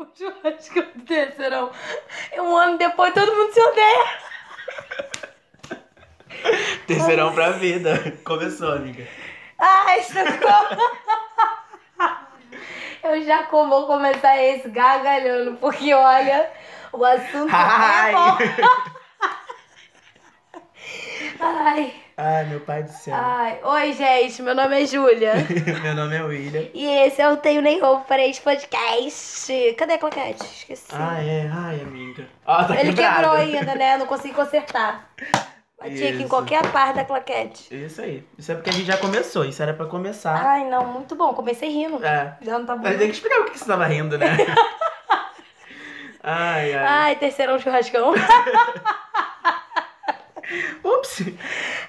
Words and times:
o 0.00 0.08
churrasco 0.16 0.82
do 0.94 1.04
terceirão. 1.04 1.70
E 2.32 2.40
um 2.40 2.56
ano 2.56 2.78
depois 2.78 3.12
todo 3.12 3.34
mundo 3.34 3.52
se 3.52 3.60
odeia. 3.60 4.06
Terceirão 6.86 7.34
pra 7.34 7.50
vida. 7.50 8.16
Começou, 8.24 8.72
amiga. 8.72 9.06
Ai, 9.58 10.02
socorro. 10.02 10.76
Eu 13.02 13.22
já 13.24 13.42
vou 13.44 13.86
começar 13.86 14.42
esse 14.42 14.68
gargalhando, 14.68 15.56
porque 15.56 15.92
olha, 15.92 16.50
o 16.92 17.04
assunto 17.04 17.50
Ai. 17.52 18.10
é 18.10 18.14
bom. 18.14 18.38
Ai, 21.40 21.99
Ai, 22.22 22.44
meu 22.44 22.60
pai 22.60 22.82
do 22.82 22.90
céu. 22.90 23.14
ai. 23.16 23.58
Oi, 23.64 23.92
gente, 23.94 24.42
meu 24.42 24.54
nome 24.54 24.82
é 24.82 24.84
Júlia. 24.84 25.32
meu 25.82 25.94
nome 25.94 26.14
é 26.14 26.22
William. 26.22 26.66
E 26.74 26.86
esse 27.06 27.22
é 27.22 27.26
o 27.30 27.38
Tenho 27.38 27.62
Nem 27.62 27.80
Roupa 27.80 28.04
para 28.04 28.26
esse 28.26 28.42
podcast. 28.42 29.74
Cadê 29.78 29.94
a 29.94 29.98
claquete? 29.98 30.44
Esqueci. 30.44 30.84
Ah, 30.92 31.18
é. 31.22 31.50
Ai, 31.50 31.80
amiga. 31.80 32.26
Ó, 32.44 32.62
tá 32.64 32.78
Ele 32.78 32.92
quebrada. 32.92 33.14
quebrou 33.14 33.32
ainda, 33.32 33.74
né? 33.74 33.96
Não 33.96 34.04
consegui 34.04 34.34
consertar. 34.34 35.08
Bati 35.80 36.06
aqui 36.08 36.22
em 36.22 36.28
qualquer 36.28 36.60
parte 36.70 36.96
da 36.96 37.06
claquete. 37.06 37.74
Isso 37.74 38.02
aí. 38.02 38.22
Isso 38.36 38.52
é 38.52 38.54
porque 38.54 38.68
a 38.68 38.72
gente 38.74 38.84
já 38.86 38.98
começou. 38.98 39.46
Isso 39.46 39.62
era 39.62 39.72
pra 39.72 39.86
começar. 39.86 40.34
Ai, 40.34 40.68
não, 40.68 40.84
muito 40.84 41.14
bom. 41.14 41.32
Comecei 41.32 41.70
rindo. 41.70 42.04
É. 42.04 42.36
Já 42.42 42.58
não 42.58 42.66
tá 42.66 42.76
bom. 42.76 42.82
Mas 42.82 42.98
tem 42.98 43.08
que 43.08 43.14
explicar 43.14 43.40
o 43.40 43.44
que 43.46 43.58
você 43.58 43.64
tava 43.64 43.86
rindo, 43.86 44.18
né? 44.18 44.26
ai, 46.22 46.74
ai. 46.74 46.86
Ai, 46.86 47.16
terceirão 47.16 47.58
churrascão. 47.58 48.12
Ups. 50.84 51.20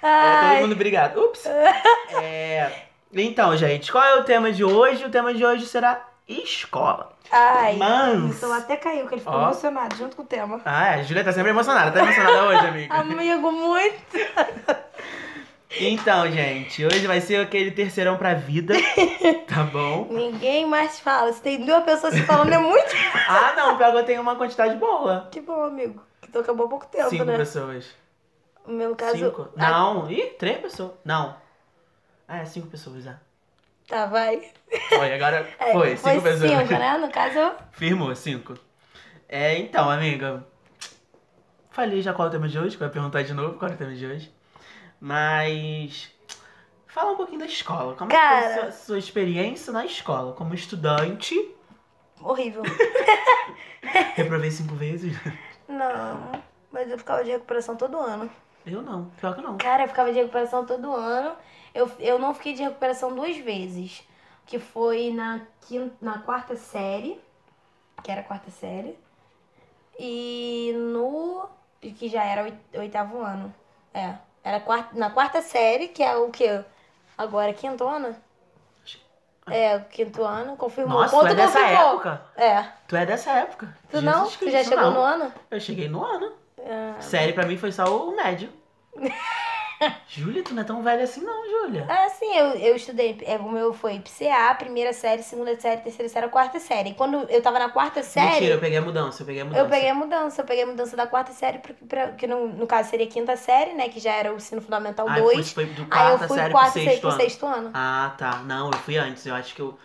É, 0.02 0.50
todo 0.54 0.62
mundo 0.62 0.74
obrigado. 0.74 1.20
Ups. 1.20 1.46
É, 1.46 2.72
então, 3.14 3.56
gente, 3.58 3.92
qual 3.92 4.04
é 4.04 4.16
o 4.16 4.24
tema 4.24 4.52
de 4.52 4.64
hoje? 4.64 5.04
O 5.06 5.10
tema 5.10 5.34
de 5.34 5.46
hoje 5.46 5.66
será 5.66 6.06
escola. 6.28 7.12
Ai. 7.32 7.76
Mas- 7.78 8.20
O 8.24 8.34
celular 8.34 8.60
até 8.60 8.76
caiu, 8.78 9.08
que 9.08 9.14
ele 9.16 9.22
ficou 9.22 9.36
Ó. 9.38 9.44
emocionado 9.44 9.96
junto 9.96 10.16
com 10.16 10.24
o 10.24 10.26
tema. 10.26 10.62
Ah, 10.66 10.92
a 10.96 11.04
Júlia 11.04 11.24
tá 11.24 11.32
sempre 11.32 11.50
emocionada. 11.52 11.92
Tá 11.92 12.00
emocionada 12.04 12.44
hoje, 12.48 12.68
amiga? 12.68 12.94
Amigo, 12.96 13.52
muito. 13.52 14.02
Então, 15.80 16.30
gente, 16.30 16.86
hoje 16.86 17.08
vai 17.08 17.22
ser 17.22 17.38
aquele 17.42 17.72
terceirão 17.72 18.18
pra 18.18 18.34
vida. 18.34 18.74
Tá 19.48 19.64
bom? 19.72 20.08
Ninguém 20.12 20.66
mais 20.66 21.00
fala. 21.00 21.32
Se 21.32 21.42
tem 21.42 21.66
duas 21.66 21.84
pessoas 21.86 22.14
se 22.14 22.24
falando, 22.24 22.52
é 22.52 22.58
muito. 22.58 22.94
Ah, 23.30 23.54
não, 23.56 23.78
pior 23.78 23.92
que 23.94 23.98
eu 24.00 24.04
tenho 24.04 24.22
uma 24.22 24.36
quantidade 24.36 24.76
boa. 24.76 25.30
Que 25.32 25.40
bom, 25.40 25.64
amigo. 25.64 26.02
Que 26.22 26.30
tu 26.30 26.40
acabou 26.40 26.66
há 26.66 26.70
pouco 26.70 26.86
tempo, 26.88 27.10
Cinco 27.10 27.24
né? 27.24 27.38
pessoas. 27.38 27.86
No 28.68 28.74
meu 28.74 28.96
caso. 28.96 29.18
Cinco? 29.18 29.50
Ah, 29.58 29.70
Não, 29.72 30.12
ih, 30.12 30.36
três 30.38 30.60
pessoas. 30.60 30.92
Não. 31.04 31.36
Ah, 32.28 32.40
é 32.40 32.46
cinco 32.46 32.68
pessoas, 32.68 33.06
ah. 33.08 33.20
Tá, 33.88 34.06
vai. 34.06 34.52
Foi, 34.90 35.14
agora 35.14 35.48
É, 35.60 35.72
foi, 35.74 35.98
cinco 35.98 36.22
pessoas. 36.22 36.50
cinco, 36.52 36.74
né? 36.80 36.98
No 36.98 37.10
caso, 37.12 37.56
Firmou, 37.72 38.16
cinco. 38.16 38.54
É, 39.28 39.58
então, 39.58 39.90
amiga. 39.90 40.46
Falei 41.72 42.02
já 42.02 42.14
qual 42.14 42.28
é 42.28 42.30
o 42.30 42.32
tema 42.32 42.48
de 42.48 42.60
hoje, 42.60 42.76
que 42.76 42.84
vai 42.84 42.90
perguntar 42.90 43.24
de 43.24 43.34
novo 43.34 43.58
qual 43.58 43.72
é 43.72 43.74
o 43.74 43.78
tema 43.78 43.94
de 43.94 44.06
hoje. 44.06 44.34
Mas. 45.00 46.10
Fala 46.88 47.14
um 47.14 47.16
pouquinho 47.18 47.40
da 47.40 47.46
escola. 47.46 47.96
Como 47.96 48.12
é 48.12 48.16
que 48.16 48.20
foi 48.22 48.28
a 48.38 48.42
Cara. 48.42 48.62
sua, 48.64 48.72
sua 48.72 49.00
experiência 49.00 49.72
na 49.72 49.86
escola? 49.86 50.34
Como 50.34 50.54
estudante. 50.54 51.56
horrível. 52.22 52.64
Reprovei 54.16 54.52
cinco 54.52 54.76
vezes. 54.76 55.18
Não, 55.68 56.32
mas 56.72 56.90
eu 56.92 56.98
ficava 56.98 57.24
de 57.24 57.32
recuperação 57.32 57.76
todo 57.76 57.98
ano. 57.98 58.30
Eu 58.66 58.82
não, 58.82 59.06
pior 59.20 59.36
que 59.36 59.42
não. 59.42 59.58
Cara, 59.58 59.84
eu 59.84 59.88
ficava 59.88 60.12
de 60.12 60.20
recuperação 60.20 60.66
todo 60.66 60.94
ano. 60.96 61.36
Eu, 61.74 61.90
eu 62.00 62.20
não 62.20 62.34
fiquei 62.34 62.54
de 62.54 62.62
recuperação 62.64 63.14
duas 63.16 63.36
vezes. 63.38 64.08
Que 64.46 64.60
foi 64.60 65.12
na, 65.12 65.42
quinta, 65.68 65.96
na 66.02 66.20
quarta 66.20 66.56
série. 66.56 67.20
Que 68.04 68.12
era 68.12 68.22
a 68.22 68.24
quarta 68.24 68.52
série. 68.52 68.98
E 70.00 70.74
no. 70.76 71.48
Que 71.80 72.08
já 72.10 72.24
era 72.24 72.44
oit- 72.44 72.78
oitavo 72.78 73.20
ano. 73.22 73.54
É. 73.94 74.14
Era 74.44 74.60
quarta, 74.60 74.98
na 74.98 75.10
quarta 75.12 75.42
série, 75.42 75.88
que 75.88 76.02
é 76.04 76.16
o 76.16 76.30
quê? 76.30 76.64
Agora, 77.18 77.54
quinto 77.54 77.88
ano? 77.88 78.16
É, 79.48 79.80
quinto 79.80 80.24
ano. 80.24 80.56
Confirmou. 80.56 81.02
Nossa, 81.02 81.12
Ponto 81.16 81.28
tu 81.28 81.32
é 81.32 81.36
dessa 81.36 81.60
confirmou. 81.60 81.88
época? 81.94 82.22
É. 82.36 82.64
Tu 82.88 82.96
é 82.96 83.06
dessa 83.06 83.32
época. 83.32 83.78
Tu 83.90 84.02
não? 84.02 84.26
Jesus 84.26 84.38
Tu 84.38 84.46
já 84.46 84.52
Cristo, 84.60 84.70
chegou 84.70 84.86
não. 84.86 84.94
no 84.94 85.02
ano? 85.02 85.34
Eu 85.50 85.60
cheguei 85.60 85.90
no 85.90 86.04
ano. 86.04 86.32
Ah. 86.60 87.02
Série 87.02 87.34
pra 87.34 87.46
mim 87.46 87.58
foi 87.58 87.72
só 87.72 87.86
o 87.86 88.16
médio. 88.16 88.50
Júlia, 90.08 90.44
tu 90.44 90.54
não 90.54 90.62
é 90.62 90.66
tão 90.66 90.84
velha 90.84 91.04
assim 91.04 91.22
não, 91.22 91.50
Júlia. 91.50 91.86
Ah, 91.90 92.08
sim, 92.10 92.36
eu, 92.36 92.48
eu 92.52 92.76
estudei. 92.76 93.18
é, 93.26 93.38
O 93.38 93.52
meu 93.52 93.74
foi 93.74 94.00
PCA, 94.00 94.54
primeira 94.54 94.94
série, 94.94 95.24
segunda 95.24 95.60
série, 95.60 95.82
terceira 95.82 96.08
série, 96.10 96.28
quarta 96.30 96.60
série. 96.60 96.90
E 96.92 96.94
quando 96.94 97.28
eu 97.30 97.42
tava 97.42 97.58
na 97.58 97.70
quarta 97.70 98.04
série, 98.04 98.32
Mentira, 98.34 98.54
eu 98.56 98.60
peguei 98.60 98.78
a 98.78 98.82
mudança, 98.82 99.24
eu 99.24 99.26
peguei 99.26 99.42
a 99.42 99.46
mudança. 99.46 99.64
eu 99.66 99.70
peguei 99.70 99.90
a 99.90 99.96
mudança. 99.96 100.42
Eu 100.42 100.46
peguei 100.46 100.64
a 100.64 100.68
mudança 100.68 100.96
da 100.96 101.08
quarta 101.08 101.32
série, 101.34 101.60
pra, 101.60 101.74
pra, 101.88 102.12
que 102.12 102.28
no, 102.28 102.48
no 102.48 102.68
caso 102.68 102.90
seria 102.90 103.08
quinta 103.08 103.36
série, 103.36 103.74
né? 103.74 103.90
Que 103.90 104.00
já 104.00 104.14
era 104.14 104.32
o 104.32 104.36
ensino 104.38 104.62
fundamental 104.62 105.08
Aí 105.10 105.22
2. 105.22 105.52
foi, 105.52 105.66
foi 105.66 105.74
do 105.74 105.88
Aí 105.90 106.12
eu 106.12 106.20
fui 106.20 106.38
série 106.38 106.52
quarta 106.52 106.72
pro 106.74 106.84
sexto 106.84 107.08
ano. 107.08 107.18
sexto 107.22 107.46
ano. 107.46 107.72
Ah, 107.74 108.16
tá. 108.18 108.38
Não, 108.44 108.68
eu 108.68 108.78
fui 108.80 108.98
antes. 108.98 109.26
Eu 109.26 109.34
acho 109.36 109.56
que 109.56 109.62
eu. 109.62 109.78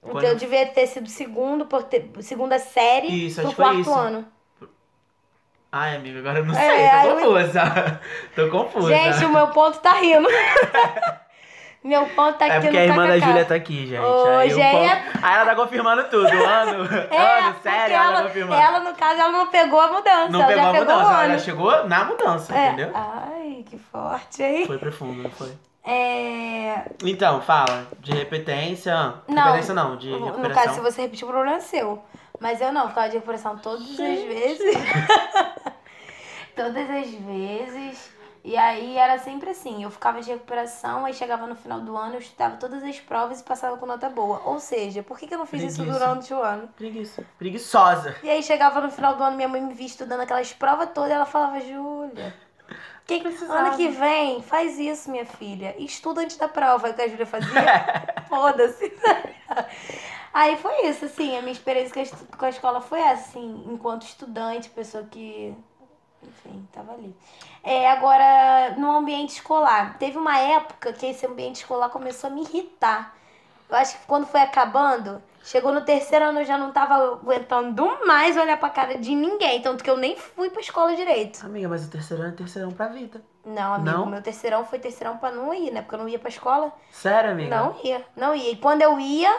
Então 0.00 0.12
Quando- 0.12 0.24
eu 0.24 0.36
devia 0.36 0.66
ter 0.66 0.86
sido 0.86 1.08
segundo, 1.08 1.66
por 1.66 1.82
ter, 1.84 2.10
segunda 2.22 2.58
série 2.58 3.26
Isso, 3.26 3.40
acho 3.40 3.50
que 3.50 3.56
foi 3.56 3.64
quarto 3.64 3.80
isso. 3.80 3.90
ano. 3.90 4.26
Ai, 5.70 5.96
amiga, 5.96 6.18
agora 6.20 6.38
eu 6.38 6.46
não 6.46 6.54
É, 6.54 6.56
sei. 6.56 6.86
aí 6.88 7.02
Tô 7.02 7.08
eu- 7.08 7.16
confusa. 7.16 8.00
Tô 8.34 8.48
confusa. 8.48 8.88
Gente, 8.94 9.24
o 9.26 9.28
meu 9.32 9.48
ponto 9.48 9.78
tá 9.80 9.92
rindo. 9.94 10.26
meu 11.84 12.06
ponto 12.06 12.38
tá 12.38 12.46
aqui 12.46 12.54
É 12.54 12.60
porque 12.60 12.72
no 12.76 12.78
a 12.78 12.84
irmã 12.84 13.06
da. 13.06 13.18
Júlia 13.18 13.44
tá 13.44 13.54
aqui, 13.54 13.86
gente. 13.86 14.00
Ô, 14.00 14.26
aí, 14.38 14.50
gente. 14.50 14.70
ponto- 14.70 15.24
aí 15.24 15.34
ela 15.34 15.44
tá 15.44 15.54
confirmando 15.54 16.04
tudo. 16.04 16.26
Ano, 16.26 16.84
É, 17.12 17.38
ano, 17.40 17.56
sério, 17.62 17.94
ela, 17.94 18.04
tá 18.04 18.12
ela, 18.18 18.22
confirmando. 18.22 18.62
ela, 18.62 18.80
no 18.80 18.94
caso, 18.94 19.20
ela 19.20 19.30
não 19.30 19.46
pegou 19.48 19.80
a 19.80 19.88
mudança. 19.92 20.28
não 20.30 20.40
ela 20.42 20.48
pegou 20.48 20.64
a 20.68 20.72
pegou 20.72 20.94
mudança, 20.96 21.24
ela 21.24 21.38
chegou 21.38 21.84
na 21.86 22.04
mudança, 22.04 22.54
É, 22.58 22.66
entendeu? 22.68 22.90
Ai, 22.94 23.64
que 23.68 23.78
forte, 23.78 24.42
hein? 24.42 24.66
Foi 24.66 24.78
profundo, 24.78 25.22
não 25.22 25.30
foi? 25.30 25.52
É... 25.84 26.82
Então, 27.04 27.40
fala. 27.40 27.86
De 28.00 28.12
repetência. 28.12 29.14
Não. 29.26 29.42
Repetência 29.44 29.72
não, 29.74 29.96
de 29.96 30.10
No 30.10 30.24
recuperação. 30.26 30.62
caso, 30.64 30.74
se 30.74 30.80
você 30.80 31.02
repetir, 31.02 31.24
o 31.24 31.30
problema 31.30 31.56
é 31.56 31.60
seu. 31.60 32.02
Mas 32.40 32.60
eu 32.60 32.72
não, 32.72 32.88
ficava 32.88 33.08
de 33.08 33.14
recuperação 33.14 33.58
todas 33.58 33.88
as 33.88 33.98
vezes. 33.98 34.76
todas 36.54 36.90
as 36.90 37.10
vezes. 37.10 38.18
E 38.44 38.56
aí 38.56 38.96
era 38.96 39.18
sempre 39.18 39.50
assim, 39.50 39.82
eu 39.82 39.90
ficava 39.90 40.22
de 40.22 40.30
recuperação, 40.30 41.04
aí 41.04 41.12
chegava 41.12 41.46
no 41.46 41.54
final 41.54 41.80
do 41.80 41.96
ano, 41.96 42.14
eu 42.14 42.20
estudava 42.20 42.56
todas 42.56 42.82
as 42.82 42.98
provas 43.00 43.40
e 43.40 43.44
passava 43.44 43.76
com 43.76 43.84
nota 43.84 44.08
boa. 44.08 44.40
Ou 44.44 44.58
seja, 44.58 45.02
por 45.02 45.18
que, 45.18 45.26
que 45.26 45.34
eu 45.34 45.38
não 45.38 45.44
fiz 45.44 45.62
isso 45.62 45.82
Preguiça. 45.82 45.98
durante 45.98 46.32
o 46.32 46.42
ano? 46.42 46.68
Preguiça. 46.68 47.24
Preguiçosa. 47.36 48.16
E 48.22 48.30
aí 48.30 48.42
chegava 48.42 48.80
no 48.80 48.90
final 48.90 49.16
do 49.16 49.22
ano, 49.22 49.36
minha 49.36 49.48
mãe 49.48 49.60
me 49.60 49.74
via 49.74 49.86
estudando 49.86 50.20
aquelas 50.20 50.52
provas 50.52 50.88
todas, 50.94 51.10
e 51.10 51.14
ela 51.14 51.26
falava, 51.26 51.60
Júlia, 51.60 52.32
que 53.06 53.20
Precisava. 53.20 53.68
ano 53.68 53.76
que 53.76 53.88
vem, 53.88 54.42
faz 54.42 54.78
isso, 54.78 55.10
minha 55.10 55.26
filha. 55.26 55.74
Estuda 55.78 56.20
antes 56.20 56.36
da 56.36 56.46
prova. 56.48 56.86
Aí 56.86 56.92
o 56.92 56.96
que 56.96 57.02
a 57.02 57.08
Júlia 57.08 57.26
fazia, 57.26 57.50
foda-se. 58.28 58.92
Aí 60.32 60.56
foi 60.56 60.86
isso, 60.86 61.04
assim, 61.04 61.36
a 61.36 61.40
minha 61.40 61.52
experiência 61.52 62.16
com 62.36 62.44
a, 62.44 62.48
escola 62.48 62.80
foi 62.80 63.00
essa, 63.00 63.30
assim, 63.30 63.64
enquanto 63.68 64.02
estudante, 64.02 64.70
pessoa 64.70 65.04
que, 65.04 65.54
enfim, 66.22 66.68
tava 66.72 66.92
ali. 66.92 67.14
É, 67.62 67.90
agora, 67.90 68.74
no 68.76 68.90
ambiente 68.90 69.30
escolar, 69.30 69.98
teve 69.98 70.18
uma 70.18 70.38
época 70.38 70.92
que 70.92 71.06
esse 71.06 71.26
ambiente 71.26 71.56
escolar 71.56 71.88
começou 71.88 72.30
a 72.30 72.32
me 72.32 72.42
irritar. 72.42 73.14
Eu 73.68 73.76
acho 73.76 73.98
que 73.98 74.06
quando 74.06 74.26
foi 74.26 74.40
acabando, 74.40 75.22
chegou 75.42 75.72
no 75.72 75.82
terceiro 75.82 76.24
ano 76.24 76.40
eu 76.40 76.44
já 76.44 76.56
não 76.56 76.72
tava 76.72 76.94
aguentando 76.94 78.06
mais 78.06 78.36
olhar 78.36 78.58
pra 78.58 78.70
cara 78.70 78.96
de 78.96 79.14
ninguém, 79.14 79.60
tanto 79.60 79.84
que 79.84 79.90
eu 79.90 79.96
nem 79.96 80.16
fui 80.16 80.48
pra 80.48 80.60
escola 80.60 80.96
direito. 80.96 81.44
Amiga, 81.44 81.68
mas 81.68 81.84
o 81.86 81.90
terceirão 81.90 82.26
é 82.26 82.30
terceirão 82.30 82.70
pra 82.70 82.88
vida. 82.88 83.22
Não, 83.44 83.74
amigo, 83.74 83.90
Não? 83.90 84.06
meu 84.06 84.22
terceirão 84.22 84.64
foi 84.64 84.78
terceirão 84.78 85.18
pra 85.18 85.30
não 85.30 85.52
ir, 85.52 85.70
né? 85.70 85.82
Porque 85.82 85.94
eu 85.94 85.98
não 85.98 86.08
ia 86.08 86.18
pra 86.18 86.28
escola. 86.28 86.72
Sério, 86.90 87.30
amiga? 87.30 87.56
Não 87.56 87.76
ia, 87.82 88.04
não 88.16 88.34
ia. 88.34 88.52
E 88.52 88.56
quando 88.56 88.82
eu 88.82 88.98
ia, 88.98 89.34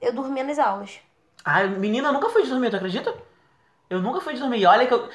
eu 0.00 0.12
dormia 0.12 0.44
nas 0.44 0.58
aulas. 0.58 0.98
Ai, 1.44 1.66
menina, 1.68 2.08
eu 2.08 2.12
nunca 2.12 2.28
fui 2.28 2.42
de 2.42 2.50
dormir, 2.50 2.70
tu 2.70 2.76
acredita? 2.76 3.14
Eu 3.88 4.00
nunca 4.00 4.20
fui 4.20 4.34
de 4.34 4.40
dormir. 4.40 4.60
E 4.60 4.66
olha 4.66 4.86
que 4.86 4.94
eu, 4.94 5.08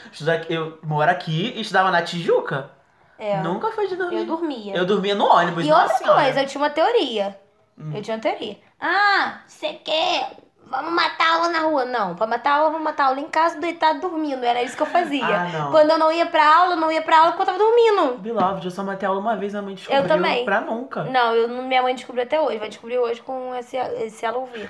eu 0.50 0.80
moro 0.84 1.10
aqui 1.10 1.54
e 1.56 1.62
estudava 1.62 1.92
na 1.92 2.02
Tijuca. 2.02 2.72
É, 3.18 3.42
Nunca 3.42 3.72
fui 3.72 3.88
de 3.88 3.96
dormir. 3.96 4.18
eu 4.18 4.26
dormia. 4.26 4.76
Eu 4.76 4.86
dormia 4.86 5.16
no 5.16 5.26
ônibus, 5.26 5.66
E 5.66 5.72
outra 5.72 5.88
senhora. 5.96 6.22
coisa, 6.22 6.42
eu 6.42 6.48
tinha 6.48 6.62
uma 6.62 6.70
teoria. 6.70 7.40
Hum. 7.78 7.94
Eu 7.96 8.02
tinha 8.02 8.18
uma 8.18 8.22
teoria. 8.22 8.58
Ah, 8.78 9.40
você 9.48 9.74
quer? 9.76 10.32
Vamos 10.68 10.94
matar 10.94 11.36
aula 11.36 11.50
na 11.50 11.60
rua. 11.60 11.86
Não, 11.86 12.16
pra 12.16 12.26
matar 12.26 12.58
aula, 12.58 12.70
vamos 12.72 12.84
matar 12.84 13.06
aula 13.06 13.20
em 13.20 13.30
casa, 13.30 13.60
deitado 13.60 14.00
dormindo. 14.02 14.44
Era 14.44 14.64
isso 14.64 14.76
que 14.76 14.82
eu 14.82 14.88
fazia. 14.88 15.24
Ah. 15.26 15.68
Quando 15.72 15.92
eu 15.92 15.98
não 15.98 16.12
ia 16.12 16.26
pra 16.26 16.58
aula, 16.58 16.74
eu 16.74 16.80
não 16.80 16.92
ia 16.92 17.02
pra 17.02 17.20
aula 17.20 17.32
porque 17.32 17.44
eu 17.44 17.46
tava 17.46 17.58
dormindo. 17.60 18.18
Beloved, 18.18 18.66
eu 18.66 18.72
só 18.72 18.84
matei 18.84 19.08
aula 19.08 19.20
uma 19.20 19.36
vez, 19.36 19.54
minha 19.54 19.62
mãe 19.62 19.76
descobriu 19.76 20.08
também. 20.08 20.44
pra 20.44 20.62
nunca. 20.62 21.04
Não, 21.04 21.34
eu, 21.36 21.48
minha 21.64 21.82
mãe 21.84 21.94
descobriu 21.94 22.24
até 22.24 22.40
hoje. 22.42 22.58
Vai 22.58 22.70
descobrir 22.70 22.98
hoje 22.98 23.22
com 23.22 23.54
esse, 23.56 23.78
esse 23.78 24.26
ela 24.26 24.38
ouvir. 24.38 24.70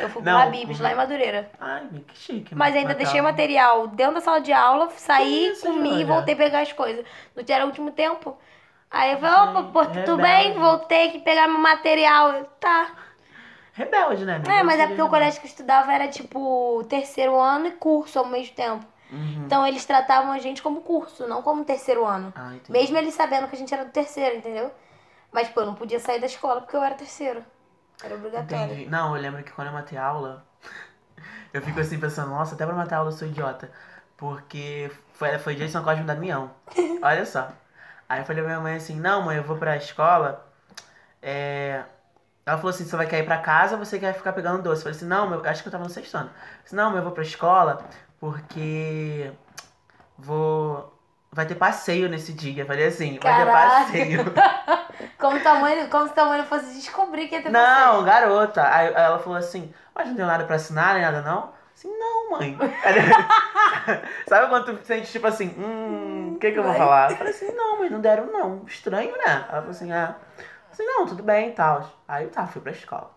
Eu 0.00 0.08
fui 0.08 0.22
pro 0.22 0.32
Não, 0.32 0.38
Habibs, 0.38 0.78
uhum. 0.78 0.84
lá 0.84 0.92
em 0.92 0.94
Madureira. 0.94 1.50
Ai, 1.60 1.82
que 2.08 2.16
chique. 2.18 2.54
Mas 2.54 2.74
ainda 2.74 2.94
deixei 2.94 3.20
aula. 3.20 3.32
material 3.32 3.86
dentro 3.88 4.14
da 4.14 4.20
sala 4.20 4.40
de 4.40 4.52
aula, 4.52 4.88
saí, 4.96 5.24
Que 5.24 5.46
isso, 5.48 5.66
comi 5.66 6.00
e 6.00 6.04
voltei 6.04 6.34
a 6.34 6.36
pegar 6.36 6.60
as 6.60 6.72
coisas. 6.72 7.04
No 7.36 7.42
dia 7.42 7.56
era 7.56 7.64
o 7.64 7.68
último 7.68 7.90
tempo. 7.90 8.36
Aí 8.90 9.12
eu 9.12 9.18
falei, 9.18 9.50
opa, 9.50 9.62
pô, 9.72 9.84
tudo 9.86 10.22
bem? 10.22 10.54
Voltei 10.54 11.08
aqui 11.08 11.18
pegar 11.18 11.48
meu 11.48 11.58
material. 11.58 12.32
Eu, 12.32 12.44
Tá. 12.60 12.86
Rebelde, 13.74 14.24
né? 14.24 14.36
amiga? 14.36 14.52
É, 14.52 14.62
mas 14.62 14.80
é 14.80 14.86
porque 14.86 15.02
o 15.02 15.08
colégio 15.08 15.40
que 15.40 15.46
eu 15.46 15.50
estudava 15.50 15.92
era 15.92 16.08
tipo 16.08 16.82
terceiro 16.88 17.38
ano 17.38 17.66
e 17.66 17.72
curso 17.72 18.18
ao 18.18 18.26
mesmo 18.26 18.54
tempo. 18.54 18.86
Uhum. 19.10 19.44
Então 19.44 19.66
eles 19.66 19.84
tratavam 19.84 20.32
a 20.32 20.38
gente 20.38 20.62
como 20.62 20.80
curso, 20.80 21.26
não 21.28 21.42
como 21.42 21.64
terceiro 21.64 22.06
ano. 22.06 22.32
Ah. 22.34 22.52
Mesmo 22.68 22.96
eles 22.96 23.14
sabendo 23.14 23.46
que 23.48 23.54
a 23.54 23.58
gente 23.58 23.74
era 23.74 23.84
do 23.84 23.90
terceiro, 23.90 24.36
entendeu? 24.36 24.72
Mas, 25.30 25.48
pô, 25.48 25.60
eu 25.60 25.66
não 25.66 25.74
podia 25.74 26.00
sair 26.00 26.20
da 26.20 26.26
escola 26.26 26.60
porque 26.60 26.76
eu 26.76 26.82
era 26.82 26.94
terceiro. 26.94 27.44
Era 28.02 28.14
obrigatório. 28.14 28.64
Entendi. 28.64 28.86
Não, 28.90 29.14
eu 29.14 29.20
lembro 29.20 29.42
que 29.42 29.52
quando 29.52 29.68
eu 29.68 29.74
matei 29.74 29.98
aula, 29.98 30.44
eu 31.52 31.60
fico 31.60 31.80
assim 31.80 31.98
pensando, 31.98 32.30
nossa, 32.30 32.54
até 32.54 32.64
pra 32.64 32.74
matar 32.74 32.98
aula 32.98 33.10
eu 33.10 33.16
sou 33.16 33.26
idiota. 33.28 33.70
Porque 34.16 34.90
foi, 35.14 35.36
foi 35.38 35.68
São 35.68 35.82
Cosme 35.82 36.04
e 36.04 36.06
Damião. 36.06 36.50
Olha 37.02 37.26
só. 37.26 37.50
Aí 38.08 38.20
eu 38.20 38.24
falei 38.24 38.42
pra 38.42 38.52
minha 38.52 38.62
mãe 38.62 38.76
assim, 38.76 38.98
não, 38.98 39.22
mãe, 39.22 39.36
eu 39.36 39.42
vou 39.42 39.56
pra 39.56 39.76
escola. 39.76 40.48
É... 41.20 41.82
Ela 42.46 42.58
falou 42.58 42.70
assim, 42.70 42.84
você 42.84 42.94
vai 42.96 43.06
querer 43.06 43.22
ir 43.22 43.26
pra 43.26 43.38
casa 43.38 43.74
ou 43.76 43.84
você 43.84 43.98
quer 43.98 44.12
ficar 44.12 44.32
pegando 44.32 44.62
doce? 44.62 44.80
Eu 44.80 44.82
falei 44.84 44.96
assim, 44.96 45.06
não, 45.06 45.32
eu 45.32 45.48
acho 45.48 45.62
que 45.62 45.68
eu 45.68 45.72
tava 45.72 45.84
no 45.84 45.90
sexto 45.90 46.14
ano. 46.14 46.26
Eu 46.26 46.32
falei 46.34 46.60
assim, 46.66 46.76
não, 46.76 46.90
mãe, 46.90 46.98
eu 46.98 47.04
vou 47.04 47.12
pra 47.12 47.22
escola 47.22 47.84
porque 48.20 49.32
vou. 50.18 50.92
Vai 51.32 51.46
ter 51.46 51.56
passeio 51.56 52.08
nesse 52.08 52.32
dia. 52.32 52.62
Eu 52.62 52.66
falei 52.66 52.86
assim, 52.86 53.18
vai 53.20 53.36
ter 53.36 53.50
passeio. 53.50 54.24
Como, 55.18 55.40
tamanho, 55.42 55.88
como 55.88 56.06
se 56.06 56.14
tamanho 56.14 56.44
fosse 56.44 56.74
descobrir 56.74 57.26
que 57.28 57.34
ia 57.34 57.42
ter 57.42 57.50
Não, 57.50 57.86
passeio. 57.86 58.04
garota. 58.04 58.62
Aí 58.68 58.92
ela 58.94 59.18
falou 59.18 59.38
assim, 59.38 59.72
mas 59.94 60.06
não 60.08 60.14
tem 60.14 60.24
nada 60.24 60.44
pra 60.44 60.56
assinar 60.56 60.94
nem 60.94 61.02
nada, 61.02 61.22
não? 61.22 61.52
Assim, 61.74 61.88
não, 61.98 62.30
mãe. 62.30 62.56
Sabe 64.28 64.48
quando 64.48 64.76
tu 64.76 64.86
sente, 64.86 65.10
tipo 65.10 65.26
assim, 65.26 65.48
hum, 65.58 66.34
o 66.36 66.38
que 66.38 66.52
que 66.52 66.58
eu 66.58 66.62
vou 66.62 66.74
falar? 66.74 67.10
Eu 67.10 67.16
falei 67.16 67.32
assim, 67.32 67.52
não, 67.52 67.80
mas 67.80 67.90
não 67.90 68.00
deram, 68.00 68.26
não. 68.26 68.62
Estranho, 68.64 69.10
né? 69.16 69.44
Ela 69.48 69.60
falou 69.60 69.70
assim, 69.70 69.90
ah. 69.92 70.14
Assim, 70.74 70.84
não, 70.84 71.06
tudo 71.06 71.22
bem 71.22 71.50
e 71.50 71.52
tal. 71.52 71.88
Aí 72.08 72.26
tá, 72.26 72.48
fui 72.48 72.60
pra 72.60 72.72
escola. 72.72 73.08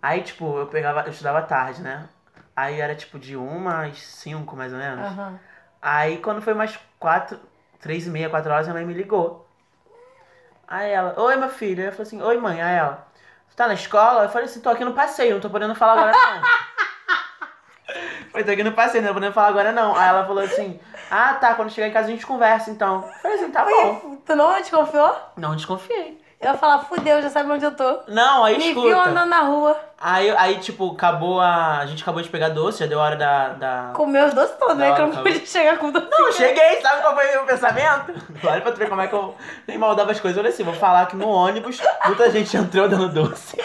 Aí, 0.00 0.22
tipo, 0.22 0.56
eu 0.56 0.68
pegava, 0.68 1.00
eu 1.00 1.10
estudava 1.10 1.42
tarde, 1.42 1.82
né? 1.82 2.08
Aí 2.54 2.80
era 2.80 2.94
tipo 2.94 3.18
de 3.18 3.34
uma 3.36 3.86
às 3.86 3.98
cinco, 3.98 4.54
mais 4.54 4.72
ou 4.72 4.78
menos. 4.78 5.04
Aham. 5.04 5.40
Aí 5.82 6.18
quando 6.18 6.40
foi 6.40 6.54
mais 6.54 6.78
quatro, 6.96 7.40
três 7.80 8.06
e 8.06 8.10
meia, 8.10 8.30
quatro 8.30 8.52
horas, 8.52 8.68
minha 8.68 8.74
mãe 8.74 8.86
me 8.86 8.94
ligou. 8.94 9.48
Aí 10.68 10.92
ela, 10.92 11.20
oi 11.20 11.34
meu 11.34 11.48
filho. 11.48 11.80
Aí 11.80 11.88
eu 11.88 11.92
falei 11.92 12.06
assim, 12.06 12.22
oi 12.22 12.38
mãe. 12.38 12.62
Aí 12.62 12.76
ela, 12.76 13.04
você 13.48 13.56
tá 13.56 13.66
na 13.66 13.74
escola? 13.74 14.22
Eu 14.22 14.28
falei 14.28 14.46
assim, 14.46 14.60
tô 14.60 14.70
aqui 14.70 14.84
no 14.84 14.94
passeio, 14.94 15.34
não 15.34 15.40
tô 15.40 15.50
podendo 15.50 15.74
falar 15.74 15.94
agora 15.94 16.12
não. 16.12 16.42
Falei, 18.30 18.44
tô 18.44 18.52
aqui 18.52 18.64
no 18.64 18.72
passeio, 18.72 19.02
não 19.02 19.08
tô 19.08 19.14
podendo 19.14 19.32
falar 19.32 19.48
agora 19.48 19.72
não. 19.72 19.96
Aí 19.96 20.08
ela 20.08 20.24
falou 20.24 20.42
assim, 20.42 20.80
ah 21.10 21.34
tá, 21.34 21.54
quando 21.54 21.70
chegar 21.70 21.88
em 21.88 21.92
casa 21.92 22.08
a 22.08 22.10
gente 22.10 22.26
conversa 22.26 22.70
então. 22.70 23.04
Eu 23.04 23.12
falei 23.20 23.36
assim, 23.36 23.50
tá 23.50 23.64
bom. 23.64 24.20
Tu 24.24 24.34
não 24.34 24.54
desconfiou? 24.60 25.16
Não 25.36 25.54
desconfiei. 25.56 26.23
Eu 26.44 26.50
ia 26.52 26.58
falar, 26.58 26.80
fudeu, 26.80 27.22
já 27.22 27.30
sabe 27.30 27.50
onde 27.50 27.64
eu 27.64 27.72
tô. 27.72 28.00
Não, 28.06 28.44
aí 28.44 28.58
Me 28.58 28.68
escuta. 28.68 28.86
viu 28.86 29.00
andando 29.00 29.30
na 29.30 29.40
rua, 29.40 29.80
Aí, 29.98 30.30
aí, 30.36 30.58
tipo, 30.58 30.92
acabou 30.92 31.40
a. 31.40 31.78
A 31.78 31.86
gente 31.86 32.02
acabou 32.02 32.20
de 32.20 32.28
pegar 32.28 32.50
doce, 32.50 32.80
já 32.80 32.86
deu 32.86 32.98
hora 32.98 33.16
da. 33.16 33.48
da... 33.54 33.90
comeu 33.94 34.26
os 34.26 34.34
doces 34.34 34.54
todos, 34.58 34.76
né? 34.76 34.94
Que 34.94 35.00
eu 35.00 35.06
não 35.06 35.22
podia 35.22 35.46
chegar 35.46 35.78
com 35.78 35.90
doce. 35.90 36.06
Não, 36.10 36.30
cheguei, 36.30 36.82
sabe 36.82 37.00
qual 37.00 37.14
foi 37.14 37.26
o 37.28 37.32
meu 37.32 37.46
pensamento? 37.46 38.12
Olha 38.46 38.60
pra 38.60 38.72
tu 38.72 38.76
ver 38.76 38.90
como 38.90 39.00
é 39.00 39.06
que 39.08 39.14
eu 39.14 39.34
nem 39.66 39.78
maldava 39.78 40.12
as 40.12 40.20
coisas. 40.20 40.38
Olha 40.38 40.50
assim, 40.50 40.62
vou 40.62 40.74
falar 40.74 41.06
que 41.06 41.16
no 41.16 41.26
ônibus 41.26 41.80
muita 42.04 42.30
gente 42.30 42.54
entrou 42.54 42.86
dando 42.86 43.08
doce. 43.08 43.56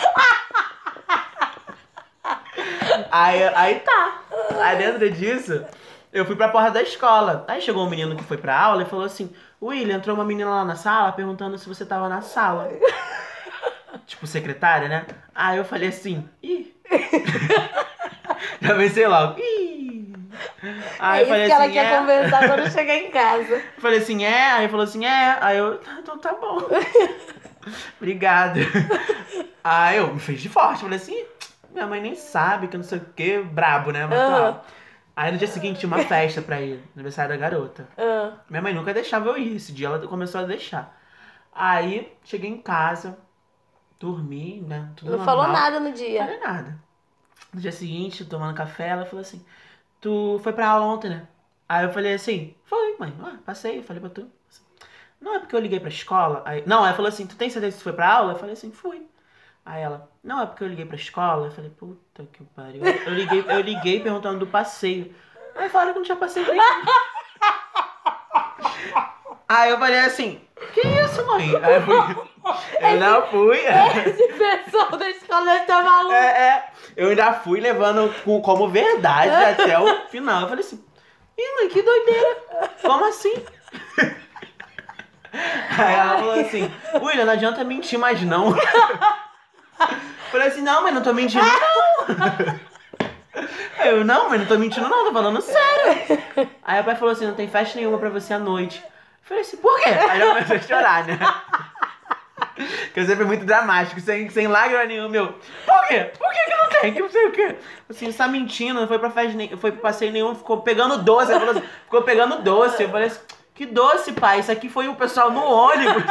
Aí, 3.12 3.44
aí 3.44 3.80
tá. 3.80 4.20
Aí 4.62 4.78
dentro 4.78 5.10
disso, 5.10 5.66
eu 6.14 6.25
fui 6.25 6.36
pra 6.36 6.50
porta 6.50 6.72
da 6.72 6.82
escola. 6.82 7.44
Aí 7.48 7.60
chegou 7.60 7.86
um 7.86 7.90
menino 7.90 8.16
que 8.16 8.24
foi 8.24 8.38
pra 8.38 8.60
aula 8.60 8.84
e 8.84 8.86
falou 8.86 9.06
assim: 9.06 9.34
William, 9.62 9.98
entrou 9.98 10.16
uma 10.16 10.26
menina 10.26 10.50
lá 10.50 10.66
na 10.66 10.76
sala 10.76 11.12
perguntando 11.12 11.58
se 11.58 11.68
você 11.68 11.86
tava 11.86 12.08
na 12.08 12.22
sala. 12.22 12.72
tipo, 14.06 14.26
secretária, 14.26 14.88
né? 14.88 15.06
Aí 15.36 15.58
eu 15.58 15.66
falei 15.66 15.90
assim: 15.90 16.28
ih. 16.42 16.74
Já 18.62 18.76
pensei 18.76 19.08
logo, 19.08 19.40
ih. 19.40 20.14
Aí 21.00 21.20
é 21.20 21.24
eu 21.24 21.28
falei 21.28 21.46
que 21.46 21.52
ela 21.52 21.64
assim: 21.66 21.74
quer 21.74 21.86
é. 21.86 21.98
conversar 21.98 22.48
quando 22.48 22.72
chegar 22.72 22.96
em 22.96 23.12
casa. 23.12 23.56
Eu 23.76 23.82
falei 23.82 24.00
assim, 24.00 24.24
é? 24.24 24.52
Aí 24.52 24.68
falou 24.68 24.84
assim, 24.84 25.06
é. 25.06 25.38
Aí 25.42 25.58
eu, 25.58 25.78
tá, 25.78 25.98
então 26.00 26.18
tá 26.18 26.34
bom. 26.34 26.60
Obrigado. 28.00 28.60
Aí 29.64 29.98
eu 29.98 30.14
me 30.14 30.20
fiz 30.20 30.42
de 30.42 30.50
forte. 30.50 30.82
Falei 30.82 30.98
assim, 30.98 31.26
minha 31.72 31.88
mãe 31.88 32.02
nem 32.02 32.16
sabe 32.16 32.68
que 32.68 32.78
não 32.78 32.84
sei 32.84 33.00
o 33.00 33.06
que, 33.16 33.40
brabo, 33.40 33.92
né? 33.92 34.06
Muito 34.06 34.20
Aham. 34.20 34.46
alto. 34.48 34.66
Aí 35.19 35.31
no 35.33 35.38
dia 35.38 35.48
seguinte 35.48 35.80
tinha 35.80 35.88
uma 35.88 36.00
festa 36.04 36.42
pra 36.42 36.62
ir, 36.62 36.81
aniversário 36.95 37.31
da 37.31 37.38
garota. 37.38 37.88
Ah, 37.98 38.38
Minha 38.50 38.62
mãe 38.62 38.74
nunca 38.74 38.94
deixava 38.94 39.27
eu 39.30 39.38
ir. 39.38 39.56
Esse 39.57 39.74
dia 39.74 39.88
ela 39.88 40.07
começou 40.07 40.39
a 40.42 40.45
deixar. 40.45 40.98
Aí 41.54 42.13
cheguei 42.24 42.50
em 42.50 42.62
casa, 42.62 43.18
dormi, 44.00 44.62
né? 44.62 44.89
Tudo 44.95 45.12
não 45.12 45.18
normal. 45.18 45.38
falou 45.38 45.51
nada 45.54 45.80
no 45.80 45.88
Não 45.89 45.94
dia. 45.94 46.24
falei 46.24 46.39
nada. 46.39 46.80
No 47.54 47.60
dia 47.60 47.71
seguinte, 47.71 48.24
tomando 48.25 48.56
café, 48.56 48.89
ela 48.89 49.06
falou 49.06 49.21
assim: 49.21 49.44
Tu 50.00 50.39
foi 50.44 50.54
pra 50.54 50.69
aula 50.69 50.86
ontem, 50.86 51.10
né? 51.10 51.27
Aí 51.68 51.86
eu 51.86 51.92
falei 51.92 52.13
assim: 52.13 52.56
Foi, 52.63 52.95
mãe. 53.00 53.13
Ah, 53.22 53.38
passei, 53.45 53.81
falei 53.83 54.00
pra 54.01 54.10
tu. 54.10 54.27
Não 55.19 55.36
é 55.36 55.39
porque 55.39 55.56
eu 55.56 55.60
liguei 55.60 55.80
pra 55.81 55.89
escola. 55.89 56.44
Aí, 56.45 56.63
não, 56.65 56.86
ela 56.86 56.95
falou 56.95 57.10
assim: 57.10 57.27
Tu 57.27 57.36
tem 57.36 57.50
certeza 57.50 57.74
que 57.75 57.80
tu 57.81 57.83
foi 57.83 57.94
pra 57.94 58.13
aula? 58.13 58.33
Eu 58.33 58.38
falei 58.39 58.54
assim: 58.54 58.72
Fui. 58.72 59.06
Aí 59.69 59.83
ela: 59.83 60.10
Não 60.24 60.42
é 60.42 60.48
porque 60.48 60.63
eu 60.63 60.68
liguei 60.68 60.83
pra 60.86 60.95
escola? 60.95 61.45
Eu 61.45 61.51
falei: 61.51 61.69
Puta 61.69 62.24
que 62.33 62.44
pariu. 62.56 62.81
Eu 62.83 63.13
liguei, 63.13 63.45
eu 63.48 63.62
liguei 63.62 64.00
perguntando 64.00 64.39
do 64.39 64.48
passeio. 64.48 65.13
Aí 65.56 65.69
falaram 65.69 65.94
que 65.94 66.00
não 66.00 66.06
tinha 66.06 66.18
passeio 66.18 66.48
nenhum. 66.48 66.60
Aí 69.48 69.69
eu 69.69 69.77
falei 69.77 70.00
assim: 70.00 70.42
Que 70.74 70.81
isso, 70.81 71.24
mãe? 71.27 71.51
Aí 71.63 71.75
eu 71.75 71.81
fui. 71.83 71.95
Eu 72.81 73.00
não 73.00 73.27
fui. 73.27 73.60
Esse 73.60 74.27
pessoal 74.33 74.89
da 74.98 75.07
escola 75.07 75.56
estar 75.57 75.83
maluco. 75.83 76.15
É, 76.15 76.50
é. 76.50 76.72
Eu 76.98 77.10
ainda 77.10 77.33
fui 77.33 77.60
levando 77.60 78.12
com- 78.24 78.42
como 78.42 78.68
verdade 78.69 79.30
até 79.30 79.77
o 79.80 80.07
final. 80.07 80.42
Eu 80.42 80.48
falei 80.50 80.65
assim, 80.65 80.83
ih, 81.38 81.56
mãe, 81.57 81.69
que 81.69 81.83
doideira. 81.83 82.38
Como 82.81 83.06
assim? 83.06 83.33
Aí 85.77 85.94
ela 85.94 86.18
falou 86.18 86.39
assim, 86.39 86.74
William, 87.04 87.25
não 87.25 87.33
adianta 87.33 87.63
mentir 87.63 88.00
mais 88.00 88.19
não. 88.24 88.56
Falei 90.31 90.48
assim, 90.48 90.62
não, 90.62 90.84
mas 90.84 90.94
não 90.94 91.02
tô 91.02 91.14
mentindo 91.14 91.46
não. 91.46 92.60
Eu, 93.84 94.04
não, 94.04 94.30
mas 94.30 94.42
não 94.42 94.48
tô 94.48 94.58
mentindo 94.58 94.90
não, 94.90 95.06
tô 95.06 95.14
falando 95.14 95.42
sério. 95.42 96.22
Aí 96.64 96.81
o 96.81 96.84
pai 96.84 96.96
falou 96.96 97.14
assim, 97.14 97.26
não 97.26 97.34
tem 97.34 97.48
festa 97.48 97.78
nenhuma 97.78 97.98
pra 97.98 98.10
você 98.10 98.34
à 98.34 98.40
noite. 98.40 98.84
Eu 98.84 98.92
falei 99.24 99.42
assim, 99.42 99.58
por 99.58 99.80
quê? 99.80 99.90
Aí 99.90 100.20
eu 100.20 100.28
comecei 100.30 100.58
a 100.58 100.62
chorar, 100.62 101.06
né? 101.06 101.20
Que 102.94 103.00
eu 103.00 103.06
sempre 103.06 103.24
muito 103.24 103.46
dramático, 103.46 104.02
sem, 104.02 104.30
sem 104.30 104.48
lágrima 104.48 104.84
nenhuma, 104.84 105.08
meu. 105.08 105.28
Por 105.66 105.88
quê? 105.88 106.12
Por 106.18 106.30
que, 106.32 106.40
que 106.46 106.56
não 106.56 106.70
tem? 106.70 106.94
Que 106.94 107.00
não 107.00 107.10
sei 107.10 107.28
o 107.28 107.32
quê. 107.32 107.56
Assim, 107.89 108.12
você 108.12 108.18
tá 108.18 108.27
mentindo, 108.27 108.82
não 108.82 108.88
foi 108.88 109.00
pra 109.00 109.10
festa, 109.10 109.38
nem, 109.38 109.56
foi 109.56 109.72
pro 109.72 109.82
passeio 109.82 110.12
nenhum, 110.12 110.36
ficou 110.36 110.62
pegando 110.62 110.98
doce. 110.98 111.32
Assim, 111.32 111.63
ficou 111.86 112.01
pegando 112.01 112.42
doce. 112.42 112.84
Eu 112.84 112.89
falei 112.89 113.08
assim, 113.08 113.22
que 113.56 113.65
doce, 113.65 114.12
pai? 114.12 114.39
Isso 114.39 114.51
aqui 114.51 114.68
foi 114.68 114.88
o 114.89 114.96
pessoal 114.96 115.32
no 115.32 115.44
ônibus. 115.44 116.03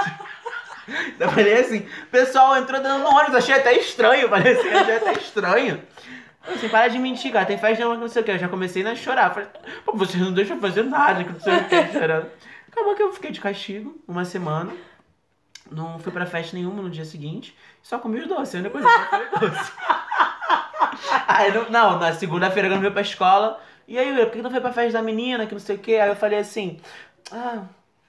Eu 1.19 1.29
falei 1.31 1.61
assim, 1.61 1.87
pessoal 2.11 2.57
entrou 2.57 2.81
dentro 2.81 2.99
do 2.99 3.07
ônibus, 3.15 3.35
achei 3.37 3.55
até 3.55 3.75
estranho. 3.79 4.29
Falei 4.29 4.53
assim, 4.59 4.69
achei 4.69 4.97
até 4.97 5.13
estranho. 5.13 5.83
Assim, 6.47 6.69
para 6.69 6.89
de 6.89 6.99
mentir, 6.99 7.33
cara. 7.33 7.45
Tem 7.45 7.59
festa 7.59 7.83
que 7.85 7.97
não 7.97 8.09
sei 8.09 8.23
o 8.23 8.25
quê. 8.25 8.31
Eu 8.33 8.39
já 8.39 8.49
comecei 8.49 8.87
a 8.87 8.95
chorar. 8.95 9.31
Falei, 9.35 9.49
pô, 9.85 9.93
vocês 9.97 10.23
não 10.23 10.33
deixam 10.33 10.59
fazer 10.61 10.83
nada, 10.85 11.23
que 11.25 11.33
não 11.33 11.41
sei 11.41 11.57
o 11.57 11.65
quê, 11.69 11.89
chorando. 11.93 12.27
Acabou 12.71 12.95
que 12.95 13.03
eu 13.03 13.13
fiquei 13.13 13.31
de 13.31 13.41
castigo 13.41 14.01
uma 14.07 14.25
semana. 14.25 14.73
Não 15.71 15.99
fui 15.99 16.11
pra 16.11 16.25
festa 16.25 16.57
nenhuma 16.57 16.81
no 16.83 16.89
dia 16.89 17.05
seguinte. 17.05 17.55
Só 17.83 17.99
comi 17.99 18.21
os 18.21 18.27
doces. 18.29 18.55
A 18.55 18.59
única 18.59 18.71
coisa 18.71 18.89
que 18.89 19.15
eu 19.15 19.41
comi 19.41 19.51
doce. 19.51 19.73
Aí, 21.29 21.53
no- 21.53 21.71
não, 21.71 21.99
na 21.99 22.13
segunda-feira 22.13 22.69
eu 22.69 22.73
não 22.75 22.81
fui 22.81 22.91
pra 22.91 23.03
escola. 23.03 23.61
E 23.87 23.99
aí, 23.99 24.15
por 24.27 24.33
que 24.33 24.43
não 24.43 24.51
foi 24.51 24.61
pra 24.61 24.73
festa 24.73 24.93
da 24.99 25.03
menina, 25.03 25.47
que 25.47 25.53
não 25.55 25.61
sei 25.61 25.77
o 25.77 25.79
quê? 25.79 25.95
Aí 25.97 26.09
eu 26.09 26.17
falei 26.17 26.39
assim, 26.39 26.79
ah, 27.33 27.63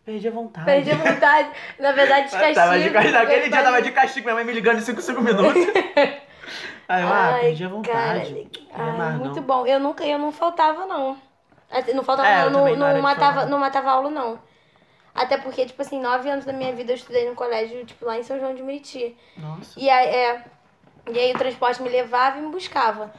perdi 0.10 0.28
a 0.28 0.32
vontade. 0.32 0.66
Perdi 0.66 0.92
a 0.92 0.96
vontade. 0.96 1.50
Na 1.80 1.92
verdade, 1.92 2.26
de 2.26 2.32
castigo. 2.32 2.56
Tava 2.56 2.80
de 2.80 2.90
castigo. 2.90 3.14
Naquele 3.14 3.50
dia 3.50 3.64
tava 3.64 3.82
de 3.82 3.92
castigo, 3.92 4.26
minha 4.26 4.36
mãe 4.36 4.44
me 4.46 4.54
ligando 4.54 4.78
em 4.78 4.82
5, 4.82 5.02
5 5.02 5.22
minutos. 5.22 5.64
Aí 6.90 7.04
eu, 7.04 7.08
ah, 7.08 7.38
perdi 7.40 7.64
a 7.64 7.70
vontade. 7.70 8.50
cara, 8.76 9.04
ai, 9.04 9.18
muito 9.18 9.36
não. 9.36 9.44
bom. 9.44 9.68
Eu 9.68 9.80
nunca, 9.80 10.04
eu 10.04 10.18
não 10.18 10.32
faltava, 10.32 10.88
não. 10.88 11.18
Assim, 11.70 11.94
Não 11.94 12.04
faltava, 12.04 12.28
É, 12.28 12.46
eu 12.46 12.50
não, 12.50 12.66
não 12.76 12.94
não, 12.96 13.02
matava, 13.02 13.46
não 13.46 13.60
matava 13.60 13.92
aula, 13.92 14.10
não. 14.10 14.40
Até 15.14 15.38
porque, 15.38 15.68
tipo 15.68 15.80
assim, 15.84 16.02
nove 16.02 16.28
anos 16.28 16.46
da 16.46 16.54
minha 16.54 16.74
vida 16.74 16.92
eu 16.92 16.96
estudei 16.96 17.30
no 17.30 17.36
colégio, 17.36 17.86
tipo, 17.86 18.06
lá 18.06 18.18
em 18.18 18.24
São 18.24 18.40
João 18.40 18.56
de 18.56 18.64
Meriti. 18.64 19.16
Nossa. 19.38 19.80
E 19.80 19.88
aí, 19.88 20.08
é, 20.08 20.44
e 21.12 21.20
aí 21.20 21.32
o 21.32 21.38
transporte 21.38 21.80
me 21.84 21.90
levava 21.90 22.40
e 22.40 22.42
me 22.42 22.50
buscava. 22.50 23.14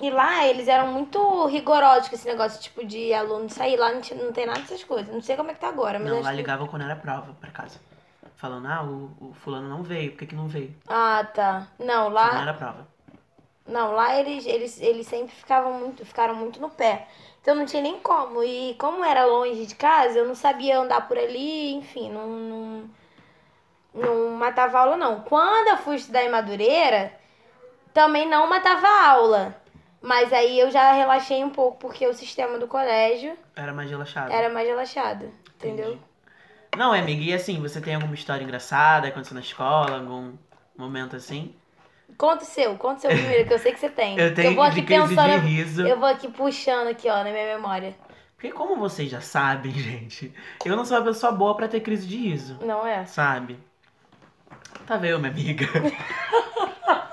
E 0.00 0.10
lá 0.10 0.46
eles 0.46 0.66
eram 0.68 0.88
muito 0.88 1.46
rigorosos 1.46 2.08
com 2.08 2.14
esse 2.14 2.26
negócio, 2.26 2.60
tipo, 2.60 2.84
de 2.84 3.12
aluno 3.12 3.48
sair. 3.50 3.76
Lá 3.76 3.92
não, 3.92 4.00
tinha- 4.00 4.22
não 4.22 4.32
tem 4.32 4.46
nada 4.46 4.60
dessas 4.60 4.82
coisas. 4.84 5.12
Não 5.12 5.20
sei 5.22 5.36
como 5.36 5.50
é 5.50 5.54
que 5.54 5.60
tá 5.60 5.68
agora, 5.68 5.98
mas 5.98 6.08
Não, 6.08 6.20
lá 6.22 6.30
que- 6.30 6.36
ligavam 6.36 6.66
quando 6.66 6.82
era 6.82 6.96
prova 6.96 7.34
pra 7.40 7.50
casa. 7.50 7.78
Falando, 8.36 8.66
ah, 8.68 8.82
o, 8.82 9.10
o 9.30 9.34
fulano 9.34 9.68
não 9.68 9.82
veio, 9.82 10.12
por 10.12 10.18
que, 10.20 10.26
que 10.28 10.34
não 10.34 10.48
veio? 10.48 10.74
Ah, 10.88 11.22
tá. 11.34 11.66
Não, 11.78 12.04
Não 12.04 12.10
lá. 12.10 12.40
era 12.42 12.54
prova. 12.54 12.88
Não, 13.66 13.92
lá 13.92 14.16
eles, 14.18 14.46
eles, 14.46 14.80
eles 14.80 15.06
sempre 15.06 15.34
ficavam 15.34 15.72
muito, 15.74 16.04
ficaram 16.04 16.34
muito 16.34 16.58
no 16.60 16.70
pé. 16.70 17.06
Então 17.42 17.54
não 17.54 17.66
tinha 17.66 17.82
nem 17.82 18.00
como. 18.00 18.42
E 18.42 18.74
como 18.78 19.04
era 19.04 19.26
longe 19.26 19.66
de 19.66 19.74
casa, 19.74 20.18
eu 20.18 20.26
não 20.26 20.34
sabia 20.34 20.78
andar 20.78 21.06
por 21.06 21.16
ali, 21.18 21.74
enfim, 21.74 22.10
não, 22.10 22.26
não, 22.26 22.90
não 23.94 24.30
matava 24.30 24.78
aula 24.80 24.96
não. 24.96 25.20
Quando 25.20 25.68
eu 25.68 25.76
fui 25.76 25.96
estudar 25.96 26.24
em 26.24 26.30
Madureira, 26.30 27.12
Também 27.92 28.28
não 28.28 28.48
matava 28.48 28.86
aula. 29.08 29.56
Mas 30.02 30.32
aí 30.32 30.58
eu 30.58 30.70
já 30.70 30.92
relaxei 30.92 31.44
um 31.44 31.50
pouco, 31.50 31.78
porque 31.78 32.06
o 32.06 32.14
sistema 32.14 32.58
do 32.58 32.66
colégio 32.66 33.36
Era 33.54 33.72
mais 33.72 33.90
relaxado. 33.90 34.32
era 34.32 34.48
mais 34.48 34.66
relaxado. 34.66 35.30
Entendeu? 35.56 35.88
Entendi. 35.92 36.02
Não, 36.76 36.94
é, 36.94 37.00
amiga, 37.00 37.22
e 37.22 37.34
assim, 37.34 37.60
você 37.60 37.80
tem 37.80 37.94
alguma 37.96 38.14
história 38.14 38.42
engraçada 38.44 39.08
aconteceu 39.08 39.34
na 39.34 39.40
escola, 39.40 39.98
algum 39.98 40.32
momento 40.78 41.16
assim? 41.16 41.54
Conta 42.16 42.44
o 42.44 42.46
seu, 42.46 42.76
conta 42.76 42.96
o 42.96 43.00
seu 43.00 43.10
primeiro, 43.10 43.46
que 43.46 43.52
eu 43.54 43.58
sei 43.58 43.72
que 43.72 43.80
você 43.80 43.90
tem. 43.90 44.16
Eu 44.18 44.34
tenho 44.34 44.54
vou 44.54 44.64
aqui 44.64 44.82
pensando. 44.82 45.40
de 45.40 45.46
riso. 45.46 45.86
Eu 45.86 45.98
vou 45.98 46.08
aqui 46.08 46.28
puxando 46.28 46.88
aqui, 46.88 47.08
ó, 47.08 47.16
na 47.18 47.30
minha 47.30 47.56
memória. 47.56 47.94
Porque 48.36 48.50
como 48.52 48.76
vocês 48.76 49.10
já 49.10 49.20
sabem, 49.20 49.72
gente, 49.76 50.32
eu 50.64 50.74
não 50.76 50.84
sou 50.84 50.96
uma 50.96 51.04
pessoa 51.04 51.30
boa 51.32 51.54
pra 51.54 51.68
ter 51.68 51.80
crise 51.80 52.06
de 52.06 52.16
riso, 52.16 52.58
Não 52.62 52.86
é? 52.86 53.04
sabe? 53.04 53.58
Tá 54.86 54.96
vendo, 54.96 55.18
minha 55.18 55.30
amiga? 55.30 55.66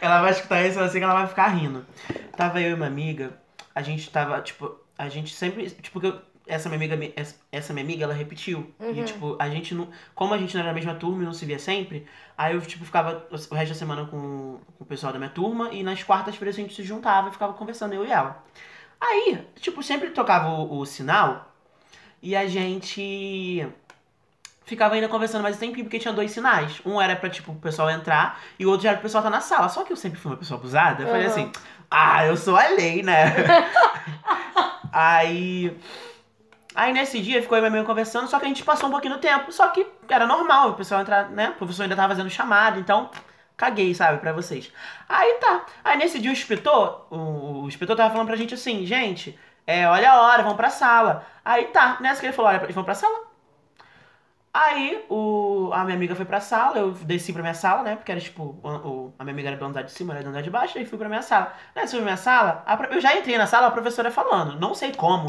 ela 0.00 0.20
vai 0.22 0.30
escutar 0.30 0.66
isso, 0.66 0.78
eu 0.78 0.88
sei 0.88 1.00
que 1.00 1.04
ela 1.04 1.14
vai 1.14 1.26
ficar 1.26 1.48
rindo. 1.48 1.84
Tava 2.36 2.60
eu 2.60 2.70
e 2.70 2.74
uma 2.74 2.86
amiga, 2.86 3.32
a 3.74 3.82
gente 3.82 4.08
tava, 4.10 4.40
tipo, 4.40 4.74
a 4.96 5.08
gente 5.08 5.34
sempre, 5.34 5.68
tipo, 5.70 6.00
que 6.00 6.06
eu- 6.06 6.20
essa 6.46 6.68
minha 6.68 6.76
amiga, 6.94 7.12
essa- 7.52 7.72
minha 7.72 7.84
amiga, 7.84 8.04
ela 8.04 8.14
repetiu. 8.14 8.72
E, 8.80 8.84
Uhum. 8.84 9.04
tipo, 9.04 9.36
a 9.38 9.48
gente 9.48 9.74
não, 9.74 9.88
como 10.14 10.34
a 10.34 10.38
gente 10.38 10.54
não 10.54 10.62
era 10.62 10.70
da 10.70 10.74
mesma 10.74 10.94
turma 10.94 11.22
e 11.22 11.26
não 11.26 11.32
se 11.32 11.44
via 11.44 11.58
sempre, 11.58 12.06
aí 12.36 12.54
eu, 12.54 12.60
tipo, 12.60 12.84
ficava 12.84 13.24
o 13.30 13.54
resto 13.54 13.72
da 13.72 13.78
semana 13.78 14.04
com, 14.06 14.58
com 14.76 14.84
o 14.84 14.86
pessoal 14.86 15.12
da 15.12 15.18
minha 15.18 15.30
turma 15.30 15.68
e 15.72 15.82
nas 15.82 16.02
quartas-feiras 16.02 16.56
a 16.56 16.60
gente 16.60 16.74
se 16.74 16.82
juntava 16.82 17.28
e 17.28 17.32
ficava 17.32 17.52
conversando, 17.52 17.94
eu 17.94 18.04
e 18.04 18.10
ela. 18.10 18.42
Aí, 19.00 19.38
tipo, 19.60 19.82
sempre 19.82 20.10
tocava 20.10 20.48
o, 20.50 20.78
o 20.80 20.86
sinal 20.86 21.52
e 22.22 22.34
a 22.34 22.46
gente 22.46 23.66
ficava 24.70 24.94
ainda 24.94 25.08
conversando 25.08 25.42
mais 25.42 25.56
um 25.56 25.58
tempinho, 25.58 25.84
porque 25.84 25.98
tinha 25.98 26.14
dois 26.14 26.30
sinais. 26.30 26.80
Um 26.86 27.00
era 27.00 27.14
pra, 27.16 27.28
tipo, 27.28 27.50
o 27.52 27.56
pessoal 27.56 27.90
entrar 27.90 28.40
e 28.58 28.64
o 28.64 28.70
outro 28.70 28.84
já 28.84 28.90
era 28.90 28.98
pro 28.98 29.02
pessoal 29.02 29.20
estar 29.22 29.30
na 29.30 29.40
sala. 29.40 29.68
Só 29.68 29.82
que 29.84 29.92
eu 29.92 29.96
sempre 29.96 30.18
fui 30.18 30.30
uma 30.30 30.38
pessoa 30.38 30.58
abusada. 30.58 31.02
Eu 31.02 31.08
falei 31.08 31.24
Uhum. 31.26 31.30
assim, 31.32 31.52
ah, 31.90 32.24
eu 32.24 32.36
sou 32.36 32.56
a 32.56 32.68
lei, 32.68 33.02
né? 33.02 33.34
aí. 34.92 35.76
Aí 36.74 36.92
nesse 36.92 37.20
dia 37.20 37.42
ficou 37.42 37.58
eu 37.58 37.60
e 37.60 37.62
minha 37.62 37.70
amiga 37.80 37.84
conversando, 37.86 38.28
só 38.28 38.38
que 38.38 38.44
a 38.44 38.48
gente 38.48 38.62
passou 38.62 38.88
um 38.88 38.92
pouquinho 38.92 39.14
do 39.14 39.20
tempo. 39.20 39.50
Só 39.52 39.66
que 39.68 39.84
era 40.08 40.24
normal, 40.26 40.70
o 40.70 40.74
pessoal 40.74 41.00
entrar, 41.00 41.28
né? 41.30 41.50
O 41.50 41.54
professor 41.54 41.82
ainda 41.82 41.96
tava 41.96 42.14
fazendo 42.14 42.30
chamada, 42.30 42.78
então 42.78 43.10
caguei, 43.56 43.92
sabe, 43.92 44.18
pra 44.18 44.32
vocês. 44.32 44.72
Aí 45.08 45.34
tá. 45.40 45.66
Aí 45.84 45.98
nesse 45.98 46.18
dia 46.20 46.30
o 46.30 46.32
inspetor, 46.32 47.06
o, 47.10 47.62
o 47.64 47.68
inspetor 47.68 47.96
tava 47.96 48.10
falando 48.10 48.28
pra 48.28 48.36
gente 48.36 48.54
assim, 48.54 48.86
gente, 48.86 49.36
é, 49.66 49.86
olha 49.88 50.12
a 50.12 50.22
hora, 50.22 50.42
vamos 50.42 50.56
pra 50.56 50.70
sala. 50.70 51.26
Aí 51.44 51.64
tá, 51.64 51.98
nessa 52.00 52.20
que 52.20 52.26
ele 52.26 52.32
falou, 52.32 52.50
olha, 52.50 52.60
vamos 52.60 52.84
pra 52.84 52.94
sala. 52.94 53.29
Aí 54.52 55.04
o, 55.08 55.70
a 55.72 55.84
minha 55.84 55.96
amiga 55.96 56.16
foi 56.16 56.24
pra 56.24 56.40
sala, 56.40 56.76
eu 56.78 56.90
desci 56.92 57.32
pra 57.32 57.40
minha 57.42 57.54
sala, 57.54 57.82
né? 57.84 57.94
Porque 57.96 58.10
era 58.10 58.20
tipo, 58.20 58.58
o, 58.62 58.68
o- 58.68 59.14
a 59.18 59.22
minha 59.24 59.32
amiga 59.32 59.48
era 59.50 59.56
do 59.56 59.64
andar 59.64 59.82
de 59.82 59.92
cima, 59.92 60.12
era 60.12 60.24
do 60.24 60.28
andar 60.30 60.42
de 60.42 60.50
baixo, 60.50 60.76
aí 60.76 60.84
fui 60.84 60.98
pra 60.98 61.08
minha 61.08 61.22
sala. 61.22 61.54
Nessa 61.74 61.90
fui 61.92 61.98
pra 62.00 62.04
minha 62.06 62.16
sala, 62.16 62.62
a 62.66 62.74
eu 62.92 63.00
já 63.00 63.16
entrei 63.16 63.38
na 63.38 63.46
sala, 63.46 63.68
a 63.68 63.70
professora 63.70 64.10
falando, 64.10 64.58
não 64.58 64.74
sei 64.74 64.92
como. 64.92 65.26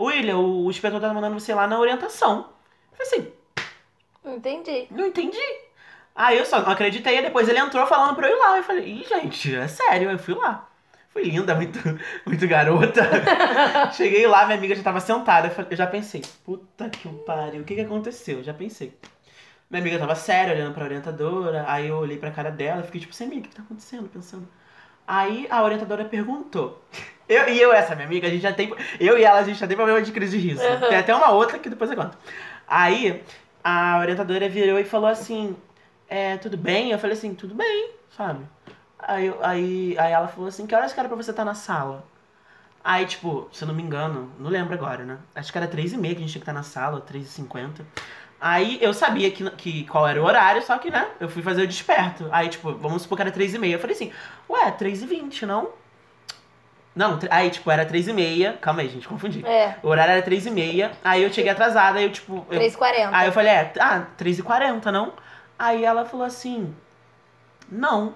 William, 0.00 0.38
o, 0.38 0.64
o 0.66 0.70
inspetor 0.70 1.00
tá 1.00 1.12
mandando 1.12 1.38
você 1.38 1.54
lá 1.54 1.66
na 1.66 1.78
orientação. 1.78 2.48
Eu 2.92 2.96
falei 3.06 3.12
assim, 3.12 3.32
Entendi. 4.24 4.86
não 4.90 5.06
entendi. 5.06 5.38
Aí 6.14 6.38
eu 6.38 6.44
só 6.46 6.60
não 6.60 6.70
acreditei, 6.70 7.22
depois 7.22 7.48
ele 7.48 7.58
entrou 7.58 7.86
falando 7.86 8.14
pra 8.16 8.28
eu 8.28 8.36
ir 8.36 8.38
lá. 8.38 8.56
Eu 8.58 8.62
falei, 8.64 8.84
ih, 8.86 9.04
gente, 9.08 9.54
é 9.54 9.68
sério, 9.68 10.10
eu 10.10 10.18
fui 10.18 10.34
lá. 10.34 10.68
Fui 11.12 11.24
linda, 11.24 11.54
muito, 11.54 11.78
muito 12.24 12.48
garota. 12.48 13.02
Cheguei 13.92 14.26
lá, 14.26 14.46
minha 14.46 14.56
amiga 14.56 14.74
já 14.74 14.82
tava 14.82 15.00
sentada. 15.00 15.52
Eu, 15.70 15.76
já 15.76 15.86
pensei, 15.86 16.22
puta 16.44 16.88
que 16.88 17.08
pariu, 17.08 17.60
o 17.60 17.64
que 17.64 17.74
que 17.74 17.80
aconteceu? 17.82 18.38
Eu 18.38 18.44
já 18.44 18.54
pensei. 18.54 18.96
Minha 19.70 19.82
amiga 19.82 19.98
tava 19.98 20.14
séria, 20.14 20.54
olhando 20.54 20.74
pra 20.74 20.84
orientadora. 20.84 21.64
Aí 21.68 21.88
eu 21.88 21.96
olhei 21.96 22.16
pra 22.16 22.30
cara 22.30 22.50
dela 22.50 22.80
e 22.80 22.84
fiquei 22.84 23.00
tipo 23.00 23.12
assim, 23.12 23.24
amiga, 23.24 23.46
o 23.46 23.50
que 23.50 23.56
tá 23.56 23.62
acontecendo? 23.62 24.08
Pensando. 24.08 24.48
Aí 25.06 25.46
a 25.50 25.62
orientadora 25.62 26.04
perguntou. 26.04 26.82
Eu, 27.28 27.48
e 27.48 27.58
eu, 27.58 27.72
essa 27.72 27.94
minha 27.94 28.06
amiga, 28.06 28.26
a 28.26 28.30
gente 28.30 28.42
já 28.42 28.52
tem. 28.52 28.74
Eu 29.00 29.16
e 29.16 29.24
ela, 29.24 29.38
a 29.38 29.42
gente 29.42 29.58
já 29.58 29.66
tem 29.66 29.74
problema 29.74 30.02
de 30.02 30.12
crise 30.12 30.38
de 30.38 30.48
riso. 30.48 30.62
Uhum. 30.62 30.88
Tem 30.88 30.98
até 30.98 31.14
uma 31.14 31.30
outra 31.30 31.58
que 31.58 31.70
depois 31.70 31.90
eu 31.90 31.96
conto. 31.96 32.18
Aí 32.66 33.22
a 33.64 33.98
orientadora 34.00 34.50
virou 34.50 34.78
e 34.78 34.84
falou 34.84 35.08
assim: 35.08 35.56
é, 36.08 36.36
tudo 36.36 36.58
bem? 36.58 36.90
Eu 36.90 36.98
falei 36.98 37.16
assim, 37.16 37.34
tudo 37.34 37.54
bem, 37.54 37.90
sabe? 38.14 38.44
Aí, 39.02 39.34
aí, 39.42 39.98
aí 39.98 40.12
ela 40.12 40.28
falou 40.28 40.48
assim, 40.48 40.66
que 40.66 40.74
horas 40.74 40.92
que 40.92 41.00
era 41.00 41.08
pra 41.08 41.16
você 41.16 41.30
estar 41.30 41.44
na 41.44 41.54
sala? 41.54 42.04
Aí, 42.84 43.06
tipo, 43.06 43.48
se 43.52 43.62
eu 43.62 43.68
não 43.68 43.74
me 43.74 43.82
engano, 43.82 44.32
não 44.38 44.50
lembro 44.50 44.74
agora, 44.74 45.04
né? 45.04 45.18
Acho 45.34 45.52
que 45.52 45.58
era 45.58 45.68
3 45.68 45.92
e 45.92 45.96
meia 45.96 46.14
que 46.14 46.18
a 46.18 46.22
gente 46.22 46.32
tinha 46.32 46.40
que 46.40 46.50
estar 46.50 46.52
na 46.52 46.62
sala, 46.64 47.00
3 47.00 47.24
e 47.26 47.28
50 47.28 47.84
Aí 48.40 48.76
eu 48.82 48.92
sabia 48.92 49.30
que, 49.30 49.48
que 49.52 49.84
qual 49.84 50.06
era 50.06 50.20
o 50.20 50.24
horário, 50.24 50.60
só 50.62 50.76
que, 50.76 50.90
né, 50.90 51.06
eu 51.20 51.28
fui 51.28 51.42
fazer 51.42 51.62
o 51.62 51.66
desperto. 51.66 52.28
Aí, 52.32 52.48
tipo, 52.48 52.72
vamos 52.72 53.02
supor 53.02 53.14
que 53.14 53.22
era 53.22 53.30
3 53.30 53.54
e 53.54 53.58
meia. 53.58 53.76
Eu 53.76 53.78
falei 53.78 53.94
assim, 53.94 54.12
ué, 54.50 54.68
3 54.72 55.02
e 55.02 55.06
20, 55.06 55.46
não? 55.46 55.70
Não, 56.94 57.20
aí, 57.30 57.50
tipo, 57.50 57.70
era 57.70 57.86
3 57.86 58.08
e 58.08 58.12
meia. 58.12 58.58
Calma 58.60 58.82
aí, 58.82 58.88
gente, 58.88 59.06
confundi. 59.06 59.46
É, 59.46 59.76
O 59.80 59.86
horário 59.86 60.14
era 60.14 60.22
3 60.22 60.46
e 60.46 60.50
meia, 60.50 60.90
aí 61.04 61.22
eu 61.22 61.32
cheguei 61.32 61.52
atrasada, 61.52 62.00
aí 62.00 62.04
eu, 62.04 62.10
tipo... 62.10 62.44
Eu, 62.50 62.60
3h40. 62.60 63.10
Aí 63.12 63.28
eu 63.28 63.32
falei, 63.32 63.52
é, 63.52 63.72
ah, 63.78 64.06
3h40, 64.18 64.86
não? 64.86 65.12
Aí 65.56 65.84
ela 65.84 66.04
falou 66.04 66.26
assim, 66.26 66.74
não. 67.70 68.12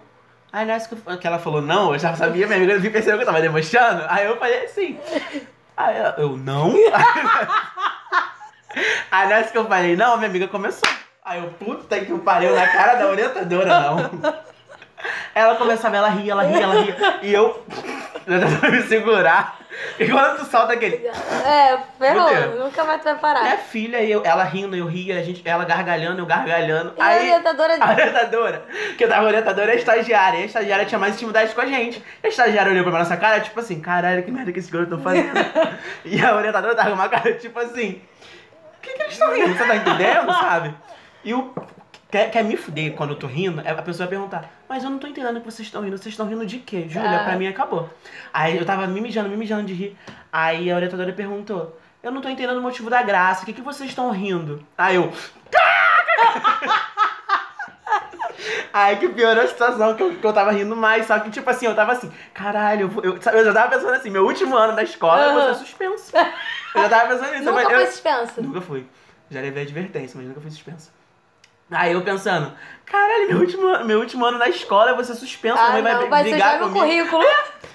Aí 0.57 0.65
nessa 0.65 0.89
que, 0.89 1.27
ela 1.27 1.39
falou 1.39 1.61
não, 1.61 1.93
eu 1.93 1.99
já 1.99 2.17
sabia, 2.17 2.47
minha 2.47 2.57
amiga 2.57 2.81
percebeu 2.91 3.19
que 3.19 3.25
eu 3.25 3.27
tava 3.27 3.43
debochando. 3.43 4.07
Aí 4.09 4.25
eu 4.25 4.39
falei 4.39 4.65
assim, 4.65 4.99
aí 5.77 5.99
ela, 5.99 6.15
eu 6.17 6.35
não? 6.35 6.73
Aí 9.13 9.29
nessa 9.29 9.53
que 9.53 9.59
eu 9.59 9.67
falei, 9.67 9.95
não, 9.97 10.17
minha 10.17 10.31
amiga 10.31 10.49
começou. 10.49 10.89
Aí 11.23 11.43
eu, 11.43 11.51
puta 11.51 12.01
que 12.01 12.19
pariu, 12.21 12.55
na 12.55 12.67
cara 12.69 12.95
da 12.95 13.07
orientadora, 13.07 13.81
não. 13.81 13.99
Ela 15.35 15.57
começava, 15.57 15.95
ela 15.95 16.09
ria, 16.09 16.33
ela 16.33 16.43
ria, 16.43 16.63
ela 16.63 16.81
ria. 16.81 16.97
E 17.21 17.35
eu, 17.35 17.63
eu 18.35 18.41
tentando 18.41 18.73
me 18.73 18.83
segurar. 18.83 19.59
E 19.99 20.09
quando 20.09 20.39
tu 20.39 20.47
solta 20.47 20.73
aquele, 20.73 21.07
É, 21.07 21.79
ferrou. 21.99 22.65
Nunca 22.65 22.85
mais 22.85 23.01
tu 23.01 23.05
vai 23.05 23.15
parar. 23.17 23.43
minha 23.43 23.59
filha, 23.59 24.01
e 24.01 24.11
eu, 24.11 24.23
ela 24.25 24.43
rindo, 24.43 24.75
eu 24.75 24.87
ria, 24.87 25.19
a 25.19 25.23
gente, 25.23 25.43
ela 25.45 25.65
gargalhando, 25.65 26.21
eu 26.21 26.27
gargalhando. 26.27 26.95
E 26.97 27.01
a 27.01 27.05
Aí, 27.07 27.19
orientadora 27.31 27.77
a 27.79 27.91
orientadora, 27.91 28.65
que 28.97 29.05
eu 29.05 29.09
tava 29.09 29.27
orientadora, 29.27 29.71
é 29.71 29.75
a 29.75 29.77
estagiária. 29.77 30.39
E 30.39 30.43
a 30.43 30.47
estagiária 30.47 30.87
tinha 30.87 30.99
mais 30.99 31.15
intimidade 31.15 31.55
com 31.55 31.61
a 31.61 31.67
gente. 31.67 32.03
E 32.23 32.27
a 32.27 32.29
estagiária 32.31 32.73
olhou 32.73 32.85
pra 32.85 32.99
nossa 32.99 33.17
cara, 33.17 33.41
tipo 33.41 33.61
assim, 33.61 33.81
caralho, 33.81 34.23
que 34.23 34.31
merda 34.31 34.51
que 34.53 34.59
esse 34.59 34.71
garoto 34.71 34.97
tá 34.97 35.03
fazendo. 35.03 35.33
e 36.05 36.25
a 36.25 36.35
orientadora 36.35 36.75
tava 36.75 36.89
com 36.91 36.95
uma 36.97 37.09
cara, 37.09 37.35
tipo 37.35 37.59
assim, 37.61 38.01
o 38.79 38.81
que, 38.83 38.93
que 38.93 39.03
eles 39.03 39.13
estão 39.13 39.33
rindo? 39.35 39.55
Você 39.57 39.65
tá 39.67 39.77
entendendo, 39.77 40.33
sabe? 40.33 40.75
E 41.25 41.35
o. 41.35 41.55
Quer, 42.17 42.31
quer 42.31 42.45
me 42.45 42.57
fuder 42.57 42.95
quando 42.95 43.11
eu 43.11 43.17
tô 43.17 43.27
rindo? 43.27 43.61
É 43.61 43.73
a 43.73 43.83
pessoa 43.83 44.07
vai 44.07 44.17
perguntar, 44.17 44.51
mas 44.67 44.83
eu 44.83 44.89
não 44.89 44.99
tô 44.99 45.07
entendendo 45.07 45.37
o 45.37 45.41
que 45.41 45.45
vocês 45.51 45.69
estão 45.69 45.83
rindo. 45.83 45.99
Vocês 45.99 46.15
estão 46.15 46.27
rindo 46.27 46.47
de 46.47 46.59
quê? 46.61 46.87
Júlia, 46.89 47.21
Ah. 47.21 47.25
pra 47.25 47.37
mim 47.37 47.47
acabou. 47.47 47.91
Aí 48.33 48.57
eu 48.57 48.65
tava 48.65 48.87
me 48.87 49.03
mijando, 49.03 49.29
me 49.29 49.37
mijando 49.37 49.65
de 49.65 49.75
rir. 49.75 49.99
Aí 50.33 50.71
a 50.71 50.77
orientadora 50.77 51.13
perguntou, 51.13 51.79
eu 52.03 52.11
não 52.11 52.23
tô 52.23 52.31
entendendo 52.31 52.57
o 52.57 52.63
motivo 52.63 52.89
da 52.89 53.03
graça, 53.03 53.43
o 53.43 53.45
que, 53.45 53.53
que 53.53 53.61
vocês 53.61 53.91
estão 53.91 54.11
rindo? 54.13 54.67
Aí 54.79 54.97
eu. 54.97 55.13
Aí 58.73 58.97
que 58.97 59.09
piorou 59.11 59.45
a 59.45 59.49
situação, 59.49 59.95
que 59.95 60.03
eu, 60.03 60.15
que 60.17 60.27
eu 60.27 60.33
tava 60.33 60.53
rindo 60.53 60.75
mais, 60.75 61.07
só 61.07 61.19
que 61.19 61.31
tipo 61.31 61.49
assim, 61.51 61.67
eu 61.67 61.75
tava 61.75 61.93
assim, 61.93 62.11
caralho, 62.33 62.91
eu, 63.03 63.13
eu, 63.13 63.21
eu 63.33 63.45
já 63.45 63.53
tava 63.53 63.77
pensando 63.77 63.93
assim, 63.93 64.09
meu 64.11 64.25
último 64.25 64.57
ano 64.57 64.75
da 64.75 64.83
escola 64.83 65.23
eu 65.23 65.33
vou 65.35 65.55
ser 65.55 65.67
suspenso. 65.67 66.13
Eu 66.17 66.81
já 66.83 66.89
tava 66.89 67.15
pensando 67.15 67.33
nisso, 67.33 67.45
Nunca 67.45 67.53
mas 67.63 67.65
foi 67.67 67.83
eu, 67.83 67.87
suspenso. 67.87 68.43
Nunca 68.43 68.61
fui. 68.63 68.87
Já 69.31 69.41
levei 69.43 69.65
advertência, 69.65 70.17
mas 70.19 70.27
nunca 70.29 70.41
fui 70.41 70.51
suspenso. 70.51 70.96
Aí 71.71 71.93
eu 71.93 72.03
pensando, 72.03 72.53
caralho, 72.85 73.29
meu 73.29 73.39
último, 73.39 73.67
ano- 73.67 73.85
meu 73.85 73.99
último 73.99 74.25
ano 74.25 74.39
na 74.39 74.49
escola 74.49 74.91
eu 74.91 74.95
vou 74.95 75.05
ser 75.05 75.15
suspenso, 75.15 75.59
Ah, 75.59 75.71
minha 75.71 75.83
mãe 75.83 75.93
não, 75.93 76.01
vai 76.03 76.09
vai 76.09 76.23
brigar 76.23 76.59
comigo. 76.61 76.79
currículo. 76.79 77.25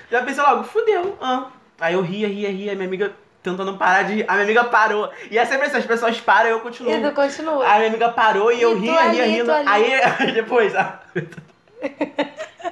Já 0.10 0.22
pensei 0.24 0.44
logo, 0.44 0.64
fudeu. 0.64 1.18
Ah. 1.22 1.48
Aí 1.80 1.94
eu 1.94 2.02
ria, 2.02 2.28
ria, 2.28 2.50
ria, 2.50 2.74
minha 2.76 2.88
amiga 2.88 3.14
tentando 3.44 3.76
parar 3.76 4.04
de 4.04 4.14
rir. 4.16 4.26
A 4.28 4.34
minha 4.34 4.44
amiga 4.46 4.64
parou. 4.66 5.10
E 5.30 5.38
é 5.38 5.44
sempre 5.46 5.68
assim, 5.68 5.78
as 5.78 5.86
pessoas 5.86 6.20
param 6.22 6.50
e 6.50 6.52
eu 6.52 6.60
continuo. 6.60 6.92
E 6.94 7.02
tu 7.02 7.12
continua. 7.14 7.66
Aí 7.68 7.78
minha 7.80 7.90
amiga 7.90 8.10
parou 8.10 8.52
e 8.52 8.62
eu 8.62 8.72
E 8.74 8.76
tu 8.76 8.82
ria, 8.82 9.00
ali, 9.00 9.16
ria, 9.18 9.26
rindo. 9.26 9.52
Aí, 9.52 9.94
aí 10.20 10.32
depois. 10.32 10.76
A 10.76 11.00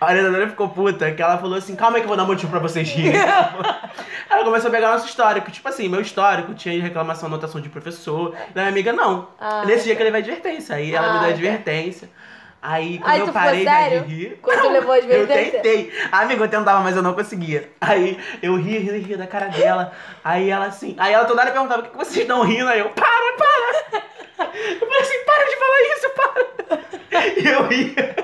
a 0.00 0.06
orientadora 0.06 0.48
ficou 0.48 0.68
puta, 0.68 1.10
que 1.12 1.22
ela 1.22 1.38
falou 1.38 1.56
assim, 1.56 1.74
calma 1.76 1.96
aí 1.96 2.02
que 2.02 2.06
eu 2.06 2.08
vou 2.08 2.16
dar 2.16 2.24
motivo 2.24 2.50
pra 2.50 2.60
vocês 2.60 2.88
rirem. 2.90 3.14
ela 4.30 4.44
começou 4.44 4.68
a 4.68 4.70
pegar 4.70 4.90
nosso 4.92 5.06
histórico. 5.06 5.50
Tipo 5.50 5.68
assim, 5.68 5.88
meu 5.88 6.00
histórico 6.00 6.54
tinha 6.54 6.80
reclamação, 6.82 7.28
anotação 7.28 7.60
de 7.60 7.68
professor. 7.68 8.30
Da 8.54 8.62
minha 8.62 8.68
amiga, 8.68 8.92
não. 8.92 9.28
Ah, 9.40 9.64
Nesse 9.64 9.84
dia 9.84 9.94
que 9.96 10.02
eu 10.02 10.06
levei 10.06 10.20
advertência. 10.20 10.76
Aí 10.76 10.94
ela 10.94 11.06
Ah, 11.06 11.12
me 11.12 11.18
deu 11.20 11.28
tá. 11.28 11.34
advertência. 11.34 12.10
Aí 12.66 12.98
quando 12.98 13.10
Aí 13.12 13.20
eu 13.20 13.28
parei 13.28 13.62
já 13.64 13.88
de 13.88 13.98
rir. 13.98 14.38
Quando 14.40 14.62
tu 14.62 14.68
levou 14.70 14.92
a 14.92 14.96
Eu 14.98 15.02
advertência? 15.22 15.60
tentei. 15.60 15.92
Amiga, 16.10 16.44
eu 16.44 16.48
tentava, 16.48 16.80
mas 16.80 16.96
eu 16.96 17.02
não 17.02 17.12
conseguia. 17.12 17.70
Aí 17.80 18.18
eu 18.42 18.56
ria, 18.56 18.80
ria, 18.80 18.98
ria 18.98 19.18
da 19.18 19.26
cara 19.26 19.48
dela. 19.48 19.92
Aí 20.24 20.48
ela 20.50 20.64
assim. 20.66 20.96
Aí 20.98 21.12
ela 21.12 21.26
toda 21.26 21.42
hora 21.42 21.50
perguntava: 21.50 21.80
o 21.82 21.84
que 21.84 21.90
que 21.90 21.96
vocês 21.98 22.16
estão 22.18 22.42
rindo? 22.42 22.66
Aí 22.68 22.80
eu, 22.80 22.88
para, 22.90 23.06
para! 23.36 24.02
Eu 24.38 24.78
falei 24.80 25.00
assim, 25.00 25.24
para 25.26 25.44
de 25.44 25.56
falar 25.56 25.82
isso, 25.94 26.10
para! 26.16 26.54
E 27.36 27.46
eu 27.46 27.66
ria. 27.68 28.16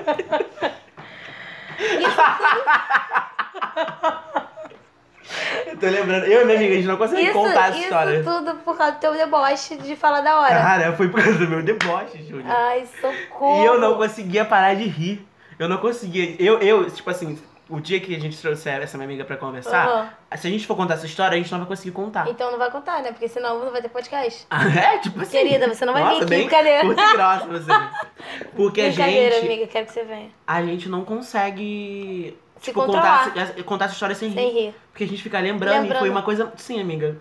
Eu 5.67 5.77
tô 5.77 5.85
lembrando. 5.87 6.25
Eu 6.25 6.41
e 6.41 6.45
minha 6.45 6.57
amiga, 6.57 6.73
a 6.73 6.75
gente 6.75 6.87
não 6.87 6.97
consegue 6.97 7.23
Isso, 7.23 7.33
contar 7.33 7.69
essa 7.69 7.77
isso 7.77 7.83
história. 7.83 8.23
tudo 8.23 8.55
por 8.55 8.77
causa 8.77 8.93
do 8.93 8.99
teu 8.99 9.13
deboche 9.13 9.77
de 9.77 9.95
falar 9.95 10.21
da 10.21 10.39
hora. 10.39 10.55
Cara, 10.55 10.93
foi 10.93 11.07
por 11.09 11.21
causa 11.23 11.37
do 11.37 11.47
meu 11.47 11.63
deboche, 11.63 12.23
Júlia. 12.27 12.45
Ai, 12.47 12.87
socorro. 12.99 13.63
E 13.63 13.65
eu 13.65 13.79
não 13.79 13.95
conseguia 13.95 14.43
parar 14.43 14.73
de 14.75 14.83
rir. 14.83 15.25
Eu 15.57 15.69
não 15.69 15.77
conseguia. 15.77 16.35
Eu, 16.39 16.59
eu, 16.59 16.89
tipo 16.89 17.09
assim, 17.09 17.39
o 17.71 17.79
dia 17.81 17.99
que 17.99 18.15
a 18.15 18.19
gente 18.19 18.39
trouxer 18.39 18.81
essa 18.81 18.97
minha 18.97 19.05
amiga 19.07 19.23
pra 19.25 19.37
conversar, 19.37 19.87
Aham. 19.87 20.09
se 20.37 20.47
a 20.47 20.49
gente 20.51 20.67
for 20.67 20.75
contar 20.75 20.95
essa 20.95 21.05
história, 21.05 21.35
a 21.35 21.37
gente 21.39 21.51
não 21.51 21.59
vai 21.59 21.67
conseguir 21.67 21.91
contar. 21.91 22.27
Então 22.29 22.51
não 22.51 22.59
vai 22.59 22.69
contar, 22.69 23.01
né? 23.01 23.11
Porque 23.11 23.27
senão 23.27 23.63
não 23.63 23.71
vai 23.71 23.81
ter 23.81 23.89
podcast. 23.89 24.45
Ah, 24.49 24.67
é? 24.93 24.97
Tipo 24.99 25.21
assim. 25.21 25.31
Querida, 25.31 25.67
você 25.67 25.85
não 25.85 25.93
vai 25.93 26.03
vir 26.03 26.09
Nossa, 26.09 26.21
aqui, 26.23 26.29
bem 26.29 26.39
brincadeira. 26.47 26.85
e 26.85 26.93
grossa 27.13 27.47
você. 27.47 27.71
Porque 28.55 28.81
a 28.81 28.85
Brincadeira, 28.87 29.35
gente, 29.35 29.45
amiga, 29.45 29.67
quero 29.67 29.85
que 29.87 29.93
você 29.93 30.03
venha. 30.03 30.29
a 30.45 30.61
gente 30.63 30.87
não 30.89 31.03
consegue 31.05 32.37
Se 32.57 32.65
tipo, 32.65 32.81
controlar. 32.81 33.25
contar, 33.29 33.41
essa- 33.41 33.63
contar 33.63 33.85
essa 33.85 33.93
história 33.93 34.15
sem 34.15 34.29
rir. 34.29 34.35
Sem 34.35 34.49
rir. 34.51 34.75
Porque 34.91 35.03
a 35.03 35.07
gente 35.07 35.23
fica 35.23 35.39
lembrando, 35.39 35.75
e 35.77 35.81
Lembrando. 35.81 35.99
foi 35.99 36.09
uma 36.09 36.21
coisa. 36.23 36.51
Sim, 36.57 36.79
amiga. 36.81 37.17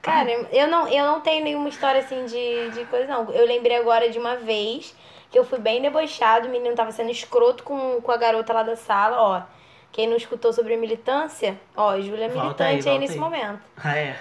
Cara, 0.00 0.30
eu 0.52 0.68
não, 0.68 0.88
eu 0.88 1.04
não 1.04 1.20
tenho 1.20 1.44
nenhuma 1.44 1.68
história 1.68 2.00
assim 2.00 2.24
de, 2.24 2.70
de 2.70 2.84
coisa, 2.86 3.06
não. 3.06 3.30
Eu 3.32 3.44
lembrei 3.46 3.76
agora 3.76 4.08
de 4.08 4.18
uma 4.18 4.36
vez 4.36 4.94
que 5.30 5.38
eu 5.38 5.44
fui 5.44 5.58
bem 5.58 5.82
debochado, 5.82 6.48
o 6.48 6.50
menino 6.50 6.74
tava 6.74 6.90
sendo 6.92 7.10
escroto 7.10 7.62
com, 7.62 8.00
com 8.00 8.10
a 8.12 8.16
garota 8.16 8.52
lá 8.52 8.62
da 8.62 8.76
sala, 8.76 9.16
ó. 9.20 9.42
Quem 9.92 10.06
não 10.06 10.16
escutou 10.16 10.52
sobre 10.52 10.76
militância, 10.76 11.58
ó, 11.76 11.98
Júlia 11.98 12.26
é 12.26 12.28
aí, 12.28 12.38
militante 12.38 12.62
aí, 12.62 12.80
volta 12.80 12.98
nesse 12.98 13.14
aí. 13.14 13.18
momento. 13.18 13.60
Ah, 13.76 13.96
é. 13.96 14.16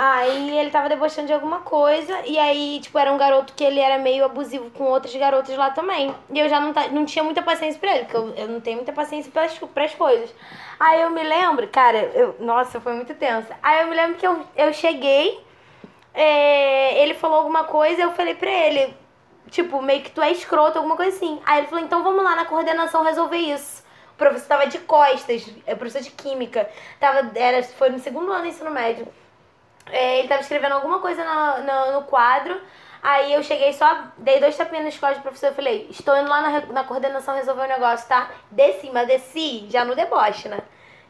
Aí 0.00 0.56
ele 0.56 0.70
tava 0.70 0.88
debochando 0.88 1.26
de 1.26 1.32
alguma 1.32 1.58
coisa, 1.58 2.20
e 2.24 2.38
aí, 2.38 2.78
tipo, 2.80 2.96
era 2.96 3.12
um 3.12 3.18
garoto 3.18 3.52
que 3.52 3.64
ele 3.64 3.80
era 3.80 3.98
meio 3.98 4.24
abusivo 4.24 4.70
com 4.70 4.84
outras 4.84 5.12
garotas 5.16 5.56
lá 5.56 5.70
também. 5.70 6.14
E 6.30 6.38
eu 6.38 6.48
já 6.48 6.60
não, 6.60 6.72
não 6.92 7.04
tinha 7.04 7.24
muita 7.24 7.42
paciência 7.42 7.80
pra 7.80 7.96
ele, 7.96 8.04
porque 8.04 8.16
eu, 8.16 8.32
eu 8.36 8.48
não 8.48 8.60
tenho 8.60 8.76
muita 8.76 8.92
paciência 8.92 9.32
pras, 9.32 9.58
pras 9.74 9.92
coisas. 9.96 10.32
Aí 10.78 11.02
eu 11.02 11.10
me 11.10 11.24
lembro, 11.24 11.66
cara, 11.66 11.98
eu, 12.14 12.36
nossa, 12.38 12.80
foi 12.80 12.92
muito 12.92 13.12
tensa. 13.14 13.56
Aí 13.60 13.80
eu 13.82 13.88
me 13.88 13.96
lembro 13.96 14.16
que 14.16 14.24
eu, 14.24 14.40
eu 14.54 14.72
cheguei, 14.72 15.44
é, 16.14 17.02
ele 17.02 17.14
falou 17.14 17.38
alguma 17.38 17.64
coisa, 17.64 18.00
eu 18.00 18.12
falei 18.12 18.36
pra 18.36 18.50
ele, 18.50 18.94
tipo, 19.50 19.82
meio 19.82 20.02
que 20.02 20.12
tu 20.12 20.22
é 20.22 20.30
escroto, 20.30 20.78
alguma 20.78 20.94
coisa 20.94 21.16
assim. 21.16 21.40
Aí 21.44 21.58
ele 21.58 21.66
falou, 21.66 21.84
então 21.84 22.04
vamos 22.04 22.22
lá 22.22 22.36
na 22.36 22.44
coordenação 22.44 23.02
resolver 23.02 23.38
isso. 23.38 23.82
O 24.18 24.24
professor 24.24 24.48
tava 24.48 24.66
de 24.66 24.80
costas, 24.80 25.46
é 25.64 25.76
professor 25.76 26.02
de 26.02 26.10
química. 26.10 26.68
Tava, 26.98 27.30
era, 27.36 27.62
foi 27.62 27.88
no 27.88 28.00
segundo 28.00 28.32
ano 28.32 28.42
do 28.42 28.48
ensino 28.48 28.68
médio. 28.68 29.06
É, 29.86 30.18
ele 30.18 30.26
tava 30.26 30.40
escrevendo 30.40 30.72
alguma 30.72 30.98
coisa 30.98 31.22
no, 31.24 31.62
no, 31.62 31.92
no 32.00 32.02
quadro. 32.06 32.60
Aí 33.00 33.32
eu 33.32 33.44
cheguei 33.44 33.72
só, 33.72 34.06
dei 34.18 34.40
dois 34.40 34.56
tapinhas 34.56 34.86
nas 34.86 34.98
costas 34.98 35.18
do 35.18 35.22
professor 35.22 35.52
e 35.52 35.54
falei, 35.54 35.86
estou 35.88 36.16
indo 36.18 36.28
lá 36.28 36.40
na, 36.40 36.60
na 36.66 36.82
coordenação 36.84 37.36
resolver 37.36 37.62
o 37.62 37.68
negócio, 37.68 38.08
tá? 38.08 38.28
Desci, 38.50 38.90
mas 38.90 39.06
desci 39.06 39.68
já 39.70 39.84
no 39.84 39.94
deboche, 39.94 40.48
né? 40.48 40.58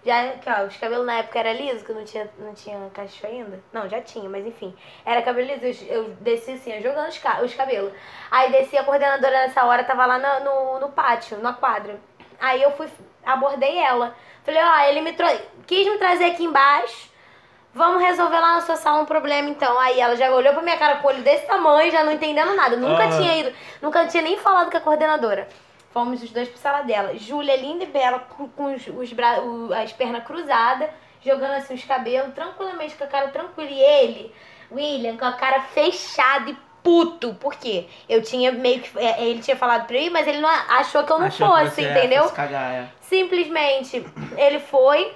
Já, 0.04 0.34
ó, 0.60 0.66
os 0.66 0.76
cabelos 0.76 1.06
na 1.06 1.14
época 1.20 1.38
era 1.38 1.52
liso, 1.54 1.86
que 1.86 1.92
não 1.94 2.04
tinha, 2.04 2.30
não 2.38 2.52
tinha 2.52 2.78
cacho 2.92 3.26
ainda. 3.26 3.58
Não, 3.72 3.88
já 3.88 4.02
tinha, 4.02 4.28
mas 4.28 4.46
enfim. 4.46 4.76
Era 5.02 5.22
cabelo 5.22 5.48
liso, 5.48 5.86
eu, 5.86 6.02
eu 6.04 6.10
desci 6.20 6.52
assim, 6.52 6.78
jogando 6.82 7.08
os, 7.08 7.18
os 7.42 7.54
cabelos. 7.54 7.90
Aí 8.30 8.52
desci, 8.52 8.76
a 8.76 8.84
coordenadora 8.84 9.46
nessa 9.46 9.64
hora 9.64 9.82
tava 9.82 10.04
lá 10.04 10.18
na- 10.18 10.40
no, 10.40 10.78
no 10.78 10.90
pátio, 10.90 11.38
na 11.38 11.54
quadra. 11.54 11.98
Aí 12.40 12.62
eu 12.62 12.70
fui, 12.72 12.88
abordei 13.24 13.78
ela. 13.78 14.14
Falei, 14.44 14.62
ó, 14.62 14.78
ele 14.88 15.00
me 15.02 15.12
trouxe, 15.12 15.42
quis 15.66 15.86
me 15.86 15.98
trazer 15.98 16.26
aqui 16.26 16.44
embaixo. 16.44 17.08
Vamos 17.74 18.02
resolver 18.02 18.38
lá 18.40 18.54
na 18.56 18.60
sua 18.62 18.76
sala 18.76 19.02
um 19.02 19.04
problema, 19.04 19.48
então. 19.50 19.78
Aí 19.78 20.00
ela 20.00 20.16
já 20.16 20.30
olhou 20.30 20.52
pra 20.52 20.62
minha 20.62 20.76
cara 20.78 20.96
com 20.96 21.06
o 21.06 21.10
olho 21.10 21.22
desse 21.22 21.46
tamanho, 21.46 21.90
já 21.92 22.02
não 22.02 22.12
entendendo 22.12 22.54
nada. 22.56 22.76
Nunca 22.76 23.04
Ah. 23.04 23.08
tinha 23.10 23.36
ido, 23.38 23.52
nunca 23.82 24.06
tinha 24.06 24.22
nem 24.22 24.36
falado 24.38 24.70
com 24.70 24.76
a 24.76 24.80
coordenadora. 24.80 25.48
Fomos 25.92 26.22
os 26.22 26.30
dois 26.30 26.48
pra 26.48 26.58
sala 26.58 26.82
dela. 26.82 27.14
Júlia, 27.16 27.56
linda 27.56 27.84
e 27.84 27.86
bela, 27.86 28.20
com, 28.20 28.48
com 28.48 28.74
os, 28.74 28.86
os 28.86 29.12
bra... 29.12 29.40
o- 29.40 29.72
as 29.72 29.92
pernas 29.92 30.24
cruzadas, 30.24 30.88
jogando 31.22 31.52
assim 31.52 31.74
os 31.74 31.84
cabelos, 31.84 32.34
tranquilamente, 32.34 32.94
com 32.96 33.04
a 33.04 33.08
cara 33.08 33.28
tranquila. 33.28 33.70
E 33.70 33.80
ele, 33.80 34.34
William, 34.72 35.16
com 35.16 35.24
a 35.26 35.32
cara 35.32 35.60
fechada 35.60 36.50
e 36.50 36.56
puto. 36.82 37.34
Por 37.34 37.54
quê? 37.54 37.86
Eu 38.08 38.22
tinha 38.22 38.52
meio 38.52 38.80
que. 38.80 38.98
é, 38.98 39.22
Ele 39.24 39.40
tinha 39.42 39.56
falado 39.56 39.86
pra 39.86 39.96
eu 39.96 40.02
ir, 40.02 40.10
mas 40.10 40.26
ele 40.26 40.40
não 40.40 40.48
achou 40.48 41.04
que 41.04 41.12
eu 41.12 41.18
não 41.18 41.26
Achou 41.26 41.46
fosse, 41.48 41.82
entendeu? 41.82 42.28
cagar, 42.30 42.72
é. 42.74 42.88
Simplesmente, 43.00 44.04
ele 44.36 44.60
foi, 44.60 45.12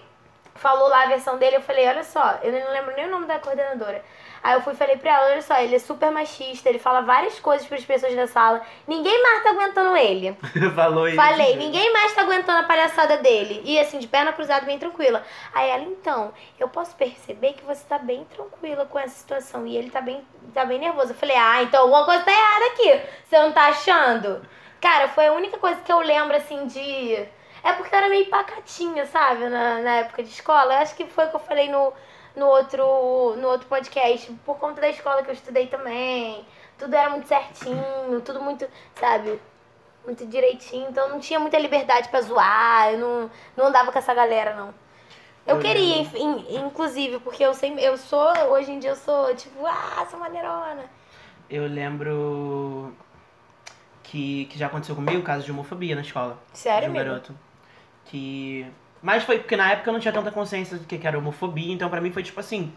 falou 0.54 0.89
lá 0.89 1.04
a 1.04 1.06
versão 1.06 1.39
dele, 1.39 1.56
eu 1.56 1.60
falei, 1.63 1.86
olha 1.89 2.04
só, 2.04 2.39
eu 2.43 2.52
não 2.52 2.73
lembro 2.73 2.95
nem 2.97 3.06
o 3.06 3.10
nome 3.10 3.26
da 3.26 3.39
coordenadora. 3.39 4.02
Aí 4.43 4.55
eu 4.55 4.61
fui 4.61 4.73
e 4.73 4.76
falei 4.76 4.97
pra 4.97 5.13
ela, 5.13 5.26
olha 5.31 5.43
só, 5.43 5.57
ele 5.61 5.76
é 5.76 5.78
super 5.78 6.11
machista, 6.11 6.69
ele 6.69 6.81
fala 6.81 7.02
várias 7.02 7.39
coisas 7.39 7.65
pras 7.65 7.85
pessoas 7.85 8.15
da 8.17 8.26
sala. 8.26 8.61
Ninguém 8.89 9.23
mais 9.23 9.43
tá 9.45 9.50
aguentando 9.50 9.97
ele. 9.97 10.37
Falou 10.75 11.07
isso. 11.07 11.17
Falei, 11.17 11.55
ninguém 11.55 11.93
mais 11.93 12.13
tá 12.13 12.23
aguentando 12.23 12.59
a 12.59 12.65
palhaçada 12.65 13.19
dele. 13.19 13.63
E 13.65 13.78
assim, 13.78 14.00
de 14.00 14.09
perna 14.09 14.33
cruzada, 14.33 14.67
bem 14.67 14.81
tranquila. 14.81 15.23
Aí 15.55 15.71
ela, 15.71 15.85
então, 15.85 16.33
eu 16.59 16.69
posso 16.69 16.97
perceber 16.97 17.52
que 17.52 17.65
você 17.65 17.85
tá 17.89 17.99
bem 17.99 18.25
tranquila 18.35 18.85
com 18.85 18.99
essa 18.99 19.15
situação. 19.15 19.65
E 19.65 19.76
ele 19.76 19.91
tá 19.91 20.00
bem, 20.00 20.26
tá 20.52 20.65
bem 20.65 20.81
nervoso. 20.81 21.13
Eu 21.13 21.17
falei, 21.17 21.37
ah, 21.37 21.63
então 21.63 21.83
alguma 21.83 22.05
coisa 22.05 22.25
tá 22.25 22.33
errada 22.33 22.65
aqui. 22.73 23.00
Você 23.25 23.39
não 23.39 23.52
tá 23.52 23.67
achando? 23.69 24.45
Cara, 24.81 25.07
foi 25.07 25.28
a 25.28 25.33
única 25.33 25.57
coisa 25.59 25.81
que 25.81 25.93
eu 25.93 26.00
lembro, 26.00 26.37
assim, 26.37 26.67
de. 26.67 27.15
É 27.65 27.73
porque 27.75 27.95
eu 27.95 27.99
era 27.99 28.09
meio 28.09 28.28
pacatinha, 28.28 29.07
sabe? 29.07 29.49
Na, 29.49 29.78
na 29.78 29.95
época 29.99 30.25
de 30.25 30.31
escola. 30.31 30.75
Eu 30.75 30.78
acho 30.78 30.97
que 30.97 31.07
foi 31.07 31.26
o 31.26 31.31
que 31.31 31.37
eu 31.37 31.41
falei 31.41 31.69
no, 31.69 31.93
no, 32.36 32.47
outro, 32.47 33.36
no 33.36 33.49
outro 33.49 33.66
podcast. 33.68 34.30
Por 34.45 34.56
conta 34.58 34.80
da 34.80 34.88
escola 34.88 35.23
que 35.23 35.30
eu 35.30 35.34
estudei 35.34 35.66
também. 35.66 36.45
Tudo 36.78 36.95
era 36.95 37.10
muito 37.10 37.28
certinho, 37.28 38.21
tudo 38.25 38.40
muito, 38.40 38.66
sabe? 38.95 39.40
muito 40.04 40.26
direitinho, 40.26 40.88
então 40.90 41.08
não 41.10 41.21
tinha 41.21 41.38
muita 41.38 41.56
liberdade 41.56 42.08
pra 42.08 42.21
zoar, 42.23 42.90
eu 42.90 42.99
não, 42.99 43.30
não 43.56 43.66
andava 43.66 43.92
com 43.92 43.99
essa 44.00 44.12
galera, 44.12 44.52
não. 44.56 44.75
Eu, 45.47 45.54
Eu 45.54 45.58
queria, 45.60 45.99
in- 46.02 46.56
inclusive, 46.66 47.21
porque 47.21 47.45
eu 47.45 47.54
sempre, 47.54 47.84
eu 47.84 47.97
sou, 47.97 48.28
hoje 48.50 48.73
em 48.73 48.80
dia 48.80 48.90
eu 48.90 48.97
sou, 48.97 49.32
tipo, 49.36 49.64
ah, 49.64 50.04
sou 50.10 50.18
maneirona. 50.18 50.86
Eu 51.49 51.68
lembro 51.68 52.92
que, 54.02 54.47
que 54.47 54.58
já 54.58 54.66
aconteceu 54.66 54.97
comigo, 54.97 55.23
caso 55.23 55.45
de 55.45 55.52
homofobia 55.52 55.95
na 55.95 56.00
escola. 56.02 56.36
Sério, 56.52 56.88
de 56.90 56.97
um 56.97 56.99
amigo? 56.99 57.04
garoto. 57.14 57.38
Que. 58.06 58.66
Mas 59.02 59.25
foi 59.25 59.38
porque 59.41 59.56
na 59.56 59.73
época 59.73 59.91
eu 59.91 59.93
não 59.95 60.00
tinha 60.00 60.12
tanta 60.12 60.30
consciência 60.30 60.76
do 60.78 60.84
que 60.86 60.97
que 60.97 61.06
era 61.06 61.19
homofobia, 61.19 61.73
então 61.75 61.91
pra 61.91 62.00
mim 62.00 62.12
foi 62.12 62.23
tipo 62.23 62.38
assim. 62.38 62.73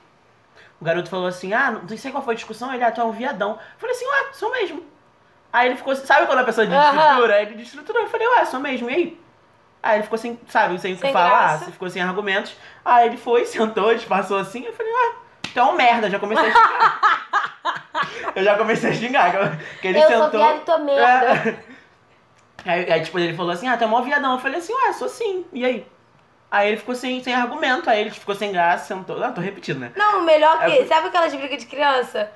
O 0.82 0.84
garoto 0.86 1.10
falou 1.10 1.28
assim: 1.28 1.54
Ah, 1.54 1.72
não 1.72 1.98
sei 1.98 2.12
qual 2.12 2.24
foi 2.24 2.34
a 2.34 2.36
discussão, 2.36 2.74
ele, 2.74 2.84
ah, 2.84 2.92
tu 2.92 3.00
é 3.00 3.04
um 3.04 3.12
viadão. 3.12 3.52
Eu 3.52 3.58
falei 3.80 3.96
assim: 3.96 4.06
Ué, 4.06 4.34
sou 4.34 4.52
mesmo. 4.52 4.84
Aí 5.54 5.68
ele 5.70 5.76
ficou 5.78 5.94
assim, 5.94 6.06
sabe 6.06 6.26
quando 6.26 6.40
a 6.40 6.44
pessoa 6.44 6.66
diz 6.66 6.76
Aham. 6.76 7.00
estrutura? 7.02 7.36
Aí 7.36 7.46
ele 7.46 7.56
desestruturou. 7.56 8.02
Eu 8.02 8.10
falei: 8.10 8.28
Ué, 8.28 8.46
sou 8.46 8.60
mesmo, 8.60 8.90
e 8.90 8.94
aí? 8.94 9.22
Aí 9.84 9.98
ele 9.98 10.04
ficou 10.04 10.18
sem, 10.18 10.40
sabe, 10.48 10.80
sem 10.80 10.94
o 10.96 10.98
que 10.98 11.12
falar, 11.12 11.30
graça. 11.60 11.72
ficou 11.72 11.90
sem 11.90 12.02
argumentos. 12.02 12.56
Aí 12.84 13.08
ele 13.08 13.18
foi, 13.18 13.46
sentou, 13.46 13.94
disfarçou 13.94 14.40
assim. 14.40 14.66
Eu 14.66 14.74
falei: 14.74 14.92
Ué, 14.92 15.14
tu 15.54 15.60
é 15.60 15.64
um 15.64 15.76
merda, 15.76 16.10
já 16.10 16.18
comecei 16.20 16.50
a 16.50 16.52
xingar. 16.52 17.02
eu 18.36 18.44
já 18.44 18.58
comecei 18.58 18.90
a 18.90 18.94
xingar, 18.94 19.32
que- 19.80 19.88
ele 19.88 20.00
eu 20.00 20.08
sentou. 20.08 20.22
sou 20.24 20.30
viado 20.32 20.58
e 20.58 20.60
tô 20.62 20.78
merda. 20.80 21.50
É. 21.52 21.76
Aí, 22.68 22.92
aí, 22.92 23.02
tipo, 23.02 23.20
ele 23.20 23.38
falou 23.38 23.52
assim, 23.52 23.68
ah, 23.68 23.78
tu 23.78 23.84
é 23.84 23.88
mó 23.88 24.02
viadão. 24.02 24.34
Eu 24.34 24.40
falei 24.40 24.58
assim, 24.58 24.74
ué, 24.74 24.92
sou 24.94 25.08
sim. 25.08 25.46
E 25.54 25.64
aí? 25.64 25.86
Aí 26.50 26.70
ele 26.70 26.78
ficou 26.78 26.96
sem, 26.96 27.22
sem 27.24 27.34
argumento, 27.34 27.90
aí 27.90 28.02
ele 28.02 28.12
ficou 28.12 28.36
sem 28.36 28.52
graça, 28.52 28.86
sentou. 28.96 29.20
Não, 29.20 29.34
tô 29.34 29.42
repetindo, 29.42 29.80
né? 29.80 29.92
Não, 29.96 30.22
melhor 30.22 30.60
que, 30.60 30.72
É- 30.72 30.86
sabe 30.86 31.08
aquelas 31.08 31.34
brigas 31.34 31.60
de 31.60 31.66
criança? 31.66 32.32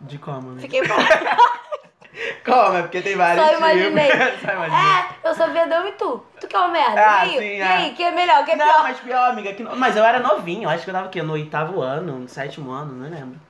De 0.00 0.18
como? 0.18 0.50
né? 0.52 0.60
Fiquei 0.60 0.82
Como? 2.44 2.76
É 2.76 2.82
porque 2.82 3.00
tem 3.02 3.16
vários 3.16 3.44
Só 3.44 3.56
imaginei. 3.56 4.10
Só 4.40 4.52
imaginei. 4.52 4.92
É, 4.92 5.28
eu 5.28 5.34
sou 5.34 5.50
viadão 5.50 5.86
e 5.88 5.92
tu? 5.92 6.24
Tu 6.40 6.46
que 6.46 6.54
é 6.54 6.58
uma 6.58 6.68
merda? 6.68 6.94
Ah, 7.00 7.26
e 7.26 7.30
aí? 7.30 7.38
sim, 7.38 7.44
e 7.56 7.60
é. 7.60 7.66
aí, 7.66 7.94
que 7.94 8.02
é 8.02 8.10
melhor, 8.12 8.44
que 8.44 8.52
é 8.52 8.56
Não, 8.56 8.66
pior? 8.66 8.82
mas 8.82 9.00
pior, 9.00 9.30
amiga, 9.30 9.52
que 9.52 9.62
mas 9.62 9.96
eu 9.96 10.04
era 10.04 10.20
novinho, 10.20 10.64
eu 10.64 10.70
acho 10.70 10.84
que 10.84 10.90
eu 10.90 10.94
tava 10.94 11.06
o 11.06 11.10
quê? 11.10 11.22
No 11.22 11.32
oitavo 11.32 11.80
ano, 11.80 12.18
no 12.20 12.28
sétimo 12.28 12.70
ano, 12.70 12.92
não 12.92 13.10
lembro. 13.10 13.40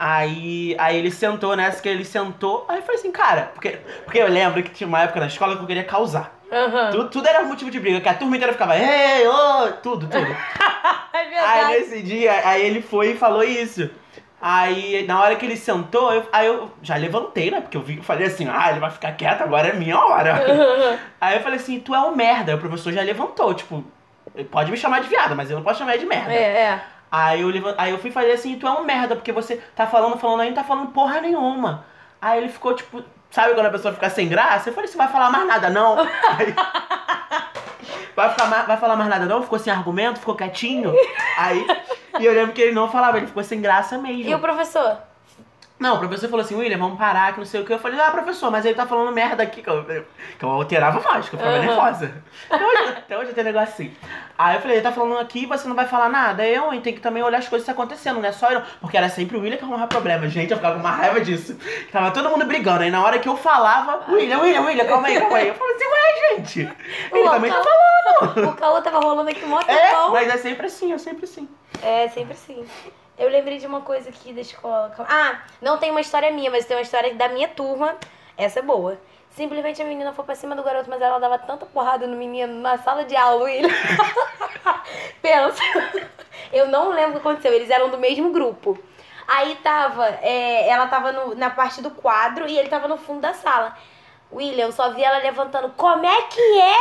Aí, 0.00 0.76
aí 0.78 0.96
ele 0.96 1.10
sentou 1.10 1.56
nessa 1.56 1.82
que 1.82 1.88
ele 1.88 2.04
sentou, 2.04 2.64
aí 2.68 2.76
eu 2.76 2.82
falei 2.82 3.00
assim, 3.00 3.10
cara, 3.10 3.50
porque, 3.52 3.80
porque 4.04 4.18
eu 4.18 4.28
lembro 4.28 4.62
que 4.62 4.70
tinha 4.70 4.86
uma 4.86 5.02
época 5.02 5.18
na 5.18 5.26
escola 5.26 5.56
que 5.56 5.62
eu 5.62 5.66
queria 5.66 5.82
causar. 5.82 6.38
Aham. 6.52 6.90
Tudo, 6.92 7.10
tudo 7.10 7.28
era 7.28 7.42
motivo 7.42 7.68
de 7.68 7.80
briga, 7.80 8.00
que 8.00 8.08
a 8.08 8.14
turma 8.14 8.36
inteira 8.36 8.52
ficava, 8.52 8.78
ei, 8.78 9.26
ô, 9.26 9.72
tudo, 9.82 10.06
tudo. 10.06 10.36
É 11.12 11.18
Aí 11.20 11.30
verdade. 11.30 11.72
nesse 11.72 12.02
dia, 12.02 12.48
aí 12.48 12.64
ele 12.64 12.80
foi 12.80 13.10
e 13.10 13.16
falou 13.16 13.42
isso. 13.42 13.90
Aí 14.40 15.04
na 15.06 15.20
hora 15.20 15.34
que 15.34 15.44
ele 15.44 15.56
sentou, 15.56 16.12
eu, 16.12 16.28
aí 16.32 16.46
eu 16.46 16.70
já 16.80 16.94
levantei, 16.94 17.50
né? 17.50 17.60
Porque 17.60 17.76
eu 17.76 17.80
vi, 17.80 17.96
eu 17.96 18.04
falei 18.04 18.28
assim, 18.28 18.48
ah, 18.48 18.70
ele 18.70 18.78
vai 18.78 18.90
ficar 18.90 19.12
quieto, 19.12 19.42
agora 19.42 19.68
é 19.68 19.72
minha 19.72 19.98
hora. 19.98 20.40
aí 21.20 21.36
eu 21.36 21.42
falei 21.42 21.58
assim, 21.58 21.80
tu 21.80 21.92
é 21.92 22.00
um 22.00 22.14
merda. 22.14 22.52
Aí 22.52 22.56
o 22.56 22.60
professor 22.60 22.92
já 22.92 23.02
levantou, 23.02 23.52
tipo, 23.52 23.84
pode 24.50 24.70
me 24.70 24.76
chamar 24.76 25.00
de 25.00 25.08
viado, 25.08 25.34
mas 25.34 25.50
eu 25.50 25.56
não 25.56 25.64
posso 25.64 25.80
chamar 25.80 25.94
ele 25.94 26.04
de 26.04 26.08
merda. 26.08 26.32
É, 26.32 26.42
é. 26.42 26.80
Aí 27.10 27.40
eu, 27.40 27.48
levan- 27.48 27.74
aí 27.78 27.90
eu 27.90 27.98
fui 27.98 28.10
fazer 28.10 28.32
assim, 28.32 28.58
tu 28.58 28.66
é 28.66 28.70
um 28.70 28.84
merda, 28.84 29.16
porque 29.16 29.32
você 29.32 29.56
tá 29.74 29.86
falando, 29.86 30.18
falando 30.18 30.40
aí, 30.40 30.48
não 30.48 30.54
tá 30.56 30.64
falando 30.64 30.88
porra 30.92 31.20
nenhuma. 31.20 31.84
Aí 32.20 32.38
ele 32.38 32.48
ficou, 32.48 32.74
tipo, 32.74 33.02
sabe 33.30 33.54
quando 33.54 33.66
a 33.66 33.70
pessoa 33.70 33.94
fica 33.94 34.10
sem 34.10 34.28
graça? 34.28 34.68
Eu 34.68 34.74
falei, 34.74 34.88
você 34.88 34.98
vai 34.98 35.08
falar 35.08 35.30
mais 35.30 35.46
nada, 35.46 35.70
não? 35.70 35.96
Aí, 36.28 36.54
vai, 38.14 38.30
ficar 38.30 38.46
mais, 38.46 38.66
vai 38.66 38.76
falar 38.76 38.96
mais 38.96 39.08
nada, 39.08 39.24
não? 39.26 39.42
Ficou 39.42 39.58
sem 39.58 39.72
argumento, 39.72 40.18
ficou 40.20 40.34
quietinho. 40.34 40.92
Aí, 41.36 41.66
e 42.18 42.24
eu 42.26 42.32
lembro 42.34 42.52
que 42.52 42.60
ele 42.60 42.72
não 42.72 42.90
falava, 42.90 43.16
ele 43.18 43.26
ficou 43.26 43.42
sem 43.44 43.60
graça 43.60 43.96
mesmo. 43.98 44.28
E 44.30 44.34
o 44.34 44.38
professor? 44.40 44.98
Não, 45.78 45.94
o 45.94 45.98
professor 46.00 46.28
falou 46.28 46.44
assim, 46.44 46.56
William, 46.56 46.76
vamos 46.76 46.98
parar, 46.98 47.32
que 47.32 47.38
não 47.38 47.46
sei 47.46 47.60
o 47.60 47.64
que. 47.64 47.72
Eu 47.72 47.78
falei, 47.78 48.00
ah, 48.00 48.10
professor, 48.10 48.50
mas 48.50 48.64
ele 48.64 48.74
tá 48.74 48.84
falando 48.84 49.12
merda 49.14 49.44
aqui, 49.44 49.62
que 49.62 49.70
eu, 49.70 49.84
que 49.84 50.44
eu 50.44 50.48
alterava 50.50 51.00
mais, 51.00 51.28
que 51.28 51.36
eu 51.36 51.38
ficava 51.38 51.56
Aham. 51.56 51.66
nervosa. 51.66 52.12
Até 52.50 52.66
hoje, 52.66 52.88
até 52.98 53.18
hoje 53.18 53.28
eu 53.28 53.34
tenho 53.34 53.44
negócio 53.46 53.68
assim. 53.74 53.96
Aí 54.36 54.56
eu 54.56 54.60
falei, 54.60 54.76
ele 54.78 54.82
tá 54.82 54.90
falando 54.90 55.18
aqui, 55.20 55.46
você 55.46 55.68
não 55.68 55.76
vai 55.76 55.86
falar 55.86 56.08
nada. 56.08 56.44
Eu, 56.44 56.72
hein, 56.72 56.80
tem 56.80 56.92
que 56.94 57.00
também 57.00 57.22
olhar 57.22 57.38
as 57.38 57.48
coisas 57.48 57.68
estão 57.68 57.80
acontecendo, 57.80 58.20
não 58.20 58.28
é 58.28 58.32
só 58.32 58.50
eu. 58.50 58.60
Porque 58.80 58.96
era 58.96 59.08
sempre 59.08 59.36
o 59.36 59.40
William 59.40 59.56
que 59.56 59.62
arrumava 59.62 59.86
problema. 59.86 60.26
Gente, 60.28 60.50
eu 60.50 60.56
ficava 60.56 60.74
com 60.74 60.80
uma 60.80 60.90
raiva 60.90 61.20
disso. 61.20 61.56
Tava 61.92 62.10
todo 62.10 62.28
mundo 62.28 62.44
brigando. 62.44 62.82
Aí 62.82 62.90
na 62.90 63.02
hora 63.04 63.18
que 63.20 63.28
eu 63.28 63.36
falava, 63.36 64.04
William, 64.12 64.40
William, 64.40 64.62
William, 64.62 64.84
calma 64.84 65.06
aí, 65.06 65.20
calma 65.20 65.36
aí. 65.36 65.48
Eu 65.48 65.54
falei 65.54 65.74
assim, 65.76 65.84
ué, 65.86 66.36
gente. 66.36 66.60
Ele 67.12 67.22
Pô, 67.24 67.30
também 67.30 67.52
tá 67.52 67.62
falando. 67.62 68.48
O 68.48 68.52
caô 68.56 68.82
tava 68.82 68.98
rolando 68.98 69.30
aqui 69.30 69.44
mó 69.46 69.60
É, 69.60 69.64
tempão. 69.64 70.10
mas 70.10 70.28
é 70.28 70.36
sempre 70.38 70.66
assim, 70.66 70.92
é 70.92 70.98
sempre 70.98 71.24
assim. 71.24 71.48
É, 71.82 72.08
sempre 72.08 72.32
assim. 72.32 72.66
Eu 73.18 73.28
lembrei 73.28 73.58
de 73.58 73.66
uma 73.66 73.80
coisa 73.80 74.08
aqui 74.10 74.32
da 74.32 74.40
escola. 74.40 74.94
Ah, 75.08 75.40
não 75.60 75.76
tem 75.78 75.90
uma 75.90 76.00
história 76.00 76.30
minha, 76.30 76.50
mas 76.50 76.64
tem 76.66 76.76
uma 76.76 76.82
história 76.82 77.14
da 77.14 77.28
minha 77.28 77.48
turma. 77.48 77.96
Essa 78.36 78.60
é 78.60 78.62
boa. 78.62 78.96
Simplesmente 79.30 79.82
a 79.82 79.84
menina 79.84 80.12
foi 80.12 80.24
pra 80.24 80.34
cima 80.34 80.54
do 80.56 80.62
garoto, 80.62 80.88
mas 80.88 81.00
ela 81.02 81.18
dava 81.18 81.38
tanta 81.38 81.66
porrada 81.66 82.06
no 82.06 82.16
menino 82.16 82.52
na 82.60 82.78
sala 82.78 83.04
de 83.04 83.16
aula, 83.16 83.50
ele. 83.50 83.68
Pensa. 85.20 85.62
Eu 86.52 86.68
não 86.68 86.90
lembro 86.90 87.18
o 87.18 87.20
que 87.20 87.28
aconteceu, 87.28 87.52
eles 87.52 87.70
eram 87.70 87.90
do 87.90 87.98
mesmo 87.98 88.30
grupo. 88.32 88.78
Aí 89.26 89.56
tava, 89.56 90.06
é, 90.22 90.68
ela 90.68 90.86
tava 90.86 91.12
no- 91.12 91.34
na 91.34 91.50
parte 91.50 91.82
do 91.82 91.90
quadro 91.90 92.48
e 92.48 92.56
ele 92.58 92.68
tava 92.68 92.88
no 92.88 92.96
fundo 92.96 93.20
da 93.20 93.34
sala. 93.34 93.76
William, 94.32 94.66
eu 94.66 94.72
só 94.72 94.90
vi 94.90 95.02
ela 95.04 95.18
levantando, 95.18 95.72
como 95.76 96.06
é 96.06 96.22
que 96.22 96.60
é? 96.60 96.76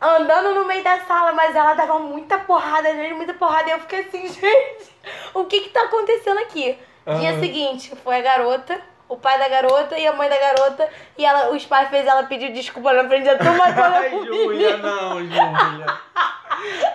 Andando 0.00 0.54
no 0.54 0.64
meio 0.64 0.82
da 0.82 1.00
sala, 1.00 1.32
mas 1.32 1.54
ela 1.54 1.74
dava 1.74 1.98
muita 1.98 2.38
porrada 2.38 2.92
nele, 2.92 3.14
muita 3.14 3.34
porrada. 3.34 3.68
E 3.68 3.72
eu 3.72 3.80
fiquei 3.80 4.00
assim, 4.00 4.26
gente, 4.32 4.90
o 5.34 5.44
que 5.44 5.60
que 5.60 5.70
tá 5.70 5.82
acontecendo 5.82 6.38
aqui? 6.38 6.78
Dia 7.18 7.30
Aham. 7.30 7.40
seguinte, 7.40 7.92
foi 8.02 8.18
a 8.18 8.22
garota, 8.22 8.80
o 9.08 9.16
pai 9.16 9.38
da 9.38 9.48
garota 9.48 9.98
e 9.98 10.06
a 10.06 10.12
mãe 10.12 10.28
da 10.28 10.38
garota. 10.38 10.88
E 11.18 11.24
ela, 11.24 11.50
os 11.50 11.64
pais 11.66 11.88
fez 11.90 12.06
ela 12.06 12.22
pedir 12.24 12.52
desculpa 12.52 12.92
na 12.92 13.08
frente 13.08 13.24
da 13.24 13.36
turma 13.36 13.66
toda. 13.66 13.98
Ai, 13.98 14.10
Júlia, 14.10 14.76
não, 14.78 15.18
Júlia. 15.18 15.98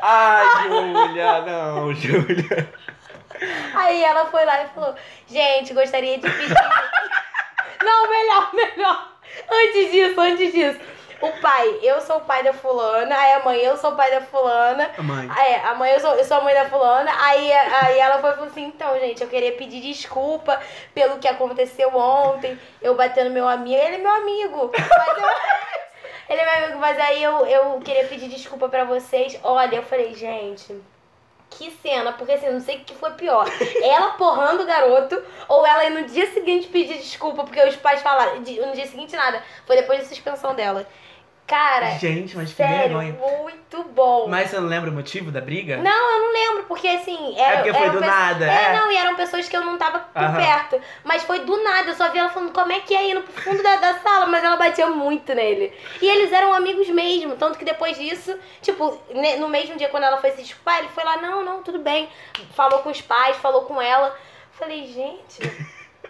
Ai, 0.02 0.70
Júlia, 0.70 1.42
não, 1.42 1.94
Júlia. 1.94 2.74
Aí 3.76 4.02
ela 4.04 4.26
foi 4.28 4.46
lá 4.46 4.64
e 4.64 4.68
falou, 4.70 4.96
gente, 5.28 5.74
gostaria 5.74 6.18
de 6.18 6.30
pedir... 6.30 6.56
Não, 7.84 8.10
melhor, 8.10 8.50
melhor. 8.54 9.10
Antes 9.52 9.92
disso, 9.92 10.20
antes 10.20 10.54
disso. 10.54 10.80
O 11.22 11.32
pai, 11.42 11.80
eu 11.82 12.02
sou 12.02 12.18
o 12.18 12.22
pai 12.22 12.44
da 12.44 12.54
fulana. 12.54 13.16
Aí 13.18 13.34
a 13.34 13.40
mãe, 13.40 13.58
eu 13.60 13.78
sou 13.78 13.92
o 13.92 13.96
pai 13.96 14.12
da 14.12 14.22
fulana. 14.22 14.92
Mãe. 15.00 15.30
É, 15.38 15.60
a 15.62 15.76
mãe, 15.76 15.92
eu 15.92 16.00
sou, 16.00 16.14
eu 16.16 16.24
sou 16.26 16.38
a 16.38 16.42
mãe 16.42 16.54
da 16.54 16.66
fulana. 16.70 17.12
Aí, 17.20 17.52
aí 17.52 18.00
ela 18.00 18.20
foi 18.20 18.30
e 18.32 18.34
falou 18.34 18.48
assim: 18.50 18.64
então, 18.66 19.00
gente, 19.00 19.22
eu 19.22 19.28
queria 19.30 19.54
pedir 19.54 19.82
desculpa 19.82 20.60
pelo 20.94 21.18
que 21.20 21.28
aconteceu 21.28 21.96
ontem. 21.96 22.60
Eu 22.82 22.96
batendo 22.96 23.30
meu 23.30 23.48
amigo. 23.48 23.76
Ele 23.82 23.96
é 23.96 24.00
meu 24.00 24.12
amigo. 24.12 24.72
Mas 24.74 25.18
eu- 25.18 25.30
ele 26.30 26.42
é 26.42 26.46
meu 26.46 26.66
amigo, 26.66 26.80
mas 26.80 27.00
aí 27.00 27.24
eu, 27.24 27.46
eu 27.46 27.80
queria 27.80 28.06
pedir 28.06 28.28
desculpa 28.30 28.68
pra 28.70 28.84
vocês. 28.84 29.40
Olha, 29.44 29.76
eu 29.78 29.84
falei, 29.84 30.14
gente. 30.14 30.80
Que 31.58 31.72
cena, 31.72 32.12
porque 32.14 32.34
assim, 32.34 32.50
não 32.50 32.60
sei 32.60 32.78
o 32.78 32.84
que 32.84 32.94
foi 32.96 33.12
pior. 33.12 33.46
Ela 33.82 34.12
porrando 34.12 34.64
o 34.64 34.66
garoto, 34.66 35.22
ou 35.48 35.66
ela 35.66 35.90
no 35.90 36.06
dia 36.06 36.32
seguinte 36.34 36.68
pedir 36.68 36.98
desculpa, 36.98 37.44
porque 37.44 37.62
os 37.64 37.76
pais 37.78 38.02
falaram. 38.02 38.38
No 38.38 38.44
dia 38.44 38.88
seguinte 38.88 39.16
nada. 39.16 39.42
Foi 39.66 39.76
depois 39.76 40.00
da 40.00 40.06
suspensão 40.06 40.54
dela. 40.54 40.86
Cara, 41.48 41.92
Gente, 42.00 42.36
mas 42.36 42.50
que 42.50 42.56
sério, 42.56 42.98
vergonha. 42.98 43.14
muito 43.14 43.84
bom. 43.94 44.28
Mas 44.28 44.50
você 44.50 44.60
não 44.60 44.68
lembra 44.68 44.90
o 44.90 44.94
motivo 44.94 45.30
da 45.30 45.40
briga? 45.40 45.78
Não, 45.78 46.12
eu 46.14 46.20
não 46.26 46.34
lembro, 46.34 46.64
porque 46.64 46.88
assim. 46.88 47.38
Era, 47.38 47.54
É 47.54 47.56
porque 47.58 47.74
foi 47.74 47.90
do 47.92 48.00
nada, 48.02 48.46
É, 48.52 48.64
é. 48.66 48.74
não, 48.74 48.92
e 48.92 48.98
eram 48.98 49.16
pessoas 49.16 49.48
que 49.48 49.56
eu 49.56 49.62
não 49.64 49.78
tava 49.78 50.00
por 50.00 50.24
Aham. 50.24 50.38
perto. 50.38 50.82
Mas 51.04 51.22
foi 51.24 51.42
do 51.42 51.64
nada, 51.64 51.90
eu 51.90 51.94
só 51.94 52.10
vi 52.10 52.18
ela 52.18 52.30
falando 52.30 52.52
como 52.52 52.72
é 52.72 52.80
que 52.80 52.96
é 52.96 53.12
indo 53.12 53.22
pro 53.22 53.44
fundo 53.44 53.62
da, 53.62 53.76
da 53.76 53.94
sala, 54.00 54.26
mas 54.26 54.44
ela 54.44 54.56
batia 54.56 54.88
muito 54.88 55.36
nele. 55.36 55.72
E 56.02 56.08
eles 56.08 56.32
eram 56.34 56.52
amigos 56.52 56.90
mesmo, 56.90 57.36
tanto 57.36 57.60
que 57.60 57.66
depois 57.66 57.96
disso, 57.96 58.36
tipo, 58.64 59.00
no 59.38 59.48
mesmo 59.48 59.76
dia 59.78 59.90
quando 59.90 60.04
ela 60.06 60.18
foi 60.18 60.32
se 60.32 60.42
desculpar, 60.42 60.80
ele 60.80 60.90
foi 60.90 61.04
lá, 61.04 61.18
não, 61.18 61.44
não, 61.44 61.62
tudo 61.62 61.78
bem. 61.78 62.10
Falou 62.56 62.80
com 62.80 62.90
os 62.90 63.02
pais, 63.02 63.38
falou 63.38 63.66
com 63.66 63.80
ela. 63.80 64.18
Falei, 64.54 64.88
gente. 64.88 65.42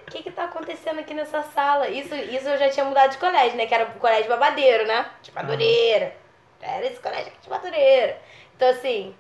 O 0.08 0.12
que 0.12 0.24
que 0.24 0.32
tá 0.32 0.44
acontecendo 0.46 1.00
aqui 1.00 1.14
nessa 1.14 1.42
sala? 1.42 1.88
Isso, 1.90 2.14
isso 2.16 2.48
eu 2.48 2.58
já 2.58 2.70
tinha 2.70 2.86
mudado 2.86 3.12
de 3.12 3.18
colégio, 3.18 3.58
né? 3.58 3.66
Que 3.66 3.74
era 3.74 3.86
o 3.86 4.00
colégio 4.00 4.30
babadeiro, 4.30 4.86
né? 4.86 5.06
De 5.22 5.32
Madureira. 5.34 6.14
Era 6.62 6.86
esse 6.86 7.00
colégio 7.00 7.28
aqui 7.28 7.42
de 7.42 7.50
Madureira. 7.50 8.18
Então, 8.56 8.70
assim, 8.70 9.16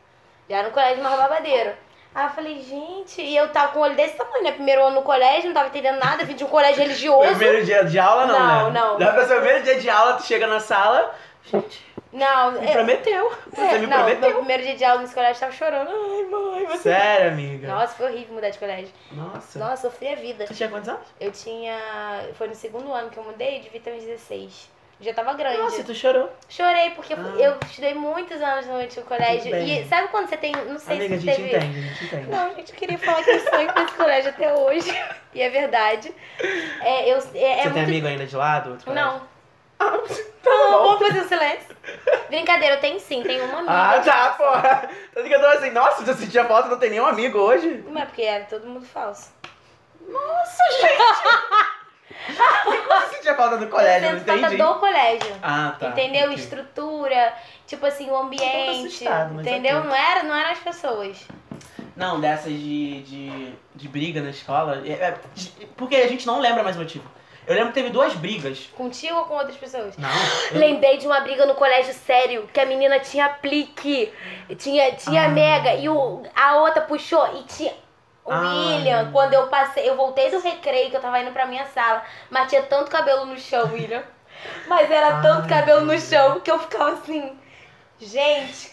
já 0.49 0.57
era 0.57 0.67
um 0.67 0.71
colégio 0.71 1.03
mais 1.03 1.17
babadeiro. 1.19 1.73
Aí 2.13 2.25
eu 2.25 2.29
falei, 2.29 2.61
gente, 2.61 3.21
e 3.21 3.35
eu 3.35 3.49
tava 3.49 3.73
com 3.73 3.79
o 3.79 3.81
olho 3.81 3.95
desse 3.95 4.15
tamanho, 4.15 4.43
né? 4.43 4.51
Primeiro 4.53 4.83
ano 4.85 4.95
no 4.97 5.01
colégio, 5.01 5.47
não 5.47 5.53
tava 5.53 5.67
entendendo 5.67 5.99
nada, 5.99 6.23
vim 6.23 6.33
de 6.35 6.43
um 6.45 6.47
colégio 6.47 6.81
religioso. 6.81 7.27
primeiro 7.29 7.65
dia 7.65 7.83
de 7.83 7.99
aula, 7.99 8.25
não, 8.25 8.39
Não, 8.39 8.71
né? 8.71 8.79
não. 8.79 8.99
Já 8.99 9.11
pensou, 9.13 9.35
primeiro 9.37 9.63
dia 9.63 9.79
de 9.79 9.89
aula, 9.89 10.13
tu 10.13 10.23
chega 10.23 10.47
na 10.47 10.59
sala, 10.61 11.13
gente, 11.51 11.85
Não, 12.15 12.51
me 12.53 12.65
é, 12.65 12.71
prometeu. 12.71 13.33
Você 13.51 13.61
é, 13.61 13.77
me 13.77 13.87
não, 13.87 14.05
meu 14.05 14.15
prometeu. 14.15 14.37
primeiro 14.37 14.63
dia 14.63 14.75
de 14.75 14.85
aula 14.85 15.01
nesse 15.01 15.13
colégio 15.13 15.35
eu 15.35 15.39
tava 15.41 15.51
chorando. 15.51 15.89
Ai, 15.89 16.23
mãe, 16.23 16.65
você... 16.65 16.83
Sério, 16.89 17.31
amiga? 17.31 17.67
Nossa, 17.67 17.93
foi 17.95 18.05
horrível 18.07 18.33
mudar 18.35 18.49
de 18.49 18.57
colégio. 18.57 18.93
Nossa. 19.11 19.59
Nossa, 19.59 19.81
sofri 19.89 20.07
a 20.07 20.15
vida. 20.15 20.47
Você 20.47 20.53
tinha 20.53 20.69
quantos 20.69 20.87
anos? 20.89 21.05
Eu 21.19 21.31
tinha. 21.31 21.77
Foi 22.35 22.47
no 22.47 22.55
segundo 22.55 22.91
ano 22.93 23.09
que 23.09 23.17
eu 23.17 23.23
mudei, 23.23 23.57
eu 23.57 23.61
devia 23.63 23.81
ter 23.81 23.91
uns 23.93 24.03
16. 24.03 24.73
Já 25.01 25.13
tava 25.13 25.33
grande. 25.33 25.57
Nossa, 25.57 25.83
tu 25.83 25.93
chorou. 25.93 26.29
Chorei 26.47 26.91
porque 26.91 27.11
eu- 27.11 27.17
Ah. 27.19 27.35
eu 27.37 27.57
estudei 27.65 27.93
muitos 27.93 28.41
anos 28.41 28.65
no 28.65 28.75
antigo 28.75 29.05
colégio. 29.05 29.53
E 29.53 29.83
sabe 29.89 30.07
quando 30.07 30.29
você 30.29 30.37
tem. 30.37 30.53
Não 30.53 30.79
sei 30.79 30.95
Amiga, 30.95 31.15
a 31.15 31.19
se 31.19 31.25
gente 31.25 31.35
teve. 31.35 31.47
entende, 31.57 31.79
a 31.79 31.81
gente 31.81 32.05
entende. 32.05 32.27
Não, 32.29 32.55
gente, 32.55 32.71
eu 32.71 32.77
queria 32.77 32.97
falar 32.97 33.21
que 33.21 33.29
eu 33.29 33.39
sonho 33.41 33.73
com 33.73 33.79
esse 33.81 33.93
colégio 33.93 34.29
até 34.29 34.53
hoje. 34.53 34.89
E 35.35 35.41
é 35.41 35.49
verdade. 35.49 36.13
É, 36.81 37.09
eu, 37.11 37.17
é, 37.17 37.17
é 37.17 37.17
Você 37.17 37.33
tem 37.33 37.63
muito... 37.73 37.77
amigo 37.79 38.07
ainda 38.07 38.25
de 38.25 38.35
lado? 38.37 38.77
Não. 38.87 39.21
Ah, 39.79 39.91
Não, 40.45 40.71
bom. 40.71 40.83
vamos 40.97 41.07
fazer 41.07 41.21
um 41.21 41.27
silêncio. 41.27 41.75
Brincadeira, 42.29 42.75
eu 42.75 42.79
tenho 42.81 42.99
sim, 42.99 43.21
tenho 43.23 43.45
uma 43.45 43.59
amiga. 43.59 43.71
Ah, 43.73 43.99
tá, 44.01 44.29
porra. 44.37 44.89
Tanto 45.13 45.27
que 45.27 45.33
eu 45.35 45.39
tô 45.39 45.45
assim, 45.47 45.69
nossa, 45.71 46.03
você 46.05 46.13
sentia 46.13 46.45
falta, 46.45 46.69
não 46.69 46.79
tem 46.79 46.89
nenhum 46.89 47.05
amigo 47.05 47.37
hoje? 47.37 47.83
Não 47.87 48.01
é 48.01 48.05
porque 48.05 48.21
era 48.23 48.45
todo 48.45 48.65
mundo 48.67 48.85
falso. 48.85 49.29
Nossa, 50.07 50.63
gente. 50.81 51.75
Você 52.27 53.15
sentia 53.15 53.35
falta 53.35 53.57
do 53.57 53.67
colégio, 53.67 54.07
eu 54.07 54.11
não 54.13 54.19
sinto 54.19 54.27
falta 54.27 54.45
entendi. 54.47 54.63
do 54.63 54.75
colégio. 54.79 55.35
Ah, 55.43 55.75
tá. 55.79 55.87
entendeu? 55.89 56.23
ok. 56.25 56.35
Estrutura, 56.35 57.33
tipo 57.67 57.85
assim, 57.85 58.09
o 58.09 58.15
ambiente. 58.15 59.03
mas 59.03 59.31
entendeu? 59.47 59.77
ok. 59.79 59.89
Não, 59.89 59.95
era, 59.95 60.23
não 60.23 60.35
eram 60.35 60.51
as 60.51 60.59
pessoas. 60.59 61.17
Não, 61.95 62.19
dessas 62.19 62.51
de, 62.53 63.01
de, 63.03 63.53
de 63.75 63.87
briga 63.87 64.21
na 64.21 64.29
escola. 64.29 64.81
é- 64.85 64.91
é- 64.93 65.17
de- 65.33 65.49
porque 65.77 65.95
a 65.95 66.07
gente 66.07 66.25
não 66.25 66.39
lembra 66.39 66.63
mais 66.63 66.75
o 66.75 66.79
motivo. 66.79 67.09
Eu 67.47 67.53
lembro 67.55 67.69
que 67.69 67.75
teve 67.75 67.89
duas 67.89 68.13
brigas. 68.13 68.69
Contigo 68.75 69.15
ou 69.17 69.25
com 69.25 69.35
outras 69.35 69.55
pessoas? 69.57 69.95
Não. 69.97 70.09
eu- 70.51 70.59
Lembrei 70.59 70.97
de 70.97 71.05
uma 71.05 71.19
briga 71.21 71.45
no 71.45 71.55
colégio 71.55 71.93
sério, 71.93 72.49
que 72.53 72.59
a 72.59 72.65
menina 72.65 72.99
tinha 72.99 73.25
aplique, 73.25 74.11
tinha, 74.57 74.91
tinha 74.93 75.25
Ah. 75.25 75.29
mega, 75.29 75.73
e 75.75 75.87
o, 75.89 76.23
a 76.35 76.57
outra 76.57 76.81
puxou 76.81 77.37
e 77.39 77.43
tinha. 77.43 77.73
O 78.23 78.31
Ah. 78.31 78.39
William, 78.55 79.11
quando 79.11 79.33
eu 79.33 79.47
passei, 79.47 79.87
eu 79.87 79.95
voltei 79.95 80.31
do 80.31 80.39
recreio, 80.39 80.89
que 80.89 80.95
eu 80.97 81.01
tava 81.01 81.19
indo 81.19 81.31
pra 81.31 81.45
minha 81.45 81.65
sala, 81.67 82.03
mas 82.29 82.49
tinha 82.49 82.63
tanto 82.63 82.89
cabelo 82.89 83.25
no 83.25 83.37
chão, 83.37 83.71
William. 83.73 84.03
Mas 84.67 84.89
era 84.89 85.21
tanto 85.21 85.43
Ai, 85.43 85.49
cabelo 85.49 85.81
no 85.85 85.99
chão 85.99 86.39
que 86.39 86.49
eu 86.51 86.57
ficava 86.59 86.93
assim, 86.93 87.37
gente, 87.99 88.71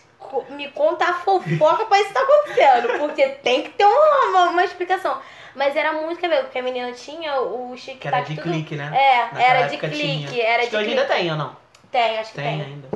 me 0.50 0.68
conta 0.70 1.04
a 1.04 1.14
fofoca 1.14 1.84
pra 1.86 2.00
isso 2.00 2.12
tá 2.12 2.20
acontecendo, 2.20 2.98
porque 2.98 3.28
tem 3.42 3.62
que 3.62 3.70
ter 3.70 3.84
uma, 3.84 4.24
uma, 4.28 4.50
uma 4.50 4.64
explicação. 4.64 5.20
Mas 5.54 5.76
era 5.76 5.92
muito 5.92 6.20
cabelo, 6.20 6.44
porque 6.44 6.58
a 6.58 6.62
menina 6.62 6.92
tinha 6.92 7.40
o 7.40 7.76
chique 7.76 7.98
Que 7.98 8.08
era 8.08 8.20
de 8.20 8.36
clique, 8.36 8.74
né? 8.76 8.90
É, 8.94 9.22
Naquela 9.24 9.42
era 9.42 9.66
de 9.68 9.76
clique, 9.78 10.26
tinha. 10.28 10.42
era 10.44 10.62
Acho 10.62 10.70
de 10.70 10.76
que 10.76 10.84
clique. 10.84 11.00
ainda 11.00 11.14
tem 11.14 11.30
ou 11.30 11.36
não? 11.36 11.56
Tem, 11.90 12.18
acho 12.18 12.30
que 12.30 12.36
Tem 12.36 12.58
tem. 12.58 12.66
ainda. 12.66 12.88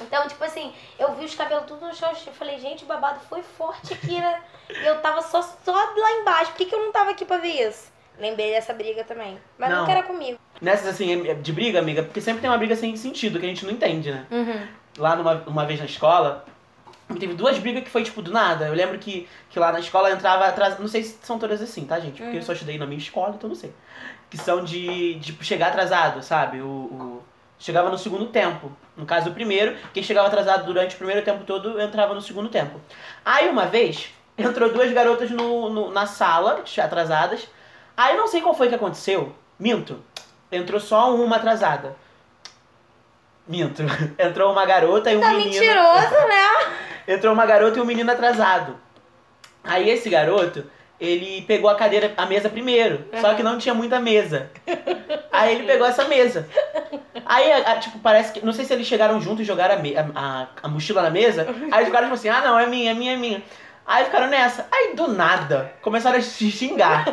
Então, 0.00 0.26
tipo 0.26 0.42
assim, 0.44 0.72
eu 0.98 1.14
vi 1.14 1.24
os 1.24 1.34
cabelos 1.34 1.64
tudo 1.66 1.86
no 1.86 1.94
chão, 1.94 2.10
eu 2.26 2.32
falei, 2.32 2.58
gente, 2.58 2.84
o 2.84 2.86
babado 2.86 3.20
foi 3.28 3.42
forte 3.42 3.94
aqui, 3.94 4.18
né? 4.18 4.40
E 4.70 4.84
eu 4.86 4.98
tava 5.00 5.22
só, 5.22 5.40
só 5.42 5.72
lá 5.72 6.12
embaixo. 6.20 6.50
Por 6.52 6.56
que, 6.58 6.66
que 6.66 6.74
eu 6.74 6.80
não 6.80 6.92
tava 6.92 7.10
aqui 7.10 7.24
pra 7.24 7.36
ver 7.38 7.68
isso? 7.68 7.92
Lembrei 8.18 8.50
dessa 8.50 8.72
briga 8.74 9.04
também. 9.04 9.38
Mas 9.58 9.70
Não. 9.70 9.80
nunca 9.80 9.92
era 9.92 10.02
comigo. 10.02 10.38
Nessas 10.60 10.86
assim, 10.88 11.34
de 11.40 11.52
briga, 11.52 11.78
amiga, 11.78 12.02
porque 12.02 12.20
sempre 12.20 12.40
tem 12.40 12.50
uma 12.50 12.58
briga 12.58 12.76
sem 12.76 12.94
sentido, 12.96 13.38
que 13.38 13.46
a 13.46 13.48
gente 13.48 13.64
não 13.64 13.72
entende, 13.72 14.10
né? 14.10 14.26
Uhum. 14.30 14.66
Lá 14.98 15.16
numa 15.16 15.42
uma 15.46 15.64
vez 15.66 15.78
na 15.80 15.86
escola, 15.86 16.44
teve 17.18 17.34
duas 17.34 17.58
brigas 17.58 17.82
que 17.84 17.90
foi 17.90 18.02
tipo 18.02 18.20
do 18.22 18.30
nada. 18.30 18.66
Eu 18.66 18.74
lembro 18.74 18.98
que, 18.98 19.28
que 19.50 19.58
lá 19.58 19.72
na 19.72 19.80
escola 19.80 20.10
entrava 20.10 20.46
atrás. 20.46 20.78
Não 20.78 20.88
sei 20.88 21.02
se 21.02 21.18
são 21.22 21.38
todas 21.38 21.60
assim, 21.62 21.84
tá, 21.84 21.98
gente? 22.00 22.20
Porque 22.22 22.36
eu 22.38 22.42
só 22.42 22.52
estudei 22.52 22.78
na 22.78 22.86
minha 22.86 22.98
escola, 22.98 23.34
então 23.36 23.48
não 23.48 23.56
sei. 23.56 23.72
Que 24.30 24.36
são 24.38 24.64
de, 24.64 25.14
de 25.16 25.36
chegar 25.44 25.68
atrasado, 25.68 26.22
sabe? 26.22 26.60
O, 26.60 26.66
o- 26.66 27.22
chegava 27.58 27.90
no 27.90 27.98
segundo 27.98 28.26
tempo. 28.26 28.72
No 28.96 29.06
caso, 29.06 29.30
o 29.30 29.32
primeiro, 29.34 29.76
quem 29.94 30.02
chegava 30.02 30.26
atrasado 30.28 30.64
durante 30.66 30.94
o 30.94 30.98
primeiro 30.98 31.22
tempo 31.24 31.44
todo 31.44 31.80
entrava 31.80 32.14
no 32.14 32.20
segundo 32.20 32.48
tempo. 32.48 32.80
Aí 33.24 33.48
uma 33.48 33.66
vez, 33.66 34.08
entrou 34.36 34.72
duas 34.72 34.90
garotas 34.92 35.30
no, 35.30 35.68
no- 35.70 35.90
na 35.90 36.06
sala, 36.06 36.62
atrasadas. 36.82 37.46
Aí 37.96 38.16
não 38.16 38.26
sei 38.26 38.40
qual 38.40 38.54
foi 38.54 38.68
que 38.68 38.74
aconteceu. 38.74 39.34
Minto. 39.58 40.02
Entrou 40.50 40.80
só 40.80 41.14
uma 41.14 41.36
atrasada. 41.36 41.94
Minto. 43.46 43.82
Entrou 44.18 44.52
uma 44.52 44.64
garota 44.64 45.10
e 45.12 45.16
um 45.16 45.20
Tá 45.20 45.30
menino. 45.30 45.50
mentiroso, 45.50 46.28
né? 46.28 46.82
Entrou 47.06 47.32
uma 47.32 47.46
garota 47.46 47.78
e 47.78 47.82
um 47.82 47.84
menino 47.84 48.10
atrasado. 48.10 48.78
Aí 49.64 49.88
esse 49.90 50.08
garoto, 50.10 50.64
ele 51.00 51.42
pegou 51.42 51.68
a 51.70 51.74
cadeira, 51.74 52.12
a 52.16 52.26
mesa 52.26 52.48
primeiro. 52.48 53.04
Só 53.20 53.34
que 53.34 53.42
não 53.42 53.58
tinha 53.58 53.74
muita 53.74 53.98
mesa. 54.00 54.50
Aí 55.32 55.54
ele 55.54 55.64
pegou 55.66 55.86
essa 55.86 56.04
mesa. 56.04 56.48
Aí, 57.24 57.52
a- 57.52 57.72
a- 57.72 57.76
tipo, 57.78 57.98
parece 58.00 58.32
que. 58.32 58.44
Não 58.44 58.52
sei 58.52 58.64
se 58.64 58.72
eles 58.72 58.86
chegaram 58.86 59.20
juntos 59.20 59.40
e 59.40 59.44
jogaram 59.44 59.76
a, 59.76 59.78
me- 59.78 59.96
a, 59.96 60.48
a- 60.62 60.68
mochila 60.68 61.02
na 61.02 61.10
mesa. 61.10 61.46
Aí 61.70 61.84
ficaram 61.84 62.06
tipo 62.06 62.14
assim: 62.14 62.28
ah, 62.28 62.40
não, 62.40 62.58
é 62.58 62.66
minha, 62.66 62.90
é 62.90 62.94
minha, 62.94 63.12
é 63.14 63.16
minha. 63.16 63.42
Aí 63.86 64.04
ficaram 64.04 64.26
nessa. 64.28 64.66
Aí 64.70 64.94
do 64.94 65.08
nada 65.08 65.72
começaram 65.82 66.18
a 66.18 66.22
se 66.22 66.50
xingar. 66.50 67.04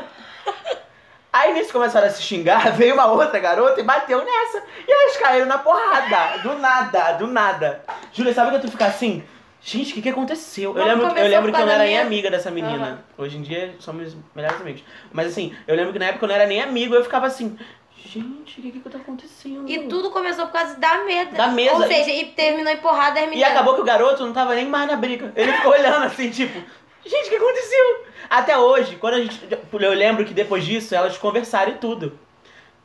Aí 1.32 1.54
nisso 1.54 1.72
começaram 1.72 2.08
a 2.08 2.10
se 2.10 2.24
xingar, 2.24 2.72
veio 2.74 2.96
uma 2.96 3.06
outra 3.06 3.38
garota 3.40 3.80
e 3.80 3.84
bateu 3.84 4.26
nessa. 4.26 4.64
E 4.88 4.92
elas 4.92 5.18
caíram 5.18 5.46
na 5.46 5.60
porrada. 5.60 6.40
Do 6.40 6.58
nada, 6.58 7.12
do 7.14 7.28
nada. 7.28 7.84
Júlia, 8.12 8.34
sabe 8.34 8.52
que 8.52 8.60
tu 8.66 8.72
fica 8.72 8.88
assim? 8.88 9.24
Gente, 9.62 9.92
o 9.92 9.96
que, 9.96 10.02
que 10.02 10.10
aconteceu? 10.10 10.76
Eu 10.76 10.86
lembro, 10.86 11.08
eu 11.08 11.28
lembro 11.28 11.52
que 11.52 11.60
eu 11.60 11.66
não 11.66 11.74
era 11.74 11.84
nem 11.84 12.00
amiga 12.00 12.32
dessa 12.32 12.50
menina. 12.50 12.86
Aham. 12.86 13.00
Hoje 13.18 13.38
em 13.38 13.42
dia 13.42 13.76
somos 13.80 14.16
melhores 14.34 14.60
amigos. 14.62 14.84
Mas 15.12 15.28
assim, 15.28 15.54
eu 15.68 15.76
lembro 15.76 15.92
que 15.92 16.00
na 16.00 16.06
época 16.06 16.26
eu 16.26 16.30
não 16.30 16.36
era 16.36 16.48
nem 16.48 16.62
amigo, 16.62 16.96
eu 16.96 17.04
ficava 17.04 17.28
assim, 17.28 17.58
gente, 18.06 18.60
o 18.60 18.64
que, 18.64 18.72
que, 18.72 18.80
que 18.80 18.90
tá 18.90 18.98
acontecendo? 18.98 19.70
E 19.70 19.88
tudo 19.88 20.12
começou 20.12 20.46
por 20.46 20.54
causa 20.54 20.76
da 20.76 21.04
mesa. 21.04 21.32
Da 21.32 21.48
mesa. 21.48 21.76
Ou 21.76 21.88
seja, 21.88 22.10
e 22.10 22.26
terminou 22.28 22.72
em 22.72 22.78
porrada 22.78 23.20
as 23.20 23.36
E 23.36 23.44
acabou 23.44 23.76
que 23.76 23.82
o 23.82 23.86
garoto 23.86 24.26
não 24.26 24.34
tava 24.34 24.56
nem 24.56 24.66
mais 24.66 24.88
na 24.88 24.96
briga. 24.96 25.34
Ele 25.36 25.52
ficou 25.52 25.74
olhando 25.78 26.06
assim, 26.06 26.30
tipo, 26.30 26.58
gente, 27.06 27.28
o 27.28 27.30
que 27.30 27.36
aconteceu? 27.36 28.06
Até 28.30 28.58
hoje, 28.58 28.96
quando 28.96 29.16
a 29.16 29.22
gente. 29.22 29.42
Eu 29.74 29.94
lembro 29.94 30.24
que 30.24 30.34
depois 30.34 30.64
disso 30.64 30.96
elas 30.96 31.18
conversaram 31.18 31.74
e 31.74 31.76
tudo. 31.76 32.18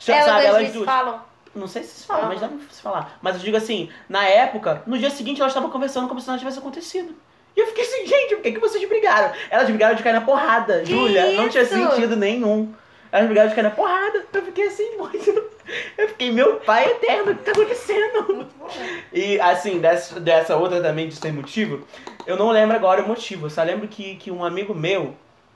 É, 0.06 0.22
Sabe, 0.22 0.46
elas 0.46 0.58
vezes 0.58 0.74
duas. 0.74 0.86
falam. 0.86 1.22
Não 1.54 1.68
sei 1.68 1.82
se 1.84 2.00
se 2.00 2.06
fala, 2.06 2.24
Ah. 2.24 2.28
mas 2.28 2.40
dá 2.40 2.48
pra 2.48 2.58
se 2.70 2.82
falar. 2.82 3.18
Mas 3.22 3.36
eu 3.36 3.42
digo 3.42 3.56
assim, 3.56 3.88
na 4.08 4.24
época, 4.26 4.82
no 4.86 4.98
dia 4.98 5.10
seguinte 5.10 5.40
elas 5.40 5.52
estavam 5.52 5.70
conversando 5.70 6.08
como 6.08 6.20
se 6.20 6.26
nada 6.26 6.38
tivesse 6.38 6.58
acontecido. 6.58 7.14
E 7.56 7.60
eu 7.60 7.66
fiquei 7.68 7.84
assim, 7.84 8.04
gente, 8.08 8.34
por 8.36 8.42
que, 8.42 8.52
que 8.52 8.58
vocês 8.60 8.88
brigaram? 8.88 9.32
Elas 9.50 9.68
brigaram 9.68 9.94
de 9.94 10.02
cair 10.02 10.12
na 10.14 10.20
porrada, 10.20 10.80
Que 10.80 10.90
Júlia. 10.92 11.32
Não 11.32 11.48
tinha 11.48 11.64
sentido 11.64 12.16
nenhum. 12.16 12.72
Elas 13.12 13.26
brigaram 13.26 13.48
de 13.48 13.54
cair 13.54 13.64
na 13.64 13.70
porrada. 13.70 14.26
Eu 14.32 14.42
fiquei 14.42 14.66
assim, 14.66 14.90
muito. 14.98 15.44
Eu 15.96 16.08
fiquei, 16.08 16.32
meu 16.32 16.56
pai 16.56 16.84
eterno, 16.90 17.30
o 17.32 17.36
que 17.36 17.44
tá 17.44 17.52
acontecendo? 17.52 18.46
E 19.12 19.40
assim, 19.40 19.78
dessa, 19.78 20.18
dessa 20.18 20.56
outra 20.56 20.82
também 20.82 21.08
de 21.08 21.14
sem 21.14 21.32
motivo, 21.32 21.86
eu 22.26 22.36
não 22.36 22.50
lembro 22.50 22.74
agora 22.76 23.02
o 23.02 23.06
motivo. 23.08 23.46
Eu 23.46 23.50
só 23.50 23.62
lembro 23.62 23.86
que, 23.86 24.16
que 24.16 24.30
um 24.32 24.44
amigo 24.44 24.74
meu 24.74 25.14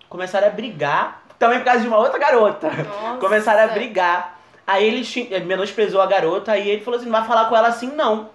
começaram 0.08 0.46
a 0.46 0.50
brigar, 0.50 1.24
também 1.38 1.58
por 1.58 1.64
causa 1.64 1.80
de 1.80 1.88
uma 1.88 1.98
outra 1.98 2.18
garota. 2.18 2.70
Nossa. 2.70 3.18
Começaram 3.18 3.64
a 3.64 3.74
brigar. 3.74 4.37
Aí 4.68 4.86
ele 4.86 5.02
eh, 5.30 5.40
menosprezou 5.40 5.98
a 5.98 6.04
garota, 6.04 6.52
aí 6.52 6.68
ele 6.68 6.84
falou 6.84 7.00
assim: 7.00 7.08
não 7.08 7.18
vai 7.18 7.26
falar 7.26 7.48
com 7.48 7.56
ela 7.56 7.68
assim, 7.68 7.86
não. 7.86 8.28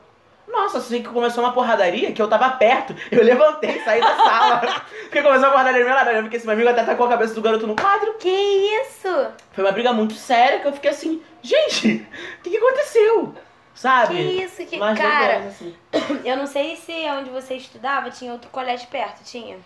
Nossa, 0.48 0.80
assim 0.80 1.04
que 1.04 1.10
começou 1.10 1.44
uma 1.44 1.54
porradaria, 1.54 2.12
que 2.12 2.20
eu 2.20 2.28
tava 2.28 2.50
perto, 2.50 2.96
eu 3.12 3.24
levantei, 3.24 3.80
saí 3.82 4.02
da 4.02 4.16
sala. 4.16 4.82
Porque 5.04 5.22
começou 5.22 5.46
uma 5.46 5.52
porradaria 5.52 5.86
meu 5.86 5.94
lado, 5.94 6.10
eu 6.10 6.16
lembro 6.16 6.32
que 6.32 6.38
esse 6.38 6.48
meu 6.48 6.56
amigo 6.56 6.70
até 6.70 6.84
tacou 6.84 7.06
a 7.06 7.10
cabeça 7.10 7.36
do 7.36 7.42
garoto 7.42 7.68
no 7.68 7.76
quadro. 7.76 8.16
Que 8.16 8.30
isso? 8.30 9.28
Foi 9.52 9.64
uma 9.64 9.72
briga 9.72 9.94
muito 9.94 10.16
séria 10.16 10.60
que 10.60 10.68
eu 10.68 10.74
fiquei 10.74 10.90
assim, 10.90 11.22
gente, 11.44 12.08
o 12.40 12.42
que, 12.42 12.50
que 12.50 12.58
aconteceu? 12.58 13.36
Sabe? 13.76 14.16
Que 14.16 14.44
isso? 14.44 14.66
Que... 14.66 14.78
Umas 14.78 14.98
Cara, 14.98 15.38
assim. 15.38 15.76
eu 16.26 16.36
não 16.36 16.48
sei 16.48 16.76
se 16.76 16.92
onde 17.12 17.30
você 17.30 17.54
estudava 17.54 18.10
tinha 18.10 18.34
outro 18.34 18.50
colégio 18.50 18.88
perto, 18.88 19.24
tinha? 19.24 19.58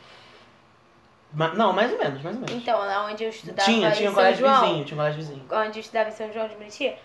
Ma- 1.38 1.54
não, 1.54 1.72
mais 1.72 1.92
ou 1.92 2.00
menos, 2.00 2.22
mais 2.24 2.36
ou 2.36 2.42
menos. 2.42 2.56
Então, 2.64 2.80
lá 2.80 3.06
onde 3.06 3.24
eu 3.24 3.30
estudava 3.30 3.62
tinha, 3.70 3.92
tinha 3.92 4.10
um 4.10 4.14
São 4.14 4.24
colégio 4.24 4.46
João, 4.48 4.62
vizinho, 4.62 4.86
tinha 4.86 4.96
um 4.96 4.98
colégio 4.98 5.22
vizinho. 5.22 5.46
onde 5.52 5.78
eu 5.78 5.82
estudava 5.82 6.10
em 6.10 6.12
São 6.12 6.34
João 6.34 6.48
de 6.48 6.56
Meriti, 6.56 6.96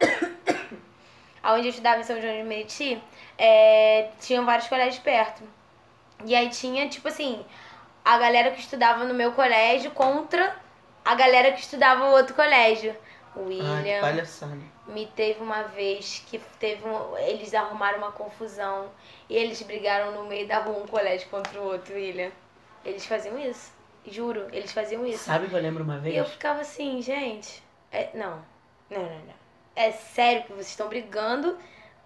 aonde 1.42 1.66
eu 1.66 1.70
estudava 1.70 2.00
em 2.00 2.04
São 2.04 2.20
João 2.20 2.34
de 2.36 2.42
Meriti, 2.44 3.02
é, 3.38 4.10
tinham 4.20 4.44
vários 4.44 4.68
colégios 4.68 4.98
perto. 4.98 5.42
E 6.24 6.34
aí 6.34 6.48
tinha, 6.50 6.88
tipo 6.88 7.08
assim, 7.08 7.44
a 8.04 8.18
galera 8.18 8.50
que 8.50 8.60
estudava 8.60 9.04
no 9.04 9.14
meu 9.14 9.32
colégio 9.32 9.90
contra 9.92 10.54
a 11.04 11.14
galera 11.14 11.52
que 11.52 11.60
estudava 11.60 12.04
no 12.06 12.12
outro 12.12 12.34
colégio. 12.34 12.94
O 13.34 13.40
Ai, 13.40 13.46
William 13.46 14.00
palhaçada. 14.02 14.58
me 14.88 15.06
teve 15.06 15.40
uma 15.42 15.62
vez 15.62 16.22
que 16.28 16.38
teve 16.60 16.86
um, 16.86 17.16
eles 17.16 17.54
arrumaram 17.54 17.96
uma 17.98 18.12
confusão 18.12 18.90
e 19.28 19.34
eles 19.34 19.62
brigaram 19.62 20.12
no 20.12 20.24
meio 20.28 20.46
da 20.46 20.58
rua 20.58 20.82
um 20.82 20.86
colégio 20.86 21.26
contra 21.30 21.58
o 21.58 21.64
outro, 21.64 21.94
William. 21.94 22.30
Eles 22.84 23.06
faziam 23.06 23.38
isso. 23.38 23.72
Juro, 24.06 24.48
eles 24.52 24.72
faziam 24.72 25.06
isso. 25.06 25.24
Sabe 25.24 25.46
que 25.48 25.54
eu 25.54 25.60
lembro 25.60 25.84
uma 25.84 25.96
E 25.96 26.00
vez? 26.00 26.16
eu 26.16 26.24
ficava 26.24 26.60
assim, 26.60 27.00
gente. 27.02 27.62
é- 27.90 28.10
não, 28.14 28.44
não, 28.90 29.02
não, 29.02 29.18
não. 29.26 29.34
É 29.76 29.90
sério 29.92 30.42
que 30.44 30.52
vocês 30.52 30.68
estão 30.68 30.88
brigando 30.88 31.56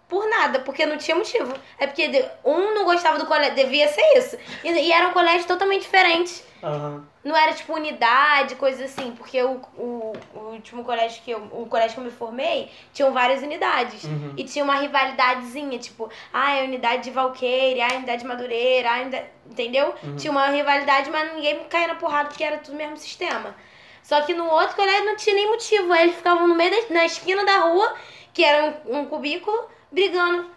por 0.08 0.28
nada, 0.28 0.60
porque 0.60 0.86
não 0.86 0.96
tinha 0.96 1.16
motivo. 1.16 1.52
É 1.78 1.86
porque 1.86 2.24
um 2.44 2.74
não 2.74 2.84
gostava 2.84 3.18
do 3.18 3.26
colégio, 3.26 3.54
devia 3.54 3.88
ser 3.88 4.18
isso. 4.18 4.38
E, 4.62 4.70
e 4.70 4.92
era 4.92 5.08
um 5.08 5.12
colégio 5.12 5.46
totalmente 5.46 5.82
diferente. 5.82 6.44
Aham. 6.62 7.04
Não 7.24 7.36
era 7.36 7.52
tipo 7.52 7.74
unidade, 7.74 8.54
coisa 8.54 8.84
assim, 8.84 9.10
porque 9.12 9.42
o, 9.42 9.60
o, 9.76 10.12
o 10.32 10.38
último 10.52 10.84
colégio 10.84 11.20
que 11.24 11.32
eu. 11.32 11.38
O 11.50 11.66
colégio 11.66 11.94
que 11.94 12.00
eu 12.00 12.04
me 12.04 12.10
formei 12.10 12.70
tinham 12.92 13.12
várias 13.12 13.42
unidades. 13.42 14.04
Uhum. 14.04 14.32
E 14.36 14.44
tinha 14.44 14.64
uma 14.64 14.76
rivalidadezinha, 14.76 15.76
tipo, 15.78 16.08
ah, 16.32 16.54
é 16.54 16.60
a 16.60 16.64
unidade 16.64 17.02
de 17.02 17.10
Valqueire, 17.10 17.80
ah, 17.80 17.88
é 17.88 17.94
a 17.94 17.96
unidade 17.96 18.22
de 18.22 18.28
Madureira, 18.28 18.90
ah, 18.90 19.00
unidade... 19.00 19.26
entendeu? 19.50 19.92
Uhum. 20.04 20.16
Tinha 20.16 20.30
uma 20.30 20.46
rivalidade, 20.46 21.10
mas 21.10 21.34
ninguém 21.34 21.64
caía 21.64 21.88
na 21.88 21.96
porrada 21.96 22.28
porque 22.28 22.44
era 22.44 22.58
tudo 22.58 22.74
o 22.74 22.76
mesmo 22.76 22.96
sistema. 22.96 23.56
Só 24.04 24.20
que 24.20 24.32
no 24.32 24.48
outro 24.48 24.76
colégio 24.76 25.04
não 25.04 25.16
tinha 25.16 25.34
nem 25.34 25.48
motivo. 25.50 25.92
Aí 25.92 26.04
eles 26.04 26.14
ficavam 26.14 26.46
no 26.46 26.54
meio 26.54 26.70
da, 26.70 26.94
na 26.94 27.04
esquina 27.04 27.44
da 27.44 27.58
rua, 27.58 27.92
que 28.32 28.44
era 28.44 28.80
um, 28.86 29.00
um 29.00 29.06
cubículo, 29.06 29.68
brigando. 29.90 30.50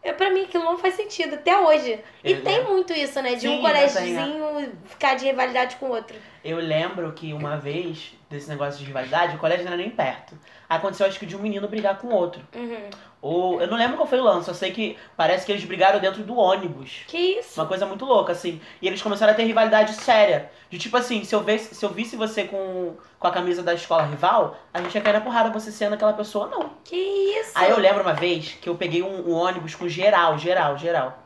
É, 0.00 0.12
pra 0.12 0.30
mim 0.30 0.44
aquilo 0.44 0.64
não 0.64 0.78
faz 0.78 0.94
sentido, 0.94 1.34
até 1.34 1.58
hoje. 1.58 1.98
E 2.22 2.32
Eu 2.32 2.42
tem 2.42 2.58
lembro. 2.58 2.72
muito 2.72 2.92
isso, 2.92 3.20
né? 3.20 3.34
De 3.34 3.40
Sim, 3.40 3.48
um 3.48 3.52
ainda 3.56 3.68
colégiozinho 3.68 4.72
ficar 4.84 5.14
de 5.16 5.24
rivalidade 5.24 5.76
com 5.76 5.86
o 5.86 5.90
outro. 5.90 6.16
Eu 6.44 6.58
lembro 6.58 7.12
que 7.12 7.32
uma 7.32 7.56
vez, 7.56 8.14
desse 8.30 8.48
negócio 8.48 8.78
de 8.78 8.86
rivalidade, 8.86 9.34
o 9.34 9.38
colégio 9.38 9.64
não 9.64 9.72
era 9.72 9.82
nem 9.82 9.90
perto. 9.90 10.38
Aconteceu, 10.68 11.06
acho 11.06 11.18
que, 11.18 11.26
de 11.26 11.36
um 11.36 11.40
menino 11.40 11.66
brigar 11.66 11.98
com 11.98 12.08
outro. 12.08 12.40
Uhum. 12.54 12.88
Ou, 13.20 13.60
eu 13.60 13.66
não 13.66 13.76
lembro 13.76 13.96
qual 13.96 14.06
foi 14.06 14.20
o 14.20 14.22
lance, 14.22 14.48
eu 14.48 14.54
sei 14.54 14.70
que 14.70 14.96
parece 15.16 15.44
que 15.44 15.50
eles 15.50 15.64
brigaram 15.64 15.98
dentro 15.98 16.22
do 16.22 16.36
ônibus. 16.36 17.00
Que 17.08 17.38
isso? 17.38 17.60
Uma 17.60 17.66
coisa 17.66 17.84
muito 17.84 18.04
louca, 18.04 18.30
assim. 18.30 18.60
E 18.80 18.86
eles 18.86 19.02
começaram 19.02 19.32
a 19.32 19.36
ter 19.36 19.42
rivalidade 19.42 19.92
séria. 19.94 20.50
De 20.70 20.78
tipo 20.78 20.96
assim, 20.96 21.24
se 21.24 21.34
eu, 21.34 21.42
visse, 21.42 21.74
se 21.74 21.84
eu 21.84 21.88
visse 21.90 22.14
você 22.14 22.44
com, 22.44 22.94
com 23.18 23.26
a 23.26 23.30
camisa 23.32 23.60
da 23.60 23.74
escola 23.74 24.04
rival, 24.04 24.56
a 24.72 24.80
gente 24.80 24.94
ia 24.94 25.00
cair 25.00 25.14
na 25.14 25.20
porrada 25.20 25.50
você 25.50 25.72
sendo 25.72 25.94
aquela 25.94 26.12
pessoa, 26.12 26.46
não. 26.46 26.70
Que 26.84 26.94
isso? 26.96 27.52
Aí 27.56 27.70
eu 27.70 27.78
lembro 27.78 28.02
uma 28.02 28.14
vez 28.14 28.56
que 28.60 28.68
eu 28.68 28.76
peguei 28.76 29.02
um, 29.02 29.28
um 29.28 29.32
ônibus 29.32 29.74
com 29.74 29.88
geral, 29.88 30.38
geral, 30.38 30.78
geral. 30.78 31.18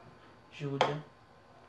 Júlia. 0.51 0.97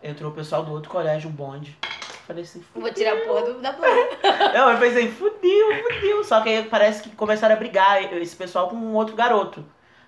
Entrou 0.01 0.31
o 0.31 0.33
pessoal 0.33 0.63
do 0.63 0.71
outro 0.71 0.89
colégio, 0.89 1.29
um 1.29 1.33
bonde. 1.33 1.77
Falei 2.25 2.43
assim, 2.43 2.63
Vou 2.73 2.91
tirar 2.93 3.17
a 3.17 3.21
porra 3.25 3.41
do, 3.41 3.61
da 3.61 3.73
porra. 3.73 3.89
Não, 4.53 4.71
eu 4.71 4.79
pensei, 4.79 5.11
fudeu, 5.11 5.83
fudeu. 5.83 6.23
Só 6.23 6.39
que 6.39 6.49
aí 6.49 6.63
parece 6.63 7.03
que 7.03 7.09
começaram 7.09 7.55
a 7.55 7.57
brigar 7.57 8.01
esse 8.13 8.35
pessoal 8.35 8.69
com 8.69 8.77
um 8.77 8.93
outro 8.93 9.15
garoto. 9.15 9.65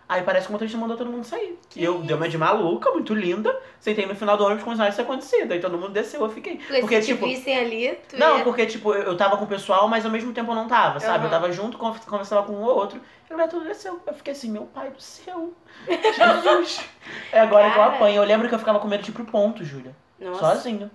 Aí 0.08 0.22
parece 0.22 0.46
que 0.46 0.52
o 0.52 0.54
motorista 0.54 0.78
mandou 0.78 0.96
todo 0.96 1.10
mundo 1.12 1.24
sair. 1.24 1.58
Que 1.68 1.80
e 1.80 1.84
eu 1.84 2.00
dei 2.04 2.16
uma 2.16 2.30
de 2.30 2.38
maluca, 2.38 2.92
muito 2.92 3.14
linda. 3.14 3.58
Sentei 3.80 4.06
no 4.06 4.14
final 4.16 4.38
do 4.38 4.46
ônibus 4.46 4.62
se 4.64 4.70
nada 4.70 4.84
tivesse 4.84 5.02
acontecido. 5.02 5.52
Aí 5.52 5.60
todo 5.60 5.78
mundo 5.78 5.90
desceu, 5.90 6.22
eu 6.22 6.30
fiquei. 6.30 6.58
Porque, 6.58 6.80
Porque, 6.82 7.02
se 7.02 7.08
tipo. 7.14 7.26
vissem 7.26 7.58
ali, 7.58 7.98
tu 8.08 8.18
Não, 8.18 8.38
ia... 8.38 8.44
porque, 8.44 8.66
tipo, 8.68 8.94
eu 8.94 9.02
eu 9.04 9.18
tava 9.18 9.36
com 9.38 9.46
o 9.46 9.48
pessoal, 9.48 9.88
mas 9.88 10.06
ao 10.06 10.12
mesmo 10.12 10.32
tempo 10.32 10.52
eu 10.52 10.56
não 10.56 10.68
tava, 10.68 11.00
sabe? 11.00 11.26
Eu 11.26 11.30
Aham. 11.30 11.30
tava 11.30 11.52
junto, 11.52 11.78
con- 11.78 11.96
conversava 12.08 12.46
com 12.46 12.54
um 12.54 12.62
ou 12.64 12.76
outro. 12.76 13.02
E 13.30 13.34
o 13.34 13.48
tudo 13.48 13.66
desceu. 13.66 14.00
Eu 14.06 14.14
fiquei 14.14 14.34
assim, 14.34 14.52
meu 14.52 14.66
pai 14.66 14.92
do 14.92 15.02
céu. 15.02 15.52
Jesus. 15.88 16.86
É 17.32 17.40
agora 17.40 17.70
que 17.70 17.78
eu 17.78 17.84
Cara. 17.84 17.96
apanho. 17.96 18.16
Eu 18.16 18.24
lembro 18.24 18.48
que 18.50 18.56
eu 18.56 18.60
ficava 18.60 18.80
com 18.80 18.88
medo 18.88 19.04
de 19.04 19.12
ir 19.12 19.14
pro 19.14 19.26
ponto, 19.26 19.64
Júlia. 19.64 19.96
Nossa, 20.20 20.40
Sozinho. 20.40 20.90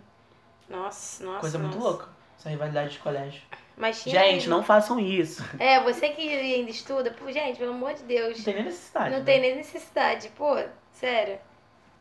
nossa, 0.68 1.24
nossa. 1.24 1.38
Coisa 1.40 1.58
muito 1.58 1.76
nossa. 1.76 1.88
louca. 1.88 2.08
Essa 2.38 2.48
rivalidade 2.48 2.90
de 2.92 2.98
colégio. 2.98 3.42
Mas 3.76 4.02
tinha 4.02 4.20
Gente, 4.20 4.34
mesmo. 4.34 4.50
não 4.50 4.62
façam 4.62 4.98
isso. 5.00 5.42
É, 5.58 5.80
você 5.80 6.10
que 6.10 6.28
ainda 6.28 6.70
estuda, 6.70 7.10
pô, 7.10 7.30
gente, 7.32 7.58
pelo 7.58 7.72
amor 7.72 7.94
de 7.94 8.02
Deus. 8.02 8.38
Não 8.38 8.44
tem 8.44 8.54
nem 8.54 8.64
necessidade. 8.64 9.10
Não 9.10 9.18
né? 9.18 9.24
tem 9.24 9.40
nem 9.40 9.56
necessidade, 9.56 10.28
pô, 10.36 10.62
sério. 10.92 11.38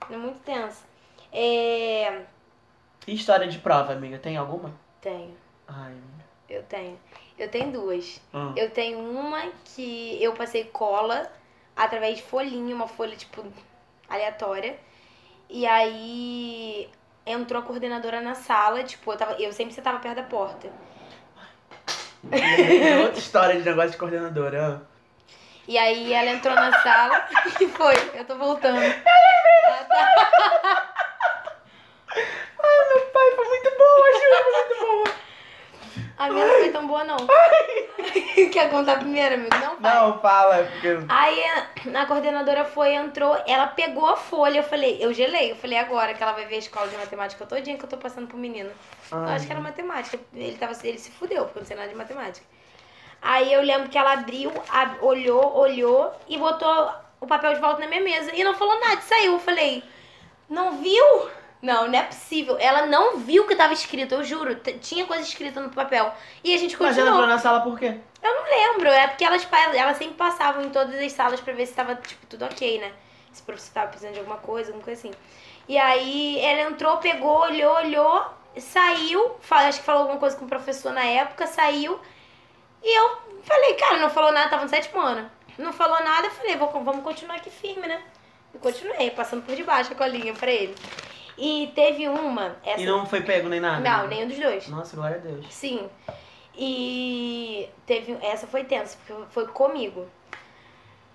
É 0.10 0.17
muito 0.17 0.39
tenso. 0.39 0.84
É. 1.32 2.21
E 3.08 3.13
história 3.13 3.47
de 3.47 3.60
prova, 3.60 3.93
amiga? 3.93 4.17
Tem 4.17 4.36
alguma? 4.36 4.73
Tenho, 5.01 5.36
Ai, 5.67 5.91
amiga. 5.91 6.25
eu 6.49 6.63
tenho. 6.63 6.99
Eu 7.38 7.49
tenho 7.49 7.71
duas. 7.71 8.21
Hum. 8.34 8.53
Eu 8.58 8.69
tenho 8.71 8.99
uma 8.99 9.49
que 9.63 10.21
eu 10.21 10.34
passei 10.34 10.65
cola 10.65 11.32
através 11.75 12.17
de 12.17 12.23
folhinha, 12.23 12.75
uma 12.75 12.88
folha, 12.88 13.15
tipo, 13.15 13.45
aleatória. 14.10 14.77
E 15.49 15.65
aí 15.65 16.89
entrou 17.25 17.62
a 17.62 17.65
coordenadora 17.65 18.21
na 18.21 18.36
sala, 18.36 18.84
tipo, 18.84 19.12
eu, 19.12 19.17
tava, 19.17 19.34
eu 19.41 19.53
sempre 19.53 19.73
sentava 19.73 19.99
perto 19.99 20.17
da 20.17 20.23
porta. 20.23 20.69
Tem 22.29 22.97
outra 22.99 23.19
história 23.19 23.55
de 23.60 23.65
negócio 23.67 23.91
de 23.91 23.97
coordenadora. 23.97 24.82
E 25.67 25.77
aí 25.77 26.12
ela 26.13 26.32
entrou 26.32 26.55
na 26.55 26.71
sala 26.82 27.27
e 27.62 27.67
foi, 27.67 27.95
eu 28.15 28.25
tô 28.25 28.36
voltando. 28.36 28.82
Ela 28.82 29.84
tá- 29.86 30.86
Ai, 32.12 32.88
meu 32.89 33.01
pai, 33.08 33.32
foi 33.36 33.45
muito 33.47 33.69
boa, 33.77 34.12
Júlia, 34.12 34.43
foi 34.43 34.51
muito 34.51 34.79
boa. 34.86 35.15
A 36.17 36.29
minha 36.29 36.45
não 36.45 36.53
foi 36.55 36.69
tão 36.71 36.88
boa, 36.88 37.03
não. 37.03 37.17
Quer 38.51 38.69
contar 38.69 38.97
primeiro, 38.99 39.35
amigo? 39.35 39.55
Não. 39.57 39.79
Não, 39.79 40.19
fala, 40.19 40.63
porque. 40.71 40.97
Aí 41.07 41.43
a, 41.43 42.01
a 42.01 42.05
coordenadora 42.05 42.65
foi, 42.65 42.93
entrou, 42.93 43.38
ela 43.47 43.67
pegou 43.67 44.05
a 44.07 44.15
folha, 44.17 44.59
eu 44.59 44.63
falei, 44.63 44.97
eu 44.99 45.13
gelei, 45.13 45.51
eu 45.51 45.55
falei 45.55 45.77
agora 45.77 46.13
que 46.13 46.21
ela 46.23 46.31
vai 46.33 46.45
ver 46.45 46.55
a 46.55 46.59
escola 46.59 46.88
de 46.88 46.97
matemática 46.97 47.45
todinha 47.45 47.77
que 47.77 47.83
eu 47.85 47.89
tô 47.89 47.97
passando 47.97 48.27
pro 48.27 48.38
menino. 48.38 48.69
Eu 49.12 49.17
Ai, 49.19 49.35
acho 49.35 49.45
que 49.45 49.51
era 49.51 49.62
matemática. 49.62 50.19
Ele, 50.33 50.57
tava, 50.57 50.73
ele 50.83 50.97
se 50.97 51.12
fudeu, 51.12 51.43
porque 51.45 51.59
eu 51.59 51.62
não 51.62 51.67
sei 51.67 51.77
nada 51.77 51.89
de 51.89 51.95
matemática. 51.95 52.45
Aí 53.21 53.51
eu 53.53 53.62
lembro 53.62 53.89
que 53.89 53.97
ela 53.97 54.13
abriu, 54.13 54.51
a- 54.69 54.95
olhou, 55.01 55.57
olhou 55.57 56.13
e 56.27 56.38
botou 56.38 56.91
o 57.19 57.27
papel 57.27 57.53
de 57.53 57.59
volta 57.59 57.81
na 57.81 57.88
minha 57.88 58.01
mesa. 58.01 58.31
E 58.33 58.43
não 58.43 58.53
falou 58.55 58.79
nada, 58.79 59.01
saiu. 59.01 59.33
Eu 59.33 59.39
falei, 59.39 59.83
não 60.49 60.77
viu? 60.81 61.29
Não, 61.62 61.88
não 61.88 62.00
é 62.00 62.04
possível. 62.04 62.58
Ela 62.60 62.86
não 62.86 63.17
viu 63.17 63.43
o 63.43 63.48
que 63.48 63.56
tava 63.56 63.74
escrito, 63.74 64.15
eu 64.15 64.24
juro. 64.24 64.56
Tinha 64.82 65.06
coisa 65.06 65.24
escrita 65.24 65.60
no 65.60 65.69
papel. 65.69 66.13
E 66.43 66.54
a 66.54 66.58
gente 66.58 66.78
Mas 66.80 66.98
ela 66.98 67.08
continuou. 67.08 67.13
entrou 67.24 67.28
na 67.28 67.39
sala 67.39 67.62
por 67.62 67.78
quê? 67.78 67.98
Eu 68.24 68.36
não 68.36 68.43
lembro, 68.43 68.88
é 68.89 69.08
porque 69.08 69.26
elas, 69.26 69.48
elas 69.74 69.98
sempre 69.98 70.15
passavam 70.15 70.63
em 70.63 70.69
todas 70.69 70.95
as 70.95 71.12
salas 71.12 71.39
pra 71.41 71.54
ver 71.54 71.65
se 71.65 71.74
tava, 71.74 71.95
tipo, 71.95 72.26
tudo 72.28 72.45
ok, 72.45 72.80
né? 72.80 72.91
Se 73.32 73.41
o 73.41 73.45
professor 73.45 73.74
tava 73.74 73.88
precisando 73.88 74.13
de 74.13 74.19
alguma 74.19 74.38
coisa, 74.38 74.69
alguma 74.69 74.84
coisa 74.84 75.00
assim. 75.00 75.13
E 75.67 75.78
aí 75.78 76.39
ela 76.39 76.69
entrou, 76.69 76.98
pegou, 76.98 77.41
olhou, 77.41 77.76
olhou, 77.76 78.26
saiu, 78.58 79.38
acho 79.50 79.80
que 79.80 79.86
falou 79.86 80.02
alguma 80.04 80.19
coisa 80.19 80.36
com 80.36 80.45
o 80.45 80.50
professor 80.50 80.91
na 80.91 81.04
época, 81.04 81.45
saiu. 81.45 82.00
E 82.82 82.98
eu 82.98 83.17
falei, 83.43 83.74
cara, 83.76 83.98
não 83.98 84.10
falou 84.10 84.32
nada, 84.32 84.50
tava 84.50 84.63
no 84.63 84.69
sétimo 84.69 85.00
ano. 85.02 85.30
Não 85.58 85.74
falou 85.74 86.02
nada, 86.04 86.28
eu 86.28 86.32
falei, 86.32 86.56
vou, 86.56 86.69
vamos 86.84 87.04
continuar 87.04 87.36
aqui 87.36 87.50
firme, 87.50 87.86
né? 87.86 88.02
E 88.56 88.58
continuei, 88.58 89.12
passando 89.12 89.43
por 89.45 89.56
debaixo 89.56 89.91
a 89.91 89.95
colinha 89.95 90.34
pra 90.34 90.50
ele. 90.50 90.74
E 91.41 91.71
teve 91.73 92.08
uma. 92.10 92.58
Essa... 92.65 92.82
E 92.82 92.86
não 92.86 93.06
foi 93.06 93.21
pego 93.21 93.47
nem 93.47 93.62
nada? 93.62 93.80
Não, 93.80 94.08
nenhum 94.08 94.28
dos 94.28 94.38
dois. 94.38 94.67
Nossa, 94.67 94.95
glória 94.95 95.15
a 95.15 95.19
Deus. 95.19 95.45
Sim. 95.54 95.89
E 96.54 97.69
teve. 97.86 98.17
Essa 98.21 98.45
foi 98.45 98.65
tensa, 98.65 98.97
porque 98.97 99.23
foi 99.32 99.47
comigo. 99.47 100.06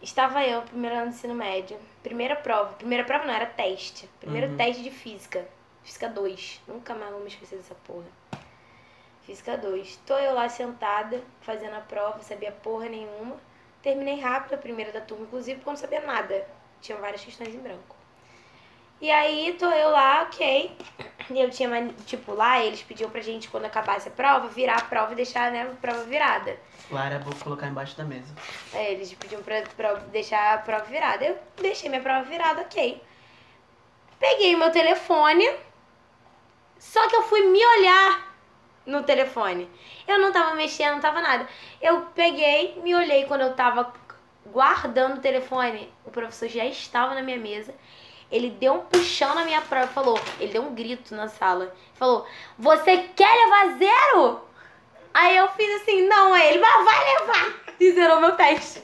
Estava 0.00 0.42
eu, 0.44 0.62
primeiro 0.62 0.96
ano 0.96 1.06
do 1.06 1.14
ensino 1.14 1.34
médio. 1.34 1.76
Primeira 2.02 2.36
prova. 2.36 2.72
Primeira 2.74 3.04
prova 3.04 3.26
não, 3.26 3.34
era 3.34 3.46
teste. 3.46 4.08
Primeiro 4.20 4.48
Uhum. 4.52 4.56
teste 4.56 4.82
de 4.82 4.90
física. 4.90 5.46
Física 5.82 6.08
2. 6.08 6.62
Nunca 6.66 6.94
mais 6.94 7.10
vou 7.10 7.20
me 7.20 7.28
esquecer 7.28 7.56
dessa 7.56 7.74
porra. 7.74 8.06
Física 9.22 9.56
2. 9.58 9.96
Tô 10.06 10.16
eu 10.18 10.34
lá 10.34 10.48
sentada, 10.48 11.20
fazendo 11.42 11.74
a 11.76 11.80
prova, 11.80 12.22
sabia 12.22 12.52
porra 12.52 12.88
nenhuma. 12.88 13.36
Terminei 13.82 14.18
rápido 14.20 14.54
a 14.54 14.58
primeira 14.58 14.92
da 14.92 15.00
turma, 15.02 15.24
inclusive, 15.24 15.56
porque 15.56 15.68
eu 15.68 15.72
não 15.72 15.78
sabia 15.80 16.00
nada. 16.00 16.46
Tinha 16.80 16.96
várias 16.98 17.22
questões 17.24 17.54
em 17.54 17.58
branco. 17.58 17.93
E 19.04 19.10
aí, 19.10 19.54
tô 19.58 19.66
eu 19.66 19.90
lá, 19.90 20.22
ok. 20.22 20.74
E 21.28 21.38
eu 21.38 21.50
tinha, 21.50 21.68
tipo, 22.06 22.32
lá 22.32 22.64
eles 22.64 22.82
pediam 22.82 23.10
pra 23.10 23.20
gente, 23.20 23.50
quando 23.50 23.66
acabasse 23.66 24.08
a 24.08 24.10
prova, 24.10 24.48
virar 24.48 24.76
a 24.76 24.84
prova 24.86 25.12
e 25.12 25.14
deixar, 25.14 25.52
né, 25.52 25.60
a 25.70 25.74
prova 25.74 26.04
virada. 26.04 26.58
Clara, 26.88 27.18
vou 27.18 27.34
colocar 27.34 27.66
embaixo 27.66 27.94
da 27.98 28.04
mesa. 28.04 28.34
Aí 28.72 28.94
eles 28.94 29.12
pediam 29.12 29.42
pra, 29.42 29.60
pra 29.76 29.92
deixar 30.10 30.54
a 30.54 30.56
prova 30.56 30.86
virada. 30.86 31.22
Eu 31.22 31.38
deixei 31.60 31.90
minha 31.90 32.00
prova 32.00 32.24
virada, 32.24 32.62
ok. 32.62 32.98
Peguei 34.18 34.54
o 34.54 34.58
meu 34.58 34.70
telefone, 34.70 35.54
só 36.78 37.06
que 37.06 37.14
eu 37.14 37.24
fui 37.24 37.42
me 37.42 37.62
olhar 37.62 38.34
no 38.86 39.02
telefone. 39.02 39.68
Eu 40.08 40.18
não 40.18 40.32
tava 40.32 40.54
mexendo, 40.54 40.94
não 40.94 41.00
tava 41.00 41.20
nada. 41.20 41.46
Eu 41.78 42.06
peguei, 42.14 42.80
me 42.82 42.94
olhei 42.94 43.26
quando 43.26 43.42
eu 43.42 43.54
tava 43.54 43.92
guardando 44.46 45.18
o 45.18 45.20
telefone. 45.20 45.92
O 46.06 46.10
professor 46.10 46.48
já 46.48 46.64
estava 46.64 47.14
na 47.14 47.20
minha 47.20 47.38
mesa. 47.38 47.74
Ele 48.30 48.50
deu 48.50 48.74
um 48.74 48.80
puxão 48.80 49.34
na 49.34 49.44
minha 49.44 49.60
prova, 49.60 49.86
falou, 49.88 50.18
ele 50.40 50.52
deu 50.52 50.62
um 50.62 50.74
grito 50.74 51.14
na 51.14 51.28
sala. 51.28 51.74
Falou: 51.94 52.26
"Você 52.58 52.96
quer 53.14 53.32
levar 53.32 53.78
zero?" 53.78 54.40
Aí 55.12 55.36
eu 55.36 55.48
fiz 55.48 55.82
assim: 55.82 56.06
"Não", 56.08 56.32
aí 56.34 56.48
ele: 56.48 56.58
"Mas 56.58 56.84
vai 56.84 57.14
levar". 57.14 57.54
E 57.78 57.92
zerou 57.92 58.20
meu 58.20 58.32
teste. 58.32 58.82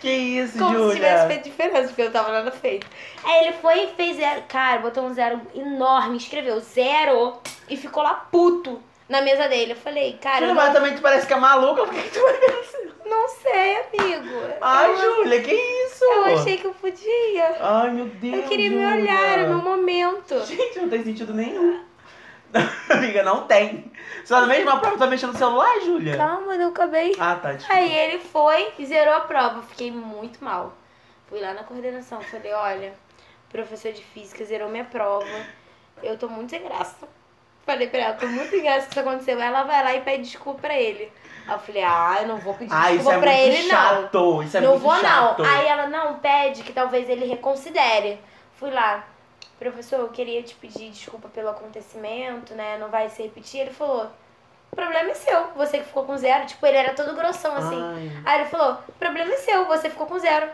Que 0.00 0.10
isso, 0.10 0.58
Como 0.58 0.70
se 0.70 0.78
Júlia? 0.78 0.94
tivesse 0.96 1.26
feito 1.28 1.44
diferença, 1.44 1.86
porque 1.88 2.02
eu 2.02 2.10
tava 2.10 2.32
nada 2.32 2.50
feito. 2.50 2.84
Aí 3.22 3.46
ele 3.46 3.52
foi 3.58 3.84
e 3.84 3.94
fez 3.94 4.16
zero. 4.16 4.42
Cara, 4.48 4.80
botou 4.80 5.04
um 5.04 5.14
zero 5.14 5.40
enorme, 5.54 6.16
escreveu 6.16 6.58
zero 6.58 7.38
e 7.68 7.76
ficou 7.76 8.02
lá 8.02 8.14
puto 8.14 8.82
na 9.12 9.20
mesa 9.20 9.46
dele. 9.48 9.72
Eu 9.72 9.76
falei, 9.76 10.18
cara, 10.20 10.38
Júlia, 10.38 10.50
eu 10.50 10.54
mas 10.54 10.66
não, 10.68 10.74
também 10.74 10.94
tu 10.96 11.02
parece 11.02 11.26
que 11.26 11.32
é 11.32 11.36
maluca, 11.36 11.84
por 11.84 11.94
que 11.94 12.02
que 12.02 12.10
tu 12.10 12.20
vai 12.20 12.40
ver 12.40 12.60
assim? 12.60 12.90
não 13.04 13.28
sei, 13.28 13.76
amigo. 13.76 14.54
Ai, 14.60 14.90
eu, 14.90 15.16
Júlia, 15.16 15.42
que 15.42 15.52
isso? 15.52 16.04
eu 16.04 16.24
achei 16.24 16.56
que 16.56 16.66
eu 16.66 16.74
podia. 16.74 17.56
Ai, 17.60 17.90
meu 17.90 18.06
Deus. 18.06 18.34
Eu 18.34 18.42
queria 18.48 18.70
me 18.70 18.84
olhar, 18.84 19.38
era 19.38 19.44
o 19.44 19.48
meu 19.50 19.58
momento. 19.58 20.44
Gente, 20.46 20.80
não 20.80 20.88
tem 20.88 21.04
sentido 21.04 21.34
nenhum. 21.34 21.84
Amiga, 22.90 23.22
não 23.22 23.46
tem. 23.46 23.90
Você 24.22 24.34
tá 24.34 24.42
na 24.42 24.46
mesma 24.46 24.78
prova, 24.78 24.98
tá 24.98 25.06
mexendo 25.06 25.32
no 25.32 25.38
celular, 25.38 25.80
Júlia? 25.80 26.16
Calma, 26.18 26.54
eu 26.54 26.68
acabei. 26.68 27.14
Ah, 27.18 27.34
tá. 27.34 27.52
desculpa. 27.52 27.80
Aí 27.80 27.90
ele 27.90 28.18
foi 28.18 28.72
e 28.78 28.84
zerou 28.84 29.14
a 29.14 29.20
prova. 29.20 29.62
Fiquei 29.62 29.90
muito 29.90 30.44
mal. 30.44 30.74
Fui 31.28 31.40
lá 31.40 31.54
na 31.54 31.64
coordenação, 31.64 32.20
falei, 32.20 32.52
olha, 32.52 32.92
professor 33.50 33.90
de 33.92 34.04
física 34.04 34.44
zerou 34.44 34.68
minha 34.68 34.84
prova. 34.84 35.26
Eu 36.02 36.18
tô 36.18 36.28
muito 36.28 36.50
sem 36.50 36.62
graça. 36.62 37.08
Falei 37.64 37.86
pra 37.88 38.00
ela, 38.00 38.14
tô 38.14 38.26
muito 38.26 38.50
sem 38.50 38.62
graça 38.62 38.86
que 38.86 38.90
isso 38.92 39.00
aconteceu. 39.00 39.40
Ela 39.40 39.62
vai 39.62 39.84
lá 39.84 39.94
e 39.94 40.00
pede 40.00 40.24
desculpa 40.24 40.60
pra 40.62 40.78
ele. 40.78 41.12
Aí 41.46 41.54
eu 41.54 41.58
falei, 41.58 41.82
ah, 41.84 42.18
eu 42.22 42.28
não 42.28 42.36
vou 42.38 42.54
pedir 42.54 42.72
Ah, 42.74 42.92
isso 42.92 43.04
desculpa 43.04 43.16
é 43.18 43.20
pra 43.20 43.30
muito 43.32 43.44
ele, 43.44 43.62
não. 43.62 43.68
chato. 43.68 44.42
Isso 44.42 44.56
é 44.56 44.60
não 44.60 44.70
muito 44.70 44.82
vou, 44.82 45.00
chato. 45.00 45.42
não. 45.42 45.50
Aí 45.50 45.66
ela, 45.66 45.86
não, 45.86 46.14
pede 46.18 46.62
que 46.62 46.72
talvez 46.72 47.08
ele 47.08 47.24
reconsidere. 47.26 48.20
Fui 48.56 48.70
lá. 48.70 49.04
Professor, 49.58 50.00
eu 50.00 50.08
queria 50.08 50.42
te 50.42 50.54
pedir 50.56 50.90
desculpa 50.90 51.28
pelo 51.28 51.48
acontecimento, 51.50 52.52
né? 52.54 52.78
Não 52.78 52.88
vai 52.88 53.08
se 53.08 53.22
repetir. 53.22 53.60
Ele 53.60 53.70
falou, 53.70 54.10
o 54.72 54.76
problema 54.76 55.10
é 55.10 55.14
seu. 55.14 55.48
Você 55.56 55.78
que 55.78 55.84
ficou 55.84 56.04
com 56.04 56.16
zero. 56.16 56.46
Tipo, 56.46 56.66
ele 56.66 56.76
era 56.78 56.94
todo 56.94 57.14
grossão, 57.14 57.54
assim. 57.54 57.80
Ai. 57.80 58.22
Aí 58.24 58.40
ele 58.40 58.48
falou, 58.50 58.78
o 58.88 58.92
problema 58.92 59.32
é 59.32 59.36
seu, 59.36 59.64
você 59.66 59.88
ficou 59.88 60.06
com 60.06 60.18
zero. 60.18 60.48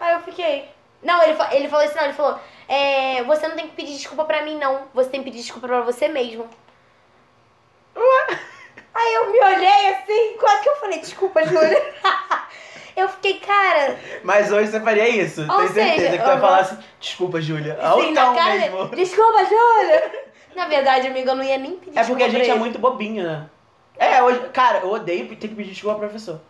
Aí 0.00 0.14
eu 0.14 0.20
fiquei. 0.20 0.68
Não, 1.02 1.22
ele, 1.22 1.36
ele 1.52 1.68
falou 1.68 1.84
assim, 1.84 1.96
não, 1.96 2.04
ele 2.04 2.12
falou, 2.14 2.40
é, 2.68 3.24
você 3.24 3.48
não 3.48 3.56
tem 3.56 3.66
que 3.68 3.74
pedir 3.74 3.96
desculpa 3.96 4.26
pra 4.26 4.42
mim, 4.42 4.56
não. 4.58 4.82
Você 4.92 5.08
tem 5.08 5.22
que 5.22 5.30
pedir 5.30 5.42
desculpa 5.42 5.66
pra 5.66 5.80
você 5.80 6.06
mesmo. 6.06 6.46
Aí 8.94 9.14
eu 9.14 9.32
me 9.32 9.40
olhei 9.40 9.88
assim, 9.88 10.36
quase 10.38 10.62
que 10.62 10.68
eu 10.68 10.76
falei, 10.76 11.00
desculpa, 11.00 11.44
Júlia. 11.46 11.94
eu 12.94 13.08
fiquei, 13.08 13.40
cara, 13.40 13.98
Mas 14.22 14.52
hoje 14.52 14.70
você 14.70 14.80
faria 14.80 15.08
isso. 15.08 15.40
Ou 15.42 15.58
Tenho 15.58 15.72
certeza 15.72 15.96
seja, 15.96 16.18
que 16.18 16.22
tu 16.22 16.26
vai 16.26 16.40
falar 16.40 16.58
assim, 16.58 16.78
desculpa, 17.00 17.40
Júlia. 17.40 17.78
Ah, 17.80 17.94
assim, 17.94 18.12
na 18.12 18.34
cara, 18.34 18.54
mesmo. 18.54 18.88
desculpa, 18.88 19.44
Júlia. 19.44 20.28
Na 20.54 20.66
verdade, 20.66 21.06
amiga, 21.06 21.30
eu 21.30 21.36
não 21.36 21.44
ia 21.44 21.58
nem 21.58 21.76
pedir 21.76 21.96
É 21.98 22.04
porque 22.04 22.24
desculpa 22.24 22.24
a 22.24 22.28
gente 22.28 22.50
é 22.50 22.54
muito 22.54 22.78
bobinho, 22.78 23.24
né? 23.24 23.48
É, 23.96 24.22
hoje, 24.22 24.40
cara, 24.50 24.80
eu 24.80 24.90
odeio 24.90 25.28
ter 25.28 25.48
que 25.48 25.54
pedir 25.54 25.70
desculpa 25.70 25.94
ao 25.94 26.00
professor. 26.00 26.40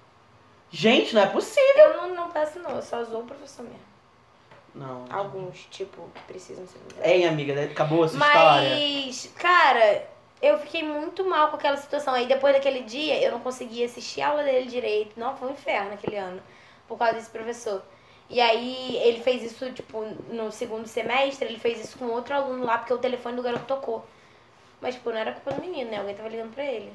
Gente, 0.71 1.15
não 1.15 1.23
é 1.23 1.27
possível. 1.27 1.85
Eu 1.85 1.97
não, 1.97 2.15
não 2.15 2.31
peço, 2.31 2.59
não, 2.59 2.73
eu 2.73 2.83
só 2.83 3.01
usou 3.01 3.21
o 3.21 3.27
professor 3.27 3.63
mesmo. 3.63 3.88
Não. 4.79 5.05
Alguns, 5.11 5.67
tipo, 5.71 6.09
precisam 6.27 6.65
ser 6.67 6.79
Hein, 7.03 7.27
amiga, 7.27 7.53
né? 7.55 7.65
acabou 7.65 8.05
a 8.05 8.09
sua 8.09 8.25
história. 8.25 8.71
Mas, 8.71 9.33
cara, 9.37 10.07
eu 10.41 10.57
fiquei 10.61 10.83
muito 10.85 11.25
mal 11.29 11.49
com 11.49 11.57
aquela 11.57 11.77
situação. 11.77 12.15
Aí 12.15 12.27
depois 12.27 12.55
daquele 12.55 12.83
dia, 12.83 13.21
eu 13.21 13.33
não 13.33 13.41
conseguia 13.41 13.87
assistir 13.87 14.21
a 14.23 14.29
aula 14.29 14.45
dele 14.45 14.67
direito. 14.69 15.19
Não, 15.19 15.37
foi 15.37 15.49
um 15.49 15.53
inferno 15.53 15.93
aquele 15.95 16.17
ano. 16.17 16.41
Por 16.87 16.97
causa 16.97 17.15
desse 17.15 17.29
professor. 17.29 17.83
E 18.31 18.41
aí 18.41 18.97
ele 19.03 19.21
fez 19.21 19.43
isso, 19.43 19.71
tipo, 19.73 20.05
no 20.31 20.53
segundo 20.53 20.87
semestre, 20.87 21.49
ele 21.49 21.59
fez 21.59 21.83
isso 21.83 21.99
com 21.99 22.07
outro 22.07 22.35
aluno 22.35 22.65
lá, 22.65 22.79
porque 22.79 22.93
o 22.93 22.99
telefone 22.99 23.37
do 23.37 23.43
garoto 23.43 23.65
tocou. 23.65 24.07
Mas, 24.81 24.95
tipo, 24.95 25.11
não 25.11 25.19
era 25.19 25.33
culpa 25.33 25.53
do 25.55 25.61
menino, 25.61 25.91
né? 25.91 25.99
Alguém 25.99 26.15
tava 26.15 26.29
ligando 26.29 26.55
pra 26.55 26.65
ele. 26.65 26.93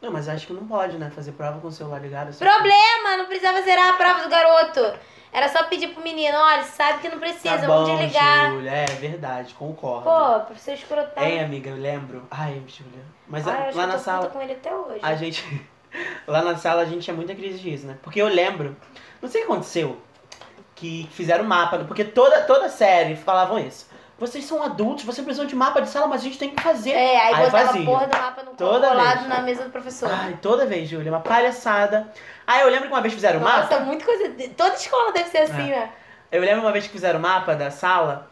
Não, 0.00 0.10
mas 0.10 0.28
acho 0.28 0.46
que 0.46 0.52
não 0.52 0.66
pode, 0.66 0.96
né? 0.96 1.10
Fazer 1.14 1.32
prova 1.32 1.60
com 1.60 1.68
o 1.68 1.72
celular 1.72 2.00
ligado. 2.00 2.28
assim. 2.28 2.38
Problema! 2.44 3.16
Não 3.18 3.26
precisava 3.26 3.60
zerar 3.62 3.88
a 3.88 3.92
prova 3.96 4.22
do 4.22 4.28
garoto. 4.30 4.98
Era 5.36 5.50
só 5.50 5.64
pedir 5.64 5.88
pro 5.88 6.02
menino, 6.02 6.34
olha, 6.38 6.62
sabe 6.64 7.00
que 7.00 7.10
não 7.10 7.18
precisa, 7.18 7.58
Tá 7.58 7.66
vamos 7.66 7.90
bom, 7.90 7.96
desligar. 7.98 8.50
Júlia, 8.52 8.70
é 8.70 8.86
verdade, 8.86 9.52
concordo. 9.52 10.04
Pô, 10.04 10.40
professor 10.46 10.72
escrotão. 10.72 11.22
Hein, 11.22 11.44
amiga, 11.44 11.68
eu 11.68 11.76
lembro. 11.76 12.26
Ai, 12.30 12.62
Júlia. 12.66 13.04
Mas 13.28 13.46
Ai, 13.46 13.54
a- 13.54 13.60
eu 13.64 13.68
acho 13.68 13.76
lá 13.78 13.86
na 13.86 13.98
sala, 13.98 14.28
com 14.30 14.40
ele 14.40 14.54
até 14.54 14.74
hoje. 14.74 15.00
a 15.02 15.14
gente... 15.14 15.44
Lá 16.26 16.42
na 16.42 16.56
sala 16.56 16.82
a 16.82 16.84
gente 16.86 17.02
tinha 17.04 17.14
muita 17.14 17.34
crise 17.34 17.58
disso, 17.58 17.86
né? 17.86 17.96
Porque 18.02 18.20
eu 18.20 18.28
lembro... 18.28 18.74
Não 19.22 19.28
sei 19.28 19.42
o 19.42 19.46
que 19.46 19.52
aconteceu. 19.52 20.00
Que 20.74 21.06
fizeram 21.12 21.44
mapa. 21.44 21.78
Porque 21.84 22.04
toda, 22.04 22.42
toda 22.42 22.68
série 22.70 23.14
falavam 23.16 23.58
isso. 23.58 23.88
Vocês 24.18 24.44
são 24.46 24.62
adultos, 24.62 25.04
vocês 25.04 25.22
precisam 25.24 25.46
de 25.46 25.54
mapa 25.54 25.80
de 25.82 25.90
sala, 25.90 26.06
mas 26.06 26.22
a 26.22 26.24
gente 26.24 26.38
tem 26.38 26.50
que 26.50 26.62
fazer. 26.62 26.92
É, 26.92 27.18
aí, 27.20 27.34
Aí 27.34 27.44
botava 27.44 27.58
a 27.64 27.66
fazia. 27.66 27.84
porra 27.84 28.06
do 28.06 28.16
mapa 28.18 28.42
no 28.44 28.50
Toda 28.52 28.88
colado 28.88 29.16
vez. 29.18 29.28
na 29.28 29.40
mesa 29.42 29.64
do 29.64 29.70
professor. 29.70 30.10
Ai, 30.10 30.38
toda 30.40 30.64
vez, 30.64 30.88
Júlia, 30.88 31.12
uma 31.12 31.20
palhaçada. 31.20 32.10
Aí 32.46 32.62
eu 32.62 32.68
lembro 32.70 32.88
que 32.88 32.94
uma 32.94 33.02
vez 33.02 33.12
fizeram 33.12 33.40
o 33.40 33.42
mapa. 33.42 33.62
Nossa, 33.62 33.80
muito 33.80 34.04
coisa. 34.06 34.30
Toda 34.56 34.74
escola 34.74 35.12
deve 35.12 35.28
ser 35.28 35.38
assim, 35.38 35.70
É. 35.70 35.76
né? 35.80 35.90
Eu 36.32 36.40
lembro 36.40 36.62
uma 36.62 36.72
vez 36.72 36.86
que 36.86 36.92
fizeram 36.92 37.18
o 37.18 37.22
mapa 37.22 37.54
da 37.54 37.70
sala 37.70 38.30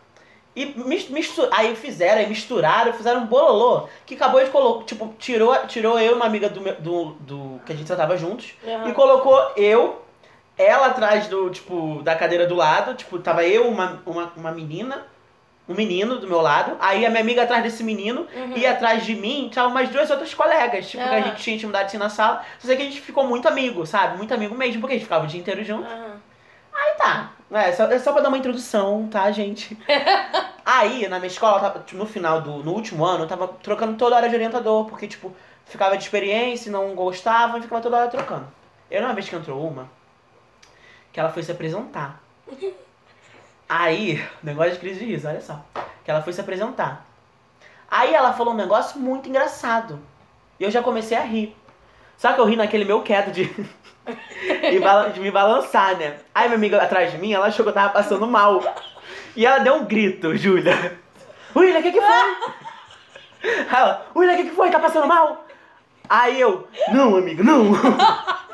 e 0.56 0.66
mis- 0.66 1.08
mistu- 1.10 1.48
aí 1.52 1.76
fizeram, 1.76 2.18
aí 2.20 2.26
misturaram, 2.28 2.92
fizeram 2.94 3.20
um 3.20 3.26
bololô 3.26 3.86
que 4.06 4.14
acabou 4.14 4.42
de 4.42 4.50
colocar, 4.50 4.84
tipo, 4.86 5.14
tirou, 5.18 5.54
tirou 5.66 5.98
eu 6.00 6.12
e 6.12 6.14
uma 6.14 6.24
amiga 6.24 6.48
do, 6.48 6.60
meu- 6.62 6.80
do, 6.80 7.04
do 7.20 7.60
que 7.66 7.72
a 7.72 7.76
gente 7.76 7.86
só 7.88 7.94
tava 7.94 8.16
juntos 8.16 8.54
Aham. 8.66 8.88
e 8.88 8.92
colocou 8.94 9.52
eu, 9.56 10.02
ela 10.56 10.86
atrás 10.86 11.26
do, 11.28 11.50
tipo, 11.50 12.00
da 12.02 12.16
cadeira 12.16 12.46
do 12.46 12.54
lado, 12.54 12.94
tipo, 12.94 13.18
tava 13.18 13.44
eu, 13.44 13.68
uma, 13.68 14.02
uma, 14.06 14.32
uma 14.36 14.50
menina 14.50 15.04
um 15.68 15.74
menino 15.74 16.18
do 16.18 16.26
meu 16.28 16.40
lado, 16.42 16.76
aí 16.80 17.06
a 17.06 17.10
minha 17.10 17.22
amiga 17.22 17.42
atrás 17.42 17.62
desse 17.62 17.82
menino, 17.82 18.26
Uhum. 18.34 18.52
e 18.56 18.66
atrás 18.66 19.04
de 19.04 19.14
mim 19.14 19.48
tinha 19.50 19.66
umas 19.66 19.88
duas 19.88 20.10
outras 20.10 20.34
colegas, 20.34 20.88
tipo, 20.90 21.02
que 21.02 21.08
a 21.08 21.16
Ah. 21.16 21.20
gente 21.22 21.42
tinha 21.42 21.56
intimidade 21.56 21.86
assim 21.86 21.96
na 21.98 22.10
sala. 22.10 22.44
Só 22.58 22.66
sei 22.68 22.76
que 22.76 22.82
a 22.82 22.84
gente 22.86 23.00
ficou 23.00 23.24
muito 23.26 23.48
amigo, 23.48 23.86
sabe? 23.86 24.18
Muito 24.18 24.34
amigo 24.34 24.54
mesmo, 24.54 24.80
porque 24.80 24.94
a 24.94 24.96
gente 24.96 25.04
ficava 25.06 25.24
o 25.24 25.26
dia 25.26 25.40
inteiro 25.40 25.64
junto. 25.64 25.86
Aham. 25.88 26.16
Aí 26.72 26.94
tá. 26.98 27.30
É 27.52 27.72
só, 27.72 27.84
é 27.84 27.98
só 28.00 28.12
pra 28.12 28.20
dar 28.20 28.28
uma 28.28 28.36
introdução, 28.38 29.06
tá, 29.08 29.30
gente? 29.30 29.78
Aí, 30.66 31.06
na 31.08 31.18
minha 31.18 31.28
escola, 31.28 31.60
tava, 31.60 31.78
tipo, 31.80 31.96
no 31.96 32.04
final 32.06 32.40
do. 32.40 32.64
No 32.64 32.72
último 32.72 33.04
ano, 33.04 33.24
eu 33.24 33.28
tava 33.28 33.46
trocando 33.62 33.96
toda 33.96 34.16
hora 34.16 34.28
de 34.28 34.34
orientador, 34.34 34.84
porque, 34.86 35.06
tipo, 35.06 35.34
ficava 35.66 35.96
de 35.96 36.02
experiência, 36.02 36.72
não 36.72 36.94
gostava, 36.94 37.58
e 37.58 37.62
ficava 37.62 37.80
toda 37.80 37.96
hora 37.98 38.08
trocando. 38.08 38.48
Eu, 38.90 39.02
uma 39.04 39.14
vez 39.14 39.28
que 39.28 39.36
entrou 39.36 39.64
uma, 39.66 39.88
que 41.12 41.20
ela 41.20 41.30
foi 41.30 41.42
se 41.42 41.52
apresentar. 41.52 42.20
Aí, 43.76 44.24
negócio 44.40 44.74
de 44.74 44.78
crise 44.78 45.00
de 45.00 45.06
riso, 45.06 45.26
olha 45.26 45.40
só. 45.40 45.60
Que 46.04 46.10
ela 46.10 46.22
foi 46.22 46.32
se 46.32 46.40
apresentar. 46.40 47.04
Aí 47.90 48.14
ela 48.14 48.32
falou 48.32 48.54
um 48.54 48.56
negócio 48.56 49.00
muito 49.00 49.28
engraçado. 49.28 49.98
E 50.60 50.62
eu 50.62 50.70
já 50.70 50.80
comecei 50.80 51.16
a 51.16 51.22
rir. 51.22 51.56
Só 52.16 52.32
que 52.32 52.40
eu 52.40 52.44
ri 52.44 52.54
naquele 52.54 52.84
meu 52.84 53.02
quieto 53.02 53.32
de. 53.32 53.46
de 55.12 55.20
me 55.20 55.30
balançar, 55.32 55.96
né? 55.96 56.18
Aí 56.32 56.44
minha 56.44 56.56
amiga 56.56 56.80
atrás 56.80 57.10
de 57.10 57.18
mim, 57.18 57.32
ela 57.32 57.46
achou 57.46 57.64
que 57.64 57.70
eu 57.70 57.74
tava 57.74 57.92
passando 57.92 58.28
mal. 58.28 58.62
E 59.34 59.44
ela 59.44 59.58
deu 59.58 59.74
um 59.74 59.84
grito, 59.84 60.36
Júlia. 60.36 60.96
William, 61.56 61.80
o 61.80 61.82
que 61.82 61.90
que 61.90 62.00
foi? 62.00 63.50
Ela, 63.72 64.06
William, 64.14 64.34
o 64.34 64.36
que 64.36 64.50
que 64.50 64.54
foi? 64.54 64.70
Tá 64.70 64.78
passando 64.78 65.08
mal? 65.08 65.48
Aí 66.08 66.40
eu, 66.40 66.68
não, 66.92 67.16
amiga, 67.16 67.42
não. 67.42 67.72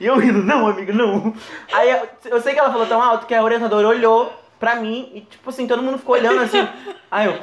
E 0.00 0.06
eu 0.06 0.18
rindo, 0.18 0.42
não, 0.42 0.66
amiga, 0.66 0.92
não. 0.92 1.34
Aí 1.72 1.90
eu, 2.24 2.40
sei 2.40 2.52
que 2.52 2.58
ela 2.58 2.70
falou 2.70 2.86
tão 2.86 3.02
alto 3.02 3.26
que 3.26 3.34
a 3.34 3.42
orientadora 3.42 3.88
olhou 3.88 4.32
pra 4.58 4.76
mim 4.76 5.10
e, 5.14 5.20
tipo 5.22 5.50
assim, 5.50 5.66
todo 5.66 5.82
mundo 5.82 5.98
ficou 5.98 6.14
olhando 6.14 6.40
assim. 6.40 6.66
Aí 7.10 7.26
eu, 7.26 7.38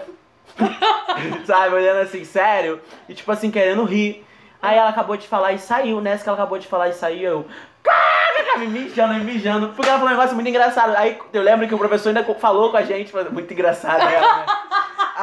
sabe, 1.46 1.76
olhando 1.76 2.02
assim, 2.02 2.24
sério. 2.24 2.82
E, 3.08 3.14
tipo 3.14 3.32
assim, 3.32 3.52
querendo 3.52 3.84
rir. 3.84 4.26
Aí 4.62 4.78
ela 4.78 4.90
acabou 4.90 5.18
de 5.18 5.28
falar 5.28 5.54
e 5.54 5.60
saiu. 5.60 6.00
Nessa 6.02 6.24
que 6.24 6.30
ela 6.30 6.38
acabou 6.38 6.60
de 6.60 6.68
falar 6.68 6.90
e 6.90 6.94
saiu, 6.94 7.30
eu. 7.30 7.46
Caraca, 7.84 8.60
me 8.60 8.68
mijando, 8.68 9.14
me 9.16 9.24
mijando. 9.24 9.70
Porque 9.70 9.90
ela 9.90 9.98
falou 9.98 10.14
um 10.14 10.16
negócio 10.16 10.36
muito 10.36 10.50
engraçado. 10.50 10.96
Aí 10.96 11.18
eu 11.34 11.42
lembro 11.42 11.68
que 11.68 11.74
o 11.74 11.80
professor 11.80 12.10
ainda 12.10 12.24
falou 12.36 12.70
com 12.70 12.78
a 12.78 12.84
gente, 12.84 13.12
muito 13.32 13.52
engraçado 13.52 14.02
ela, 14.02 14.38
né? 14.38 14.46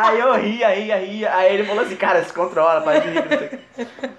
Aí 0.01 0.21
eu 0.21 0.33
ria, 0.35 0.69
ria, 0.69 0.97
ria. 0.97 1.35
Aí 1.35 1.55
ele 1.55 1.65
falou 1.65 1.83
assim, 1.85 1.97
cara, 1.97 2.23
se 2.25 2.33
controla, 2.33 2.81
para 2.81 3.01
de 3.01 3.09
rir. 3.09 3.25
não 3.29 3.39
sei. 3.39 3.59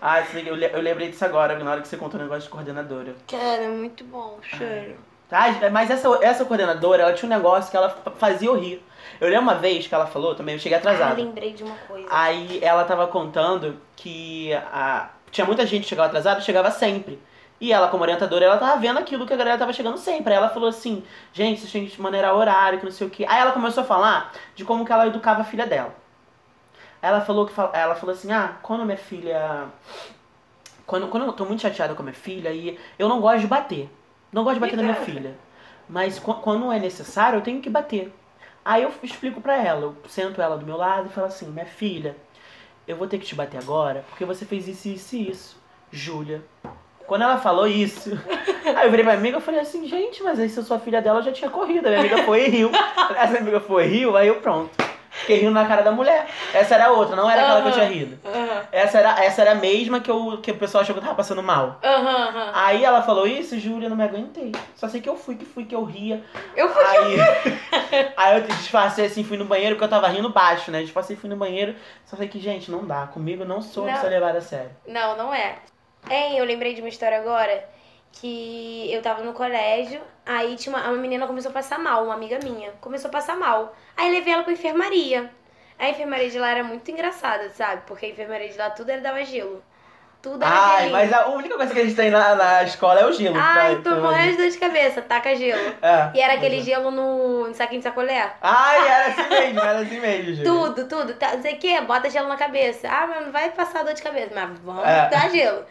Ah, 0.01 0.15
assim, 0.19 0.45
eu, 0.47 0.55
eu 0.57 0.81
lembrei 0.81 1.09
disso 1.09 1.23
agora, 1.25 1.57
na 1.57 1.71
hora 1.71 1.81
que 1.81 1.87
você 1.87 1.97
contou 1.97 2.19
o 2.19 2.23
negócio 2.23 2.43
de 2.43 2.49
coordenadora. 2.49 3.15
Cara, 3.27 3.67
muito 3.69 4.03
bom, 4.03 4.39
sério. 4.57 4.97
Tá? 5.29 5.45
Mas 5.71 5.89
essa, 5.91 6.07
essa 6.21 6.43
coordenadora, 6.45 7.03
ela 7.03 7.13
tinha 7.13 7.31
um 7.31 7.35
negócio 7.35 7.69
que 7.69 7.77
ela 7.77 7.89
fa- 7.89 8.11
fazia 8.11 8.47
eu 8.49 8.55
rir. 8.59 8.83
Eu 9.21 9.27
lembro 9.29 9.43
uma 9.43 9.55
vez 9.55 9.85
que 9.87 9.93
ela 9.93 10.07
falou, 10.07 10.33
também 10.35 10.55
eu 10.55 10.59
cheguei 10.59 10.77
Ah, 10.77 10.79
atrasado. 10.79 11.17
lembrei 11.21 11.53
de 11.53 11.63
uma 11.63 11.75
coisa. 11.87 12.07
Aí 12.09 12.59
ela 12.63 12.83
tava 12.83 13.05
contando 13.07 13.77
que 13.95 14.51
a, 14.53 15.09
tinha 15.29 15.45
muita 15.45 15.65
gente 15.67 15.83
que 15.83 15.89
chegava 15.89 16.07
atrasada, 16.07 16.41
chegava 16.41 16.71
sempre. 16.71 17.19
E 17.61 17.73
ela, 17.73 17.89
como 17.89 18.03
orientadora, 18.03 18.45
ela 18.45 18.57
tava 18.57 18.79
vendo 18.79 18.99
aquilo 18.99 19.25
que 19.27 19.33
a 19.33 19.37
galera 19.37 19.57
tava 19.57 19.73
chegando 19.73 19.97
sempre. 19.97 20.31
Aí 20.33 20.37
ela 20.37 20.49
falou 20.49 20.69
assim, 20.69 21.03
gente, 21.33 21.59
vocês 21.59 21.71
têm 21.71 21.85
que 21.87 22.01
maneirar 22.01 22.33
horário, 22.33 22.79
que 22.79 22.85
não 22.85 22.91
sei 22.91 23.07
o 23.07 23.09
quê. 23.09 23.25
Aí 23.27 23.39
ela 23.41 23.51
começou 23.51 23.83
a 23.83 23.85
falar 23.85 24.31
de 24.55 24.63
como 24.63 24.85
que 24.85 24.91
ela 24.93 25.07
educava 25.07 25.41
a 25.41 25.45
filha 25.45 25.67
dela. 25.67 25.93
Aí 27.01 27.09
ela 27.09 27.21
falou 27.21 27.45
que 27.45 27.53
ela 27.73 27.95
falou 27.95 28.13
assim, 28.15 28.31
ah, 28.31 28.57
quando 28.61 28.85
minha 28.85 28.97
filha. 28.97 29.67
Quando, 30.85 31.07
quando 31.07 31.25
eu 31.25 31.33
tô 31.33 31.45
muito 31.45 31.61
chateada 31.61 31.93
com 31.93 32.01
a 32.01 32.05
minha 32.05 32.15
filha, 32.15 32.51
e 32.51 32.77
eu 32.97 33.07
não 33.07 33.21
gosto 33.21 33.41
de 33.41 33.47
bater. 33.47 33.89
Não 34.31 34.43
gosto 34.43 34.55
de 34.55 34.61
bater 34.61 34.75
na 34.77 34.83
minha 34.83 34.95
filha. 34.95 35.37
Mas 35.87 36.17
qu- 36.19 36.33
quando 36.35 36.71
é 36.71 36.79
necessário, 36.79 37.37
eu 37.37 37.41
tenho 37.41 37.61
que 37.61 37.69
bater. 37.69 38.13
Aí 38.63 38.83
eu 38.83 38.91
explico 39.03 39.41
pra 39.41 39.55
ela, 39.57 39.81
eu 39.81 39.95
sento 40.07 40.41
ela 40.41 40.57
do 40.57 40.65
meu 40.65 40.77
lado 40.77 41.07
e 41.07 41.11
falo 41.13 41.27
assim, 41.27 41.47
minha 41.47 41.65
filha, 41.65 42.15
eu 42.87 42.95
vou 42.95 43.07
ter 43.07 43.17
que 43.19 43.25
te 43.25 43.35
bater 43.35 43.57
agora 43.57 44.03
porque 44.09 44.25
você 44.25 44.45
fez 44.45 44.67
isso, 44.67 44.87
isso 44.89 45.15
e 45.15 45.29
isso. 45.29 45.57
Júlia. 45.91 46.43
Quando 47.09 47.23
ela 47.23 47.37
falou 47.37 47.67
isso, 47.67 48.11
aí 48.77 48.85
eu 48.85 48.91
virei 48.91 49.03
pra 49.03 49.13
minha 49.13 49.17
amiga 49.17 49.37
e 49.39 49.41
falei 49.41 49.59
assim, 49.59 49.87
gente, 49.87 50.21
mas 50.21 50.39
aí 50.39 50.47
se 50.47 50.59
eu 50.59 50.63
sou 50.63 50.77
a 50.77 50.79
filha 50.79 51.01
dela, 51.01 51.19
eu 51.19 51.23
já 51.23 51.31
tinha 51.31 51.49
corrido. 51.49 51.87
A 51.87 51.89
minha 51.89 52.01
amiga 52.01 52.23
foi 52.23 52.45
e 52.45 52.49
riu. 52.49 52.71
Essa 53.17 53.39
amiga 53.39 53.59
foi 53.59 53.85
e 53.85 53.87
riu, 53.87 54.15
aí 54.15 54.27
eu 54.27 54.35
pronto. 54.35 54.69
Fiquei 55.09 55.37
rindo 55.39 55.51
na 55.51 55.65
cara 55.65 55.81
da 55.81 55.91
mulher. 55.91 56.27
Essa 56.53 56.75
era 56.75 56.85
a 56.85 56.91
outra, 56.91 57.15
não 57.15 57.29
era 57.29 57.41
aquela 57.41 57.61
que 57.63 57.67
eu 57.69 57.71
tinha 57.73 57.85
rido. 57.85 58.19
Aham, 58.23 58.61
Essa 58.71 58.99
era, 58.99 59.23
essa 59.25 59.41
era 59.41 59.51
a 59.51 59.55
mesma 59.55 59.99
que, 59.99 60.09
eu, 60.09 60.39
que 60.41 60.51
o 60.51 60.55
pessoal 60.55 60.83
achou 60.83 60.93
que 60.93 60.99
eu 60.99 61.03
tava 61.03 61.15
passando 61.15 61.41
mal. 61.41 61.79
aham, 61.83 62.27
aham. 62.29 62.51
Aí 62.53 62.85
ela 62.85 63.01
falou 63.01 63.25
isso, 63.27 63.59
Júlia, 63.59 63.87
eu 63.87 63.89
não 63.89 63.97
me 63.97 64.03
aguentei. 64.03 64.51
Só 64.75 64.87
sei 64.87 65.01
que 65.01 65.09
eu 65.09 65.17
fui, 65.17 65.35
que 65.35 65.45
fui, 65.45 65.65
que 65.65 65.73
eu 65.75 65.83
ria. 65.83 66.23
Eu 66.55 66.69
fui. 66.69 66.83
Aí, 66.85 67.15
aí 68.15 68.37
eu 68.37 68.41
disfarcei 68.43 69.07
assim, 69.07 69.23
fui 69.23 69.35
no 69.35 69.45
banheiro, 69.45 69.75
porque 69.75 69.85
eu 69.85 69.89
tava 69.89 70.07
rindo 70.07 70.29
baixo, 70.29 70.69
né? 70.71 70.83
Disfarcei, 70.83 71.15
fui 71.15 71.29
no 71.29 71.35
banheiro. 71.35 71.75
Só 72.05 72.15
sei 72.15 72.27
que, 72.27 72.39
gente, 72.39 72.69
não 72.69 72.85
dá. 72.85 73.07
Comigo 73.07 73.43
não 73.43 73.61
sou 73.63 73.87
Não. 73.87 73.95
ser 73.97 74.09
levada 74.09 74.37
a 74.37 74.41
sério. 74.41 74.69
Não, 74.87 75.17
não 75.17 75.33
é. 75.33 75.55
Hein, 76.07 76.37
eu 76.37 76.45
lembrei 76.45 76.73
de 76.73 76.81
uma 76.81 76.89
história 76.89 77.19
agora 77.19 77.67
que 78.11 78.91
eu 78.91 79.01
tava 79.01 79.23
no 79.23 79.33
colégio, 79.33 80.01
aí 80.25 80.55
tinha 80.55 80.75
uma, 80.75 80.87
uma 80.89 80.97
menina 80.97 81.27
começou 81.27 81.49
a 81.51 81.53
passar 81.53 81.79
mal, 81.79 82.05
uma 82.05 82.13
amiga 82.13 82.39
minha, 82.43 82.71
começou 82.81 83.09
a 83.09 83.11
passar 83.11 83.37
mal. 83.37 83.75
Aí 83.95 84.11
levei 84.11 84.33
ela 84.33 84.43
pra 84.43 84.53
enfermaria. 84.53 85.31
A 85.77 85.89
enfermaria 85.89 86.29
de 86.29 86.37
lá 86.37 86.51
era 86.51 86.63
muito 86.63 86.89
engraçada, 86.91 87.49
sabe? 87.51 87.83
Porque 87.87 88.05
a 88.05 88.09
enfermaria 88.09 88.49
de 88.49 88.57
lá 88.57 88.69
tudo 88.69 88.89
era 88.89 89.01
dava 89.01 89.23
gelo. 89.23 89.63
Tudo 90.21 90.43
era 90.43 90.53
Ai, 90.53 90.89
mas 90.89 91.13
a 91.13 91.27
única 91.27 91.55
coisa 91.55 91.73
que 91.73 91.79
a 91.79 91.83
gente 91.83 91.95
tem 91.95 92.09
na, 92.11 92.35
na 92.35 92.63
escola 92.63 92.99
é 92.99 93.05
o 93.05 93.13
gelo. 93.13 93.37
Ai, 93.39 93.77
tô 93.77 93.91
vai. 93.91 93.99
morrendo 94.01 94.31
de 94.31 94.37
dor 94.37 94.49
de 94.49 94.57
cabeça, 94.57 95.01
taca 95.01 95.33
gelo. 95.33 95.73
É, 95.81 96.11
E 96.13 96.19
era 96.21 96.33
aquele 96.33 96.59
é. 96.59 96.61
gelo 96.61 96.91
no, 96.91 97.47
no 97.47 97.53
saquinho 97.55 97.79
de 97.79 97.83
sacolé. 97.87 98.29
Ai, 98.41 98.77
era 98.87 99.05
assim 99.07 99.29
mesmo, 99.29 99.59
era 99.61 99.79
assim 99.79 99.99
mesmo, 100.01 100.35
Júlia. 100.35 100.43
Tudo, 100.43 100.87
tudo. 100.89 101.13
Tá, 101.13 101.35
não 101.35 101.41
sei 101.41 101.53
o 101.53 101.57
que, 101.57 101.81
bota 101.81 102.09
gelo 102.09 102.27
na 102.27 102.35
cabeça. 102.35 102.89
Ah, 102.89 103.07
mas 103.07 103.25
não 103.27 103.31
vai 103.31 103.49
passar 103.51 103.83
dor 103.85 103.93
de 103.93 104.01
cabeça, 104.03 104.31
mas 104.35 104.59
vamos 104.59 104.83
É. 104.85 105.07
dar 105.09 105.29
gelo. 105.29 105.63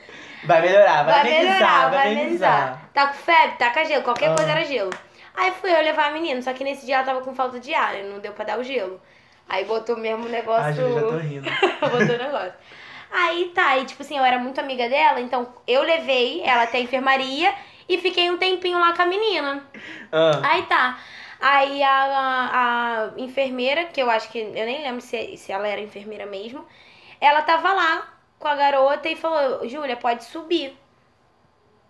Vai 0.44 0.62
melhorar, 0.62 1.04
vai, 1.04 1.12
Vai 1.12 1.20
amenizar, 1.20 1.52
melhorar, 1.58 1.90
vai 1.90 2.12
amenizar. 2.12 2.80
Tá 2.94 3.06
com 3.08 3.14
febre? 3.14 3.56
Taca 3.58 3.84
gelo. 3.84 4.02
Qualquer 4.02 4.30
Ah. 4.30 4.34
coisa 4.34 4.50
era 4.50 4.64
gelo. 4.64 4.90
Aí 5.36 5.52
fui 5.60 5.70
eu 5.70 5.82
levar 5.82 6.06
a 6.06 6.10
menina, 6.10 6.40
só 6.40 6.54
que 6.54 6.64
nesse 6.64 6.86
dia 6.86 6.96
ela 6.96 7.04
tava 7.04 7.20
com 7.20 7.34
falta 7.34 7.60
de 7.60 7.74
ar, 7.74 7.94
não 8.02 8.18
deu 8.18 8.32
pra 8.32 8.46
dar 8.46 8.58
o 8.58 8.64
gelo. 8.64 8.98
Aí 9.46 9.64
botou 9.66 9.96
mesmo 9.96 10.24
o 10.26 10.28
negócio. 10.28 10.64
Ai, 10.64 10.72
já 10.72 10.82
tô 11.00 11.16
rindo. 11.18 11.48
botou 11.80 12.14
o 12.16 12.18
negócio. 12.18 12.52
Aí 13.10 13.50
tá, 13.54 13.78
e 13.78 13.86
tipo 13.86 14.02
assim, 14.02 14.18
eu 14.18 14.24
era 14.24 14.38
muito 14.38 14.60
amiga 14.60 14.88
dela, 14.88 15.20
então 15.20 15.48
eu 15.66 15.82
levei 15.82 16.42
ela 16.42 16.64
até 16.64 16.78
a 16.78 16.80
enfermaria 16.80 17.54
e 17.88 17.98
fiquei 17.98 18.30
um 18.30 18.36
tempinho 18.36 18.78
lá 18.78 18.94
com 18.94 19.02
a 19.02 19.06
menina. 19.06 19.64
Ah, 20.12 20.40
Aí 20.42 20.62
tá. 20.66 20.98
Aí 21.40 21.82
a, 21.82 21.90
a, 21.90 23.04
a 23.04 23.20
enfermeira, 23.20 23.86
que 23.86 24.02
eu 24.02 24.10
acho 24.10 24.28
que. 24.30 24.38
Eu 24.38 24.66
nem 24.66 24.82
lembro 24.82 25.00
se, 25.00 25.36
se 25.36 25.52
ela 25.52 25.66
era 25.68 25.80
enfermeira 25.80 26.26
mesmo. 26.26 26.66
Ela 27.20 27.42
tava 27.42 27.72
lá 27.72 28.08
com 28.38 28.48
a 28.48 28.56
garota 28.56 29.08
e 29.08 29.16
falou: 29.16 29.66
Júlia, 29.68 29.96
pode 29.96 30.24
subir. 30.24 30.76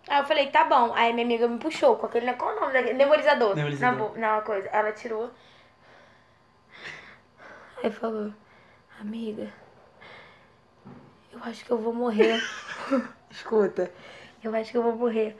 Aí 0.06 0.20
eu 0.20 0.24
falei: 0.24 0.48
tá 0.48 0.64
bom. 0.64 0.92
Aí 0.94 1.12
minha 1.12 1.24
amiga 1.24 1.48
me 1.48 1.58
puxou 1.58 1.96
com 1.96 2.06
aquele. 2.06 2.32
Qual 2.34 2.56
o 2.56 2.60
nome 2.60 2.72
daquele? 2.74 2.94
Nebulizador. 2.94 3.56
Nebulizador. 3.56 4.18
Na, 4.18 4.36
na 4.36 4.42
coisa. 4.42 4.68
Ela 4.68 4.92
tirou. 4.92 5.30
Aí 7.82 7.90
falou: 7.90 8.32
Amiga, 9.00 9.52
eu 11.38 11.50
acho 11.50 11.64
que 11.64 11.70
eu 11.70 11.78
vou 11.78 11.92
morrer. 11.92 12.42
Escuta, 13.30 13.90
eu 14.42 14.54
acho 14.54 14.70
que 14.70 14.76
eu 14.76 14.82
vou 14.82 14.96
morrer. 14.96 15.36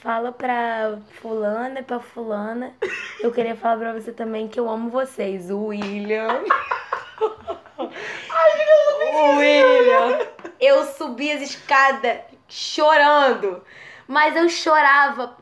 Fala 0.00 0.32
pra 0.32 0.98
fulana 1.20 1.80
e 1.80 1.82
pra 1.82 2.00
fulana. 2.00 2.74
Eu 3.20 3.32
queria 3.32 3.56
falar 3.56 3.78
pra 3.78 3.92
você 3.92 4.12
também 4.12 4.48
que 4.48 4.60
eu 4.60 4.68
amo 4.68 4.90
vocês. 4.90 5.50
O 5.50 5.66
William. 5.66 6.44
o 7.78 9.36
William. 9.36 10.18
Eu 10.60 10.84
subi 10.84 11.32
as 11.32 11.42
escadas 11.42 12.18
chorando. 12.48 13.62
Mas 14.06 14.36
eu 14.36 14.48
chorava. 14.48 15.36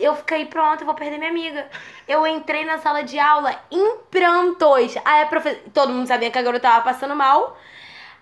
Eu 0.00 0.16
fiquei 0.16 0.46
pronta, 0.46 0.82
eu 0.82 0.86
vou 0.86 0.94
perder 0.94 1.18
minha 1.18 1.30
amiga. 1.30 1.68
Eu 2.08 2.26
entrei 2.26 2.64
na 2.64 2.78
sala 2.78 3.02
de 3.02 3.18
aula 3.18 3.54
em 3.70 3.98
prantos. 4.10 4.96
Aí 5.04 5.22
a 5.22 5.26
professora. 5.26 5.62
Todo 5.74 5.92
mundo 5.92 6.06
sabia 6.06 6.30
que 6.30 6.38
a 6.38 6.42
garota 6.42 6.68
tava 6.68 6.84
passando 6.84 7.14
mal. 7.14 7.56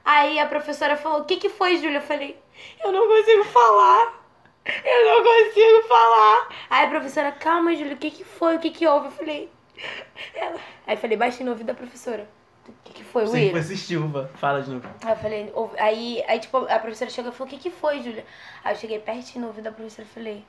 Aí 0.05 0.39
a 0.39 0.47
professora 0.47 0.97
falou: 0.97 1.21
O 1.21 1.25
que, 1.25 1.37
que 1.37 1.49
foi, 1.49 1.77
Júlia? 1.77 1.99
Eu 1.99 2.03
falei: 2.03 2.39
Eu 2.83 2.93
não 2.93 3.07
consigo 3.09 3.45
falar. 3.45 4.25
Eu 4.67 5.05
não 5.07 5.23
consigo 5.23 5.89
falar. 5.89 6.49
Aí 6.71 6.87
a 6.87 6.89
professora: 6.89 7.33
Calma, 7.33 7.75
Júlia, 7.75 7.95
o 7.95 7.99
que, 7.99 8.11
que 8.11 8.25
foi? 8.25 8.57
O 8.57 8.59
que, 8.59 8.71
que 8.71 8.87
houve? 8.87 9.07
Eu 9.07 9.13
falei: 9.13 9.51
Ela... 10.35 10.61
Aí 10.87 10.97
falei: 10.97 11.17
Baixei 11.17 11.45
no 11.45 11.53
ouvido 11.53 11.69
da 11.69 11.75
professora. 11.75 12.29
O 12.67 12.73
que, 12.83 12.95
que 12.95 13.05
foi, 13.05 13.27
Sim, 13.27 13.33
William? 13.35 13.63
foi 13.63 13.77
Silva. 13.77 14.31
Fala 14.37 14.63
de 14.63 14.71
novo. 14.71 14.89
Aí 15.05 15.13
eu 15.13 15.17
falei, 15.17 15.53
aí, 15.79 16.25
aí 16.27 16.39
tipo, 16.39 16.57
a 16.57 16.79
professora 16.79 17.11
chegou 17.11 17.31
e 17.31 17.35
falou, 17.35 17.47
o 17.47 17.51
que 17.51 17.63
que 17.63 17.71
foi, 17.71 18.03
Júlia? 18.03 18.25
Aí 18.65 18.75
eu 18.75 18.79
cheguei 18.79 18.99
pertinho 18.99 19.43
no 19.43 19.49
ouvido 19.49 19.65
da 19.65 19.73
professora 19.73 20.09
e 20.11 20.15
falei, 20.15 20.45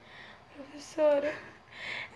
professora, 0.56 1.34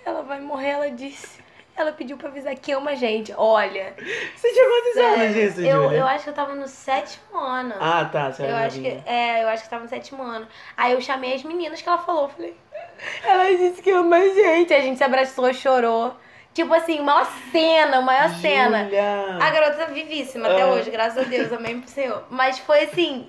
ela 0.06 0.22
vai 0.24 0.40
morrer, 0.40 0.70
ela 0.70 0.92
disse. 0.92 1.42
Ela 1.80 1.94
pediu 1.94 2.18
pra 2.18 2.28
avisar 2.30 2.54
que 2.56 2.72
ama 2.74 2.92
a 2.92 2.96
gente. 2.96 3.34
Olha, 3.38 3.94
Você 4.36 4.52
tinha 4.52 4.66
quantos 4.68 4.98
anos 4.98 5.34
disso, 5.34 5.62
eu, 5.62 5.92
eu 5.94 6.06
acho 6.06 6.26
que 6.26 6.30
eu 6.30 6.34
tava 6.34 6.54
no 6.54 6.68
sétimo 6.68 7.38
ano. 7.40 7.74
Ah, 7.80 8.04
tá. 8.12 8.32
Você 8.32 8.44
eu 8.44 8.48
era 8.48 8.66
acho 8.68 8.82
que, 8.82 9.02
é, 9.06 9.44
eu 9.44 9.48
acho 9.48 9.64
que 9.64 9.70
tava 9.70 9.84
no 9.84 9.90
sétimo 9.90 10.22
ano. 10.22 10.46
Aí 10.76 10.92
eu 10.92 11.00
chamei 11.02 11.34
as 11.36 11.44
meninas 11.44 11.82
que 11.82 11.88
ela 11.88 11.98
falou, 11.98 12.24
eu 12.24 12.30
falei, 12.30 12.58
ela 13.24 13.46
disse 13.46 13.82
que 13.82 13.92
ama 13.92 14.18
a 14.18 14.28
gente. 14.28 14.74
A 14.74 14.82
gente 14.82 14.98
se 14.98 15.04
abraçou, 15.04 15.54
chorou. 15.54 16.14
Tipo 16.54 16.74
assim, 16.74 17.00
maior 17.02 17.26
cena, 17.52 18.02
maior 18.02 18.30
cena. 18.42 18.84
Júlia. 18.84 19.38
A 19.40 19.50
garota 19.52 19.78
tá 19.78 19.86
vivíssima 19.86 20.50
até 20.50 20.64
Ah. 20.64 20.68
hoje, 20.68 20.90
graças 20.90 21.18
a 21.26 21.30
Deus, 21.30 21.54
amém 21.54 21.80
pro 21.80 21.90
Senhor. 21.90 22.24
Mas 22.30 22.60
foi 22.60 22.82
assim, 22.84 23.28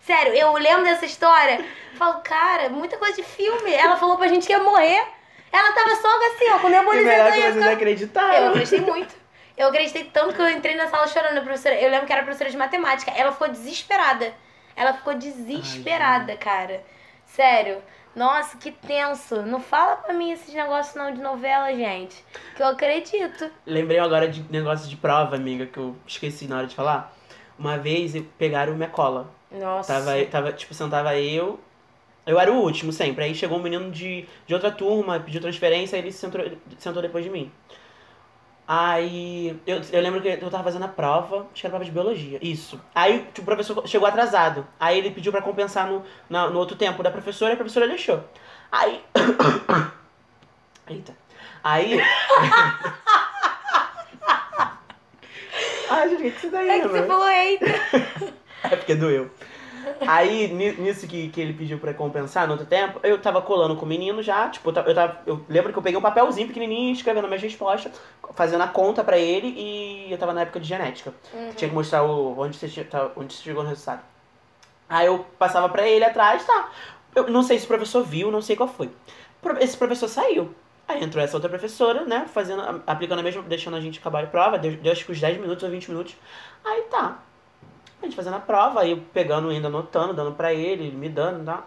sério, 0.00 0.34
eu 0.34 0.52
lembro 0.52 0.84
dessa 0.84 1.04
história, 1.06 1.64
falo, 1.96 2.20
cara, 2.22 2.68
muita 2.68 2.96
coisa 2.98 3.16
de 3.16 3.22
filme. 3.24 3.72
Ela 3.74 3.96
falou 3.96 4.16
pra 4.16 4.28
gente 4.28 4.46
que 4.46 4.52
ia 4.52 4.62
morrer. 4.62 5.02
Ela 5.52 5.72
tava 5.72 5.96
só 5.96 6.08
assim, 6.08 6.50
ó, 6.50 6.58
com 6.58 6.68
E 6.68 6.70
nebulizador 6.72 7.12
melhor 7.12 7.32
que 7.32 7.40
vocês 7.40 7.54
ficar... 7.54 7.66
Eu 7.66 7.72
acreditaram. 7.74 8.48
acreditei 8.48 8.80
muito. 8.80 9.14
Eu 9.56 9.68
acreditei 9.68 10.04
tanto 10.04 10.34
que 10.34 10.40
eu 10.40 10.48
entrei 10.48 10.74
na 10.74 10.88
sala 10.88 11.06
chorando. 11.06 11.36
A 11.36 11.42
professora, 11.42 11.74
eu 11.80 11.90
lembro 11.90 12.06
que 12.06 12.12
era 12.12 12.22
professora 12.22 12.50
de 12.50 12.56
matemática. 12.56 13.12
Ela 13.12 13.32
ficou 13.32 13.48
desesperada. 13.48 14.32
Ela 14.74 14.94
ficou 14.94 15.14
desesperada, 15.14 16.36
cara. 16.36 16.82
Sério. 17.26 17.82
Nossa, 18.16 18.56
que 18.56 18.72
tenso. 18.72 19.42
Não 19.42 19.60
fala 19.60 19.96
pra 19.96 20.14
mim 20.14 20.32
esses 20.32 20.52
negócios 20.54 20.94
não 20.94 21.12
de 21.12 21.20
novela, 21.20 21.72
gente. 21.74 22.24
Que 22.56 22.62
eu 22.62 22.66
acredito. 22.68 23.50
Lembrei 23.66 23.98
agora 23.98 24.28
de 24.28 24.42
negócio 24.50 24.88
de 24.88 24.96
prova, 24.96 25.36
amiga, 25.36 25.66
que 25.66 25.78
eu 25.78 25.96
esqueci 26.06 26.46
na 26.46 26.58
hora 26.58 26.66
de 26.66 26.74
falar. 26.74 27.14
Uma 27.58 27.78
vez 27.78 28.14
pegaram 28.38 28.74
minha 28.74 28.88
cola. 28.88 29.30
Nossa. 29.50 29.92
Tava, 29.92 30.24
tava, 30.26 30.52
tipo, 30.52 30.72
sentava 30.74 31.16
eu. 31.16 31.60
Eu 32.26 32.38
era 32.38 32.52
o 32.52 32.56
último 32.56 32.92
sempre. 32.92 33.24
Aí 33.24 33.34
chegou 33.34 33.58
um 33.58 33.62
menino 33.62 33.90
de, 33.90 34.26
de 34.46 34.54
outra 34.54 34.70
turma, 34.70 35.18
pediu 35.20 35.40
transferência, 35.40 35.96
ele 35.96 36.12
sentou, 36.12 36.40
sentou 36.78 37.02
depois 37.02 37.24
de 37.24 37.30
mim. 37.30 37.50
Aí 38.66 39.58
eu, 39.66 39.80
eu 39.92 40.00
lembro 40.00 40.22
que 40.22 40.28
eu 40.28 40.48
tava 40.50 40.62
fazendo 40.62 40.84
a 40.84 40.88
prova, 40.88 41.48
acho 41.52 41.60
que 41.60 41.66
era 41.66 41.70
prova 41.70 41.84
de 41.84 41.90
biologia. 41.90 42.38
Isso. 42.40 42.80
Aí 42.94 43.26
tipo, 43.34 43.42
o 43.42 43.44
professor 43.44 43.86
chegou 43.88 44.06
atrasado. 44.06 44.66
Aí 44.78 44.98
ele 44.98 45.10
pediu 45.10 45.32
pra 45.32 45.42
compensar 45.42 45.86
no, 45.88 46.04
na- 46.30 46.48
no 46.48 46.58
outro 46.58 46.76
tempo 46.76 47.02
da 47.02 47.10
professora 47.10 47.52
e 47.52 47.54
a 47.54 47.56
professora 47.56 47.88
deixou. 47.88 48.22
Aí. 48.70 49.02
Eita. 50.88 51.14
Aí. 51.64 52.00
Ai, 55.90 56.08
gente, 56.08 56.28
o 56.28 56.32
que 56.32 56.40
você 56.40 56.48
tá 56.50 56.62
É 56.62 56.80
que 56.80 56.88
você 56.88 57.06
falou, 57.06 57.28
eita. 57.28 57.66
É 58.64 58.76
porque 58.76 58.94
doeu. 58.94 59.28
Aí, 60.08 60.48
ni- 60.48 60.72
nisso 60.72 61.06
que, 61.06 61.28
que 61.28 61.40
ele 61.40 61.52
pediu 61.52 61.78
pra 61.78 61.92
compensar 61.94 62.46
no 62.46 62.52
outro 62.52 62.66
tempo, 62.66 62.98
eu 63.02 63.18
tava 63.20 63.40
colando 63.42 63.76
com 63.76 63.84
o 63.84 63.88
menino 63.88 64.22
já, 64.22 64.48
tipo, 64.48 64.70
eu 64.70 64.94
tava, 64.94 65.20
eu, 65.26 65.44
lembro 65.48 65.72
que 65.72 65.78
eu 65.78 65.82
peguei 65.82 65.98
um 65.98 66.02
papelzinho 66.02 66.46
pequenininho 66.48 66.92
escrevendo 66.92 67.26
minhas 67.28 67.42
respostas, 67.42 67.92
fazendo 68.34 68.62
a 68.62 68.68
conta 68.68 69.02
pra 69.04 69.18
ele 69.18 69.48
e 69.56 70.10
eu 70.12 70.18
tava 70.18 70.32
na 70.32 70.42
época 70.42 70.60
de 70.60 70.68
genética. 70.68 71.12
Tinha 71.56 71.68
que 71.68 71.74
mostrar 71.74 72.02
o, 72.04 72.38
onde, 72.38 72.56
você, 72.56 72.84
tá- 72.84 73.10
onde 73.16 73.34
você 73.34 73.42
chegou 73.42 73.62
no 73.62 73.68
resultado. 73.68 74.00
Aí 74.88 75.06
eu 75.06 75.24
passava 75.38 75.68
pra 75.68 75.86
ele 75.88 76.04
atrás, 76.04 76.44
tá. 76.44 76.70
Eu 77.14 77.28
não 77.30 77.42
sei 77.42 77.58
se 77.58 77.64
o 77.64 77.68
professor 77.68 78.02
viu, 78.04 78.30
não 78.30 78.42
sei 78.42 78.56
qual 78.56 78.68
foi. 78.68 78.90
Esse 79.60 79.76
professor 79.76 80.08
saiu. 80.08 80.54
Aí 80.88 81.02
entrou 81.02 81.22
essa 81.22 81.36
outra 81.36 81.48
professora, 81.48 82.04
né, 82.04 82.26
fazendo, 82.32 82.82
aplicando 82.86 83.20
a 83.20 83.22
mesma, 83.22 83.40
deixando 83.42 83.76
a 83.76 83.80
gente 83.80 83.98
acabar 84.00 84.24
a 84.24 84.26
prova, 84.26 84.58
deu, 84.58 84.72
deu 84.72 84.92
acho 84.92 85.04
que 85.06 85.12
uns 85.12 85.20
10 85.20 85.38
minutos 85.40 85.62
ou 85.62 85.70
20 85.70 85.88
minutos. 85.90 86.14
Aí 86.64 86.82
tá. 86.90 87.18
A 88.02 88.04
gente 88.04 88.16
fazendo 88.16 88.34
a 88.34 88.40
prova, 88.40 88.80
aí 88.80 88.90
eu 88.90 88.98
pegando 89.12 89.48
ainda, 89.48 89.68
anotando, 89.68 90.12
dando 90.12 90.32
pra 90.32 90.52
ele, 90.52 90.90
me 90.90 91.08
dando, 91.08 91.44
tá? 91.44 91.62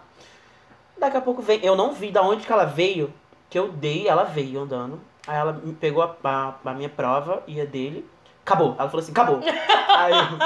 Daqui 0.98 1.16
a 1.16 1.20
pouco 1.20 1.40
vem. 1.40 1.64
Eu 1.64 1.74
não 1.74 1.92
vi 1.92 2.10
da 2.10 2.20
onde 2.20 2.46
que 2.46 2.52
ela 2.52 2.66
veio, 2.66 3.12
que 3.48 3.58
eu 3.58 3.72
dei, 3.72 4.06
ela 4.06 4.24
veio 4.24 4.60
andando. 4.60 5.00
Aí 5.26 5.36
ela 5.36 5.52
me 5.52 5.72
pegou 5.72 6.02
a, 6.02 6.14
a, 6.22 6.54
a 6.62 6.74
minha 6.74 6.90
prova 6.90 7.42
e 7.46 7.58
a 7.58 7.64
dele. 7.64 8.06
Acabou. 8.44 8.76
Ela 8.78 8.88
falou 8.88 9.02
assim, 9.02 9.12
acabou. 9.12 9.40
aí, 9.88 10.12
eu, 10.12 10.38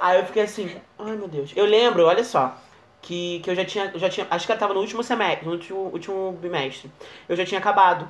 aí 0.00 0.20
eu 0.20 0.26
fiquei 0.26 0.44
assim, 0.44 0.80
ai 0.98 1.16
meu 1.16 1.28
Deus. 1.28 1.52
Eu 1.56 1.66
lembro, 1.66 2.06
olha 2.06 2.22
só, 2.22 2.56
que, 3.02 3.40
que 3.40 3.50
eu 3.50 3.54
já 3.56 3.64
tinha, 3.64 3.92
já 3.96 4.08
tinha. 4.08 4.26
Acho 4.30 4.46
que 4.46 4.52
ela 4.52 4.58
tava 4.58 4.72
no 4.72 4.80
último 4.80 5.02
semestre, 5.02 5.44
no 5.44 5.52
último, 5.52 5.78
último 5.92 6.32
bimestre. 6.40 6.90
Eu 7.28 7.36
já 7.36 7.44
tinha 7.44 7.58
acabado. 7.58 8.08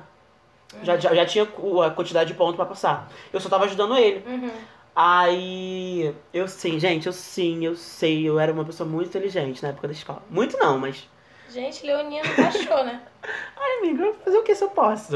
Já, 0.83 0.97
já, 0.97 1.13
já 1.13 1.25
tinha 1.25 1.43
a 1.43 1.89
quantidade 1.89 2.31
de 2.31 2.37
pontos 2.37 2.55
pra 2.55 2.65
passar. 2.65 3.09
Eu 3.31 3.39
só 3.39 3.49
tava 3.49 3.65
ajudando 3.65 3.97
ele. 3.97 4.23
Uhum. 4.27 4.51
Aí, 4.95 6.15
eu 6.33 6.47
sim, 6.47 6.79
gente, 6.79 7.07
eu 7.07 7.11
sim, 7.11 7.65
eu 7.65 7.75
sei, 7.75 8.27
eu 8.29 8.39
era 8.39 8.53
uma 8.53 8.63
pessoa 8.63 8.87
muito 8.87 9.09
inteligente 9.09 9.61
na 9.61 9.69
época 9.69 9.87
da 9.89 9.93
escola. 9.93 10.21
Muito 10.29 10.57
não, 10.57 10.79
mas. 10.79 11.07
Gente, 11.49 11.85
Leonino 11.85 12.23
baixou, 12.37 12.83
né? 12.83 13.01
Ai, 13.57 13.93
vou 13.93 14.13
fazer 14.23 14.37
o 14.37 14.43
que 14.43 14.55
se 14.55 14.63
eu 14.63 14.69
posso? 14.69 15.11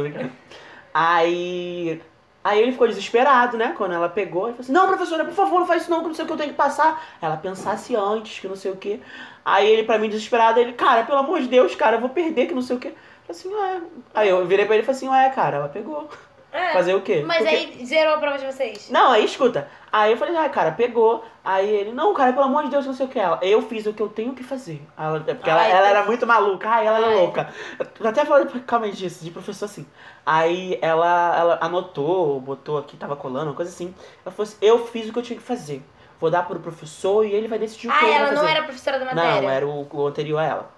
Aí. 0.94 2.02
Aí 2.44 2.62
ele 2.62 2.72
ficou 2.72 2.88
desesperado, 2.88 3.58
né? 3.58 3.74
Quando 3.78 3.94
ela 3.94 4.10
pegou, 4.10 4.48
ele 4.48 4.54
falou 4.54 4.62
assim: 4.62 4.72
Não, 4.72 4.88
professora, 4.88 5.24
por 5.24 5.34
favor, 5.34 5.60
não 5.60 5.68
faz 5.68 5.84
isso 5.84 5.92
não, 5.92 6.02
que 6.02 6.08
não 6.08 6.14
sei 6.14 6.24
o 6.24 6.28
que 6.28 6.34
eu 6.34 6.38
tenho 6.38 6.50
que 6.52 6.56
passar. 6.58 7.18
Ela 7.22 7.38
pensasse 7.38 7.96
antes, 7.96 8.40
que 8.40 8.48
não 8.48 8.56
sei 8.56 8.72
o 8.72 8.76
que. 8.76 9.02
Aí 9.46 9.70
ele, 9.70 9.84
pra 9.84 9.98
mim, 9.98 10.10
desesperado, 10.10 10.60
ele, 10.60 10.74
cara, 10.74 11.06
pelo 11.06 11.20
amor 11.20 11.40
de 11.40 11.48
Deus, 11.48 11.74
cara, 11.76 11.98
eu 11.98 12.02
vou 12.02 12.10
perder, 12.10 12.48
que 12.48 12.54
não 12.54 12.62
sei 12.62 12.76
o 12.76 12.80
que. 12.80 12.94
Assim, 13.30 13.54
ué. 13.54 13.82
Aí 14.14 14.30
eu 14.30 14.46
virei 14.46 14.66
pra 14.66 14.76
ele 14.76 14.84
e 14.84 14.86
falei 14.86 14.98
assim, 14.98 15.10
ué, 15.10 15.30
cara, 15.30 15.58
ela 15.58 15.70
pegou. 15.70 16.10
É. 16.52 16.74
Fazer 16.74 16.96
o 16.96 17.02
quê? 17.02 17.24
Mas 17.26 17.38
Porque- 17.38 17.56
aí 17.56 17.86
zerou 17.86 18.16
a 18.16 18.18
prova 18.18 18.38
de 18.40 18.46
vocês. 18.46 18.90
Não, 18.90 19.12
aí 19.12 19.24
escuta. 19.24 19.68
Aí 19.92 20.12
eu 20.14 20.18
falei, 20.18 20.36
ah, 20.36 20.50
cara, 20.50 20.72
pegou. 20.72 21.24
Aí 21.44 21.70
ele, 21.70 21.92
não, 21.92 22.12
cara, 22.14 22.34
pelo 22.34 22.46
amor 22.46 22.64
de 22.64 22.70
Deus, 22.72 22.86
não 22.88 22.94
sei 22.94 23.06
o 23.06 23.10
que. 23.10 23.20
Ela, 23.20 23.40
eu 23.44 23.62
fiz 23.62 23.86
o 23.86 23.94
que 23.94 24.02
eu 24.02 24.10
tenho 24.10 24.34
que 24.34 24.44
fazer. 24.44 24.82
Ela, 24.98 25.24
é 25.28 25.34
porque 25.36 25.50
ela, 25.50 25.62
Ai, 25.62 25.72
ela 25.72 25.88
era 25.90 26.04
muito 26.06 26.26
maluca. 26.26 26.68
Ai, 26.68 26.88
ela 26.88 26.98
era 26.98 27.08
Ai. 27.08 27.16
louca. 27.16 27.54
Eu 28.00 28.08
até 28.10 28.26
falei, 28.26 28.48
calma 28.66 28.88
aí 28.88 28.92
disso, 28.92 29.24
de 29.24 29.30
professor 29.30 29.66
assim. 29.66 29.86
Aí 30.26 30.80
ela, 30.82 31.38
ela 31.38 31.58
anotou, 31.62 32.40
botou 32.42 32.78
aqui, 32.80 32.98
tava 32.98 33.16
colando, 33.16 33.52
uma 33.52 33.56
coisa 33.56 33.72
assim. 33.72 33.94
Ela 34.26 34.34
falou 34.36 34.48
assim, 34.50 34.58
eu 34.62 34.88
fiz 34.88 35.08
o 35.10 35.14
que 35.14 35.20
eu 35.20 35.24
tinha 35.24 35.38
que 35.38 35.46
fazer. 35.46 35.84
Vou 36.20 36.32
dar 36.32 36.48
pro 36.48 36.60
professor 36.60 37.24
e 37.26 37.32
ele 37.32 37.48
vai 37.48 37.60
decidir 37.60 37.88
o 37.88 37.92
que 37.92 37.98
Ah, 37.98 38.02
ele 38.04 38.12
ela 38.12 38.26
vai 38.26 38.36
não 38.36 38.42
fazer. 38.42 38.52
era 38.56 38.64
professora 38.64 39.00
da 39.00 39.06
matéria. 39.06 39.42
Não, 39.42 39.50
era 39.50 39.68
o, 39.68 39.88
o 39.92 40.08
anterior 40.08 40.40
a 40.40 40.44
ela. 40.46 40.72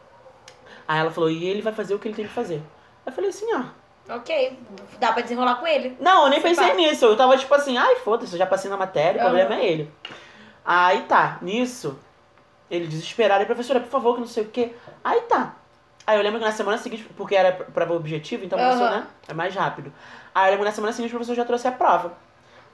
Aí 0.88 0.99
ela 0.99 1.11
falou, 1.11 1.30
e 1.30 1.45
ele 1.45 1.61
vai 1.61 1.72
fazer 1.74 1.93
o 1.95 1.99
que 1.99 2.07
ele 2.09 2.15
tem 2.15 2.26
que 2.26 2.32
fazer. 2.34 2.61
Eu 3.05 3.11
falei 3.13 3.30
assim, 3.30 3.51
ah. 3.53 3.69
Ok, 4.12 4.59
dá 4.99 5.14
pra 5.14 5.22
desenrolar 5.22 5.55
com 5.55 5.66
ele. 5.66 5.97
Não, 5.99 6.26
eu 6.26 6.30
nem 6.30 6.39
Você 6.39 6.49
pensei 6.49 6.68
passa. 6.68 6.78
nisso. 6.78 7.05
Eu 7.05 7.16
tava 7.16 7.38
tipo 7.38 7.53
assim, 7.53 7.78
ai, 7.78 7.95
foda-se, 7.97 8.34
eu 8.34 8.39
já 8.39 8.45
passei 8.45 8.70
na 8.70 8.78
matéria, 8.78 9.22
o 9.22 9.24
problema 9.24 9.55
é 9.55 9.66
ele. 9.66 9.91
Aí 10.66 11.01
tá, 11.03 11.38
nisso, 11.41 11.97
ele 12.70 12.88
desesperado, 12.88 13.43
e 13.43 13.45
professora, 13.45 13.80
por 13.80 13.89
favor, 13.89 14.16
que 14.16 14.22
não 14.22 14.28
sei 14.28 14.43
o 14.43 14.49
quê. 14.49 14.74
Aí 15.03 15.22
tá. 15.22 15.55
Aí 16.05 16.18
eu 16.18 16.24
lembro 16.24 16.39
que 16.39 16.45
na 16.45 16.51
semana 16.51 16.78
seguinte, 16.78 17.07
porque 17.16 17.36
era 17.36 17.51
prova 17.51 17.93
objetivo, 17.93 18.43
então 18.43 18.59
o 18.59 18.62
professor, 18.62 18.91
né, 18.91 19.07
é 19.28 19.34
mais 19.34 19.55
rápido. 19.55 19.93
Aí 20.34 20.47
eu 20.47 20.51
lembro 20.51 20.66
que 20.66 20.70
na 20.70 20.76
semana 20.76 20.93
seguinte 20.93 21.12
o 21.12 21.18
professor 21.18 21.36
já 21.36 21.45
trouxe 21.45 21.68
a 21.68 21.72
prova. 21.72 22.14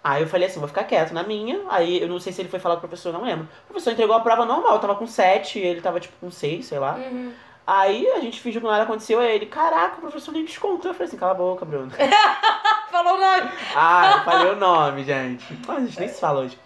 Aí 0.04 0.22
eu 0.22 0.28
falei 0.28 0.48
assim, 0.48 0.60
vou 0.60 0.68
ficar 0.68 0.86
quieto 0.86 1.12
na 1.14 1.24
minha. 1.24 1.62
Aí 1.70 2.02
eu 2.02 2.08
não 2.08 2.20
sei 2.20 2.32
se 2.32 2.42
ele 2.42 2.50
foi 2.50 2.60
falar 2.60 2.76
com 2.76 2.86
o 2.86 2.88
professor, 2.88 3.12
não 3.12 3.24
lembro. 3.24 3.48
O 3.66 3.68
professor 3.68 3.92
entregou 3.92 4.16
a 4.16 4.22
prova 4.22 4.46
normal, 4.46 4.74
eu 4.74 4.80
tava 4.80 4.96
com 4.96 5.06
7, 5.06 5.60
ele 5.60 5.82
tava 5.82 6.00
tipo 6.00 6.16
com 6.20 6.32
6, 6.32 6.66
sei 6.66 6.80
lá. 6.80 6.96
Uhum. 6.96 7.34
Aí 7.68 8.08
a 8.12 8.22
gente 8.22 8.40
fingiu 8.40 8.62
que 8.62 8.68
nada 8.68 8.84
aconteceu, 8.84 9.20
aí 9.20 9.36
ele, 9.36 9.46
caraca, 9.46 9.98
o 9.98 10.00
professor 10.00 10.32
nem 10.32 10.46
descontou. 10.46 10.90
Eu 10.90 10.94
falei 10.94 11.10
assim, 11.10 11.18
cala 11.18 11.34
a 11.34 11.36
boca, 11.36 11.66
Bruno. 11.66 11.92
Falou 12.90 13.16
o 13.16 13.20
nome. 13.20 13.52
Ah, 13.76 14.14
eu 14.14 14.24
falei 14.24 14.52
o 14.54 14.56
nome, 14.56 15.04
gente. 15.04 15.46
Mas 15.68 15.78
a 15.78 15.80
gente 15.82 16.00
nem 16.00 16.08
se 16.08 16.22
fala 16.22 16.40
hoje. 16.40 16.58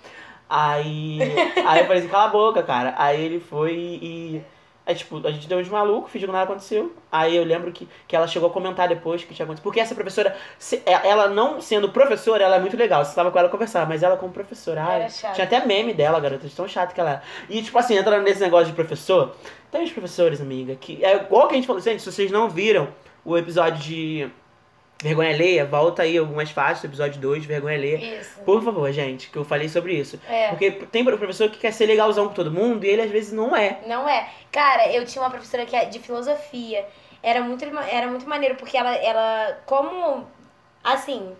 Aí, 0.48 1.20
aí 1.66 1.80
eu 1.80 1.86
falei 1.88 2.00
assim, 2.00 2.08
cala 2.08 2.26
a 2.26 2.28
boca, 2.28 2.62
cara. 2.62 2.94
Aí 3.00 3.20
ele 3.20 3.40
foi 3.40 3.74
e. 3.74 4.44
Aí, 4.86 4.96
tipo, 4.96 5.26
a 5.26 5.32
gente 5.32 5.48
deu 5.48 5.62
de 5.62 5.70
maluco, 5.70 6.10
fingiu 6.10 6.28
que 6.28 6.34
nada 6.34 6.46
aconteceu. 6.46 6.92
Aí 7.12 7.36
eu 7.38 7.44
lembro 7.44 7.72
que, 7.72 7.88
que 8.08 8.16
ela 8.16 8.26
chegou 8.28 8.50
a 8.50 8.52
comentar 8.52 8.88
depois 8.88 9.24
que 9.24 9.34
tinha 9.34 9.44
acontecido. 9.44 9.64
Porque 9.64 9.80
essa 9.80 9.94
professora, 9.94 10.36
se- 10.58 10.82
é- 10.86 11.08
ela 11.08 11.28
não 11.30 11.62
sendo 11.62 11.90
professora, 11.90 12.44
ela 12.44 12.56
é 12.56 12.60
muito 12.60 12.76
legal. 12.76 13.06
Você 13.06 13.14
tava 13.14 13.30
com 13.32 13.38
ela 13.38 13.48
conversar, 13.48 13.88
mas 13.88 14.02
ela 14.02 14.18
como 14.18 14.34
professora. 14.34 14.84
ai, 14.84 15.02
tinha 15.36 15.46
até 15.46 15.64
meme 15.66 15.94
dela, 15.94 16.20
garota, 16.20 16.48
de 16.48 16.56
tão 16.56 16.68
chato 16.68 16.94
que 16.96 17.00
ela 17.00 17.12
era. 17.12 17.24
E, 17.48 17.62
tipo 17.62 17.78
assim, 17.78 17.96
entrando 17.96 18.24
nesse 18.24 18.42
negócio 18.42 18.68
de 18.68 18.74
professor, 18.74 19.36
tem 19.72 19.84
os 19.84 19.92
professores, 19.92 20.42
amiga, 20.42 20.76
que. 20.76 21.04
É 21.06 21.16
igual 21.18 21.48
que 21.48 21.54
a 21.54 21.58
gente 21.58 21.68
falou, 21.68 21.82
gente, 21.82 22.02
se 22.02 22.12
vocês 22.12 22.32
não 22.32 22.50
viram 22.50 22.88
o 23.24 23.38
episódio 23.38 23.80
de 23.80 24.30
Vergonha 25.02 25.34
Alheia, 25.34 25.66
volta 25.66 26.04
aí 26.04 26.18
algumas 26.18 26.52
faixas, 26.52 26.84
episódio 26.84 27.20
2, 27.20 27.46
Vergonha 27.46 27.76
Alheia. 27.76 28.20
Isso. 28.20 28.40
Por 28.42 28.64
favor, 28.64 28.92
gente, 28.92 29.30
que 29.30 29.38
eu 29.38 29.44
falei 29.44 29.68
sobre 29.68 29.94
isso. 29.94 30.20
É. 30.30 30.50
Porque 30.50 30.72
tem 30.72 31.04
professor 31.04 31.50
que 31.50 31.58
quer 31.58 31.74
ser 31.74 31.88
legalzão 31.88 32.28
com 32.28 32.34
todo 32.34 32.52
mundo 32.52 32.86
e 32.86 32.90
ele 32.90 33.02
às 33.02 33.12
vezes 33.12 33.34
não 33.34 33.56
é. 33.56 33.80
Não 33.88 34.08
é. 34.08 34.30
Cara, 34.52 34.92
eu 34.92 35.04
tinha 35.06 35.24
uma 35.24 35.30
professora 35.30 35.66
que 35.66 35.76
é 35.76 35.86
de 35.86 36.00
filosofia. 36.00 36.86
Era 37.24 37.42
muito, 37.42 37.64
era 37.90 38.08
muito 38.08 38.28
maneiro, 38.28 38.56
porque 38.56 38.78
ela, 38.78 38.96
ela, 38.96 39.60
como, 39.66 40.28
assim, 40.84 41.36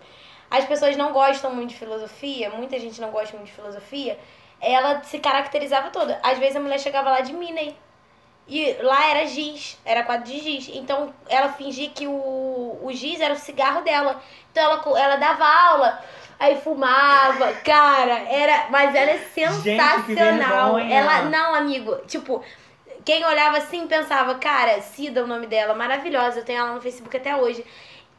as 0.50 0.64
pessoas 0.64 0.96
não 0.96 1.12
gostam 1.12 1.54
muito 1.54 1.70
de 1.70 1.76
filosofia, 1.76 2.50
muita 2.50 2.78
gente 2.78 3.00
não 3.00 3.10
gosta 3.10 3.36
muito 3.36 3.48
de 3.48 3.54
filosofia, 3.54 4.18
ela 4.60 5.02
se 5.02 5.18
caracterizava 5.18 5.90
toda. 5.90 6.20
Às 6.22 6.38
vezes 6.38 6.56
a 6.56 6.60
mulher 6.60 6.78
chegava 6.78 7.10
lá 7.10 7.20
de 7.20 7.32
Minnie. 7.32 7.76
E 8.48 8.76
lá 8.82 9.06
era 9.08 9.26
giz, 9.26 9.78
era 9.84 10.02
quadro 10.02 10.30
de 10.30 10.38
giz. 10.40 10.70
Então 10.74 11.14
ela 11.28 11.52
fingia 11.52 11.88
que 11.90 12.06
o, 12.06 12.78
o 12.82 12.90
giz 12.92 13.20
era 13.20 13.34
o 13.34 13.38
cigarro 13.38 13.82
dela. 13.82 14.20
Então 14.50 14.62
ela, 14.62 14.98
ela 14.98 15.16
dava 15.16 15.44
aula, 15.44 16.02
aí 16.38 16.60
fumava, 16.60 17.52
cara, 17.64 18.18
era. 18.28 18.66
Mas 18.70 18.94
ela 18.94 19.10
é 19.10 19.18
sensacional. 19.18 20.74
vergonha. 20.74 20.94
ela, 20.94 21.22
não, 21.22 21.54
amigo, 21.54 21.96
tipo, 22.06 22.42
quem 23.04 23.24
olhava 23.24 23.58
assim 23.58 23.86
pensava, 23.86 24.34
cara, 24.36 24.80
Cida 24.80 25.20
é 25.20 25.22
o 25.22 25.26
nome 25.26 25.46
dela, 25.46 25.74
maravilhosa, 25.74 26.40
eu 26.40 26.44
tenho 26.44 26.60
ela 26.60 26.74
no 26.74 26.80
Facebook 26.80 27.16
até 27.16 27.36
hoje. 27.36 27.64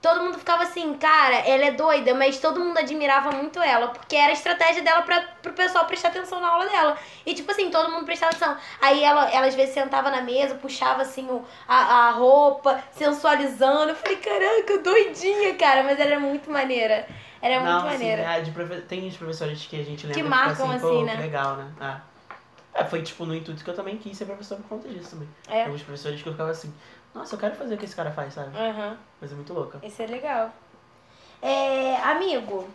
Todo 0.03 0.21
mundo 0.21 0.37
ficava 0.37 0.63
assim, 0.63 0.93
cara, 0.95 1.37
ela 1.37 1.63
é 1.63 1.71
doida, 1.71 2.13
mas 2.13 2.37
todo 2.37 2.59
mundo 2.59 2.77
admirava 2.77 3.31
muito 3.31 3.59
ela, 3.61 3.87
porque 3.87 4.17
era 4.17 4.31
a 4.31 4.33
estratégia 4.33 4.83
dela 4.83 5.01
pra, 5.03 5.21
pro 5.41 5.53
pessoal 5.53 5.85
prestar 5.85 6.09
atenção 6.09 6.41
na 6.41 6.49
aula 6.49 6.67
dela. 6.67 6.97
E 7.25 7.33
tipo 7.33 7.49
assim, 7.49 7.71
todo 7.71 7.89
mundo 7.89 8.03
prestava 8.05 8.31
atenção. 8.35 8.57
Aí 8.81 9.01
ela, 9.01 9.31
ela 9.31 9.47
às 9.47 9.55
vezes 9.55 9.73
sentava 9.73 10.11
na 10.11 10.21
mesa, 10.21 10.55
puxava 10.55 11.03
assim 11.03 11.25
o, 11.29 11.41
a, 11.65 11.77
a 12.07 12.11
roupa, 12.11 12.83
sensualizando. 12.91 13.91
Eu 13.91 13.95
falei, 13.95 14.17
caraca, 14.17 14.77
doidinha, 14.79 15.55
cara, 15.55 15.83
mas 15.83 15.97
ela 15.97 16.11
era 16.11 16.19
muito 16.19 16.51
maneira. 16.51 17.07
Era 17.41 17.61
muito 17.61 17.71
Não, 17.71 17.87
assim, 17.87 17.97
maneira. 17.99 18.21
é, 18.23 18.41
de 18.41 18.51
profe- 18.51 18.81
tem 18.81 19.07
os 19.07 19.15
professores 19.15 19.65
que 19.65 19.79
a 19.79 19.83
gente 19.85 20.05
lembra 20.05 20.21
Que 20.21 20.27
marcam 20.27 20.69
assim, 20.69 20.85
assim, 20.85 21.03
né? 21.05 21.15
legal, 21.15 21.55
né? 21.55 21.71
É. 21.79 22.13
É, 22.81 22.83
foi 22.85 23.03
tipo 23.03 23.23
no 23.25 23.35
intuito 23.35 23.63
que 23.63 23.69
eu 23.69 23.75
também 23.75 23.97
quis 23.97 24.17
ser 24.17 24.25
professor 24.25 24.57
por 24.57 24.67
conta 24.67 24.89
disso 24.89 25.11
também. 25.11 25.29
É. 25.47 25.63
Alguns 25.65 25.83
professores 25.83 26.21
que 26.21 26.27
eu 26.27 26.33
ficava 26.33 26.49
assim, 26.51 26.73
nossa, 27.13 27.35
eu 27.35 27.39
quero 27.39 27.55
fazer 27.55 27.75
o 27.75 27.77
que 27.77 27.85
esse 27.85 27.95
cara 27.95 28.11
faz, 28.11 28.33
sabe? 28.33 28.57
Aham. 28.57 28.97
Coisa 29.19 29.35
muito 29.35 29.53
louca. 29.53 29.79
Isso 29.83 30.01
é 30.01 30.07
legal. 30.07 30.51
É, 31.41 31.95
amigo, 31.97 32.67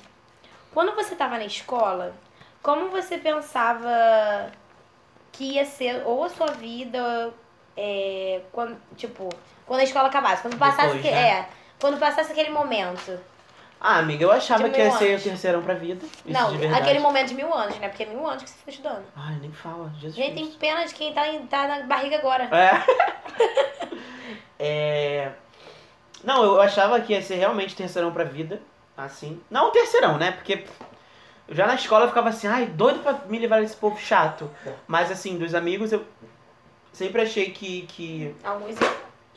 quando 0.72 0.94
você 0.94 1.16
tava 1.16 1.38
na 1.38 1.44
escola, 1.44 2.14
como 2.62 2.88
você 2.90 3.18
pensava 3.18 4.50
que 5.32 5.54
ia 5.54 5.64
ser 5.64 6.02
ou 6.04 6.24
a 6.24 6.28
sua 6.28 6.48
vida, 6.48 7.32
é, 7.76 8.42
quando, 8.52 8.76
tipo, 8.96 9.28
quando 9.66 9.80
a 9.80 9.84
escola 9.84 10.08
acabasse, 10.08 10.42
quando 10.42 10.58
passasse, 10.58 10.96
Depois, 10.96 11.14
né? 11.14 11.28
é, 11.30 11.48
quando 11.80 11.98
passasse 11.98 12.32
aquele 12.32 12.50
momento. 12.50 13.18
Ah, 13.80 13.98
amiga, 13.98 14.24
eu 14.24 14.32
achava 14.32 14.68
que 14.68 14.78
ia 14.78 14.90
ser 14.90 15.18
o 15.18 15.22
terceirão 15.22 15.62
pra 15.62 15.74
vida. 15.74 16.04
Não, 16.24 16.48
aquele 16.74 16.98
momento 16.98 17.28
de 17.28 17.34
mil 17.34 17.52
anos, 17.54 17.78
né? 17.78 17.88
Porque 17.88 18.02
é 18.02 18.06
mil 18.06 18.26
anos 18.26 18.42
que 18.42 18.50
você 18.50 18.56
ficou 18.56 18.72
estudando. 18.72 19.04
Ai, 19.14 19.36
nem 19.40 19.52
fala, 19.52 19.90
Jesus 19.94 20.14
Gente, 20.16 20.34
tem 20.34 20.46
pena 20.52 20.84
de 20.84 20.94
quem 20.94 21.12
tá, 21.12 21.28
em- 21.28 21.46
tá 21.46 21.68
na 21.68 21.82
barriga 21.86 22.16
agora. 22.18 22.44
É. 22.44 23.98
É. 24.60 25.30
Não, 26.24 26.42
eu 26.42 26.60
achava 26.60 27.00
que 27.00 27.12
ia 27.12 27.22
ser 27.22 27.36
realmente 27.36 27.76
terceirão 27.76 28.10
pra 28.12 28.24
vida, 28.24 28.60
assim. 28.96 29.40
Não 29.48 29.70
terceirão, 29.70 30.18
né? 30.18 30.32
Porque 30.32 30.64
eu 31.46 31.54
já 31.54 31.64
na 31.66 31.76
escola 31.76 32.04
eu 32.04 32.08
ficava 32.08 32.28
assim, 32.30 32.48
ai, 32.48 32.66
doido 32.66 32.98
pra 33.00 33.12
me 33.28 33.38
livrar 33.38 33.60
desse 33.60 33.76
povo 33.76 33.96
chato. 34.00 34.50
Mas 34.86 35.12
assim, 35.12 35.38
dos 35.38 35.54
amigos 35.54 35.92
eu 35.92 36.04
sempre 36.92 37.22
achei 37.22 37.52
que, 37.52 37.82
que, 37.82 38.34
Alguns 38.42 38.74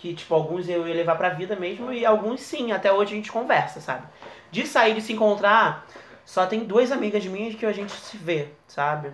que 0.01 0.15
tipo, 0.15 0.33
alguns 0.33 0.67
eu 0.67 0.87
ia 0.87 0.95
levar 0.95 1.15
pra 1.15 1.29
vida 1.29 1.55
mesmo 1.55 1.93
e 1.93 2.03
alguns 2.03 2.41
sim, 2.41 2.71
até 2.71 2.91
hoje 2.91 3.13
a 3.13 3.15
gente 3.15 3.31
conversa, 3.31 3.79
sabe? 3.79 4.07
De 4.49 4.65
sair, 4.65 4.95
de 4.95 5.01
se 5.01 5.13
encontrar, 5.13 5.85
só 6.25 6.47
tem 6.47 6.61
duas 6.65 6.91
amigas 6.91 7.23
minhas 7.27 7.53
que 7.53 7.63
a 7.67 7.71
gente 7.71 7.91
se 7.91 8.17
vê, 8.17 8.47
sabe? 8.67 9.11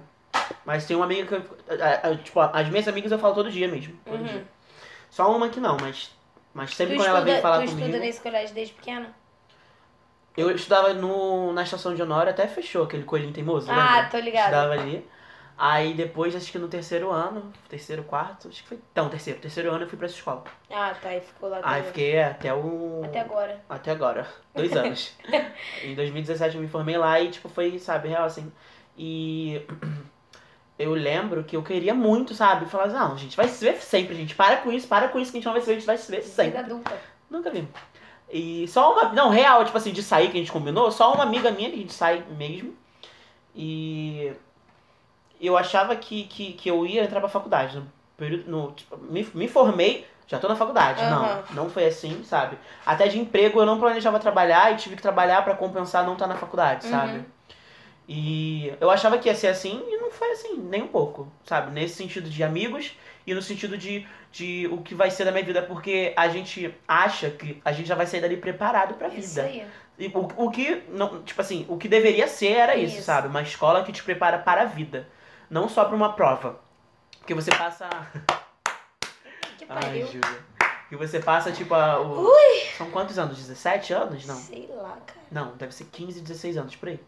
Mas 0.66 0.86
tem 0.86 0.96
uma 0.96 1.04
amiga 1.04 1.28
que 1.28 1.34
eu, 1.36 2.18
tipo, 2.24 2.40
as 2.40 2.70
minhas 2.70 2.88
amigas 2.88 3.12
eu 3.12 3.20
falo 3.20 3.36
todo 3.36 3.52
dia 3.52 3.68
mesmo, 3.68 3.98
todo 4.06 4.20
Uhum. 4.20 4.26
dia. 4.26 4.46
Só 5.10 5.36
uma 5.36 5.50
que 5.50 5.60
não, 5.60 5.78
mas, 5.78 6.10
mas 6.54 6.74
sempre 6.74 6.96
Tu 6.96 7.00
quando 7.00 7.10
ela 7.10 7.20
estuda, 7.20 7.34
vem 7.34 7.42
falar 7.42 7.58
tu 7.60 7.66
comigo. 7.66 7.82
estuda 7.88 8.00
nesse 8.00 8.22
colégio 8.22 8.56
desde 8.56 8.74
pequena? 8.74 9.14
Eu 10.38 10.52
estudava 10.52 10.94
no, 10.94 11.52
na 11.52 11.64
estação 11.64 11.94
de 11.96 12.02
Honório, 12.02 12.30
até 12.32 12.48
fechou 12.48 12.84
aquele 12.84 13.04
coelhinho 13.04 13.34
teimoso, 13.34 13.70
Ah, 13.72 13.76
lembra? 13.76 14.10
tô 14.10 14.20
ligada. 14.20 14.40
Estudava 14.56 14.74
ali. 14.74 15.06
Aí 15.60 15.96
depois, 15.96 16.36
acho 16.36 16.52
que 16.52 16.60
no 16.60 16.68
terceiro 16.68 17.10
ano, 17.12 17.52
terceiro, 17.68 18.04
quarto, 18.04 18.48
acho 18.48 18.62
que 18.62 18.70
foi. 18.70 18.80
Não, 18.94 19.10
terceiro. 19.10 19.40
Terceiro 19.40 19.72
ano 19.72 19.86
eu 19.86 19.90
fui 19.90 19.98
pra 19.98 20.06
essa 20.06 20.16
escola. 20.16 20.44
Ah, 20.70 20.94
tá, 21.02 21.10
aí 21.10 21.20
ficou 21.20 21.50
lá 21.50 21.60
Aí 21.64 21.82
fiquei 21.82 22.22
até 22.22 22.54
o. 22.54 23.02
até 23.04 23.22
agora. 23.22 23.60
Até 23.68 23.92
agora. 23.92 24.28
Dois 24.54 24.72
anos. 24.78 25.16
em 25.84 25.96
2017 25.96 26.56
eu 26.56 26.62
me 26.62 26.68
formei 26.68 26.96
lá 26.96 27.20
e, 27.20 27.32
tipo, 27.32 27.50
foi, 27.50 27.80
sabe, 27.80 28.10
real 28.10 28.26
assim. 28.26 28.52
E 28.96 29.60
eu 30.78 30.94
lembro 30.94 31.44
que 31.44 31.56
eu 31.58 31.64
queria 31.64 31.94
muito, 31.96 32.36
sabe? 32.36 32.68
Falar, 32.68 32.88
não, 32.90 33.18
gente, 33.18 33.36
vai 33.36 33.48
se 33.48 33.66
ver 33.66 33.78
sempre, 33.82 34.14
gente. 34.14 34.36
Para 34.36 34.58
com 34.58 34.72
isso, 34.72 34.88
para 34.88 35.08
com 35.08 35.18
isso 35.18 35.32
que 35.32 35.38
a 35.38 35.40
gente 35.40 35.46
não 35.48 35.54
vai 35.54 35.62
se 35.62 35.68
ver, 35.68 35.74
a 35.74 35.76
gente 35.80 35.88
vai 35.88 35.98
se 35.98 36.12
ver 36.12 36.22
Vida 36.22 36.34
sempre. 36.34 36.60
adulta. 36.60 36.96
Nunca 37.32 37.50
vi. 37.50 37.68
E 38.32 38.68
só 38.68 38.94
uma. 38.94 39.12
Não, 39.12 39.30
real, 39.30 39.66
tipo 39.66 39.78
assim, 39.78 39.92
de 39.92 40.04
sair 40.04 40.30
que 40.30 40.38
a 40.38 40.40
gente 40.40 40.52
combinou, 40.52 40.92
só 40.92 41.14
uma 41.14 41.24
amiga 41.24 41.50
minha 41.50 41.70
que 41.70 41.76
a 41.76 41.80
gente 41.80 41.94
sai 41.94 42.24
mesmo. 42.38 42.76
E 43.56 44.34
eu 45.42 45.58
achava 45.58 45.96
que, 45.96 46.24
que, 46.26 46.54
que 46.54 46.70
eu 46.70 46.86
ia 46.86 47.04
entrar 47.04 47.20
pra 47.20 47.30
faculdade. 47.30 47.78
No 47.78 47.88
período, 48.18 48.50
no, 48.50 48.72
tipo, 48.72 48.98
me, 48.98 49.28
me 49.34 49.48
formei, 49.48 50.08
já 50.28 50.40
tô 50.40 50.48
na 50.48 50.56
faculdade. 50.56 51.02
Aham. 51.04 51.44
Não, 51.50 51.64
não 51.64 51.70
foi 51.70 51.86
assim, 51.86 52.24
sabe? 52.24 52.58
Até 52.86 53.08
de 53.08 53.20
emprego 53.20 53.60
eu 53.60 53.66
não 53.66 53.80
planejava 53.80 54.20
trabalhar 54.20 54.74
e 54.74 54.78
tive 54.78 54.96
que 54.96 55.02
trabalhar 55.02 55.44
pra 55.44 55.56
compensar 55.56 56.06
não 56.06 56.14
estar 56.14 56.28
na 56.28 56.36
faculdade, 56.36 56.86
Uhum. 56.86 56.92
sabe? 56.92 57.26
E 58.10 58.74
eu 58.80 58.90
achava 58.90 59.18
que 59.18 59.28
ia 59.28 59.36
ser 59.36 59.48
assim 59.48 59.84
e 59.90 59.98
não 59.98 60.10
foi 60.10 60.32
assim, 60.32 60.58
nem 60.58 60.82
um 60.82 60.88
pouco, 60.88 61.28
sabe? 61.44 61.72
Nesse 61.72 61.96
sentido 61.96 62.30
de 62.30 62.42
amigos 62.42 62.98
e 63.26 63.34
no 63.34 63.42
sentido 63.42 63.78
de, 63.78 64.08
de 64.32 64.66
o 64.72 64.78
que 64.78 64.96
vai 64.96 65.12
ser 65.12 65.26
da 65.26 65.32
minha 65.32 65.44
vida, 65.44 65.62
porque 65.62 66.14
a 66.16 66.30
gente 66.30 66.74
acha 66.88 67.30
que 67.30 67.62
a 67.66 67.74
gente 67.74 67.86
já 67.88 67.96
vai 67.96 68.08
sair 68.08 68.22
dali 68.22 68.38
preparado 68.38 68.94
pra 68.94 69.10
vida. 69.10 69.20
Isso 69.20 69.42
aí. 69.42 69.68
E 70.00 70.08
o, 70.08 70.46
o 70.46 70.50
que, 70.52 70.84
não, 70.90 71.22
tipo 71.24 71.42
assim, 71.42 71.66
o 71.68 71.76
que 71.76 71.90
deveria 71.90 72.28
ser 72.28 72.54
era 72.54 72.76
isso, 72.78 72.98
Isso. 72.98 73.04
sabe? 73.06 73.28
Uma 73.28 73.42
escola 73.42 73.84
que 73.84 73.92
te 73.92 74.02
prepara 74.04 74.38
para 74.38 74.62
a 74.62 74.66
vida, 74.66 75.06
não 75.50 75.68
só 75.70 75.86
para 75.86 75.96
uma 75.96 76.14
prova. 76.14 76.60
Porque 77.20 77.34
você 77.34 77.52
passa. 77.52 77.88
Que 79.58 79.66
Ai, 79.70 79.82
pariu. 79.82 80.08
Júlia. 80.08 80.40
Que 80.88 80.96
você 80.96 81.20
passa, 81.20 81.52
tipo, 81.52 81.74
a, 81.74 82.00
o... 82.00 82.30
São 82.78 82.90
quantos 82.92 83.18
anos? 83.20 83.38
17 83.38 83.92
anos? 83.94 84.26
Não. 84.26 84.36
Sei 84.36 84.70
lá, 84.72 84.98
cara. 85.06 85.20
Não, 85.32 85.52
deve 85.58 85.74
ser 85.74 85.86
15, 85.86 86.22
16 86.22 86.58
anos, 86.58 86.76
por 86.76 86.90
aí. 86.90 87.00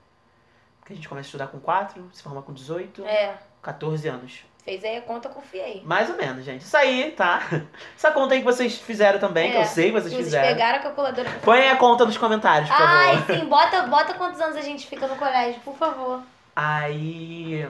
Porque 0.80 0.94
a 0.94 0.96
gente 0.96 1.08
começa 1.08 1.28
a 1.28 1.30
estudar 1.30 1.48
com 1.48 1.60
4, 1.60 2.10
se 2.12 2.22
forma 2.24 2.42
com 2.42 2.52
18, 2.52 3.06
É, 3.06 3.36
14 3.62 4.08
anos. 4.10 4.44
fez 4.66 4.84
aí 4.84 4.98
a 4.98 5.02
conta, 5.04 5.30
confiei. 5.30 5.82
Mais 5.86 6.10
ou 6.10 6.18
menos, 6.18 6.44
gente. 6.44 6.62
Isso 6.64 6.76
aí, 6.76 7.12
tá? 7.12 7.42
Essa 7.96 8.12
conta 8.12 8.34
aí 8.34 8.40
que 8.40 8.46
vocês 8.46 8.78
fizeram 8.80 9.20
também, 9.20 9.52
que 9.52 9.58
É. 9.58 9.62
eu 9.62 9.66
sei 9.66 9.86
que 9.86 9.92
vocês 9.92 10.12
Vocês 10.12 10.26
fizeram. 10.26 10.48
pegaram 10.48 10.80
a 10.80 10.82
calculadora. 10.82 11.30
Põe 11.44 11.70
a 11.70 11.76
conta 11.78 12.04
nos 12.06 12.18
comentários, 12.18 12.70
por 12.70 12.78
favor. 12.78 12.90
Ai, 12.98 13.24
sim, 13.28 13.46
bota, 13.46 13.84
bota 13.84 14.14
quantos 14.16 14.42
anos 14.42 14.58
a 14.58 14.62
gente 14.62 14.88
fica 14.88 15.08
no 15.08 15.16
colégio, 15.16 15.62
por 15.62 15.76
favor. 15.78 16.22
Aí. 16.56 17.70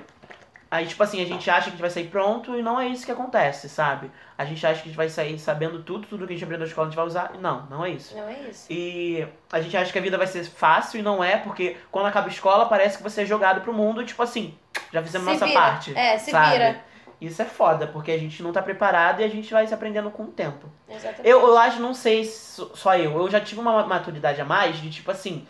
Aí, 0.72 0.86
tipo 0.86 1.02
assim, 1.02 1.20
a 1.22 1.26
gente 1.26 1.50
acha 1.50 1.64
que 1.64 1.70
a 1.70 1.72
gente 1.72 1.82
vai 1.82 1.90
sair 1.90 2.08
pronto 2.08 2.56
e 2.56 2.62
não 2.62 2.80
é 2.80 2.88
isso 2.88 3.04
que 3.04 3.12
acontece, 3.12 3.68
sabe? 3.68 4.12
A 4.38 4.46
gente 4.46 4.64
acha 4.66 4.76
que 4.76 4.82
a 4.82 4.90
gente 4.90 4.98
vai 4.98 5.10
sair 5.10 5.40
sabendo 5.40 5.82
tudo, 5.82 6.06
tudo 6.06 6.28
que 6.28 6.34
a 6.34 6.36
gente 6.36 6.44
aprendeu 6.44 6.66
na 6.66 6.70
escola 6.70 6.88
a 6.88 6.90
gente 6.92 6.96
vai 6.96 7.08
usar. 7.08 7.32
Não, 7.40 7.66
não 7.66 7.84
é 7.84 7.90
isso. 7.90 8.16
Não 8.16 8.28
é 8.28 8.40
isso. 8.50 8.68
E 8.70 9.28
a 9.52 9.60
gente 9.62 9.76
acha 9.76 9.92
que 9.92 9.98
a 9.98 10.02
vida 10.02 10.16
vai 10.16 10.28
ser 10.28 10.44
fácil 10.44 11.00
e 11.00 11.02
não 11.02 11.24
é, 11.24 11.38
porque 11.38 11.76
quando 11.90 12.06
acaba 12.06 12.28
a 12.28 12.30
escola 12.32 12.68
parece 12.68 12.98
que 12.98 13.04
você 13.04 13.24
é 13.24 13.26
jogado 13.26 13.62
pro 13.62 13.74
mundo, 13.74 14.06
tipo 14.06 14.22
assim, 14.22 14.56
já 14.94 15.02
fizemos 15.02 15.26
Se 15.26 15.34
nossa 15.34 15.46
vira. 15.48 15.60
parte. 15.60 15.98
É, 15.98 16.18
se 16.20 16.30
sabe? 16.30 16.52
vira. 16.52 16.84
Isso 17.20 17.42
é 17.42 17.46
foda, 17.46 17.88
porque 17.88 18.12
a 18.12 18.18
gente 18.18 18.42
não 18.42 18.54
tá 18.54 18.62
preparado 18.62 19.22
e 19.22 19.24
a 19.24 19.28
gente 19.28 19.52
vai 19.52 19.66
se 19.68 19.74
aprendendo 19.74 20.10
com 20.12 20.24
o 20.24 20.28
tempo. 20.28 20.70
Exatamente. 20.88 21.28
Eu, 21.28 21.48
eu 21.48 21.58
acho, 21.58 21.82
não 21.82 21.94
sei 21.94 22.24
se 22.24 22.64
só 22.76 22.96
eu, 22.96 23.18
eu 23.18 23.30
já 23.30 23.42
tive 23.42 23.60
uma 23.60 23.86
maturidade 23.86 24.40
a 24.40 24.46
mais 24.46 24.78
de 24.78 24.90
tipo 24.90 25.12
assim, 25.12 25.46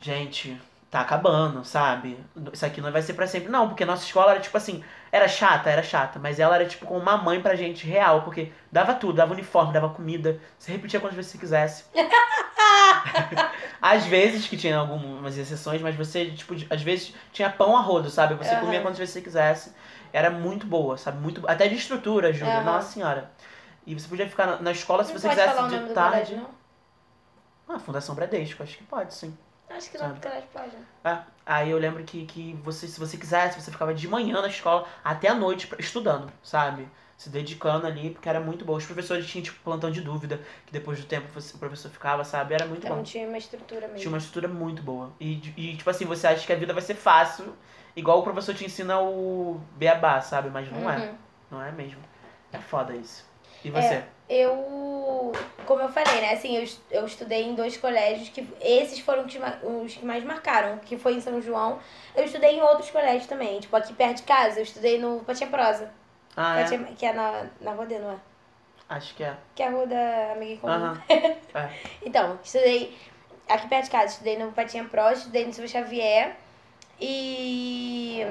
gente, 0.00 0.60
tá 0.92 1.00
acabando, 1.00 1.64
sabe? 1.64 2.22
Isso 2.52 2.66
aqui 2.66 2.82
não 2.82 2.92
vai 2.92 3.00
ser 3.00 3.14
pra 3.14 3.26
sempre. 3.26 3.48
Não, 3.48 3.66
porque 3.66 3.82
nossa 3.82 4.04
escola 4.04 4.32
era 4.32 4.40
tipo 4.40 4.54
assim, 4.58 4.84
era 5.10 5.26
chata, 5.26 5.70
era 5.70 5.82
chata, 5.82 6.18
mas 6.18 6.38
ela 6.38 6.54
era 6.54 6.66
tipo 6.66 6.84
como 6.84 7.00
uma 7.00 7.16
mãe 7.16 7.40
pra 7.40 7.54
gente 7.56 7.86
real, 7.86 8.20
porque 8.20 8.52
dava 8.70 8.92
tudo, 8.92 9.14
dava 9.14 9.32
uniforme, 9.32 9.72
dava 9.72 9.88
comida, 9.88 10.38
você 10.58 10.70
repetia 10.70 11.00
quantas 11.00 11.16
vezes 11.16 11.32
você 11.32 11.38
quisesse. 11.38 11.84
às 13.80 14.04
vezes 14.04 14.46
que 14.46 14.54
tinha 14.54 14.76
algumas 14.76 15.38
exceções, 15.38 15.80
mas 15.80 15.96
você, 15.96 16.30
tipo, 16.30 16.54
às 16.68 16.82
vezes 16.82 17.14
tinha 17.32 17.48
pão 17.48 17.74
a 17.74 17.80
rodo, 17.80 18.10
sabe? 18.10 18.34
Você 18.34 18.50
Aham. 18.50 18.60
comia 18.60 18.82
quantas 18.82 18.98
vezes 18.98 19.14
você 19.14 19.22
quisesse. 19.22 19.72
Era 20.12 20.28
muito 20.28 20.66
boa, 20.66 20.98
sabe? 20.98 21.16
Muito, 21.22 21.42
até 21.48 21.68
de 21.68 21.74
estrutura, 21.74 22.34
Júlia, 22.34 22.52
Aham. 22.60 22.64
nossa 22.64 22.92
senhora. 22.92 23.30
E 23.86 23.94
você 23.98 24.06
podia 24.06 24.28
ficar 24.28 24.60
na, 24.60 24.70
escola 24.72 25.04
se 25.04 25.14
não 25.14 25.18
você 25.18 25.26
pode 25.26 25.40
quisesse 25.40 25.56
falar 25.56 25.68
de 25.68 25.94
tarde. 25.94 26.34
colégio, 26.34 26.36
não? 26.36 27.74
Ah, 27.76 27.78
Fundação 27.78 28.14
Bradesco, 28.14 28.62
acho 28.62 28.76
que 28.76 28.84
pode, 28.84 29.14
sim. 29.14 29.34
Acho 29.76 29.90
que 29.90 29.98
não, 29.98 30.06
Sabe. 30.06 30.14
porque 30.20 30.28
colégio 30.28 30.48
pode. 30.52 30.76
né? 30.76 30.84
É. 31.04 31.32
Aí 31.44 31.70
eu 31.70 31.78
lembro 31.78 32.04
que, 32.04 32.24
que 32.26 32.52
você, 32.62 32.86
se 32.86 32.98
você 33.00 33.16
quisesse, 33.16 33.60
você 33.60 33.70
ficava 33.70 33.92
de 33.94 34.06
manhã 34.06 34.40
na 34.40 34.48
escola 34.48 34.86
até 35.02 35.28
a 35.28 35.34
noite 35.34 35.68
estudando, 35.78 36.30
sabe? 36.42 36.86
Se 37.16 37.28
dedicando 37.30 37.86
ali, 37.86 38.10
porque 38.10 38.28
era 38.28 38.40
muito 38.40 38.64
bom. 38.64 38.74
Os 38.76 38.84
professores 38.86 39.26
tinham, 39.26 39.42
tipo, 39.44 39.58
plantão 39.62 39.90
de 39.90 40.00
dúvida, 40.00 40.40
que 40.66 40.72
depois 40.72 40.98
do 41.00 41.06
tempo 41.06 41.26
o 41.36 41.58
professor 41.58 41.90
ficava, 41.90 42.24
sabe? 42.24 42.54
Era 42.54 42.66
muito 42.66 42.84
Então 42.84 42.96
bom. 42.98 43.02
tinha 43.02 43.26
uma 43.28 43.38
estrutura 43.38 43.82
mesmo. 43.82 43.96
Tinha 43.98 44.08
uma 44.08 44.18
estrutura 44.18 44.48
muito 44.48 44.82
boa. 44.82 45.10
E, 45.20 45.34
e, 45.56 45.76
tipo 45.76 45.88
assim, 45.90 46.04
você 46.04 46.26
acha 46.26 46.44
que 46.46 46.52
a 46.52 46.56
vida 46.56 46.72
vai 46.72 46.82
ser 46.82 46.94
fácil, 46.94 47.54
igual 47.96 48.18
o 48.20 48.22
professor 48.22 48.54
te 48.54 48.64
ensina 48.64 49.00
o 49.00 49.60
beabá, 49.76 50.20
sabe? 50.20 50.48
Mas 50.50 50.70
não 50.70 50.90
é. 50.90 50.98
Uhum. 50.98 51.14
Não 51.52 51.62
é 51.62 51.70
mesmo. 51.72 52.00
É 52.52 52.58
foda 52.58 52.94
isso. 52.94 53.24
E 53.64 53.70
você? 53.70 54.04
Eu, 54.28 54.50
como 55.66 55.82
eu 55.82 55.88
falei, 55.88 56.20
né, 56.20 56.32
assim, 56.32 56.56
eu, 56.56 56.66
eu 56.90 57.06
estudei 57.06 57.44
em 57.44 57.54
dois 57.54 57.76
colégios 57.76 58.28
que 58.30 58.48
esses 58.60 58.98
foram 58.98 59.24
os 59.24 59.94
que 59.94 60.04
mais 60.04 60.24
marcaram, 60.24 60.78
que 60.78 60.96
foi 60.96 61.14
em 61.14 61.20
São 61.20 61.40
João. 61.40 61.78
Eu 62.16 62.24
estudei 62.24 62.56
em 62.56 62.62
outros 62.62 62.90
colégios 62.90 63.26
também, 63.26 63.60
tipo 63.60 63.76
aqui 63.76 63.92
perto 63.92 64.16
de 64.16 64.22
casa, 64.24 64.58
eu 64.58 64.64
estudei 64.64 64.98
no 64.98 65.20
Patinha 65.20 65.50
Prosa, 65.50 65.92
Ah, 66.36 66.60
é? 66.60 66.64
Que 66.96 67.06
é 67.06 67.12
na, 67.12 67.46
na 67.60 67.72
Rua 67.72 67.86
D, 67.86 67.98
não 67.98 68.12
é? 68.12 68.16
Acho 68.88 69.14
que 69.14 69.22
é. 69.24 69.36
Que 69.54 69.62
é 69.62 69.68
a 69.68 69.70
Rua 69.70 69.86
da 69.86 70.32
Amiga 70.32 70.52
em 70.52 70.56
Comum. 70.56 70.94
É. 71.54 71.70
Então, 72.02 72.38
estudei 72.42 72.96
aqui 73.48 73.68
perto 73.68 73.84
de 73.84 73.90
casa, 73.90 74.06
estudei 74.06 74.38
no 74.38 74.52
Patinha 74.52 74.84
Pro, 74.84 75.10
estudei 75.10 75.46
no 75.46 75.52
Silvio 75.52 75.70
Xavier 75.70 76.36
e. 77.00 78.26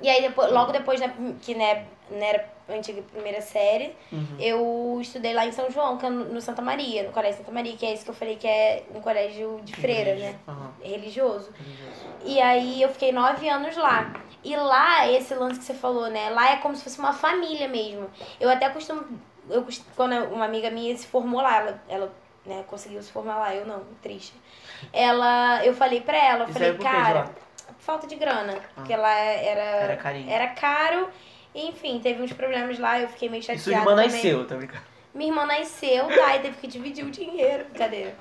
E 0.00 0.08
aí 0.08 0.22
depois, 0.22 0.52
logo 0.52 0.70
depois, 0.70 1.00
né, 1.00 1.12
que 1.40 1.54
né, 1.54 1.86
né, 2.10 2.28
era 2.28 2.48
antiga 2.68 3.02
primeira 3.02 3.40
série, 3.40 3.94
Uhum. 4.12 4.36
eu 4.38 4.98
estudei 5.00 5.32
lá 5.34 5.46
em 5.46 5.52
São 5.52 5.70
João, 5.70 5.96
que 5.96 6.06
é 6.06 6.10
no 6.10 6.40
Santa 6.40 6.60
Maria, 6.62 7.04
no 7.04 7.10
Colégio 7.12 7.38
Santa 7.38 7.50
Maria, 7.52 7.76
que 7.76 7.86
é 7.86 7.92
esse 7.92 8.04
que 8.04 8.10
eu 8.10 8.14
falei 8.14 8.36
que 8.36 8.46
é 8.46 8.84
um 8.94 9.00
colégio 9.00 9.60
de 9.64 9.74
freira, 9.76 10.14
né? 10.16 10.36
Aham. 10.46 10.70
Religioso. 10.82 11.50
Religioso. 11.52 12.06
E 12.24 12.40
aí 12.40 12.82
eu 12.82 12.88
fiquei 12.90 13.12
nove 13.12 13.48
anos 13.48 13.76
lá. 13.76 14.12
E 14.44 14.54
lá, 14.56 15.10
esse 15.10 15.34
lance 15.34 15.58
que 15.58 15.64
você 15.64 15.74
falou, 15.74 16.08
né? 16.08 16.30
Lá 16.30 16.52
é 16.52 16.56
como 16.56 16.74
se 16.76 16.84
fosse 16.84 16.98
uma 16.98 17.12
família 17.12 17.66
mesmo. 17.68 18.08
Eu 18.40 18.48
até 18.48 18.68
costumo. 18.70 19.04
Eu, 19.50 19.66
quando 19.96 20.14
uma 20.32 20.44
amiga 20.44 20.70
minha 20.70 20.96
se 20.96 21.06
formou 21.06 21.40
lá, 21.40 21.56
ela, 21.56 21.82
ela 21.88 22.12
né, 22.46 22.64
conseguiu 22.68 23.02
se 23.02 23.10
formar 23.10 23.38
lá, 23.38 23.54
eu 23.54 23.66
não, 23.66 23.82
triste. 24.02 24.32
Ela, 24.92 25.64
eu 25.64 25.74
falei 25.74 26.00
pra 26.00 26.16
ela, 26.16 26.40
eu 26.44 26.44
Isso 26.44 26.52
falei, 26.52 26.72
quê, 26.76 26.82
cara, 26.82 27.30
falta 27.78 28.06
de 28.06 28.14
grana. 28.14 28.54
Porque 28.74 28.94
lá 28.94 29.12
era, 29.12 29.60
Era 29.62 29.96
carinho. 29.96 30.30
era 30.30 30.46
caro. 30.48 31.08
Enfim, 31.66 31.98
teve 32.00 32.22
uns 32.22 32.32
problemas 32.32 32.78
lá, 32.78 33.00
eu 33.00 33.08
fiquei 33.08 33.28
meio 33.28 33.40
E 33.40 33.42
chateada. 33.42 33.62
sua 33.62 33.72
irmã 33.72 33.90
também. 33.96 34.06
nasceu, 34.10 34.46
tá 34.46 34.54
brincando? 34.56 34.82
Minha 35.14 35.30
irmã 35.30 35.46
nasceu, 35.46 36.06
tá? 36.06 36.36
E 36.36 36.40
teve 36.40 36.56
que 36.58 36.66
dividir 36.66 37.04
o 37.04 37.10
dinheiro. 37.10 37.64
Brincadeira. 37.64 38.14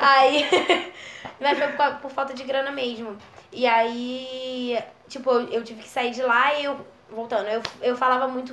Aí. 0.00 0.46
Mas 1.40 1.58
foi 1.58 1.68
por, 1.68 1.94
por 2.00 2.10
falta 2.10 2.32
de 2.32 2.42
grana 2.44 2.70
mesmo. 2.70 3.16
E 3.52 3.66
aí, 3.66 4.78
tipo, 5.08 5.30
eu, 5.30 5.48
eu 5.48 5.64
tive 5.64 5.82
que 5.82 5.88
sair 5.88 6.10
de 6.10 6.22
lá 6.22 6.54
e 6.54 6.64
eu. 6.64 6.78
Voltando, 7.10 7.48
eu, 7.48 7.62
eu 7.80 7.96
falava 7.96 8.28
muito 8.28 8.52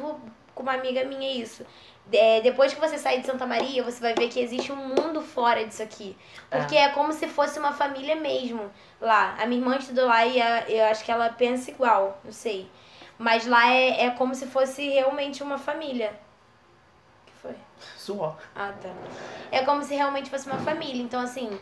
com 0.53 0.63
uma 0.63 0.73
amiga 0.73 1.03
minha 1.03 1.29
isso. 1.41 1.65
É, 2.13 2.39
depois 2.41 2.73
que 2.73 2.79
você 2.79 2.97
sair 2.97 3.19
de 3.19 3.25
Santa 3.27 3.45
Maria, 3.45 3.83
você 3.83 3.99
vai 3.99 4.13
ver 4.13 4.29
que 4.29 4.39
existe 4.39 4.71
um 4.71 4.75
mundo 4.77 5.21
fora 5.21 5.65
disso 5.65 5.83
aqui. 5.83 6.15
Porque 6.49 6.75
é, 6.75 6.87
como 6.89 7.11
se 7.11 7.27
fosse 7.27 7.59
uma 7.59 7.73
família 7.73 8.15
mesmo 8.15 8.71
lá. 9.01 9.35
A 9.39 9.45
minha 9.45 9.59
irmã 9.59 9.75
estudou 9.75 10.05
lá 10.05 10.25
e 10.25 10.41
a- 10.41 10.63
eu 10.69 10.85
acho 10.85 11.03
que 11.03 11.11
ela 11.11 11.29
pensa 11.29 11.69
igual, 11.71 12.21
não 12.23 12.31
sei. 12.31 12.69
Mas 13.17 13.45
lá 13.45 13.69
é, 13.71 14.05
é 14.05 14.09
como 14.11 14.35
se 14.35 14.45
fosse 14.45 14.89
realmente 14.89 15.41
uma 15.41 15.57
família. 15.57 16.13
O 17.23 17.25
que 17.27 17.33
foi? 17.41 17.55
Suor. 17.97 18.35
Ah, 18.55 18.73
tá. 18.81 18.89
É 19.51 19.63
como 19.63 19.83
se 19.83 19.95
realmente 19.95 20.29
fosse 20.29 20.47
uma 20.47 20.57
família. 20.59 21.01
Então, 21.01 21.21
assim, 21.21 21.57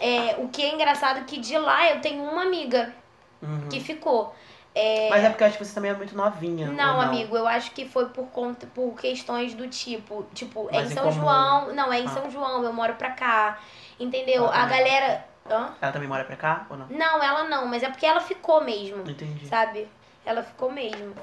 é, 0.00 0.36
o 0.38 0.48
que 0.48 0.62
é 0.62 0.72
engraçado 0.74 1.20
é 1.20 1.24
que 1.24 1.38
de 1.38 1.56
lá 1.58 1.90
eu 1.90 2.00
tenho 2.00 2.22
uma 2.22 2.42
amiga 2.42 2.94
Uhum. 3.42 3.68
que 3.68 3.78
ficou. 3.80 4.34
É, 4.74 5.08
Mas 5.10 5.24
é 5.24 5.28
porque 5.30 5.42
eu 5.42 5.48
acho 5.48 5.58
que 5.58 5.64
você 5.64 5.74
também 5.74 5.90
é 5.90 5.94
muito 5.94 6.14
novinha. 6.16 6.66
não, 6.70 6.96
ou 6.96 7.00
amigo, 7.02 7.36
eu 7.36 7.46
acho 7.46 7.70
que 7.72 7.86
foi 7.88 8.08
por 8.10 8.26
conta, 8.28 8.66
por 8.66 8.94
questões 8.94 9.54
do 9.54 9.68
tipo, 9.68 10.26
tipo, 10.34 10.68
é 10.70 10.76
Mais 10.76 10.88
em 10.88 10.92
em 10.92 10.94
São 10.94 11.04
comum. 11.04 11.14
João, 11.20 11.72
não, 11.74 11.92
é 11.92 12.00
em 12.00 12.04
Ah. 12.06 12.08
São 12.08 12.30
João, 12.30 12.62
eu 12.62 12.72
moro 12.72 12.94
pra 12.94 13.10
cá, 13.10 13.58
entendeu? 14.00 14.44
Ela 14.44 14.54
A 14.54 14.66
galera, 14.66 15.26
hã? 15.50 15.74
Ela 15.80 15.92
também 15.92 16.08
mora 16.08 16.24
pra 16.24 16.36
cá 16.36 16.66
ou 16.68 16.76
não? 16.76 16.86
Não, 16.88 17.22
ela 17.22 17.44
não, 17.44 17.66
mas 17.66 17.82
é 17.82 17.88
porque 17.88 18.04
ela 18.04 18.20
ficou 18.20 18.62
mesmo, 18.62 19.00
Entendi. 19.08 19.46
sabe? 19.46 19.88
Ela 20.26 20.42
ficou 20.42 20.70
mesmo. 20.70 21.14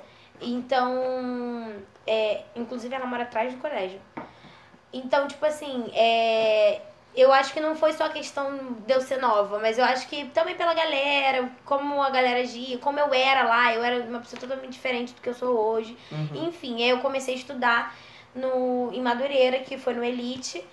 Então, 0.41 1.73
é, 2.07 2.41
inclusive 2.55 2.93
ela 2.95 3.05
mora 3.05 3.23
atrás 3.23 3.53
do 3.53 3.59
colégio. 3.59 4.01
Então, 4.91 5.27
tipo 5.27 5.45
assim, 5.45 5.91
é, 5.93 6.81
eu 7.15 7.31
acho 7.31 7.53
que 7.53 7.59
não 7.59 7.75
foi 7.75 7.93
só 7.93 8.09
questão 8.09 8.75
de 8.85 8.93
eu 8.93 9.01
ser 9.01 9.19
nova, 9.19 9.59
mas 9.59 9.77
eu 9.77 9.85
acho 9.85 10.07
que 10.07 10.25
também 10.25 10.55
pela 10.55 10.73
galera, 10.73 11.49
como 11.65 12.01
a 12.01 12.09
galera 12.09 12.39
agia, 12.39 12.77
como 12.79 12.99
eu 12.99 13.13
era 13.13 13.43
lá, 13.43 13.73
eu 13.73 13.83
era 13.83 14.03
uma 14.03 14.19
pessoa 14.19 14.39
totalmente 14.39 14.71
diferente 14.71 15.13
do 15.13 15.21
que 15.21 15.29
eu 15.29 15.33
sou 15.33 15.55
hoje. 15.55 15.97
Uhum. 16.11 16.47
Enfim, 16.47 16.83
aí 16.83 16.89
eu 16.89 16.99
comecei 16.99 17.35
a 17.35 17.37
estudar 17.37 17.95
no, 18.35 18.91
em 18.91 19.01
Madureira, 19.01 19.59
que 19.59 19.77
foi 19.77 19.93
no 19.93 20.03
Elite. 20.03 20.63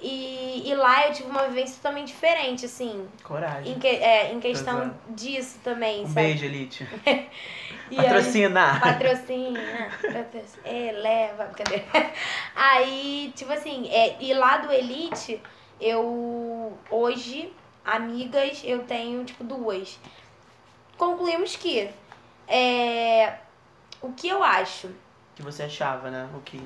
E, 0.00 0.62
e 0.70 0.74
lá 0.76 1.08
eu 1.08 1.12
tive 1.12 1.28
uma 1.28 1.46
vivência 1.48 1.76
totalmente 1.76 2.08
diferente, 2.08 2.66
assim, 2.66 3.08
Coragem. 3.24 3.72
em, 3.72 3.78
que, 3.80 3.86
é, 3.88 4.32
em 4.32 4.38
questão 4.38 4.82
Exato. 4.82 4.96
disso 5.10 5.58
também, 5.64 6.02
Um 6.04 6.06
sabe? 6.06 6.14
beijo, 6.26 6.44
Elite. 6.44 6.86
E 7.90 7.96
aí- 7.98 8.04
Patrocina! 8.04 8.78
Patrocina, 8.80 9.88
patrocina, 10.12 10.62
é, 10.62 10.92
leva, 10.92 11.44
brincadeira. 11.46 11.86
Aí, 12.54 13.32
tipo 13.34 13.50
assim, 13.50 13.88
é, 13.88 14.14
e 14.20 14.34
lá 14.34 14.58
do 14.58 14.70
Elite, 14.70 15.40
eu, 15.80 16.76
hoje, 16.90 17.50
amigas, 17.82 18.60
eu 18.62 18.80
tenho, 18.84 19.24
tipo, 19.24 19.42
duas. 19.42 19.98
Concluímos 20.98 21.56
que, 21.56 21.88
é, 22.46 23.36
o 24.02 24.12
que 24.12 24.28
eu 24.28 24.42
acho, 24.44 24.88
O 24.88 24.92
que 25.36 25.42
você 25.42 25.62
achava, 25.62 26.10
né? 26.10 26.28
O 26.34 26.40
que, 26.40 26.60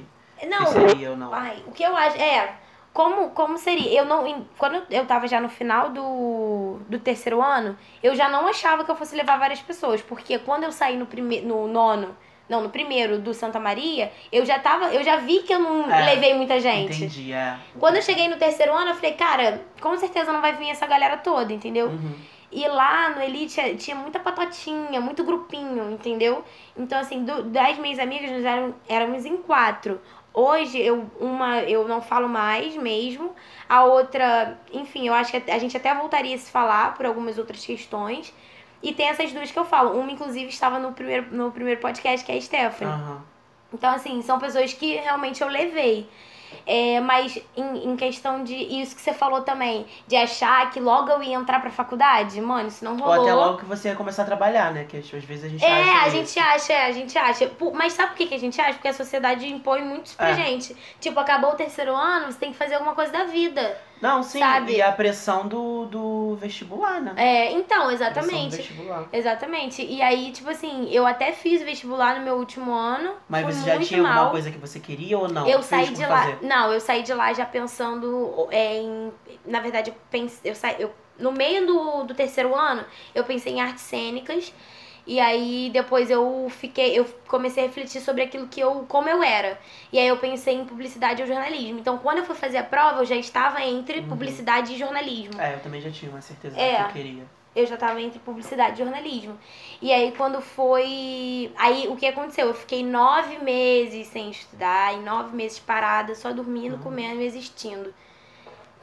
não, 0.48 0.64
que 0.64 0.72
seria 0.72 1.10
ou 1.12 1.16
não. 1.16 1.32
ai, 1.32 1.62
o 1.68 1.70
que 1.72 1.84
eu 1.84 1.96
acho, 1.96 2.16
é, 2.16 2.56
como, 2.92 3.30
como 3.30 3.56
seria, 3.56 3.98
eu 4.00 4.04
não, 4.04 4.44
quando 4.58 4.82
eu 4.90 5.06
tava 5.06 5.26
já 5.26 5.40
no 5.40 5.48
final 5.48 5.88
do, 5.90 6.78
do 6.88 6.98
terceiro 6.98 7.40
ano, 7.40 7.76
eu 8.02 8.14
já 8.14 8.28
não 8.28 8.46
achava 8.46 8.84
que 8.84 8.90
eu 8.90 8.96
fosse 8.96 9.16
levar 9.16 9.38
várias 9.38 9.60
pessoas, 9.60 10.02
porque 10.02 10.38
quando 10.38 10.64
eu 10.64 10.72
saí 10.72 10.96
no, 10.96 11.06
prime, 11.06 11.40
no 11.40 11.66
nono, 11.66 12.14
não, 12.48 12.60
no 12.60 12.68
primeiro 12.68 13.18
do 13.18 13.32
Santa 13.32 13.58
Maria, 13.58 14.12
eu 14.30 14.44
já 14.44 14.58
tava, 14.58 14.92
eu 14.92 15.02
já 15.02 15.16
vi 15.16 15.38
que 15.38 15.54
eu 15.54 15.58
não 15.58 15.90
É, 15.90 16.04
levei 16.14 16.34
muita 16.34 16.60
gente. 16.60 16.96
Entendi, 16.96 17.32
é. 17.32 17.56
Quando 17.80 17.96
eu 17.96 18.02
cheguei 18.02 18.28
no 18.28 18.36
terceiro 18.36 18.74
ano, 18.74 18.90
eu 18.90 18.94
falei, 18.94 19.12
cara, 19.14 19.62
com 19.80 19.96
certeza 19.96 20.30
não 20.32 20.42
vai 20.42 20.52
vir 20.52 20.68
essa 20.68 20.86
galera 20.86 21.16
toda, 21.16 21.50
entendeu? 21.52 21.86
Uhum. 21.86 22.14
E 22.54 22.68
lá 22.68 23.08
no 23.08 23.22
Elite 23.22 23.54
tinha- 23.54 23.74
tinha 23.76 23.96
muita 23.96 24.20
patotinha, 24.20 25.00
muito 25.00 25.24
grupinho, 25.24 25.90
entendeu? 25.92 26.44
Então, 26.76 26.98
assim, 26.98 27.24
do- 27.24 27.44
das 27.44 27.78
minhas 27.78 27.98
amigas, 27.98 28.30
nós 28.30 28.44
eram, 28.44 28.74
éramos 28.86 29.24
em 29.24 29.38
quatro. 29.38 29.98
Hoje, 30.34 30.78
eu, 30.80 31.10
uma 31.20 31.60
eu 31.60 31.86
não 31.86 32.00
falo 32.00 32.28
mais 32.28 32.74
mesmo. 32.76 33.34
A 33.68 33.84
outra, 33.84 34.58
enfim, 34.72 35.06
eu 35.06 35.14
acho 35.14 35.30
que 35.30 35.50
a 35.50 35.58
gente 35.58 35.76
até 35.76 35.94
voltaria 35.94 36.34
a 36.34 36.38
se 36.38 36.50
falar 36.50 36.94
por 36.94 37.04
algumas 37.04 37.36
outras 37.38 37.64
questões. 37.64 38.32
E 38.82 38.92
tem 38.92 39.08
essas 39.08 39.32
duas 39.32 39.50
que 39.50 39.58
eu 39.58 39.64
falo. 39.64 39.98
Uma, 39.98 40.10
inclusive, 40.10 40.48
estava 40.48 40.78
no 40.78 40.92
primeiro, 40.92 41.34
no 41.34 41.52
primeiro 41.52 41.80
podcast, 41.80 42.24
que 42.24 42.32
é 42.32 42.36
a 42.36 42.40
Stephanie. 42.40 42.92
Aham. 42.92 43.22
Então, 43.72 43.94
assim, 43.94 44.20
são 44.22 44.38
pessoas 44.38 44.72
que 44.72 44.96
realmente 44.96 45.42
eu 45.42 45.48
levei. 45.48 46.08
É, 46.66 47.00
mas 47.00 47.38
em, 47.56 47.88
em 47.90 47.96
questão 47.96 48.42
de. 48.44 48.54
Isso 48.54 48.94
que 48.94 49.00
você 49.02 49.12
falou 49.12 49.42
também, 49.42 49.86
de 50.06 50.16
achar 50.16 50.70
que 50.70 50.78
logo 50.80 51.10
eu 51.10 51.22
ia 51.22 51.34
entrar 51.36 51.60
pra 51.60 51.70
faculdade, 51.70 52.40
mano, 52.40 52.68
isso 52.68 52.84
não 52.84 52.92
Ou 52.92 52.98
rolou. 52.98 53.22
até 53.22 53.34
logo 53.34 53.58
que 53.58 53.64
você 53.64 53.88
ia 53.88 53.94
começar 53.96 54.22
a 54.22 54.26
trabalhar, 54.26 54.72
né? 54.72 54.84
Que 54.88 54.96
às 54.98 55.08
vezes 55.08 55.44
a 55.44 55.48
gente 55.48 55.64
É, 55.64 55.68
acha 55.70 55.92
a 56.04 56.08
isso. 56.08 56.16
gente 56.16 56.38
acha, 56.38 56.72
é, 56.72 56.86
a 56.86 56.92
gente 56.92 57.18
acha. 57.18 57.50
Mas 57.74 57.92
sabe 57.92 58.10
por 58.10 58.16
que, 58.18 58.26
que 58.26 58.34
a 58.34 58.38
gente 58.40 58.60
acha? 58.60 58.74
Porque 58.74 58.88
a 58.88 58.92
sociedade 58.94 59.46
impõe 59.50 59.82
muito 59.82 60.06
isso 60.06 60.16
pra 60.16 60.30
É. 60.30 60.34
gente. 60.34 60.76
Tipo, 61.00 61.18
acabou 61.20 61.50
o 61.52 61.54
terceiro 61.54 61.94
ano, 61.94 62.30
você 62.32 62.38
tem 62.38 62.52
que 62.52 62.58
fazer 62.58 62.74
alguma 62.74 62.94
coisa 62.94 63.12
da 63.12 63.24
vida. 63.24 63.76
Não, 64.02 64.20
sim. 64.20 64.40
sabe? 64.40 64.72
E 64.74 64.82
a 64.82 64.90
pressão 64.90 65.46
do, 65.46 65.86
do 65.86 66.34
vestibular, 66.34 67.00
né? 67.00 67.14
É, 67.16 67.52
então, 67.52 67.86
Pressão 67.86 67.86
do 67.86 67.92
exatamente. 67.92 68.56
vestibular. 68.56 69.08
Exatamente. 69.12 69.82
E 69.84 70.02
aí, 70.02 70.32
tipo 70.32 70.50
assim, 70.50 70.90
eu 70.90 71.06
até 71.06 71.30
fiz 71.30 71.62
vestibular 71.62 72.18
no 72.18 72.24
meu 72.24 72.34
último 72.34 72.72
ano. 72.72 73.14
Mas 73.28 73.46
você 73.46 73.64
já 73.64 73.78
tinha 73.78 74.02
mal. 74.02 74.12
alguma 74.12 74.30
coisa 74.32 74.50
que 74.50 74.58
você 74.58 74.80
queria 74.80 75.16
ou 75.16 75.28
não? 75.28 75.46
Eu 75.46 75.62
saí 75.62 75.90
de 75.90 76.04
lá. 76.04 76.22
fazer? 76.22 76.38
Não, 76.42 76.72
eu 76.72 76.80
saí 76.80 77.04
de 77.04 77.14
lá 77.14 77.32
já 77.32 77.46
pensando 77.46 78.48
é, 78.50 78.78
em. 78.78 79.12
Na 79.46 79.60
verdade, 79.60 79.90
eu 79.90 79.96
pensei. 80.10 80.50
Eu 80.50 80.56
saí, 80.56 80.76
eu, 80.80 80.92
no 81.16 81.30
meio 81.30 81.64
do, 81.64 82.02
do 82.02 82.12
terceiro 82.12 82.56
ano, 82.56 82.84
eu 83.14 83.22
pensei 83.22 83.52
em 83.52 83.60
artes 83.60 83.84
cênicas. 83.84 84.52
E 85.06 85.18
aí 85.18 85.68
depois 85.72 86.10
eu 86.10 86.46
fiquei. 86.50 86.96
Eu 86.98 87.04
comecei 87.26 87.64
a 87.64 87.66
refletir 87.66 88.00
sobre 88.00 88.22
aquilo 88.22 88.46
que 88.46 88.60
eu. 88.60 88.84
como 88.88 89.08
eu 89.08 89.22
era. 89.22 89.58
E 89.92 89.98
aí 89.98 90.06
eu 90.06 90.16
pensei 90.18 90.54
em 90.54 90.64
publicidade 90.64 91.20
ou 91.22 91.26
jornalismo. 91.28 91.78
Então, 91.80 91.98
quando 91.98 92.18
eu 92.18 92.24
fui 92.24 92.36
fazer 92.36 92.58
a 92.58 92.62
prova, 92.64 93.00
eu 93.00 93.04
já 93.04 93.16
estava 93.16 93.60
entre 93.62 94.00
Uhum. 94.00 94.08
publicidade 94.08 94.72
e 94.74 94.78
jornalismo. 94.78 95.40
É, 95.40 95.54
eu 95.54 95.60
também 95.60 95.80
já 95.80 95.90
tinha 95.90 96.10
uma 96.10 96.20
certeza 96.20 96.56
É. 96.58 96.70
do 96.70 96.76
que 96.76 96.82
eu 96.98 97.02
queria. 97.02 97.24
Eu 97.54 97.66
já 97.66 97.76
tava 97.76 98.00
entre 98.00 98.18
publicidade 98.18 98.74
e 98.80 98.84
jornalismo. 98.84 99.38
E 99.82 99.92
aí 99.92 100.12
quando 100.12 100.40
foi. 100.40 101.52
Aí 101.56 101.86
o 101.88 101.96
que 101.96 102.06
aconteceu? 102.06 102.46
Eu 102.46 102.54
fiquei 102.54 102.82
nove 102.84 103.38
meses 103.38 104.06
sem 104.06 104.30
estudar, 104.30 104.94
e 104.94 105.00
nove 105.00 105.34
meses 105.36 105.58
parada, 105.58 106.14
só 106.14 106.32
dormindo, 106.32 106.76
Uhum. 106.76 106.82
comendo 106.82 107.20
e 107.20 107.24
existindo. 107.26 107.92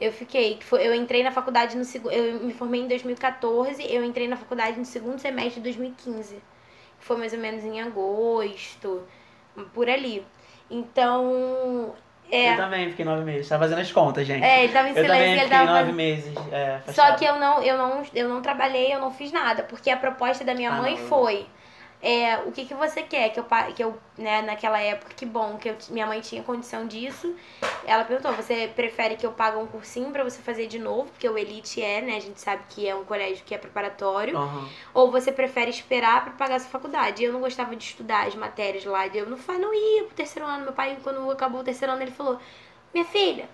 Eu 0.00 0.12
fiquei. 0.12 0.58
Eu 0.72 0.94
entrei 0.94 1.22
na 1.22 1.30
faculdade 1.30 1.76
no 1.76 1.84
segundo. 1.84 2.12
Eu 2.12 2.40
me 2.40 2.52
formei 2.54 2.80
em 2.80 2.88
2014, 2.88 3.84
eu 3.92 4.02
entrei 4.02 4.26
na 4.26 4.36
faculdade 4.36 4.78
no 4.78 4.84
segundo 4.84 5.18
semestre 5.18 5.54
de 5.56 5.60
2015. 5.60 6.36
Que 6.36 7.04
foi 7.04 7.16
mais 7.16 7.32
ou 7.32 7.38
menos 7.38 7.64
em 7.64 7.80
agosto, 7.80 9.02
por 9.74 9.88
ali. 9.88 10.24
Então. 10.70 11.94
É. 12.30 12.52
Eu 12.52 12.56
também 12.56 12.88
fiquei 12.90 13.04
nove 13.04 13.24
meses. 13.24 13.48
Tava 13.48 13.64
fazendo 13.64 13.80
as 13.80 13.90
contas, 13.90 14.26
gente. 14.26 14.44
É, 14.44 14.62
ele 14.64 14.72
tava 14.72 14.88
em 14.88 14.92
eu 14.92 15.02
silêncio, 15.02 15.16
também 15.16 15.32
ele 15.32 15.40
fiquei 15.42 15.58
tava 15.58 15.78
nove 15.80 15.92
meses. 15.92 16.34
É, 16.52 16.80
Só 16.92 17.14
que 17.16 17.24
eu 17.24 17.38
não, 17.40 17.62
eu 17.62 17.76
não, 17.76 18.02
eu 18.14 18.28
não 18.28 18.40
trabalhei, 18.40 18.94
eu 18.94 19.00
não 19.00 19.10
fiz 19.10 19.32
nada, 19.32 19.64
porque 19.64 19.90
a 19.90 19.96
proposta 19.96 20.44
da 20.44 20.54
minha 20.54 20.70
Ah, 20.70 20.76
mãe 20.80 20.96
não. 20.96 21.06
foi 21.08 21.46
é, 22.02 22.38
o 22.46 22.52
que, 22.52 22.64
que 22.64 22.72
você 22.72 23.02
quer 23.02 23.28
que 23.28 23.38
eu 23.38 23.44
que 23.74 23.84
eu, 23.84 23.98
né, 24.16 24.40
naquela 24.40 24.80
época, 24.80 25.12
que 25.14 25.26
bom 25.26 25.58
que 25.58 25.68
eu 25.68 25.76
minha 25.90 26.06
mãe 26.06 26.20
tinha 26.20 26.42
condição 26.42 26.86
disso. 26.86 27.34
Ela 27.84 28.04
perguntou: 28.04 28.32
"Você 28.32 28.70
prefere 28.74 29.16
que 29.16 29.26
eu 29.26 29.32
pague 29.32 29.58
um 29.58 29.66
cursinho 29.66 30.10
pra 30.10 30.24
você 30.24 30.40
fazer 30.40 30.66
de 30.66 30.78
novo, 30.78 31.10
porque 31.10 31.28
o 31.28 31.36
Elite 31.36 31.82
é, 31.82 32.00
né, 32.00 32.16
a 32.16 32.20
gente 32.20 32.40
sabe 32.40 32.62
que 32.70 32.88
é 32.88 32.94
um 32.94 33.04
colégio 33.04 33.44
que 33.44 33.54
é 33.54 33.58
preparatório, 33.58 34.36
Aham. 34.36 34.68
ou 34.94 35.10
você 35.10 35.30
prefere 35.30 35.70
esperar 35.70 36.24
pra 36.24 36.32
pagar 36.32 36.58
sua 36.60 36.70
faculdade?". 36.70 37.22
E 37.22 37.26
eu 37.26 37.32
não 37.32 37.40
gostava 37.40 37.76
de 37.76 37.84
estudar 37.84 38.26
as 38.26 38.34
matérias 38.34 38.84
lá, 38.84 39.06
eu 39.06 39.26
não 39.26 39.36
não 39.58 39.74
ia 39.74 40.04
pro 40.04 40.14
terceiro 40.14 40.48
ano. 40.48 40.64
Meu 40.64 40.72
pai, 40.72 40.96
quando 41.02 41.30
acabou 41.30 41.60
o 41.60 41.64
terceiro 41.64 41.92
ano, 41.92 42.02
ele 42.02 42.10
falou: 42.10 42.38
"Minha 42.94 43.04
filha, 43.04 43.46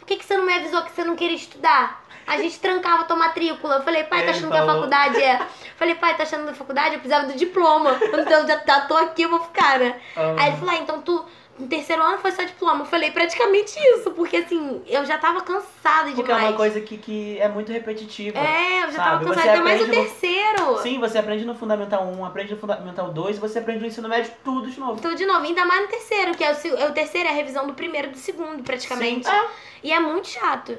por 0.00 0.06
que, 0.06 0.16
que 0.16 0.24
você 0.24 0.36
não 0.36 0.44
me 0.44 0.54
avisou 0.54 0.82
que 0.82 0.90
você 0.90 1.04
não 1.04 1.14
queria 1.14 1.36
estudar? 1.36 2.02
A 2.26 2.36
gente 2.38 2.58
trancava 2.58 3.04
tua 3.04 3.16
matrícula. 3.16 3.76
Eu 3.76 3.82
falei, 3.82 4.04
pai, 4.04 4.20
tá 4.20 4.24
Ele 4.26 4.30
achando 4.30 4.50
que 4.50 4.56
a 4.56 4.66
faculdade 4.66 5.22
é. 5.22 5.46
Falei, 5.76 5.94
pai, 5.94 6.16
tá 6.16 6.22
achando 6.22 6.44
que 6.44 6.50
a 6.50 6.54
faculdade? 6.54 6.94
Eu 6.94 7.00
precisava 7.00 7.26
do 7.26 7.36
diploma. 7.36 7.98
Então, 8.02 8.46
já 8.46 8.58
tá, 8.58 8.82
tô 8.82 8.96
aqui, 8.96 9.22
eu 9.22 9.30
vou 9.30 9.40
ficar, 9.40 9.78
né? 9.78 10.00
Aí 10.38 10.48
ele 10.48 10.56
falou, 10.58 10.74
ah, 10.74 10.78
então 10.78 11.02
tu. 11.02 11.24
No 11.60 11.68
terceiro 11.68 12.02
ano 12.02 12.18
foi 12.18 12.32
só 12.32 12.42
diploma. 12.42 12.80
Eu 12.80 12.86
falei, 12.86 13.10
praticamente 13.10 13.78
isso, 13.78 14.10
porque 14.12 14.38
assim, 14.38 14.82
eu 14.86 15.04
já 15.04 15.18
tava 15.18 15.42
cansada 15.42 16.06
Porque 16.10 16.22
demais. 16.22 16.44
é 16.44 16.48
uma 16.48 16.56
coisa 16.56 16.80
que, 16.80 16.96
que 16.96 17.38
é 17.38 17.48
muito 17.48 17.70
repetitiva. 17.70 18.38
É, 18.38 18.78
eu 18.84 18.90
já 18.90 18.96
sabe? 18.96 19.10
tava 19.10 19.18
Você 19.24 19.28
cansada, 19.34 19.52
ainda 19.52 19.64
mais 19.64 19.80
o 19.82 19.86
no- 19.86 19.92
terceiro. 19.92 20.78
Sim, 20.78 20.98
você 20.98 21.18
aprende 21.18 21.44
no 21.44 21.54
Fundamental 21.54 22.02
1, 22.04 22.24
aprende 22.24 22.54
no 22.54 22.58
Fundamental 22.60 23.10
2 23.12 23.36
e 23.36 23.40
você 23.40 23.58
aprende 23.58 23.80
no 23.80 23.86
ensino 23.86 24.08
médio 24.08 24.32
tudo 24.42 24.70
de 24.70 24.80
novo. 24.80 24.94
Então, 24.98 25.14
de 25.14 25.26
novo, 25.26 25.44
ainda 25.44 25.64
mais 25.66 25.82
no 25.82 25.88
terceiro, 25.88 26.34
que 26.34 26.42
é 26.42 26.50
o, 26.50 26.76
é 26.78 26.86
o 26.88 26.92
terceiro 26.92 27.28
é 27.28 27.32
a 27.32 27.34
revisão 27.34 27.66
do 27.66 27.74
primeiro 27.74 28.08
e 28.08 28.10
do 28.12 28.18
segundo, 28.18 28.62
praticamente. 28.62 29.26
Sim, 29.26 29.32
é. 29.32 29.46
E 29.84 29.92
é 29.92 30.00
muito 30.00 30.28
chato. 30.28 30.78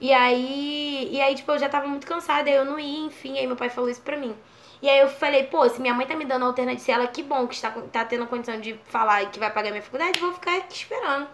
E 0.00 0.12
aí, 0.12 1.08
e 1.12 1.20
aí, 1.20 1.34
tipo, 1.34 1.52
eu 1.52 1.58
já 1.58 1.68
tava 1.68 1.86
muito 1.86 2.06
cansada, 2.06 2.48
aí 2.50 2.56
eu 2.56 2.64
não 2.64 2.78
ia, 2.80 3.06
enfim, 3.06 3.38
aí 3.38 3.46
meu 3.46 3.54
pai 3.54 3.68
falou 3.68 3.88
isso 3.90 4.00
pra 4.00 4.16
mim. 4.16 4.34
E 4.82 4.88
aí 4.90 4.98
eu 4.98 5.08
falei, 5.08 5.44
pô, 5.44 5.66
se 5.68 5.80
minha 5.80 5.94
mãe 5.94 6.06
tá 6.06 6.16
me 6.16 6.24
dando 6.24 6.44
alternativa, 6.44 6.84
se 6.84 6.90
ela, 6.90 7.06
que 7.06 7.22
bom 7.22 7.46
que 7.46 7.54
está, 7.54 7.70
tá 7.70 8.04
tendo 8.04 8.26
condição 8.26 8.60
de 8.60 8.74
falar 8.86 9.30
que 9.30 9.38
vai 9.38 9.50
pagar 9.50 9.70
minha 9.70 9.82
faculdade, 9.82 10.18
vou 10.18 10.32
ficar 10.32 10.56
aqui 10.58 10.74
esperando. 10.74 11.28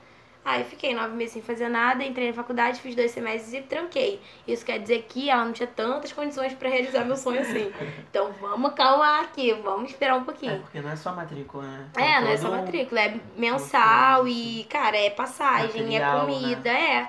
Aí 0.44 0.64
fiquei 0.64 0.94
nove 0.94 1.14
meses 1.14 1.34
sem 1.34 1.42
fazer 1.42 1.68
nada, 1.68 2.02
entrei 2.04 2.28
na 2.28 2.32
faculdade, 2.34 2.80
fiz 2.80 2.94
dois 2.94 3.10
semestres 3.10 3.52
e 3.52 3.60
tranquei. 3.60 4.18
Isso 4.46 4.64
quer 4.64 4.78
dizer 4.78 5.04
que 5.08 5.28
ela 5.28 5.44
não 5.44 5.52
tinha 5.52 5.66
tantas 5.66 6.10
condições 6.12 6.54
pra 6.54 6.70
realizar 6.70 7.04
meu 7.04 7.16
sonho 7.16 7.40
assim. 7.40 7.70
Então 8.10 8.32
vamos 8.40 8.72
calmar 8.72 9.24
aqui, 9.24 9.52
vamos 9.62 9.90
esperar 9.90 10.16
um 10.16 10.22
É, 10.22 10.24
pouquinho. 10.24 10.60
porque 10.60 10.80
não 10.80 10.90
é 10.90 10.96
só 10.96 11.12
matrícula, 11.12 11.64
né? 11.64 11.86
É, 11.96 12.00
Tem 12.00 12.20
não 12.22 12.28
é 12.28 12.36
só 12.36 12.50
matrícula, 12.50 13.00
é 13.00 13.20
mensal 13.36 14.26
e, 14.26 14.64
cara, 14.70 14.96
é 14.96 15.10
passagem, 15.10 15.82
Material, 15.82 16.16
é 16.16 16.20
comida, 16.20 16.70
é. 16.70 17.08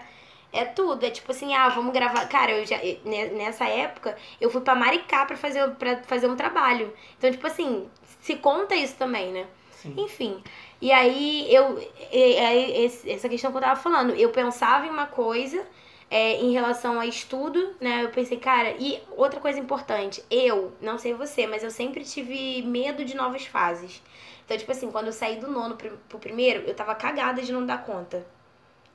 É 0.52 0.66
tudo. 0.66 1.06
É 1.06 1.10
tipo 1.12 1.32
assim, 1.32 1.54
ah, 1.54 1.70
vamos 1.70 1.94
gravar. 1.94 2.28
Cara, 2.28 2.52
eu 2.52 2.66
já, 2.66 2.78
ne- 3.06 3.28
nessa 3.30 3.66
época, 3.66 4.18
eu 4.42 4.50
fui 4.50 4.62
pra 4.62 4.76
Maricá 4.76 5.26
pra 5.26 5.38
fazer, 5.38 5.70
pra 5.76 5.98
fazer 6.04 6.28
um 6.28 6.36
trabalho. 6.36 6.94
Então, 7.18 7.32
tipo 7.32 7.46
assim, 7.48 7.88
se 8.22 8.36
conta 8.38 8.76
isso 8.76 8.96
também, 8.96 9.32
né? 9.32 9.46
Sim. 9.72 9.94
Enfim. 9.98 10.44
E 10.82 10.92
aí, 10.92 11.48
eu. 11.54 11.80
e- 12.12 12.86
essa 13.08 13.30
questão 13.30 13.52
que 13.52 13.58
eu 13.58 13.62
tava 13.62 13.80
falando, 13.80 14.14
eu 14.16 14.30
pensava 14.32 14.86
em 14.86 14.90
uma 14.90 15.08
coisa. 15.08 15.66
é, 16.12 16.38
em 16.42 16.52
relação 16.54 17.00
a 17.00 17.06
estudo, 17.06 17.76
né? 17.80 18.04
Eu 18.04 18.10
pensei, 18.10 18.40
cara, 18.40 18.72
e 18.80 19.00
outra 19.16 19.40
coisa 19.40 19.60
importante, 19.60 20.24
eu, 20.32 20.74
não 20.82 20.98
sei 20.98 21.14
você, 21.14 21.46
mas 21.46 21.64
eu 21.64 21.70
sempre 21.70 22.04
tive 22.04 22.64
medo 22.64 23.06
de 23.06 23.16
novas 23.16 23.46
fases. 23.46 24.02
Então, 24.44 24.58
tipo 24.58 24.72
assim, 24.72 24.90
quando 24.90 25.06
eu 25.08 25.14
saí 25.14 25.36
do 25.38 25.52
nono 25.52 25.76
pri- 25.76 25.92
pro 26.10 26.18
primeiro, 26.18 26.64
eu 26.68 26.74
tava 26.74 26.96
cagada 26.96 27.44
de 27.44 27.52
não 27.54 27.64
dar 27.64 27.86
conta. 27.86 28.26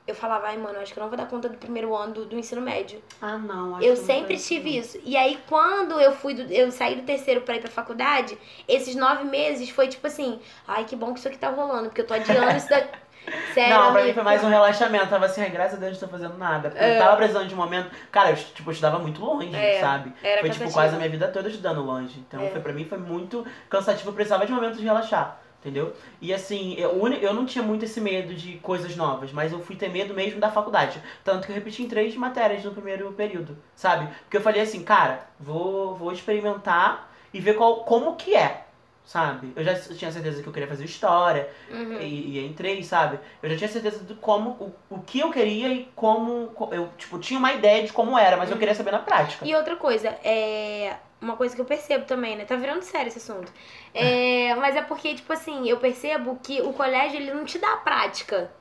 Eu 0.07 0.13
falava, 0.13 0.47
ai, 0.47 0.57
mano, 0.57 0.77
acho 0.79 0.93
que 0.93 0.99
eu 0.99 1.01
não 1.01 1.09
vou 1.09 1.17
dar 1.17 1.25
conta 1.25 1.49
do 1.49 1.57
primeiro 1.57 1.95
ano 1.95 2.13
do, 2.13 2.25
do 2.25 2.37
ensino 2.37 2.61
médio. 2.61 3.01
Ah, 3.19 3.37
não. 3.39 3.75
acho 3.75 3.85
Eu 3.87 3.95
sempre 3.95 4.37
tive 4.37 4.77
isso. 4.77 4.99
E 5.03 5.17
aí, 5.17 5.39
quando 5.49 5.99
eu 5.99 6.11
fui 6.13 6.35
do, 6.35 6.43
eu 6.53 6.71
saí 6.71 6.95
do 6.95 7.01
terceiro 7.01 7.41
pra 7.41 7.55
ir 7.55 7.59
pra 7.61 7.71
faculdade, 7.71 8.37
esses 8.67 8.95
nove 8.95 9.23
meses 9.23 9.69
foi 9.71 9.87
tipo 9.87 10.05
assim, 10.05 10.39
ai, 10.67 10.83
que 10.85 10.95
bom 10.95 11.11
que 11.11 11.19
isso 11.19 11.27
aqui 11.27 11.39
tá 11.39 11.49
rolando, 11.49 11.85
porque 11.89 12.01
eu 12.01 12.07
tô 12.07 12.13
adiando 12.13 12.55
isso 12.55 12.69
daqui. 12.69 13.05
Sério, 13.55 13.75
Não, 13.75 13.91
pra 13.91 14.03
mim 14.03 14.13
foi 14.13 14.21
mais 14.21 14.43
um 14.43 14.49
relaxamento. 14.49 15.07
Tava 15.07 15.25
assim, 15.25 15.41
ai, 15.41 15.49
graças 15.49 15.77
a 15.77 15.79
Deus 15.79 15.99
não 15.99 16.07
tô 16.07 16.15
fazendo 16.15 16.37
nada. 16.37 16.69
Porque 16.69 16.83
eu 16.85 16.99
tava 16.99 17.15
precisando 17.17 17.47
de 17.47 17.55
um 17.55 17.57
momento. 17.57 17.89
Cara, 18.11 18.29
eu, 18.29 18.35
tipo, 18.35 18.69
eu 18.69 18.71
estudava 18.71 18.99
muito 18.99 19.19
longe, 19.19 19.55
É, 19.55 19.79
sabe? 19.79 20.13
era 20.21 20.41
foi, 20.41 20.51
tipo, 20.51 20.65
cansativo. 20.65 20.73
quase 20.73 20.93
a 20.93 20.97
minha 20.99 21.09
vida 21.09 21.27
toda 21.29 21.49
estudando 21.49 21.81
longe. 21.81 22.19
Então, 22.19 22.39
É. 22.39 22.51
foi, 22.51 22.61
pra 22.61 22.71
mim 22.71 22.85
foi 22.85 22.99
muito 22.99 23.43
cansativo. 23.67 24.09
Eu 24.09 24.13
precisava 24.13 24.45
de 24.45 24.51
momentos 24.51 24.77
de 24.77 24.83
relaxar. 24.85 25.41
Entendeu? 25.65 25.95
E 26.21 26.31
assim, 26.31 26.75
eu, 26.77 26.91
eu 27.07 27.33
não 27.33 27.43
tinha 27.43 27.63
muito 27.63 27.85
esse 27.85 27.99
medo 27.99 28.35
de 28.35 28.57
coisas 28.57 28.95
novas, 28.95 29.31
mas 29.31 29.51
eu 29.51 29.59
fui 29.59 29.75
ter 29.75 29.89
medo 29.89 30.13
mesmo 30.13 30.39
da 30.39 30.51
faculdade. 30.51 31.01
Tanto 31.23 31.47
que 31.47 31.51
eu 31.51 31.55
repeti 31.55 31.81
em 31.81 31.87
três 31.87 32.15
matérias 32.15 32.63
no 32.63 32.69
primeiro 32.69 33.11
período, 33.13 33.57
sabe? 33.75 34.07
Porque 34.21 34.37
eu 34.37 34.41
falei 34.41 34.61
assim, 34.61 34.83
cara, 34.83 35.25
vou, 35.39 35.95
vou 35.95 36.11
experimentar 36.11 37.11
e 37.33 37.39
ver 37.39 37.55
qual, 37.55 37.77
como 37.77 38.15
que 38.15 38.35
é, 38.35 38.64
sabe? 39.05 39.53
Eu 39.55 39.63
já 39.63 39.75
tinha 39.75 40.11
certeza 40.11 40.41
que 40.41 40.47
eu 40.47 40.53
queria 40.53 40.67
fazer 40.67 40.83
história, 40.85 41.49
Uhum. 41.69 41.99
e, 41.99 42.37
e 42.39 42.45
entrei, 42.45 42.83
sabe? 42.83 43.19
Eu 43.41 43.49
já 43.51 43.55
tinha 43.57 43.69
certeza 43.69 44.03
de 44.03 44.15
como, 44.15 44.49
o, 44.51 44.95
o 44.95 44.99
que 45.01 45.19
eu 45.19 45.31
queria 45.31 45.69
e 45.69 45.85
como, 45.95 46.47
co- 46.49 46.73
eu, 46.73 46.89
tipo, 46.97 47.19
tinha 47.19 47.37
uma 47.39 47.53
ideia 47.53 47.85
de 47.85 47.93
como 47.93 48.17
era, 48.17 48.35
mas 48.37 48.49
eu 48.51 48.57
queria 48.57 48.73
saber 48.75 48.91
na 48.91 48.99
prática. 48.99 49.45
E 49.45 49.53
outra 49.55 49.75
coisa, 49.75 50.09
é. 50.23 50.95
Uma 51.21 51.37
coisa 51.37 51.55
que 51.55 51.61
eu 51.61 51.65
percebo 51.65 52.05
também, 52.05 52.35
né? 52.35 52.45
Tá 52.45 52.55
virando 52.55 52.83
sério 52.83 53.07
esse 53.07 53.17
assunto. 53.17 53.51
É, 53.93 54.53
mas 54.55 54.75
é 54.75 54.81
porque, 54.81 55.15
tipo 55.15 55.31
assim, 55.31 55.67
eu 55.67 55.77
percebo 55.77 56.37
que 56.43 56.61
o 56.61 56.73
colégio 56.73 57.17
ele 57.17 57.33
não 57.33 57.45
te 57.45 57.57
dá 57.57 57.77
prática. 57.77 58.51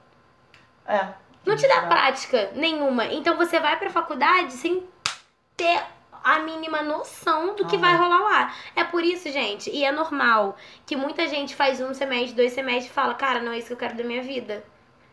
É. 0.87 1.09
Não 1.45 1.57
te 1.57 1.67
dá 1.69 1.83
prática 1.83 2.51
nenhuma. 2.55 3.07
Então 3.07 3.37
você 3.37 3.61
vai 3.61 3.77
pra 3.79 3.91
faculdade 3.91 4.53
sem 4.53 4.83
ter 5.57 5.83
a 6.25 6.39
mínima 6.41 6.83
noção 6.83 7.55
do 7.55 7.65
que 7.67 7.77
Aham. 7.77 7.81
vai 7.83 7.97
rolar 7.97 8.21
lá. 8.23 8.55
É 8.75 8.83
por 8.85 9.05
isso, 9.05 9.31
gente, 9.31 9.71
e 9.71 9.85
é 9.85 9.93
normal 9.93 10.57
que 10.87 10.97
muita 10.97 11.29
gente 11.29 11.55
faz 11.55 11.81
um 11.81 11.95
semestre, 11.95 12.35
dois 12.35 12.53
semestres 12.53 12.87
e 12.91 12.95
fala, 12.95 13.15
cara, 13.15 13.41
não 13.41 13.53
é 13.53 13.59
isso 13.59 13.69
que 13.69 13.75
eu 13.75 13.77
quero 13.77 13.95
da 13.97 14.05
minha 14.05 14.23
vida. 14.23 14.65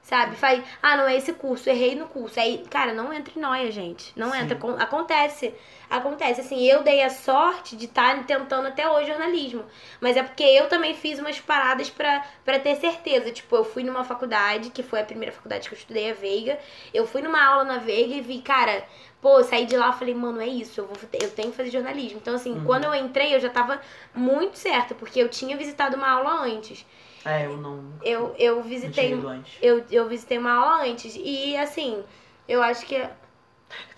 Sabe? 0.04 0.36
Faz, 0.36 0.64
ah, 0.82 0.98
não 0.98 1.08
é 1.08 1.16
esse 1.16 1.32
curso, 1.34 1.70
errei 1.70 1.94
no 1.96 2.08
curso. 2.08 2.40
Aí, 2.40 2.66
cara, 2.70 2.92
não 2.92 3.14
entra 3.14 3.34
em 3.38 3.40
noia, 3.40 3.72
gente. 3.72 4.12
Não 4.18 4.32
Sim. 4.32 4.40
entra. 4.40 4.58
Acon- 4.58 4.76
Acontece. 4.80 5.54
Acontece. 5.90 6.42
Assim, 6.42 6.66
eu 6.66 6.82
dei 6.82 7.04
a 7.04 7.10
sorte 7.10 7.76
de 7.76 7.86
estar 7.86 8.26
tentando 8.26 8.68
até 8.68 8.90
hoje 8.90 9.08
jornalismo. 9.12 9.64
Mas 10.02 10.18
é 10.18 10.24
porque 10.24 10.44
eu 10.44 10.68
também 10.68 10.96
fiz 10.96 11.20
umas 11.20 11.40
paradas 11.40 11.90
pra 11.92 12.60
ter 12.60 12.76
certeza. 12.78 13.32
Tipo, 13.32 13.56
eu 13.58 13.64
fui 13.64 13.84
numa 13.84 14.04
faculdade, 14.04 14.72
que 14.72 14.82
foi 14.82 15.02
a 15.02 15.06
primeira 15.06 15.32
faculdade 15.32 15.70
que 15.70 15.76
eu 15.76 15.78
estudei, 15.78 16.10
a 16.10 16.14
Veiga. 16.16 16.58
Eu 16.94 17.06
fui 17.06 17.22
numa 17.22 17.42
aula 17.44 17.64
na 17.64 17.78
Veiga 17.78 18.16
e 18.16 18.22
vi, 18.22 18.42
cara, 18.42 18.84
pô, 19.22 19.44
saí 19.44 19.66
de 19.66 19.78
lá 19.78 19.90
e 19.92 19.94
falei, 19.94 20.16
mano, 20.16 20.42
é 20.42 20.48
isso, 20.48 20.82
eu, 20.82 20.88
vou, 20.88 20.98
eu 21.14 21.30
tenho 21.32 21.52
que 21.52 21.58
fazer 21.58 21.70
jornalismo. 21.70 22.18
Então, 22.22 22.34
assim, 22.36 22.54
Uhum. 22.54 22.66
quando 22.66 22.86
eu 22.86 22.96
entrei, 22.96 23.36
eu 23.36 23.40
já 23.40 23.50
tava 23.50 23.80
muito 24.16 24.58
certa, 24.58 24.96
porque 24.96 25.22
eu 25.22 25.30
tinha 25.30 25.56
visitado 25.56 25.96
uma 25.96 26.10
aula 26.10 26.42
antes. 26.44 26.86
É, 27.24 27.46
eu 27.46 27.56
não. 27.58 27.84
Eu, 28.02 28.34
eu 28.40 28.64
visitei. 28.64 29.14
Eu, 29.62 29.86
eu 29.92 30.08
visitei 30.08 30.40
uma 30.40 30.54
aula 30.54 30.84
antes. 30.86 31.16
E 31.16 31.56
assim, 31.56 32.04
eu 32.48 32.64
acho 32.64 32.84
que. 32.86 32.96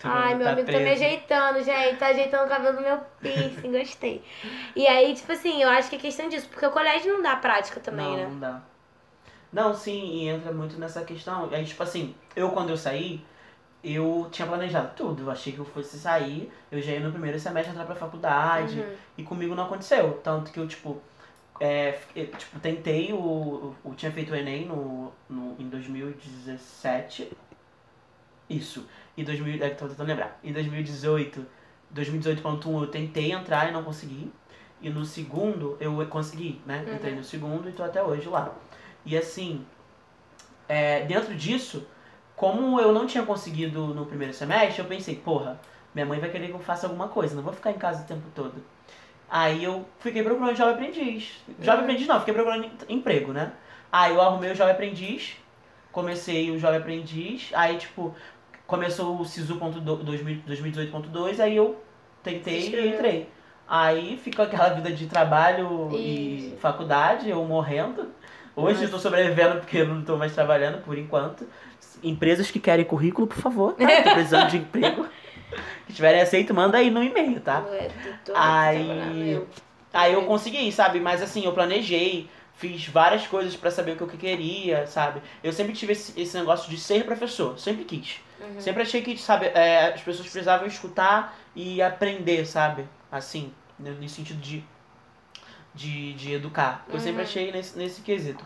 Ai, 0.02 0.34
meu 0.34 0.46
amigo 0.46 0.66
tá 0.70 0.78
me 0.78 0.84
preso. 0.84 1.02
ajeitando, 1.04 1.62
gente. 1.64 1.96
Tá 1.96 2.08
ajeitando 2.08 2.44
o 2.44 2.48
cabelo 2.48 2.76
do 2.76 2.82
meu 2.82 2.98
piercing, 3.22 3.72
gostei. 3.72 4.22
E 4.76 4.86
aí, 4.86 5.14
tipo 5.14 5.32
assim, 5.32 5.62
eu 5.62 5.68
acho 5.70 5.88
que 5.88 5.96
é 5.96 5.98
questão 5.98 6.28
disso, 6.28 6.48
porque 6.50 6.66
o 6.66 6.70
colégio 6.70 7.14
não 7.14 7.22
dá 7.22 7.34
prática 7.36 7.80
também, 7.80 8.06
não, 8.06 8.16
né? 8.16 8.26
não 8.26 8.38
dá. 8.38 8.62
Não, 9.52 9.74
sim, 9.74 10.04
e 10.16 10.28
entra 10.28 10.52
muito 10.52 10.78
nessa 10.78 11.02
questão. 11.04 11.48
Aí, 11.50 11.64
tipo 11.64 11.82
assim, 11.82 12.14
eu 12.36 12.50
quando 12.50 12.70
eu 12.70 12.76
saí, 12.76 13.24
eu 13.84 14.28
tinha 14.32 14.48
planejado 14.48 14.92
tudo. 14.96 15.22
Eu 15.24 15.30
achei 15.30 15.52
que 15.52 15.58
eu 15.58 15.64
fosse 15.64 15.98
sair, 15.98 16.50
eu 16.72 16.80
já 16.80 16.92
ia 16.92 17.00
no 17.00 17.10
primeiro 17.12 17.38
semestre 17.38 17.70
entrar 17.72 17.84
pra 17.84 17.94
faculdade. 17.94 18.80
Uhum. 18.80 18.94
E 19.18 19.22
comigo 19.22 19.54
não 19.54 19.64
aconteceu. 19.64 20.20
Tanto 20.22 20.50
que 20.50 20.58
eu, 20.58 20.66
tipo, 20.66 21.00
é, 21.60 21.92
fiquei- 21.92 22.26
tipo 22.28 22.58
tentei 22.60 23.12
o, 23.12 23.16
o. 23.16 23.74
Eu 23.84 23.94
tinha 23.94 24.10
feito 24.10 24.32
o 24.32 24.36
Enem 24.36 24.66
no, 24.66 25.12
no, 25.28 25.54
em 25.58 25.68
2017. 25.68 27.30
Isso. 28.48 28.86
E 29.16 29.22
2000, 29.24 29.62
é 29.64 29.70
tô 29.70 29.86
tentando 29.88 30.06
lembrar. 30.08 30.38
Em 30.42 30.52
2018, 30.52 31.46
2018.1 31.94 32.80
eu 32.82 32.86
tentei 32.88 33.32
entrar 33.32 33.68
e 33.68 33.72
não 33.72 33.82
consegui. 33.84 34.32
E 34.82 34.90
no 34.90 35.04
segundo 35.04 35.76
eu 35.80 36.04
consegui, 36.08 36.60
né? 36.66 36.84
Uhum. 36.86 36.94
Entrei 36.94 37.14
no 37.14 37.24
segundo 37.24 37.68
e 37.68 37.72
tô 37.72 37.82
até 37.82 38.02
hoje 38.02 38.28
lá. 38.28 38.52
E 39.04 39.16
assim, 39.16 39.64
é, 40.68 41.04
dentro 41.04 41.34
disso, 41.34 41.86
como 42.36 42.80
eu 42.80 42.92
não 42.92 43.06
tinha 43.06 43.24
conseguido 43.24 43.86
no 43.88 44.06
primeiro 44.06 44.32
semestre, 44.34 44.82
eu 44.82 44.88
pensei, 44.88 45.14
porra, 45.16 45.60
minha 45.94 46.06
mãe 46.06 46.18
vai 46.18 46.30
querer 46.30 46.48
que 46.48 46.52
eu 46.54 46.58
faça 46.58 46.86
alguma 46.86 47.08
coisa, 47.08 47.34
não 47.36 47.42
vou 47.42 47.52
ficar 47.52 47.70
em 47.70 47.78
casa 47.78 48.02
o 48.02 48.06
tempo 48.06 48.22
todo. 48.34 48.54
Aí 49.30 49.62
eu 49.64 49.84
fiquei 50.00 50.22
procurando 50.22 50.56
jovem 50.56 50.74
aprendiz. 50.74 51.30
Jovem 51.60 51.78
Uhum. 51.78 51.84
aprendiz 51.84 52.06
não, 52.06 52.18
fiquei 52.18 52.34
procurando 52.34 52.64
em- 52.64 52.72
emprego, 52.96 53.32
né? 53.32 53.52
Aí 53.90 54.12
eu 54.12 54.20
arrumei 54.20 54.50
o 54.52 54.54
jovem 54.54 54.74
aprendiz, 54.74 55.36
comecei 55.92 56.50
o 56.50 56.58
jovem 56.58 56.78
aprendiz, 56.80 57.50
aí 57.54 57.78
tipo, 57.78 58.14
começou 58.66 59.16
o 59.20 59.24
SISU.2018.2, 59.24 61.40
aí 61.40 61.56
eu 61.56 61.80
tentei 62.22 62.68
e 62.70 62.88
entrei. 62.88 63.28
Aí 63.66 64.18
ficou 64.18 64.44
aquela 64.44 64.68
vida 64.70 64.92
de 64.92 65.06
trabalho 65.06 65.88
e 65.92 66.48
Isso. 66.48 66.56
faculdade, 66.58 67.30
eu 67.30 67.42
morrendo. 67.44 68.10
Hoje 68.54 68.80
eu 68.80 68.84
estou 68.84 69.00
sobrevivendo 69.00 69.60
porque 69.60 69.78
eu 69.78 69.88
não 69.88 70.00
estou 70.00 70.18
mais 70.18 70.34
trabalhando 70.34 70.82
por 70.84 70.98
enquanto. 70.98 71.46
Empresas 72.02 72.50
que 72.50 72.58
querem 72.60 72.84
currículo, 72.84 73.26
por 73.26 73.38
favor, 73.38 73.72
tá? 73.74 73.86
Tô 74.02 74.10
precisando 74.14 74.50
de 74.50 74.58
emprego. 74.58 75.06
Que 75.86 75.92
tiverem 75.92 76.20
aceito, 76.20 76.52
manda 76.52 76.78
aí 76.78 76.90
no 76.90 77.02
e-mail, 77.02 77.40
tá? 77.40 77.60
Não 77.60 77.74
é, 77.74 77.88
tô- 78.24 78.32
Aí-. 78.34 79.40
Aí 79.92 80.12
eu 80.12 80.24
consegui, 80.24 80.70
sabe? 80.72 80.98
Mas 80.98 81.22
assim, 81.22 81.44
eu 81.44 81.52
planejei, 81.52 82.28
fiz 82.56 82.86
várias 82.88 83.26
coisas 83.26 83.54
pra 83.54 83.70
saber 83.70 83.92
o 83.92 83.96
que 83.96 84.02
eu 84.02 84.08
queria, 84.08 84.86
sabe? 84.86 85.22
Eu 85.42 85.52
sempre 85.52 85.72
tive 85.72 85.92
esse, 85.92 86.20
esse 86.20 86.36
negócio 86.36 86.68
de 86.68 86.76
ser 86.78 87.04
professor, 87.04 87.58
sempre 87.58 87.84
quis. 87.84 88.16
Uhum. 88.40 88.60
Sempre 88.60 88.82
achei 88.82 89.02
que, 89.02 89.16
sabe, 89.16 89.46
é, 89.46 89.92
as 89.94 90.00
pessoas 90.00 90.28
precisavam 90.28 90.66
escutar 90.66 91.38
e 91.54 91.80
aprender, 91.80 92.44
sabe? 92.44 92.84
Assim, 93.12 93.52
no, 93.78 93.92
no 93.92 94.08
sentido 94.08 94.40
de, 94.40 94.64
de, 95.74 96.12
de 96.14 96.32
educar. 96.32 96.84
Eu 96.92 96.98
sempre 96.98 97.18
Uhum. 97.22 97.28
achei 97.28 97.52
nesse, 97.52 97.78
nesse 97.78 98.00
quesito. 98.02 98.44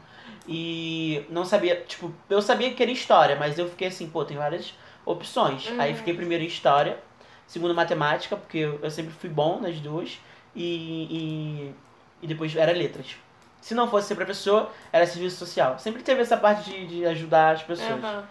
E 0.50 1.26
não 1.28 1.44
sabia, 1.44 1.84
tipo, 1.86 2.10
eu 2.30 2.40
sabia 2.40 2.72
que 2.72 2.82
era 2.82 2.90
história, 2.90 3.36
mas 3.36 3.58
eu 3.58 3.68
fiquei 3.68 3.88
assim, 3.88 4.08
pô, 4.08 4.24
tem 4.24 4.38
várias 4.38 4.72
opções. 5.04 5.68
Uhum. 5.68 5.78
Aí 5.78 5.94
fiquei 5.94 6.14
primeiro 6.14 6.42
em 6.42 6.46
História, 6.46 6.98
segundo 7.46 7.74
Matemática, 7.74 8.34
porque 8.34 8.58
eu 8.58 8.90
sempre 8.90 9.12
fui 9.12 9.28
bom 9.28 9.60
nas 9.60 9.78
duas, 9.78 10.18
e, 10.56 10.64
e, 11.10 11.74
e 12.22 12.26
depois 12.26 12.56
era 12.56 12.72
Letras. 12.72 13.16
Se 13.60 13.74
não 13.74 13.90
fosse 13.90 14.08
ser 14.08 14.14
professor, 14.14 14.70
era 14.90 15.06
Serviço 15.06 15.36
Social. 15.36 15.78
Sempre 15.78 16.02
teve 16.02 16.22
essa 16.22 16.36
parte 16.36 16.70
de, 16.70 16.86
de 16.86 17.06
ajudar 17.06 17.56
as 17.56 17.62
pessoas. 17.62 18.02
Aham. 18.02 18.26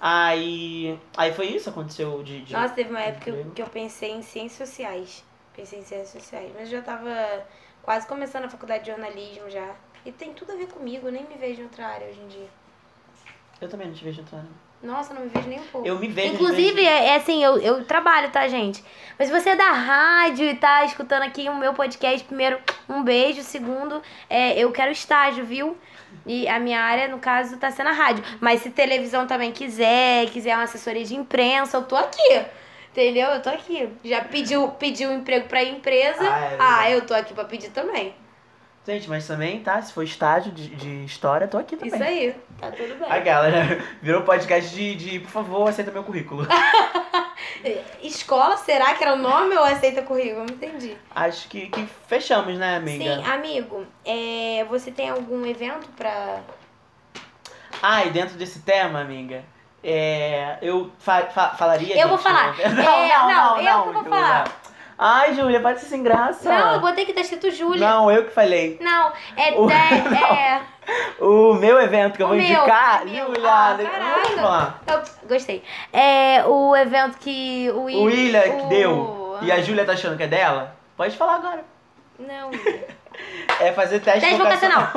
Aí, 0.00 0.98
aí 1.16 1.32
foi 1.34 1.48
isso, 1.48 1.68
aconteceu 1.68 2.22
de... 2.22 2.42
de 2.42 2.52
Nossa, 2.52 2.72
teve 2.72 2.90
uma 2.90 3.00
época 3.00 3.24
que 3.24 3.30
eu, 3.30 3.34
emprego. 3.34 3.54
que 3.56 3.62
eu 3.62 3.66
pensei 3.66 4.12
em 4.12 4.22
ciências 4.22 4.68
sociais. 4.68 5.24
Pensei 5.54 5.80
em 5.80 5.82
ciências 5.82 6.22
sociais. 6.22 6.50
Mas 6.54 6.72
eu 6.72 6.78
já 6.78 6.82
tava 6.82 7.10
quase 7.82 8.06
começando 8.06 8.44
a 8.44 8.48
faculdade 8.48 8.84
de 8.84 8.90
jornalismo 8.90 9.50
já. 9.50 9.74
E 10.04 10.12
tem 10.12 10.32
tudo 10.32 10.52
a 10.52 10.56
ver 10.56 10.68
comigo, 10.68 11.08
eu 11.08 11.12
nem 11.12 11.24
me 11.24 11.34
vejo 11.36 11.60
em 11.60 11.64
outra 11.64 11.86
área 11.86 12.06
hoje 12.08 12.20
em 12.20 12.28
dia. 12.28 12.48
Eu 13.60 13.68
também 13.68 13.88
não 13.88 13.94
te 13.94 14.04
vejo 14.04 14.20
entrando. 14.20 14.48
Nossa, 14.80 15.12
não 15.12 15.22
me 15.22 15.28
vejo 15.28 15.48
nem 15.48 15.58
um 15.58 15.64
pouco. 15.66 15.86
Eu 15.86 15.98
me 15.98 16.06
vejo... 16.06 16.34
Inclusive, 16.34 16.72
vezes- 16.74 16.88
é, 16.88 17.06
é 17.08 17.16
assim, 17.16 17.42
eu, 17.42 17.58
eu 17.58 17.84
trabalho, 17.84 18.30
tá, 18.30 18.46
gente? 18.46 18.84
Mas 19.18 19.26
se 19.28 19.34
você 19.34 19.50
é 19.50 19.56
da 19.56 19.72
rádio 19.72 20.46
e 20.46 20.54
tá 20.54 20.84
escutando 20.84 21.22
aqui 21.24 21.48
o 21.48 21.54
meu 21.56 21.74
podcast, 21.74 22.24
primeiro, 22.24 22.60
um 22.88 23.02
beijo. 23.02 23.42
Segundo, 23.42 24.00
é, 24.30 24.56
eu 24.56 24.70
quero 24.70 24.92
estágio, 24.92 25.44
viu? 25.44 25.76
E 26.24 26.46
a 26.46 26.60
minha 26.60 26.80
área, 26.80 27.08
no 27.08 27.18
caso, 27.18 27.56
tá 27.56 27.70
sendo 27.72 27.88
a 27.88 27.92
rádio. 27.92 28.22
Mas 28.40 28.62
se 28.62 28.70
televisão 28.70 29.26
também 29.26 29.50
quiser, 29.50 30.26
quiser 30.30 30.54
uma 30.54 30.62
assessoria 30.64 31.04
de 31.04 31.16
imprensa, 31.16 31.76
eu 31.76 31.82
tô 31.82 31.96
aqui. 31.96 32.42
Entendeu? 32.92 33.28
Eu 33.30 33.42
tô 33.42 33.50
aqui. 33.50 33.88
Já 34.04 34.22
pediu, 34.24 34.68
pediu 34.70 35.10
um 35.10 35.16
emprego 35.18 35.48
pra 35.48 35.62
empresa. 35.64 36.20
Ah, 36.22 36.44
é 36.44 36.56
Ah, 36.60 36.90
eu 36.92 37.04
tô 37.04 37.14
aqui 37.14 37.34
pra 37.34 37.44
pedir 37.44 37.70
também. 37.70 38.14
Gente, 38.88 39.06
mas 39.10 39.26
também, 39.26 39.60
tá? 39.60 39.82
Se 39.82 39.92
for 39.92 40.02
estágio 40.02 40.50
de, 40.50 40.68
de 40.68 41.04
história, 41.04 41.46
tô 41.46 41.58
aqui 41.58 41.76
também. 41.76 41.92
Isso 41.94 42.02
aí. 42.02 42.34
Tá 42.58 42.70
tudo 42.70 42.98
bem. 42.98 43.06
A 43.12 43.18
galera 43.18 43.84
virou 44.00 44.22
podcast 44.22 44.74
de, 44.74 44.94
de, 44.94 45.20
por 45.20 45.28
favor, 45.30 45.68
aceita 45.68 45.90
meu 45.90 46.02
currículo. 46.02 46.46
Escola, 48.02 48.56
será 48.56 48.94
que 48.94 49.04
era 49.04 49.12
o 49.12 49.18
nome 49.18 49.54
ou 49.56 49.62
aceita 49.64 50.00
currículo? 50.00 50.46
Não 50.46 50.54
entendi. 50.54 50.96
Acho 51.14 51.48
que, 51.48 51.66
que 51.68 51.86
fechamos, 52.06 52.56
né, 52.56 52.76
amiga? 52.76 53.16
Sim, 53.16 53.24
amigo, 53.30 53.84
é, 54.06 54.64
você 54.70 54.90
tem 54.90 55.10
algum 55.10 55.44
evento 55.44 55.86
pra. 55.96 56.40
Ah, 57.82 58.06
e 58.06 58.10
dentro 58.10 58.36
desse 58.38 58.60
tema, 58.60 59.00
amiga, 59.00 59.44
é, 59.84 60.56
eu 60.62 60.90
fa- 60.98 61.26
fa- 61.26 61.50
falaria. 61.50 62.00
Eu 62.00 62.08
vou 62.08 62.16
falar. 62.18 62.56
Não, 62.74 62.82
É, 62.82 63.08
não, 63.08 63.28
não, 63.28 63.28
não, 63.28 63.58
eu 63.58 63.64
não, 63.64 63.86
que 63.88 63.92
vou 63.92 64.04
falar. 64.04 64.44
Ai, 64.98 65.34
Júlia, 65.34 65.60
pode 65.60 65.78
ser 65.80 65.86
sem 65.86 66.02
graça. 66.02 66.48
Não, 66.48 66.74
eu 66.74 66.80
botei 66.80 67.04
que 67.06 67.12
tá 67.12 67.20
escrito 67.20 67.50
Júlia. 67.52 67.88
Não, 67.88 68.10
eu 68.10 68.24
que 68.24 68.30
falei. 68.32 68.78
Não, 68.80 69.12
é. 69.36 69.52
O- 69.52 69.70
é, 69.70 70.58
é 71.20 71.24
O 71.24 71.54
meu 71.54 71.78
evento 71.80 72.16
que 72.16 72.22
eu 72.22 72.26
O 72.26 72.30
vou 72.30 72.36
meu, 72.38 72.44
indicar, 72.46 73.04
meu. 73.04 73.26
Júlia, 73.26 73.48
Ah, 73.48 73.76
caraca. 73.78 74.74
eu 74.88 75.28
gostei. 75.28 75.62
É 75.92 76.44
o 76.44 76.74
evento 76.74 77.16
que 77.18 77.70
o 77.72 77.78
O 77.82 78.02
William 78.04 78.42
que 78.42 78.48
o- 78.50 78.68
deu 78.68 79.38
e 79.42 79.52
a 79.52 79.60
Júlia 79.60 79.84
tá 79.84 79.92
achando 79.92 80.16
que 80.16 80.24
é 80.24 80.28
dela, 80.28 80.74
pode 80.96 81.16
falar 81.16 81.36
agora. 81.36 81.64
Não. 82.18 82.50
É 83.60 83.72
fazer 83.72 83.98
teste, 83.98 84.20
Teste 84.20 84.36
vocacional. 84.36 84.92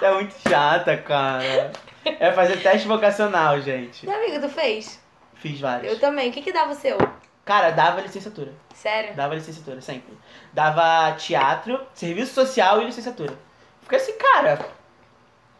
é 0.00 0.10
muito 0.14 0.34
chata, 0.48 0.96
cara. 0.96 1.70
É 2.06 2.32
fazer 2.32 2.62
teste 2.62 2.88
vocacional, 2.88 3.60
gente. 3.60 4.06
Meu 4.06 4.16
amigo, 4.16 4.40
tu 4.40 4.48
fez? 4.48 4.98
Fiz 5.34 5.60
vários. 5.60 5.92
Eu 5.92 5.98
também. 6.00 6.30
O 6.30 6.32
que 6.32 6.40
que 6.40 6.52
dava 6.52 6.72
o 6.72 6.74
seu? 6.74 6.96
Cara, 7.44 7.70
dava 7.70 8.00
licenciatura. 8.00 8.52
Sério? 8.74 9.14
Dava 9.14 9.34
licenciatura, 9.34 9.80
sempre. 9.80 10.14
Dava 10.52 11.12
teatro, 11.16 11.80
serviço 11.94 12.32
social 12.34 12.80
e 12.80 12.86
licenciatura. 12.86 13.36
Fiquei 13.82 13.98
assim, 13.98 14.16
cara, 14.16 14.58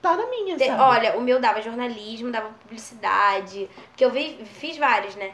tá 0.00 0.16
na 0.16 0.26
minha, 0.28 0.56
Te- 0.56 0.66
sabe? 0.66 0.80
Olha, 0.82 1.16
o 1.18 1.20
meu 1.20 1.38
dava 1.40 1.60
jornalismo, 1.60 2.30
dava 2.32 2.48
publicidade. 2.62 3.68
Porque 3.88 4.04
eu 4.04 4.10
vi- 4.10 4.44
fiz 4.44 4.76
vários, 4.78 5.14
né? 5.16 5.32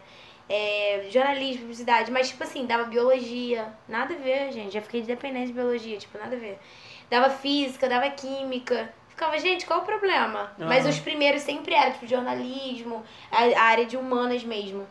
É, 0.49 1.07
jornalismo, 1.11 1.61
publicidade, 1.63 2.11
mas 2.11 2.29
tipo 2.31 2.43
assim, 2.43 2.67
dava 2.67 2.85
biologia. 2.85 3.73
Nada 3.89 4.15
a 4.15 4.19
ver, 4.19 4.51
gente. 4.53 4.73
Já 4.75 4.83
fiquei 4.83 5.03
dependente 5.03 5.49
de 5.49 5.53
biologia, 5.53 5.97
tipo, 5.97 6.19
nada 6.19 6.35
a 6.35 6.39
ver. 6.39 6.59
Dava 7.09 7.31
física, 7.31 7.89
dava 7.89 8.11
química. 8.11 8.93
Ficava, 9.09 9.39
gente, 9.39 9.67
qual 9.67 9.81
o 9.81 9.85
problema? 9.85 10.51
Mas 10.59 10.81
Aham. 10.85 10.91
os 10.91 10.99
primeiros 10.99 11.43
sempre 11.43 11.75
eram, 11.75 11.93
tipo, 11.93 12.07
jornalismo, 12.07 13.05
a, 13.31 13.45
a 13.61 13.63
área 13.65 13.87
de 13.87 13.97
humanas 13.97 14.43
mesmo. 14.43 14.85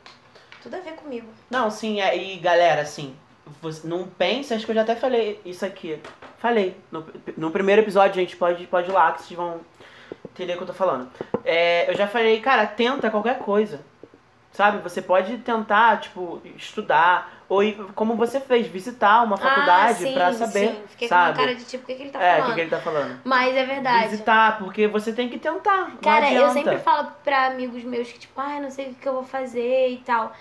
Tudo 0.61 0.75
a 0.75 0.79
ver 0.79 0.93
comigo. 0.93 1.27
Não, 1.49 1.69
sim, 1.71 2.01
é, 2.01 2.15
e 2.17 2.37
galera, 2.37 2.81
assim, 2.81 3.15
você 3.61 3.87
não 3.87 4.05
pense, 4.07 4.53
acho 4.53 4.65
que 4.65 4.71
eu 4.71 4.75
já 4.75 4.81
até 4.81 4.95
falei 4.95 5.39
isso 5.45 5.65
aqui. 5.65 5.99
Falei. 6.37 6.75
No, 6.91 7.05
no 7.37 7.51
primeiro 7.51 7.81
episódio, 7.81 8.15
gente, 8.15 8.35
pode, 8.35 8.67
pode 8.67 8.89
ir 8.89 8.93
lá 8.93 9.11
que 9.11 9.23
vocês 9.23 9.37
vão 9.37 9.61
entender 10.31 10.53
o 10.53 10.57
que 10.57 10.63
eu 10.63 10.67
tô 10.67 10.73
falando. 10.73 11.09
É, 11.43 11.89
eu 11.89 11.95
já 11.95 12.07
falei, 12.07 12.39
cara, 12.39 12.65
tenta 12.65 13.09
qualquer 13.09 13.39
coisa. 13.39 13.81
Sabe? 14.51 14.79
Você 14.79 15.01
pode 15.01 15.37
tentar, 15.39 15.99
tipo, 15.99 16.41
estudar, 16.55 17.38
ou 17.49 17.63
ir, 17.63 17.75
como 17.95 18.15
você 18.15 18.39
fez, 18.39 18.67
visitar 18.67 19.23
uma 19.23 19.35
faculdade 19.35 20.03
ah, 20.03 20.07
sim, 20.07 20.13
pra 20.13 20.31
saber. 20.31 20.67
sim. 20.69 20.81
Fiquei 20.89 21.07
sabe? 21.07 21.33
com 21.33 21.39
uma 21.41 21.47
cara 21.47 21.55
de 21.57 21.65
tipo, 21.65 21.83
o 21.83 21.87
que, 21.87 21.95
que 21.95 22.03
ele 22.03 22.11
tá 22.11 22.21
é, 22.21 22.33
o 22.35 22.37
falando? 22.37 22.49
que, 22.49 22.55
que 22.55 22.61
ele 22.61 22.69
tá 22.69 22.79
falando. 22.79 23.21
Mas 23.25 23.55
é 23.55 23.65
verdade. 23.65 24.07
Visitar, 24.09 24.59
porque 24.59 24.87
você 24.87 25.11
tem 25.11 25.27
que 25.27 25.39
tentar. 25.39 25.91
Cara, 26.01 26.31
eu 26.31 26.49
sempre 26.51 26.77
falo 26.77 27.11
pra 27.23 27.47
amigos 27.47 27.83
meus 27.83 28.11
que, 28.11 28.19
tipo, 28.19 28.39
ai, 28.39 28.59
não 28.61 28.69
sei 28.69 28.89
o 28.91 28.93
que, 28.93 29.07
eu 29.07 29.13
vou 29.13 29.23
fazer 29.23 29.89
e 29.89 29.97
tal. 29.97 30.31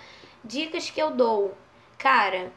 Dicas 0.44 0.90
que 0.90 1.00
eu 1.00 1.11
dou. 1.11 1.56
Cara, 1.96 2.52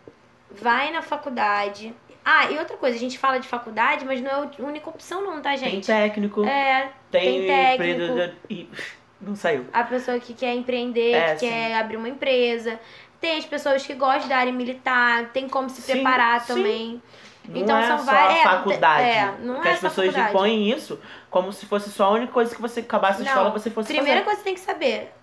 vai 0.51 0.91
na 0.91 1.01
faculdade. 1.01 1.93
Ah, 2.23 2.51
e 2.51 2.57
outra 2.59 2.77
coisa, 2.77 2.97
a 2.97 2.99
gente 2.99 3.17
fala 3.17 3.39
de 3.39 3.47
faculdade, 3.47 4.05
mas 4.05 4.21
não 4.21 4.29
é 4.29 4.33
a 4.35 4.49
única 4.59 4.89
opção 4.89 5.23
não, 5.23 5.41
tá, 5.41 5.51
Tem 5.51 5.57
gente? 5.57 5.87
técnico, 5.87 6.45
É, 6.45 6.91
tem, 7.09 7.47
tem 7.47 7.47
técnico. 7.47 8.35
e- 8.49 8.69
Não 9.21 9.35
saiu. 9.35 9.67
a 9.71 9.83
pessoa 9.83 10.19
que 10.19 10.33
quer 10.33 10.55
empreender, 10.55 11.13
É, 11.13 11.35
que 11.35 11.41
quer 11.47 11.75
abrir 11.75 11.95
uma 11.95 12.09
empresa. 12.09 12.79
Tem 13.21 13.37
as 13.37 13.45
pessoas 13.45 13.85
que 13.85 13.93
gostam 13.93 14.27
da 14.27 14.37
área 14.37 14.51
militar, 14.51 15.29
tem 15.31 15.47
como 15.47 15.69
se 15.69 15.81
Sim, 15.81 15.93
preparar 15.93 16.41
sim. 16.41 16.47
também. 16.55 17.01
Não 17.47 17.61
Então 17.61 17.77
é 17.77 17.87
são 17.87 17.97
só 17.99 18.03
várias- 18.05 18.39
é, 18.39 18.43
a 18.43 18.49
faculdade. 18.49 19.03
é, 19.09 19.33
não 19.41 19.53
porque 19.55 19.67
é 19.67 19.71
as 19.71 19.79
pessoas 19.79 20.07
faculdade. 20.07 20.29
impõem 20.29 20.69
isso 20.69 20.99
como 21.29 21.53
se 21.53 21.65
fosse 21.65 21.89
só 21.91 22.05
a 22.05 22.09
única 22.09 22.31
coisa 22.33 22.53
que 22.53 22.61
você 22.61 22.79
acabasse 22.81 23.21
a 23.21 23.25
escola 23.25 23.49
você 23.51 23.69
fosse 23.69 23.93
Primeira 23.93 24.21
fazer. 24.21 24.25
coisa 24.25 24.37
que 24.39 24.43
você 24.43 24.43
tem 24.43 24.53
que 24.55 24.59
saber. 24.59 25.13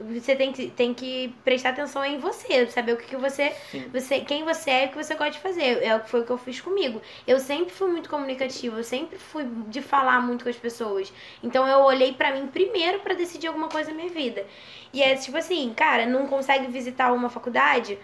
Você 0.00 0.34
tem 0.34 0.52
que, 0.52 0.70
tem 0.70 0.92
que 0.92 1.32
prestar 1.44 1.70
atenção 1.70 2.04
em 2.04 2.18
você, 2.18 2.66
saber 2.66 2.94
o 2.94 2.96
que, 2.96 3.06
que 3.06 3.16
você, 3.16 3.52
Sim. 3.70 3.88
você. 3.92 4.20
Quem 4.20 4.44
você 4.44 4.70
é 4.70 4.84
e 4.84 4.86
o 4.86 4.90
que 4.90 4.96
você 4.96 5.14
gosta 5.14 5.32
de 5.32 5.38
fazer. 5.38 5.82
É 5.84 5.94
o 5.94 6.00
que 6.00 6.10
foi 6.10 6.20
o 6.20 6.24
que 6.24 6.32
eu 6.32 6.38
fiz 6.38 6.60
comigo. 6.60 7.00
Eu 7.26 7.38
sempre 7.38 7.72
fui 7.72 7.90
muito 7.90 8.10
comunicativa, 8.10 8.76
eu 8.76 8.84
sempre 8.84 9.18
fui 9.18 9.44
de 9.68 9.80
falar 9.80 10.20
muito 10.20 10.42
com 10.42 10.50
as 10.50 10.56
pessoas. 10.56 11.12
Então 11.42 11.66
eu 11.66 11.78
olhei 11.80 12.12
pra 12.12 12.32
mim 12.32 12.48
primeiro 12.48 13.00
pra 13.00 13.14
decidir 13.14 13.46
alguma 13.46 13.68
coisa 13.68 13.90
na 13.90 13.96
minha 13.96 14.10
vida. 14.10 14.44
E 14.92 15.02
é 15.02 15.14
tipo 15.14 15.36
assim, 15.36 15.72
cara, 15.74 16.06
não 16.06 16.26
consegue 16.26 16.66
visitar 16.66 17.12
uma 17.12 17.28
faculdade? 17.30 17.98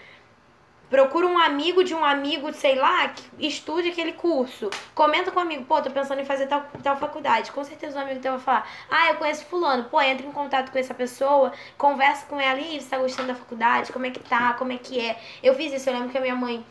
Procura 0.90 1.24
um 1.24 1.38
amigo 1.38 1.84
de 1.84 1.94
um 1.94 2.04
amigo, 2.04 2.52
sei 2.52 2.74
lá, 2.74 3.08
que 3.08 3.46
estude 3.46 3.90
aquele 3.90 4.12
curso. 4.12 4.68
Comenta 4.92 5.30
com 5.30 5.38
o 5.38 5.42
amigo, 5.42 5.64
pô, 5.64 5.80
tô 5.80 5.88
pensando 5.88 6.20
em 6.20 6.24
fazer 6.24 6.48
tal, 6.48 6.66
tal 6.82 6.96
faculdade. 6.96 7.52
Com 7.52 7.62
certeza 7.62 7.96
o 7.96 8.02
amigo 8.02 8.18
teu 8.20 8.32
vai 8.32 8.40
falar, 8.40 8.68
ah, 8.90 9.10
eu 9.10 9.14
conheço 9.14 9.44
fulano. 9.44 9.84
Pô, 9.84 10.00
entra 10.00 10.26
em 10.26 10.32
contato 10.32 10.72
com 10.72 10.78
essa 10.78 10.92
pessoa, 10.92 11.52
conversa 11.78 12.26
com 12.26 12.40
ela, 12.40 12.58
e 12.58 12.80
você 12.80 12.90
tá 12.90 12.98
gostando 12.98 13.28
da 13.28 13.36
faculdade? 13.36 13.92
Como 13.92 14.04
é 14.04 14.10
que 14.10 14.18
tá? 14.18 14.52
Como 14.54 14.72
é 14.72 14.78
que 14.78 14.98
é? 14.98 15.16
Eu 15.42 15.54
fiz 15.54 15.72
isso, 15.72 15.88
eu 15.88 15.94
lembro 15.94 16.10
que 16.10 16.18
a 16.18 16.20
minha 16.20 16.34
mãe... 16.34 16.66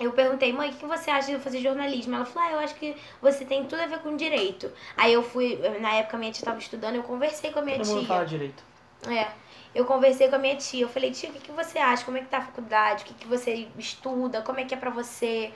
Eu 0.00 0.10
perguntei, 0.10 0.52
mãe, 0.52 0.70
o 0.70 0.74
que 0.74 0.86
você 0.86 1.08
acha 1.08 1.28
de 1.28 1.34
eu 1.34 1.40
fazer 1.40 1.60
jornalismo? 1.60 2.16
Ela 2.16 2.24
falou, 2.24 2.48
ah, 2.48 2.52
eu 2.54 2.58
acho 2.58 2.74
que 2.74 2.96
você 3.22 3.44
tem 3.44 3.64
tudo 3.64 3.80
a 3.80 3.86
ver 3.86 4.00
com 4.00 4.16
direito. 4.16 4.72
Aí 4.96 5.12
eu 5.12 5.22
fui, 5.22 5.56
na 5.80 5.94
época 5.94 6.16
minha 6.16 6.32
tia 6.32 6.44
tava 6.44 6.58
estudando, 6.58 6.96
eu 6.96 7.04
conversei 7.04 7.52
com 7.52 7.60
a 7.60 7.62
minha 7.62 7.76
Todo 7.76 7.86
tia. 7.86 7.94
mundo 7.94 8.06
fala 8.06 8.26
direito. 8.26 8.64
É. 9.06 9.28
Eu 9.74 9.84
conversei 9.84 10.28
com 10.28 10.36
a 10.36 10.38
minha 10.38 10.56
tia. 10.56 10.82
Eu 10.82 10.88
falei, 10.88 11.10
tia, 11.10 11.30
o 11.30 11.32
que, 11.32 11.40
que 11.40 11.52
você 11.52 11.78
acha? 11.78 12.04
Como 12.04 12.16
é 12.16 12.20
que 12.20 12.28
tá 12.28 12.38
a 12.38 12.42
faculdade? 12.42 13.02
O 13.02 13.06
que, 13.06 13.14
que 13.14 13.26
você 13.26 13.68
estuda? 13.78 14.42
Como 14.42 14.60
é 14.60 14.64
que 14.64 14.74
é 14.74 14.76
pra 14.76 14.90
você? 14.90 15.52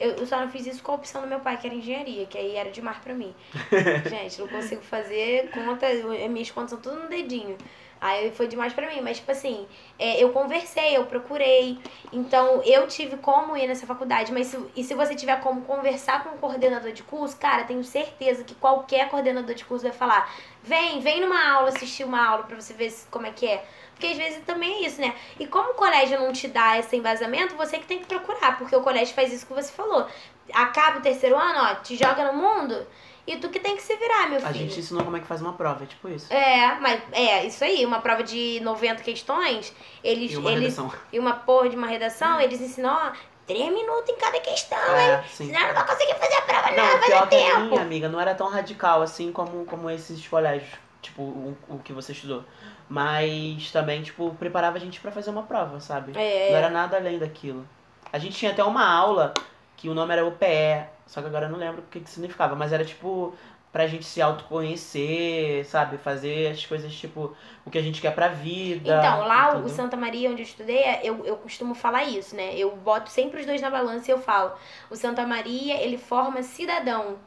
Eu, 0.00 0.12
eu 0.12 0.26
só 0.26 0.40
não 0.40 0.48
fiz 0.48 0.66
isso 0.66 0.82
com 0.82 0.92
a 0.92 0.94
opção 0.94 1.22
do 1.22 1.26
meu 1.26 1.40
pai, 1.40 1.56
que 1.56 1.66
era 1.66 1.74
engenharia, 1.74 2.24
que 2.26 2.38
aí 2.38 2.54
era 2.54 2.70
demais 2.70 2.98
pra 2.98 3.12
mim. 3.12 3.34
Gente, 4.08 4.40
não 4.40 4.48
consigo 4.48 4.82
fazer 4.82 5.50
conta, 5.50 5.86
minhas 6.28 6.50
contas 6.50 6.70
são 6.70 6.80
tudo 6.80 7.02
no 7.02 7.08
dedinho. 7.08 7.56
Aí 8.00 8.30
foi 8.30 8.46
demais 8.46 8.72
pra 8.72 8.88
mim, 8.88 9.00
mas 9.00 9.16
tipo 9.16 9.30
assim, 9.32 9.66
é, 9.98 10.22
eu 10.22 10.30
conversei, 10.30 10.96
eu 10.96 11.04
procurei, 11.06 11.78
então 12.12 12.62
eu 12.62 12.86
tive 12.86 13.16
como 13.16 13.56
ir 13.56 13.66
nessa 13.66 13.86
faculdade, 13.86 14.32
mas 14.32 14.46
se, 14.46 14.58
e 14.76 14.84
se 14.84 14.94
você 14.94 15.16
tiver 15.16 15.40
como 15.40 15.62
conversar 15.62 16.22
com 16.22 16.30
o 16.30 16.38
coordenador 16.38 16.92
de 16.92 17.02
curso, 17.02 17.36
cara, 17.36 17.64
tenho 17.64 17.82
certeza 17.82 18.44
que 18.44 18.54
qualquer 18.54 19.08
coordenador 19.08 19.52
de 19.54 19.64
curso 19.64 19.82
vai 19.82 19.92
falar, 19.92 20.32
vem, 20.68 21.00
vem 21.00 21.20
numa 21.20 21.50
aula, 21.50 21.68
assistir 21.70 22.04
uma 22.04 22.24
aula 22.24 22.44
pra 22.44 22.60
você 22.60 22.74
ver 22.74 22.94
como 23.10 23.26
é 23.26 23.30
que 23.30 23.46
é. 23.46 23.64
Porque 23.94 24.06
às 24.06 24.16
vezes 24.16 24.44
também 24.44 24.84
é 24.84 24.86
isso, 24.86 25.00
né? 25.00 25.14
E 25.40 25.46
como 25.46 25.70
o 25.70 25.74
colégio 25.74 26.20
não 26.20 26.32
te 26.32 26.46
dá 26.46 26.78
esse 26.78 26.94
embasamento, 26.94 27.56
você 27.56 27.78
que 27.78 27.86
tem 27.86 27.98
que 27.98 28.06
procurar, 28.06 28.56
porque 28.56 28.76
o 28.76 28.82
colégio 28.82 29.14
faz 29.14 29.32
isso 29.32 29.46
que 29.46 29.52
você 29.52 29.72
falou. 29.72 30.06
Acaba 30.52 30.98
o 30.98 31.02
terceiro 31.02 31.36
ano, 31.36 31.58
ó, 31.58 31.74
te 31.76 31.96
joga 31.96 32.30
no 32.30 32.38
mundo 32.38 32.86
e 33.28 33.36
tu 33.36 33.50
que 33.50 33.60
tem 33.60 33.76
que 33.76 33.82
se 33.82 33.94
virar, 33.94 34.30
meu 34.30 34.40
filho. 34.40 34.48
A 34.48 34.52
gente 34.54 34.80
ensinou 34.80 35.04
como 35.04 35.18
é 35.18 35.20
que 35.20 35.26
faz 35.26 35.42
uma 35.42 35.52
prova, 35.52 35.84
é 35.84 35.86
tipo 35.86 36.08
isso. 36.08 36.32
É, 36.32 36.78
mas 36.80 37.02
é 37.12 37.44
isso 37.44 37.62
aí, 37.62 37.84
uma 37.84 38.00
prova 38.00 38.22
de 38.22 38.58
90 38.60 39.02
questões, 39.02 39.70
eles. 40.02 40.32
E 40.32 40.36
uma 40.38 40.50
eles 40.50 40.74
redação. 40.74 40.92
e 41.12 41.18
uma 41.18 41.34
porra 41.34 41.68
de 41.68 41.76
uma 41.76 41.86
redação, 41.86 42.40
eles 42.40 42.58
ensinam, 42.58 42.90
ó, 42.90 43.12
três 43.48 43.72
minutos 43.72 44.08
em 44.08 44.16
cada 44.16 44.38
questão, 44.38 44.78
hein? 44.78 45.10
É, 45.10 45.22
sim. 45.28 45.46
Senão 45.46 45.66
não 45.66 45.74
vai 45.74 45.86
conseguir 45.88 46.14
fazer 46.14 46.34
a 46.36 46.42
prova, 46.42 46.70
não, 46.70 46.76
Não, 46.76 46.92
vai 46.98 47.00
pior 47.08 47.20
dar 47.22 47.26
tempo. 47.26 47.60
minha 47.70 47.82
amiga 47.82 48.08
não 48.08 48.20
era 48.20 48.34
tão 48.34 48.48
radical 48.48 49.02
assim 49.02 49.32
como, 49.32 49.64
como 49.64 49.90
esses 49.90 50.24
colégios. 50.28 50.70
tipo, 51.02 51.22
o, 51.22 51.56
o 51.68 51.78
que 51.80 51.92
você 51.92 52.12
estudou. 52.12 52.44
Mas 52.88 53.70
também, 53.72 54.02
tipo, 54.02 54.34
preparava 54.38 54.76
a 54.76 54.80
gente 54.80 55.00
pra 55.00 55.10
fazer 55.12 55.30
uma 55.30 55.42
prova, 55.42 55.78
sabe? 55.80 56.12
É. 56.16 56.50
Não 56.50 56.56
era 56.58 56.70
nada 56.70 56.96
além 56.96 57.18
daquilo. 57.18 57.66
A 58.12 58.18
gente 58.18 58.36
tinha 58.36 58.50
até 58.52 58.64
uma 58.64 58.86
aula 58.86 59.34
que 59.76 59.88
o 59.88 59.94
nome 59.94 60.12
era 60.12 60.24
UPE, 60.26 60.86
só 61.06 61.20
que 61.20 61.26
agora 61.26 61.46
eu 61.46 61.50
não 61.50 61.58
lembro 61.58 61.82
o 61.82 61.84
que, 61.90 62.00
que 62.00 62.10
significava, 62.10 62.54
mas 62.56 62.72
era 62.72 62.84
tipo 62.84 63.34
pra 63.72 63.86
gente 63.86 64.04
se 64.04 64.20
autoconhecer, 64.20 65.64
sabe? 65.66 65.98
Fazer 65.98 66.52
as 66.52 66.64
coisas 66.64 66.92
tipo 66.94 67.34
o 67.64 67.70
que 67.70 67.78
a 67.78 67.82
gente 67.82 68.00
quer 68.00 68.14
pra 68.14 68.28
vida. 68.28 68.96
Então, 68.98 69.26
lá 69.26 69.56
o 69.58 69.68
Santa 69.68 69.96
Maria, 69.96 70.30
onde 70.30 70.42
eu 70.42 70.46
estudei, 70.46 70.82
eu, 71.02 71.24
eu 71.24 71.36
costumo 71.36 71.74
falar 71.74 72.04
isso, 72.04 72.34
né? 72.34 72.56
Eu 72.56 72.74
boto 72.76 73.10
sempre 73.10 73.40
os 73.40 73.46
dois 73.46 73.60
na 73.60 73.70
balança 73.70 74.10
e 74.10 74.14
eu 74.14 74.18
falo: 74.18 74.52
o 74.90 74.96
Santa 74.96 75.26
Maria, 75.26 75.80
ele 75.82 75.98
forma 75.98 76.42
cidadão. 76.42 77.18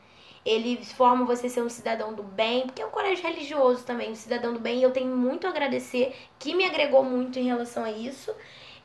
Ele 0.43 0.83
forma 0.83 1.23
você 1.23 1.47
ser 1.47 1.61
um 1.61 1.69
cidadão 1.69 2.13
do 2.15 2.23
bem, 2.23 2.65
porque 2.65 2.81
é 2.81 2.85
um 2.85 2.89
colégio 2.89 3.23
religioso 3.23 3.83
também, 3.83 4.11
um 4.11 4.15
cidadão 4.15 4.53
do 4.53 4.59
bem. 4.59 4.79
E 4.79 4.83
eu 4.83 4.91
tenho 4.91 5.15
muito 5.15 5.45
a 5.45 5.51
agradecer, 5.51 6.15
que 6.39 6.55
me 6.55 6.65
agregou 6.65 7.03
muito 7.03 7.37
em 7.37 7.43
relação 7.43 7.83
a 7.83 7.91
isso. 7.91 8.33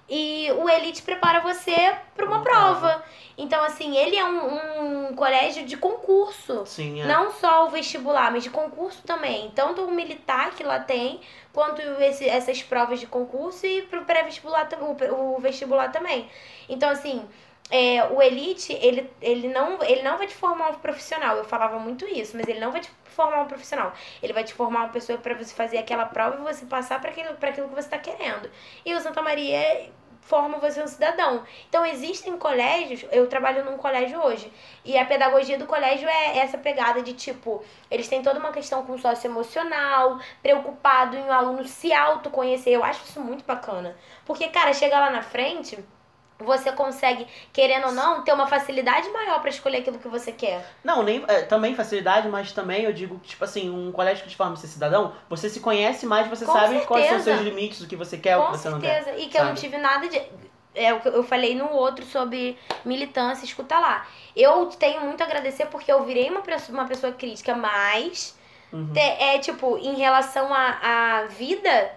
E 0.09 0.49
o 0.53 0.69
Elite 0.69 1.03
prepara 1.03 1.41
você 1.41 1.95
para 2.15 2.25
uma 2.27 2.37
Uma 2.37 2.45
prova. 2.45 2.79
prova. 2.89 3.05
Então, 3.39 3.63
assim, 3.65 3.97
ele 3.97 4.17
é 4.17 4.25
um, 4.25 5.09
um 5.11 5.15
colégio 5.17 5.65
de 5.67 5.77
concurso. 5.77 6.65
Sim, 6.65 7.01
é. 7.03 7.07
Não 7.07 7.31
só 7.33 7.67
o 7.67 7.71
vestibular, 7.71 8.31
mas 8.31 8.43
de 8.45 8.51
concurso 8.51 9.03
também. 9.03 9.51
Tanto 9.55 9.83
o 9.83 9.91
militar 9.91 10.53
que 10.55 10.63
lá 10.63 10.79
tem, 10.81 11.21
quanto 11.53 11.83
esse- 12.01 12.27
essas 12.29 12.63
provas 12.63 12.99
de 13.01 13.07
concurso 13.07 13.67
e 13.67 13.83
pro 13.83 14.05
pré-vestibular 14.05 14.67
tam- 14.69 14.97
o, 14.97 15.37
o 15.37 15.41
vestibular 15.41 15.91
também. 15.93 16.31
Então, 16.69 16.89
assim, 16.89 17.27
é, 17.71 18.05
o 18.05 18.23
Elite, 18.23 18.73
ele, 18.73 19.11
ele, 19.21 19.49
não, 19.49 19.83
ele 19.83 20.03
não 20.03 20.17
vai 20.17 20.27
te 20.27 20.35
formar 20.35 20.71
um 20.71 20.75
profissional. 20.75 21.37
Eu 21.37 21.45
falava 21.45 21.79
muito 21.79 22.07
isso, 22.07 22.37
mas 22.37 22.47
ele 22.47 22.61
não 22.61 22.71
vai 22.71 22.81
te 22.81 22.91
formar 23.05 23.43
um 23.43 23.47
profissional. 23.47 23.93
Ele 24.23 24.33
vai 24.33 24.45
te 24.45 24.55
formar 24.55 24.85
uma 24.85 24.89
pessoa 24.89 25.19
para 25.19 25.35
você 25.35 25.55
fazer 25.55 25.79
aquela 25.79 26.07
prova 26.07 26.37
e 26.37 26.55
você 26.55 26.64
passar 26.67 27.01
para 27.01 27.11
aquilo, 27.11 27.35
pra 27.35 27.51
aquilo 27.51 27.69
que 27.69 27.75
você 27.75 27.89
está 27.89 27.99
querendo. 27.99 28.51
E 28.85 28.95
o 28.95 29.01
Santa 29.01 29.21
Maria 29.21 29.91
forma 30.27 30.59
você 30.59 30.83
um 30.83 30.87
cidadão. 30.87 31.45
Então 31.69 31.87
existem 31.87 32.37
colégios, 32.37 33.05
eu 33.12 33.29
trabalho 33.29 33.64
num 33.64 33.77
colégio 33.77 34.21
hoje, 34.21 34.53
e 34.85 34.99
a 34.99 35.05
pedagogia 35.05 35.57
do 35.57 35.67
colégio 35.67 36.09
é 36.09 36.39
essa 36.39 36.59
pegada 36.59 37.01
de 37.01 37.12
tipo, 37.12 37.64
eles 37.91 38.09
têm 38.09 38.23
toda 38.23 38.39
uma 38.41 38.51
questão 38.51 38.85
com 38.85 38.99
socioemocional, 38.99 40.19
preocupado 40.43 41.17
em 41.17 41.25
o 41.25 41.33
aluno 41.33 41.64
se 41.64 41.93
autoconhecer. 41.93 42.73
Eu 42.73 42.85
acho 42.85 43.05
isso 43.05 43.21
muito 43.21 43.45
bacana. 43.45 43.97
Porque, 44.25 44.49
cara, 44.49 44.73
chega 44.73 44.99
lá 44.99 45.11
na 45.11 45.23
frente, 45.23 45.79
você 46.39 46.70
consegue, 46.72 47.26
querendo 47.53 47.87
ou 47.87 47.93
não, 47.93 48.22
ter 48.22 48.32
uma 48.32 48.47
facilidade 48.47 49.09
maior 49.11 49.41
pra 49.41 49.49
escolher 49.51 49.78
aquilo 49.78 49.99
que 49.99 50.09
você 50.09 50.30
quer. 50.32 50.64
Não, 50.84 51.03
nem, 51.03 51.24
é, 51.28 51.43
também 51.43 51.74
facilidade, 51.74 52.28
mas 52.28 52.53
também 52.53 52.84
eu 52.84 52.93
digo, 52.93 53.18
tipo 53.18 53.43
assim, 53.45 53.70
um 53.70 53.91
colégio 53.91 54.22
que 54.24 54.30
te 54.30 54.37
forma 54.37 54.55
ser 54.57 54.66
cidadão, 54.66 55.14
você 55.30 55.49
se 55.49 55.61
conhece 55.61 56.05
mais, 56.05 56.26
você 56.28 56.45
Com 56.45 56.53
sabe 56.53 56.84
quais 56.84 57.07
são 57.07 57.16
os 57.16 57.22
certeza. 57.24 57.43
seus 57.43 57.55
limites, 57.55 57.80
o 57.80 57.87
que 57.89 57.97
você 57.97 58.18
quer, 58.18 58.37
o 58.37 58.43
Com 58.47 58.53
que 58.53 58.59
você 58.59 58.68
não 58.68 58.80
quer. 58.80 59.03
certeza. 59.03 59.18
E 59.18 59.28
que 59.28 59.37
eu 59.39 59.43
não 59.45 59.57
sabe? 59.57 59.61
tive 59.61 59.78
nada 59.78 60.09
de. 60.09 60.20
É 60.74 60.93
o 60.93 61.01
que 61.01 61.09
eu 61.09 61.22
falei 61.24 61.55
no 61.55 61.70
outro 61.72 62.05
sobre 62.05 62.59
militância, 62.84 63.47
escuta 63.47 63.78
lá. 63.78 64.07
Eu 64.37 64.66
tenho 64.66 65.01
muito 65.01 65.22
a 65.22 65.24
agradecer 65.24 65.64
porque 65.68 65.91
eu 65.91 66.05
virei 66.05 66.28
uma 66.28 66.43
pessoa, 66.43 66.78
uma 66.78 66.87
pessoa 66.87 67.12
crítica, 67.14 67.55
mas 67.55 68.39
Uhum. 68.70 68.93
te- 68.93 69.01
é 69.01 69.39
tipo, 69.39 69.78
em 69.78 69.95
relação 69.95 70.53
à 70.53 71.24
vida, 71.30 71.93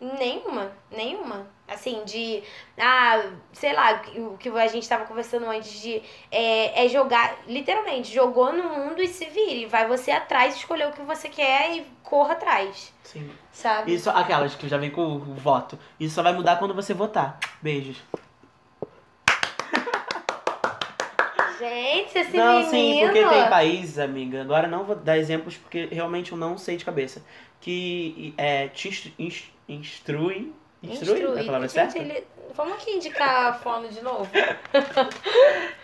nenhuma. 0.00 0.72
Nenhuma. 0.90 1.46
Assim, 1.66 2.02
de. 2.04 2.42
Ah, 2.78 3.22
sei 3.52 3.72
lá, 3.72 4.02
o 4.16 4.36
que 4.36 4.50
a 4.50 4.66
gente 4.66 4.86
tava 4.86 5.06
conversando 5.06 5.46
antes 5.46 5.80
de. 5.80 6.02
É, 6.30 6.84
é 6.84 6.88
jogar. 6.88 7.38
Literalmente, 7.46 8.12
jogou 8.12 8.52
no 8.52 8.64
mundo 8.64 9.02
e 9.02 9.08
se 9.08 9.24
vire. 9.26 9.64
Vai 9.64 9.88
você 9.88 10.10
atrás, 10.10 10.56
escolher 10.56 10.88
o 10.88 10.92
que 10.92 11.00
você 11.02 11.28
quer 11.28 11.74
e 11.76 11.86
corra 12.02 12.34
atrás. 12.34 12.92
Sim. 13.02 13.30
Sabe? 13.50 13.94
Isso, 13.94 14.10
aquelas 14.10 14.54
que 14.54 14.68
já 14.68 14.76
vem 14.76 14.90
com 14.90 15.16
o 15.16 15.34
voto. 15.34 15.78
Isso 15.98 16.16
só 16.16 16.22
vai 16.22 16.34
mudar 16.34 16.56
quando 16.58 16.74
você 16.74 16.92
votar. 16.92 17.38
Beijos. 17.62 17.96
Gente, 21.58 22.18
esse 22.18 22.36
não, 22.36 22.54
menino. 22.54 22.70
sim, 22.70 23.00
porque 23.04 23.26
tem 23.26 23.48
países, 23.48 23.98
amiga. 23.98 24.42
Agora 24.42 24.68
não 24.68 24.84
vou 24.84 24.96
dar 24.96 25.16
exemplos 25.16 25.56
porque 25.56 25.86
realmente 25.86 26.32
eu 26.32 26.38
não 26.38 26.58
sei 26.58 26.76
de 26.76 26.84
cabeça. 26.84 27.24
Que 27.58 28.34
é, 28.36 28.68
te 28.68 28.88
instru- 28.88 29.12
ins- 30.84 31.00
instrui. 31.02 31.18
Instrui? 31.20 31.38
É 31.38 31.42
a 31.42 31.44
palavra 31.44 31.68
Gente, 31.68 31.92
certa? 31.92 31.98
ele... 31.98 32.26
Vamos 32.56 32.74
aqui 32.74 32.92
indicar 32.92 33.46
a 33.46 33.52
fono 33.52 33.88
de 33.88 34.00
novo. 34.02 34.30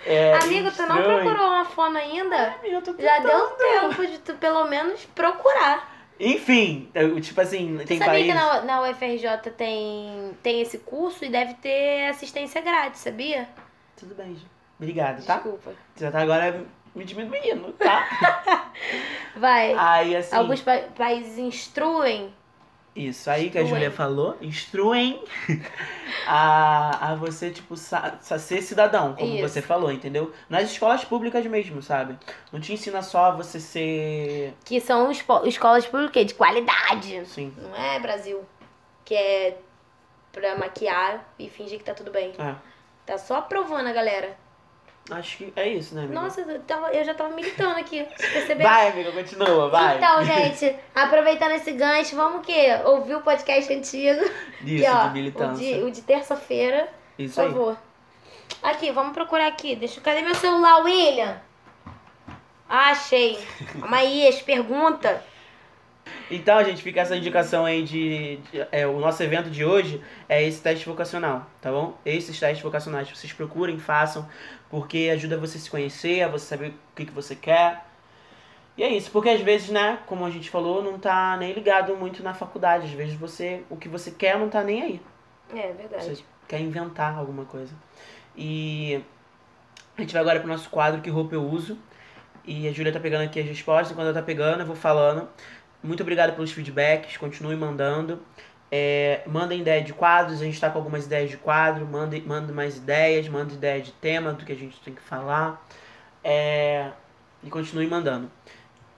É, 0.06 0.34
Amigo, 0.34 0.70
tu 0.70 0.82
não 0.86 0.98
instrui. 0.98 1.20
procurou 1.22 1.46
uma 1.48 1.64
fono 1.64 1.98
ainda? 1.98 2.54
Amiga, 2.58 2.76
eu 2.76 2.82
tô 2.82 2.94
Já 2.98 3.18
deu 3.18 3.48
tempo 3.50 4.06
de 4.06 4.18
tu 4.18 4.34
pelo 4.34 4.64
menos 4.64 5.04
procurar. 5.14 5.90
Enfim, 6.18 6.90
tipo 7.22 7.40
assim, 7.40 7.76
tem 7.86 7.98
sabia 7.98 8.12
países. 8.12 8.32
que 8.32 8.38
na, 8.38 8.62
na 8.62 8.82
UFRJ 8.82 9.50
tem, 9.56 10.36
tem 10.42 10.60
esse 10.62 10.78
curso 10.78 11.24
e 11.24 11.28
deve 11.28 11.54
ter 11.54 12.08
assistência 12.08 12.60
grátis, 12.60 13.00
sabia? 13.00 13.48
Tudo 13.96 14.14
bem, 14.14 14.34
Ju. 14.34 14.46
Obrigado, 14.78 15.24
tá? 15.24 15.34
Desculpa. 15.34 15.72
Já 15.96 16.10
tá 16.10 16.20
agora 16.20 16.64
me 16.94 17.04
diminuindo, 17.04 17.72
tá? 17.74 18.70
Vai. 19.36 19.74
Aí, 19.76 20.16
assim. 20.16 20.34
Alguns 20.34 20.60
pa- 20.62 20.84
países 20.96 21.38
instruem. 21.38 22.34
Isso, 22.94 23.30
aí 23.30 23.50
que 23.50 23.58
a. 23.58 23.64
Júlia 23.64 23.90
falou, 23.90 24.36
instruem 24.40 25.22
a, 26.26 27.10
a 27.12 27.14
você, 27.14 27.50
tipo, 27.50 27.76
sa, 27.76 28.18
sa- 28.20 28.38
ser 28.38 28.62
cidadão, 28.62 29.14
como 29.14 29.34
Isso. 29.34 29.48
você 29.48 29.62
falou, 29.62 29.92
entendeu? 29.92 30.32
Nas 30.48 30.70
escolas 30.70 31.04
públicas 31.04 31.44
mesmo, 31.46 31.80
sabe? 31.82 32.18
Não 32.52 32.60
te 32.60 32.72
ensina 32.72 33.00
só 33.02 33.26
a 33.26 33.30
você 33.30 33.60
ser. 33.60 34.54
Que 34.64 34.80
são 34.80 35.10
espo- 35.10 35.46
escolas 35.46 35.86
públicas 35.86 36.26
de 36.26 36.34
qualidade. 36.34 37.16
Assim. 37.16 37.54
Não 37.56 37.74
é 37.76 37.98
Brasil. 38.00 38.44
Que 39.04 39.14
é 39.14 39.58
pra 40.32 40.56
maquiar 40.56 41.32
e 41.38 41.48
fingir 41.48 41.78
que 41.78 41.84
tá 41.84 41.94
tudo 41.94 42.10
bem. 42.10 42.32
É. 42.38 42.54
Tá 43.06 43.18
só 43.18 43.36
aprovando 43.36 43.86
a 43.86 43.92
galera. 43.92 44.36
Acho 45.10 45.38
que 45.38 45.52
é 45.56 45.68
isso, 45.68 45.94
né, 45.94 46.02
amiga? 46.04 46.20
Nossa, 46.20 46.40
eu, 46.42 46.60
tava, 46.62 46.88
eu 46.90 47.04
já 47.04 47.14
tava 47.14 47.34
militando 47.34 47.78
aqui. 47.80 48.06
Você 48.16 48.26
percebeu? 48.28 48.66
Vai, 48.68 48.88
amiga, 48.90 49.10
continua, 49.12 49.68
vai. 49.68 49.96
Então, 49.96 50.24
gente, 50.24 50.76
aproveitando 50.94 51.52
esse 51.52 51.72
gancho, 51.72 52.14
vamos 52.14 52.38
o 52.38 52.42
quê? 52.42 52.66
Ouvir 52.84 53.16
o 53.16 53.20
podcast 53.20 53.72
antigo. 53.72 54.20
Isso, 54.64 54.86
Aqui, 54.86 54.96
ó, 54.96 55.02
de 55.02 55.08
o 55.08 55.12
militância. 55.12 55.74
de, 55.76 55.82
o 55.82 55.90
de 55.90 56.02
terça-feira, 56.02 56.88
por 57.16 57.22
Isso 57.24 57.40
aí. 57.40 57.48
favor. 57.48 57.76
Aqui, 58.62 58.90
vamos 58.92 59.12
procurar 59.12 59.46
aqui. 59.48 59.74
Deixa, 59.74 60.00
cadê 60.00 60.22
meu 60.22 60.34
celular, 60.34 60.82
William? 60.84 61.40
Ah, 62.68 62.90
achei. 62.90 63.36
Calma 63.80 63.96
aí, 63.96 64.28
as 64.28 64.40
perguntas. 64.40 65.18
Então, 66.30 66.62
gente, 66.64 66.82
fica 66.82 67.00
essa 67.00 67.16
indicação 67.16 67.64
aí 67.64 67.82
de, 67.82 68.36
de- 68.36 68.66
é, 68.70 68.86
o 68.86 68.98
nosso 69.00 69.22
evento 69.22 69.50
de 69.50 69.64
hoje 69.64 70.02
é 70.28 70.42
esse 70.42 70.60
teste 70.62 70.86
vocacional, 70.88 71.46
tá 71.60 71.70
bom? 71.70 71.96
Esses 72.06 72.38
testes 72.38 72.62
vocacionais, 72.62 73.08
vocês 73.10 73.32
procurem, 73.32 73.78
façam, 73.78 74.28
porque 74.70 75.10
ajuda 75.12 75.36
você 75.36 75.58
a 75.58 75.60
se 75.60 75.68
conhecer, 75.70 76.22
a 76.22 76.28
você 76.28 76.46
saber 76.46 76.68
o 76.68 76.74
que, 76.96 77.06
que 77.06 77.12
você 77.12 77.34
quer. 77.34 77.84
E 78.76 78.82
é 78.82 78.88
isso, 78.88 79.10
porque 79.10 79.28
às 79.28 79.40
vezes, 79.40 79.68
né, 79.70 79.98
como 80.06 80.24
a 80.24 80.30
gente 80.30 80.48
falou, 80.48 80.82
não 80.82 80.98
tá 80.98 81.36
nem 81.36 81.52
ligado 81.52 81.94
muito 81.96 82.22
na 82.22 82.32
faculdade. 82.32 82.86
Às 82.86 82.92
vezes 82.92 83.14
você, 83.14 83.62
o 83.68 83.76
que 83.76 83.88
você 83.88 84.10
quer 84.12 84.38
não 84.38 84.48
tá 84.48 84.62
nem 84.62 84.82
aí. 84.82 85.00
É 85.54 85.72
verdade. 85.72 86.04
Você 86.04 86.22
quer 86.48 86.60
inventar 86.60 87.18
alguma 87.18 87.44
coisa. 87.44 87.74
E 88.36 89.02
a 89.98 90.00
gente 90.00 90.12
vai 90.12 90.22
agora 90.22 90.38
pro 90.40 90.48
nosso 90.48 90.70
quadro 90.70 91.00
Que 91.02 91.10
Roupa 91.10 91.34
Eu 91.34 91.44
Uso. 91.44 91.76
E 92.44 92.66
a 92.66 92.72
Júlia 92.72 92.92
tá 92.92 92.98
pegando 92.98 93.24
aqui 93.24 93.38
as 93.38 93.46
respostas. 93.46 93.90
Enquanto 93.90 94.06
ela 94.06 94.14
tá 94.14 94.22
pegando, 94.22 94.60
eu 94.60 94.66
vou 94.66 94.76
falando. 94.76 95.28
Muito 95.82 96.02
obrigado 96.02 96.34
pelos 96.34 96.52
feedbacks. 96.52 97.16
Continue 97.16 97.56
mandando. 97.56 98.20
É, 98.70 99.22
mandem 99.26 99.60
ideia 99.60 99.82
de 99.82 99.92
quadros. 99.92 100.40
A 100.40 100.44
gente 100.44 100.60
tá 100.60 100.70
com 100.70 100.78
algumas 100.78 101.06
ideias 101.06 101.30
de 101.30 101.36
quadro. 101.36 101.86
Mandem 101.86 102.22
manda 102.22 102.52
mais 102.52 102.76
ideias. 102.76 103.28
Manda 103.28 103.54
ideia 103.54 103.80
de 103.80 103.92
tema 103.92 104.32
do 104.32 104.44
que 104.44 104.52
a 104.52 104.56
gente 104.56 104.80
tem 104.80 104.94
que 104.94 105.02
falar. 105.02 105.66
É, 106.22 106.90
e 107.42 107.48
continue 107.48 107.86
mandando. 107.86 108.30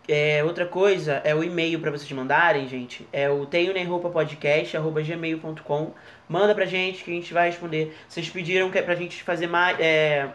É, 0.09 0.43
outra 0.43 0.67
coisa 0.67 1.23
é 1.25 1.33
o 1.35 1.45
e-mail 1.45 1.79
para 1.81 1.91
vocês 1.91 2.11
mandarem, 2.11 2.69
gente. 2.69 3.07
É 3.13 3.31
o 3.31 3.47
tenho 3.47 3.73
podcast 4.11 4.77
gmail.com. 4.77 5.95
Manda 6.29 6.55
pra 6.55 6.67
gente 6.67 7.05
que 7.05 7.11
a 7.11 7.15
gente 7.15 7.33
vai 7.33 7.49
responder. 7.49 7.97
Vocês 8.09 8.29
pediram 8.29 8.71
que 8.71 8.79
é 8.79 8.83
pra 8.83 8.97
gente 8.97 9.23
fazer 9.23 9.47
mais, 9.47 9.79
é, 9.79 10.29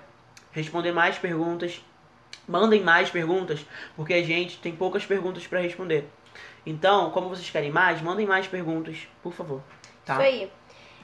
responder 0.51 0.93
mais 0.93 1.17
perguntas. 1.17 1.81
Mandem 2.47 2.81
mais 2.81 3.09
perguntas, 3.09 3.65
porque 3.93 4.13
a 4.13 4.23
gente 4.23 4.57
tem 4.59 4.73
poucas 4.73 5.05
perguntas 5.05 5.45
pra 5.45 5.59
responder. 5.59 6.07
Então, 6.67 7.11
como 7.11 7.29
vocês 7.29 7.49
querem 7.49 7.71
mais, 7.71 8.01
mandem 8.01 8.27
mais 8.27 8.45
perguntas, 8.45 9.07
por 9.23 9.31
favor. 9.31 9.61
Tá? 10.03 10.15
Isso 10.15 10.21
aí. 10.21 10.51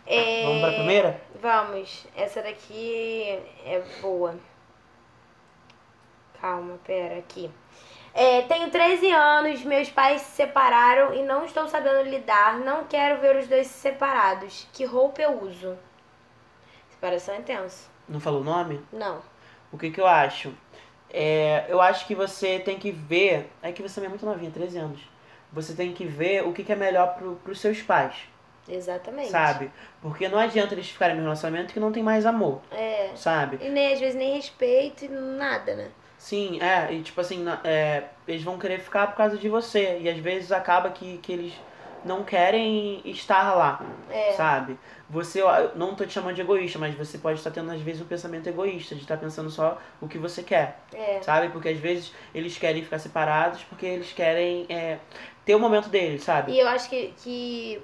É, 0.06 0.44
Vamos 0.44 0.60
pra 0.60 0.72
primeira? 0.74 1.22
Vamos. 1.42 2.06
Essa 2.14 2.42
daqui 2.42 3.40
é 3.64 3.82
boa. 4.02 4.36
Calma, 6.42 6.78
pera, 6.84 7.18
aqui. 7.18 7.50
É, 8.14 8.42
tenho 8.42 8.70
13 8.70 9.10
anos, 9.10 9.64
meus 9.64 9.90
pais 9.90 10.22
se 10.24 10.32
separaram 10.32 11.14
e 11.14 11.24
não 11.24 11.46
estou 11.46 11.66
sabendo 11.70 12.10
lidar. 12.10 12.60
Não 12.60 12.84
quero 12.84 13.22
ver 13.22 13.38
os 13.38 13.48
dois 13.48 13.68
separados. 13.68 14.68
Que 14.74 14.84
roupa 14.84 15.22
eu 15.22 15.42
uso? 15.44 15.78
Separação 16.90 17.36
é 17.36 17.40
tenso. 17.40 17.90
Não 18.10 18.20
falou 18.20 18.42
o 18.42 18.44
nome? 18.44 18.86
Não. 18.92 19.22
O 19.72 19.78
que 19.78 19.90
que 19.90 20.02
eu 20.02 20.08
acho? 20.08 20.54
É, 21.10 21.68
eu 21.70 21.80
acho 21.80 22.06
que 22.06 22.14
você 22.14 22.60
tem 22.60 22.78
que 22.78 22.92
ver. 22.92 23.50
É 23.62 23.72
que 23.72 23.82
você 23.82 23.96
também 23.96 24.08
é 24.08 24.10
muito 24.10 24.26
novinha, 24.26 24.52
13 24.52 24.78
anos. 24.78 25.13
Você 25.54 25.74
tem 25.74 25.94
que 25.94 26.06
ver 26.06 26.44
o 26.46 26.52
que, 26.52 26.64
que 26.64 26.72
é 26.74 26.76
melhor 26.76 27.16
pro, 27.16 27.36
pros 27.44 27.60
seus 27.62 27.82
pais. 27.82 28.16
Exatamente. 28.68 29.30
Sabe? 29.30 29.70
Porque 30.02 30.28
não 30.28 30.40
adianta 30.40 30.74
eles 30.74 30.90
ficarem 30.90 31.16
no 31.18 31.24
relacionamento 31.24 31.74
que 31.74 31.80
não 31.80 31.92
tem 31.92 32.02
mais 32.02 32.26
amor. 32.26 32.62
É. 32.72 33.12
Sabe? 33.16 33.60
E 33.62 33.70
nem, 33.70 33.94
às 33.94 34.00
vezes 34.00 34.16
nem 34.16 34.36
respeito 34.36 35.06
e 35.06 35.10
nada, 35.10 35.76
né? 35.76 35.90
Sim, 36.18 36.62
é, 36.62 36.94
e 36.94 37.02
tipo 37.02 37.20
assim, 37.20 37.46
é, 37.66 38.06
eles 38.26 38.42
vão 38.44 38.58
querer 38.58 38.80
ficar 38.80 39.08
por 39.08 39.18
causa 39.18 39.38
de 39.38 39.50
você. 39.50 40.00
E 40.00 40.10
às 40.10 40.18
vezes 40.18 40.52
acaba 40.54 40.90
que, 40.90 41.18
que 41.18 41.34
eles 41.34 41.54
não 42.06 42.24
querem 42.24 43.02
estar 43.06 43.54
lá, 43.56 43.82
É. 44.10 44.32
sabe? 44.34 44.78
Você, 45.10 45.42
ó, 45.42 45.70
não 45.76 45.96
tô 45.96 46.06
te 46.06 46.14
chamando 46.14 46.36
de 46.36 46.42
egoísta, 46.42 46.78
mas 46.80 46.96
você 46.96 47.18
pode 47.18 47.38
estar 47.38 47.52
tendo 47.52 47.72
às 47.72 47.80
vezes 47.82 48.02
um 48.02 48.06
pensamento 48.06 48.48
egoísta, 48.48 48.96
de 48.96 49.02
estar 49.02 49.16
pensando 49.18 49.50
só 49.50 49.80
o 50.02 50.08
que 50.08 50.18
você 50.18 50.44
quer, 50.44 50.80
É. 50.94 51.22
sabe? 51.22 51.50
Porque 51.50 51.70
às 51.70 51.78
vezes 51.78 52.14
eles 52.34 52.58
querem 52.58 52.84
ficar 52.84 53.00
separados 53.00 53.64
porque 53.64 53.86
eles 53.86 54.12
querem 54.12 54.66
é, 54.70 54.98
ter 55.46 55.56
o 55.56 55.60
momento 55.60 55.90
deles, 55.90 56.24
sabe? 56.24 56.52
E 56.54 56.60
eu 56.60 56.68
acho 56.68 56.90
que, 56.90 57.14
que 57.24 57.82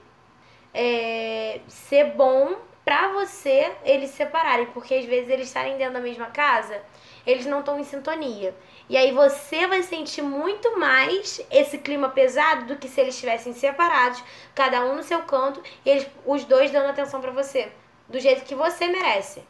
é, 0.73 1.60
ser 1.68 2.06
bom 2.15 2.56
pra 2.86 3.10
você 3.10 3.72
eles 3.84 4.10
se 4.11 4.18
separarem, 4.18 4.68
porque 4.68 4.95
às 4.95 5.06
vezes 5.06 5.30
eles 5.30 5.48
estarem 5.48 5.77
dentro 5.77 5.94
da 5.94 5.99
mesma 5.99 6.27
casa, 6.27 6.81
eles 7.26 7.45
não 7.45 7.60
estão 7.60 7.80
em 7.80 7.84
sintonia. 7.84 8.56
E 8.88 8.98
aí 8.98 9.11
você 9.11 9.68
vai 9.68 9.84
sentir 9.84 10.22
muito 10.23 10.80
mais 10.80 11.40
esse 11.52 11.77
clima 11.77 12.10
pesado 12.10 12.65
do 12.65 12.77
que 12.77 12.88
se 12.88 12.99
eles 12.99 13.14
estivessem 13.14 13.53
separados, 13.53 14.23
cada 14.56 14.84
um 14.86 14.95
no 14.95 15.03
seu 15.03 15.22
canto, 15.23 15.61
e 15.86 15.90
eles, 15.90 16.07
os 16.26 16.44
dois 16.45 16.72
dando 16.72 16.90
atenção 16.90 17.22
pra 17.22 17.31
você, 17.31 17.72
do 18.07 18.19
jeito 18.19 18.44
que 18.45 18.56
você 18.56 18.88
merece. 18.88 19.44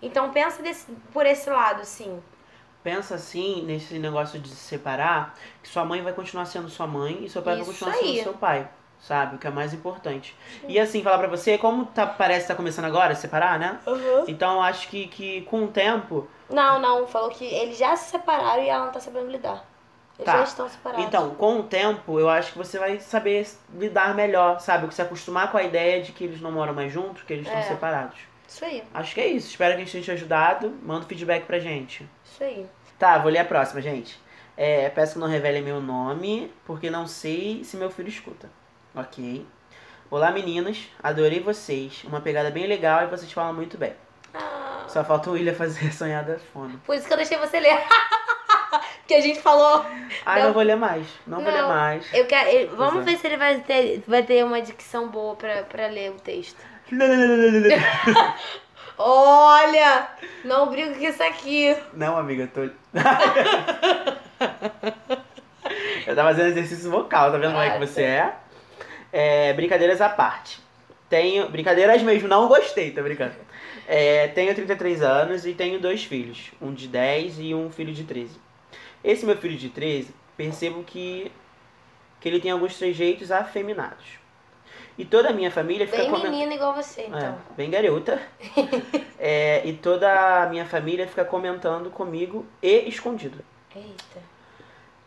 Então 0.00 0.30
pensa 0.30 0.62
desse- 0.62 0.86
por 1.12 1.26
esse 1.26 1.48
lado, 1.50 1.84
sim. 1.84 2.22
Pensa 2.84 3.14
assim, 3.16 3.62
nesse 3.62 3.98
negócio 3.98 4.38
de 4.38 4.48
se 4.50 4.56
separar, 4.56 5.34
que 5.62 5.68
sua 5.68 5.84
mãe 5.84 6.02
vai 6.02 6.12
continuar 6.12 6.44
sendo 6.44 6.68
sua 6.68 6.86
mãe 6.86 7.24
e 7.24 7.28
seu 7.30 7.42
pai 7.42 7.54
vai 7.54 7.62
Isso 7.62 7.72
continuar 7.72 7.94
aí. 7.94 8.14
sendo 8.16 8.22
seu 8.22 8.34
pai. 8.34 8.68
Sabe? 9.00 9.36
O 9.36 9.38
que 9.38 9.46
é 9.46 9.50
mais 9.50 9.74
importante. 9.74 10.34
E 10.66 10.78
assim, 10.80 11.02
falar 11.02 11.18
pra 11.18 11.26
você, 11.26 11.58
como 11.58 11.84
tá, 11.86 12.06
parece 12.06 12.42
que 12.42 12.48
tá 12.48 12.54
começando 12.54 12.86
agora 12.86 13.12
a 13.12 13.16
separar, 13.16 13.58
né? 13.58 13.78
Então 14.28 14.54
eu 14.54 14.62
acho 14.62 14.88
que, 14.88 15.08
que 15.08 15.42
com 15.42 15.64
o 15.64 15.68
tempo. 15.68 16.26
Não, 16.48 16.78
não, 16.78 17.06
falou 17.06 17.28
que 17.28 17.44
eles 17.44 17.76
já 17.76 17.94
se 17.96 18.12
separaram 18.12 18.62
e 18.62 18.68
ela 18.68 18.86
não 18.86 18.92
tá 18.92 19.00
sabendo 19.00 19.30
lidar. 19.30 19.62
Eles 20.18 20.24
Tá. 20.24 20.38
já 20.38 20.44
estão 20.44 20.68
separados. 20.70 21.04
Então, 21.04 21.34
com 21.34 21.58
o 21.58 21.62
tempo, 21.64 22.18
eu 22.20 22.30
acho 22.30 22.52
que 22.52 22.58
você 22.58 22.78
vai 22.78 22.98
saber 23.00 23.46
lidar 23.74 24.14
melhor, 24.14 24.60
sabe? 24.60 24.94
Se 24.94 25.02
acostumar 25.02 25.50
com 25.50 25.58
a 25.58 25.62
ideia 25.62 26.02
de 26.02 26.12
que 26.12 26.24
eles 26.24 26.40
não 26.40 26.52
moram 26.52 26.72
mais 26.72 26.90
juntos, 26.92 27.24
que 27.24 27.32
eles 27.32 27.46
estão 27.46 27.60
É. 27.60 27.64
separados. 27.64 28.16
Isso 28.48 28.64
aí, 28.64 28.84
Acho 28.94 29.14
que 29.14 29.20
é 29.20 29.26
isso. 29.26 29.48
Espero 29.48 29.72
que 29.74 29.82
a 29.82 29.84
gente 29.84 29.90
tenha 29.92 30.04
te 30.04 30.10
ajudado. 30.12 30.70
Manda 30.82 31.04
um 31.04 31.08
feedback 31.08 31.44
pra 31.44 31.58
gente. 31.58 32.08
Isso 32.34 32.44
aí. 32.44 32.66
Tá, 32.98 33.18
vou 33.18 33.30
ler 33.30 33.38
a 33.38 33.44
próxima, 33.44 33.80
gente. 33.80 34.18
É, 34.56 34.88
peço 34.90 35.14
que 35.14 35.18
não 35.18 35.26
revelem 35.28 35.62
meu 35.62 35.80
nome, 35.80 36.52
porque 36.64 36.90
não 36.90 37.06
sei 37.06 37.64
se 37.64 37.76
meu 37.76 37.90
filho 37.90 38.08
escuta. 38.08 38.48
Ok. 38.94 39.46
Olá, 40.10 40.30
meninas. 40.30 40.78
Adorei 41.02 41.40
vocês. 41.40 42.04
Uma 42.04 42.20
pegada 42.20 42.50
bem 42.50 42.66
legal 42.66 43.02
e 43.02 43.06
vocês 43.06 43.32
falam 43.32 43.52
muito 43.54 43.76
bem. 43.76 43.92
Ah, 44.32 44.84
Só 44.88 45.02
falta 45.04 45.30
o 45.30 45.32
William 45.32 45.54
fazer 45.54 45.90
sonhada 45.94 46.40
fona. 46.52 46.74
por 46.84 46.94
isso 46.94 47.06
que 47.06 47.12
eu 47.12 47.16
deixei 47.16 47.36
você 47.38 47.58
ler. 47.58 47.78
que 49.08 49.14
a 49.14 49.20
gente 49.20 49.40
falou. 49.40 49.84
Ah, 50.24 50.36
Não. 50.38 50.44
não 50.46 50.52
vou 50.52 50.62
ler 50.62 50.76
mais. 50.76 51.06
Não, 51.26 51.40
vou 51.42 51.52
ler 51.52 51.62
Não. 51.62 51.68
mais. 51.68 52.06
Eu 52.14 52.26
quero, 52.26 52.48
eu- 52.50 52.76
vamos 52.76 53.04
ver 53.04 53.16
se 53.16 53.26
ele 53.26 53.36
vai 53.36 53.58
ter, 53.60 54.02
vai 54.06 54.22
ter 54.22 54.44
uma 54.44 54.60
dicção 54.62 55.08
boa 55.08 55.34
pra, 55.34 55.62
pra 55.64 55.86
ler 55.88 56.10
o 56.12 56.14
texto. 56.20 56.62
Olha! 58.96 60.08
Não 60.44 60.68
brigo 60.68 60.94
com 60.94 61.04
isso 61.04 61.22
aqui. 61.22 61.76
Não, 61.94 62.16
amiga, 62.16 62.44
eu 62.44 62.48
tô. 62.48 62.60
eu 66.06 66.14
tava 66.14 66.28
fazendo 66.28 66.48
exercício 66.48 66.90
vocal, 66.90 67.32
tá 67.32 67.38
vendo 67.38 67.52
como 67.52 67.62
é 67.62 67.70
que 67.70 67.78
você 67.78 68.02
é? 68.02 68.34
É, 69.12 69.52
Brincadeiras 69.52 70.00
à 70.00 70.08
parte. 70.08 70.60
Tenho. 71.08 71.48
Brincadeiras 71.48 72.02
mesmo, 72.02 72.28
não 72.28 72.48
gostei, 72.48 72.90
tô 72.92 73.02
brincando. 73.02 73.34
É, 73.86 74.28
tenho 74.28 74.54
33 74.54 75.02
anos 75.02 75.44
e 75.44 75.52
tenho 75.52 75.78
dois 75.78 76.04
filhos, 76.04 76.52
um 76.60 76.72
de 76.72 76.88
10 76.88 77.38
e 77.40 77.54
um 77.54 77.70
filho 77.70 77.92
de 77.92 78.04
13. 78.04 78.40
Esse 79.02 79.26
meu 79.26 79.36
filho 79.36 79.56
de 79.56 79.68
13, 79.68 80.14
percebo 80.36 80.82
que, 80.82 81.30
que 82.20 82.28
ele 82.28 82.40
tem 82.40 82.50
alguns 82.50 82.78
trejeitos 82.78 83.30
afeminados. 83.30 84.23
E 84.96 85.04
toda 85.04 85.30
a 85.30 85.32
minha 85.32 85.50
família 85.50 85.86
fica 85.86 85.98
Bem 85.98 86.10
comentando. 86.10 86.30
menina 86.30 86.54
igual 86.54 86.72
você, 86.74 87.02
então. 87.06 87.18
É, 87.18 87.34
bem 87.56 87.70
garota. 87.70 88.20
É, 89.26 89.62
e 89.66 89.72
toda 89.72 90.42
a 90.42 90.46
minha 90.50 90.66
família 90.66 91.06
fica 91.08 91.24
comentando 91.24 91.88
comigo 91.88 92.44
e 92.62 92.86
escondido. 92.88 93.42
Eita. 93.74 94.20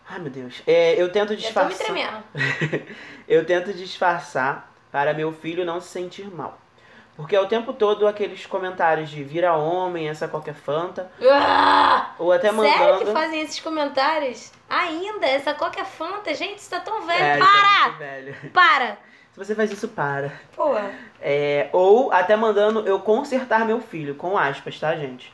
Ai, 0.09 0.17
meu 0.17 0.31
Deus. 0.31 0.63
É, 0.65 0.99
eu 0.99 1.11
tento 1.11 1.35
disfarçar. 1.35 1.85
tremendo. 1.85 2.23
eu 3.27 3.45
tento 3.45 3.71
disfarçar 3.73 4.73
para 4.91 5.13
meu 5.13 5.31
filho 5.31 5.63
não 5.63 5.79
se 5.79 5.89
sentir 5.89 6.25
mal. 6.33 6.57
Porque 7.15 7.35
é 7.35 7.39
o 7.41 7.47
tempo 7.47 7.73
todo 7.73 8.07
aqueles 8.07 8.45
comentários 8.45 9.09
de 9.09 9.23
vira 9.23 9.53
homem, 9.55 10.09
essa 10.09 10.27
qualquer 10.27 10.53
fanta, 10.55 11.11
Ah! 11.21 12.13
ou 12.17 12.31
até 12.31 12.51
Sério 12.51 12.57
mandando. 12.57 13.05
que 13.05 13.11
fazem 13.11 13.41
esses 13.41 13.59
comentários? 13.59 14.51
Ainda? 14.69 15.27
Essa 15.27 15.51
é 15.51 15.85
fanta? 15.85 16.33
Gente, 16.33 16.61
você 16.61 16.69
tá 16.71 16.79
tão 16.79 17.05
velho. 17.05 17.23
É, 17.23 17.37
isso 17.39 17.47
é 17.47 17.61
Para! 17.61 17.85
muito 17.87 17.97
velho. 17.99 18.51
Para! 18.51 18.97
Se 19.37 19.45
você 19.45 19.53
faz 19.53 19.71
isso, 19.71 19.89
para. 19.89 20.33
Porra. 20.55 20.91
É, 21.21 21.69
ou 21.71 22.11
até 22.11 22.35
mandando 22.35 22.79
eu 22.87 22.99
consertar 22.99 23.67
meu 23.67 23.79
filho, 23.79 24.15
com 24.15 24.35
aspas, 24.35 24.79
tá, 24.79 24.95
gente? 24.95 25.31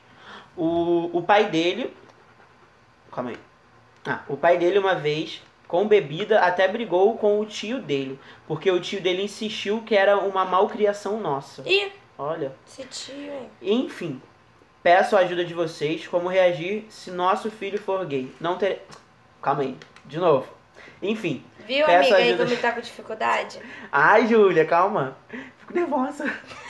O, 0.58 1.10
o 1.14 1.24
pai 1.24 1.46
dele. 1.46 1.96
Calma 3.14 3.30
aí. 3.30 3.38
Ah, 4.06 4.20
o 4.28 4.36
pai 4.36 4.58
dele, 4.58 4.78
uma 4.78 4.94
vez, 4.94 5.42
com 5.70 5.88
bebida, 5.88 6.42
até 6.42 6.68
brigou 6.68 7.18
com 7.18 7.40
o 7.40 7.46
tio 7.46 7.82
dele. 7.82 8.20
Porque 8.46 8.70
o 8.70 8.82
tio 8.82 9.00
dele 9.00 9.24
insistiu 9.24 9.82
que 9.84 9.96
era 9.96 10.18
uma 10.18 10.44
malcriação 10.44 11.22
nossa. 11.22 11.64
Ih, 11.66 11.90
Olha. 12.18 12.52
esse 12.68 12.84
tio, 12.84 13.32
hein? 13.32 13.50
Enfim, 13.62 14.22
peço 14.84 15.16
a 15.16 15.20
ajuda 15.20 15.46
de 15.46 15.54
vocês 15.54 16.06
como 16.08 16.28
reagir 16.28 16.88
se 16.90 17.10
nosso 17.10 17.50
filho 17.50 17.80
for 17.80 18.06
gay. 18.06 18.30
Não 18.38 18.58
ter. 18.58 18.86
Calma 19.42 19.62
aí, 19.62 19.78
de 20.06 20.18
novo. 20.18 20.46
Enfim. 21.02 21.42
Viu, 21.68 21.86
Peço 21.86 22.00
amiga, 22.00 22.16
aí 22.18 22.30
ajuda- 22.30 22.46
como 22.46 22.58
tá 22.62 22.72
com 22.72 22.82
dificuldade? 22.82 23.60
Ai, 23.92 24.28
Júlia, 24.28 24.66
calma. 24.66 25.18
Fico 25.60 25.74
nervosa. 25.74 26.26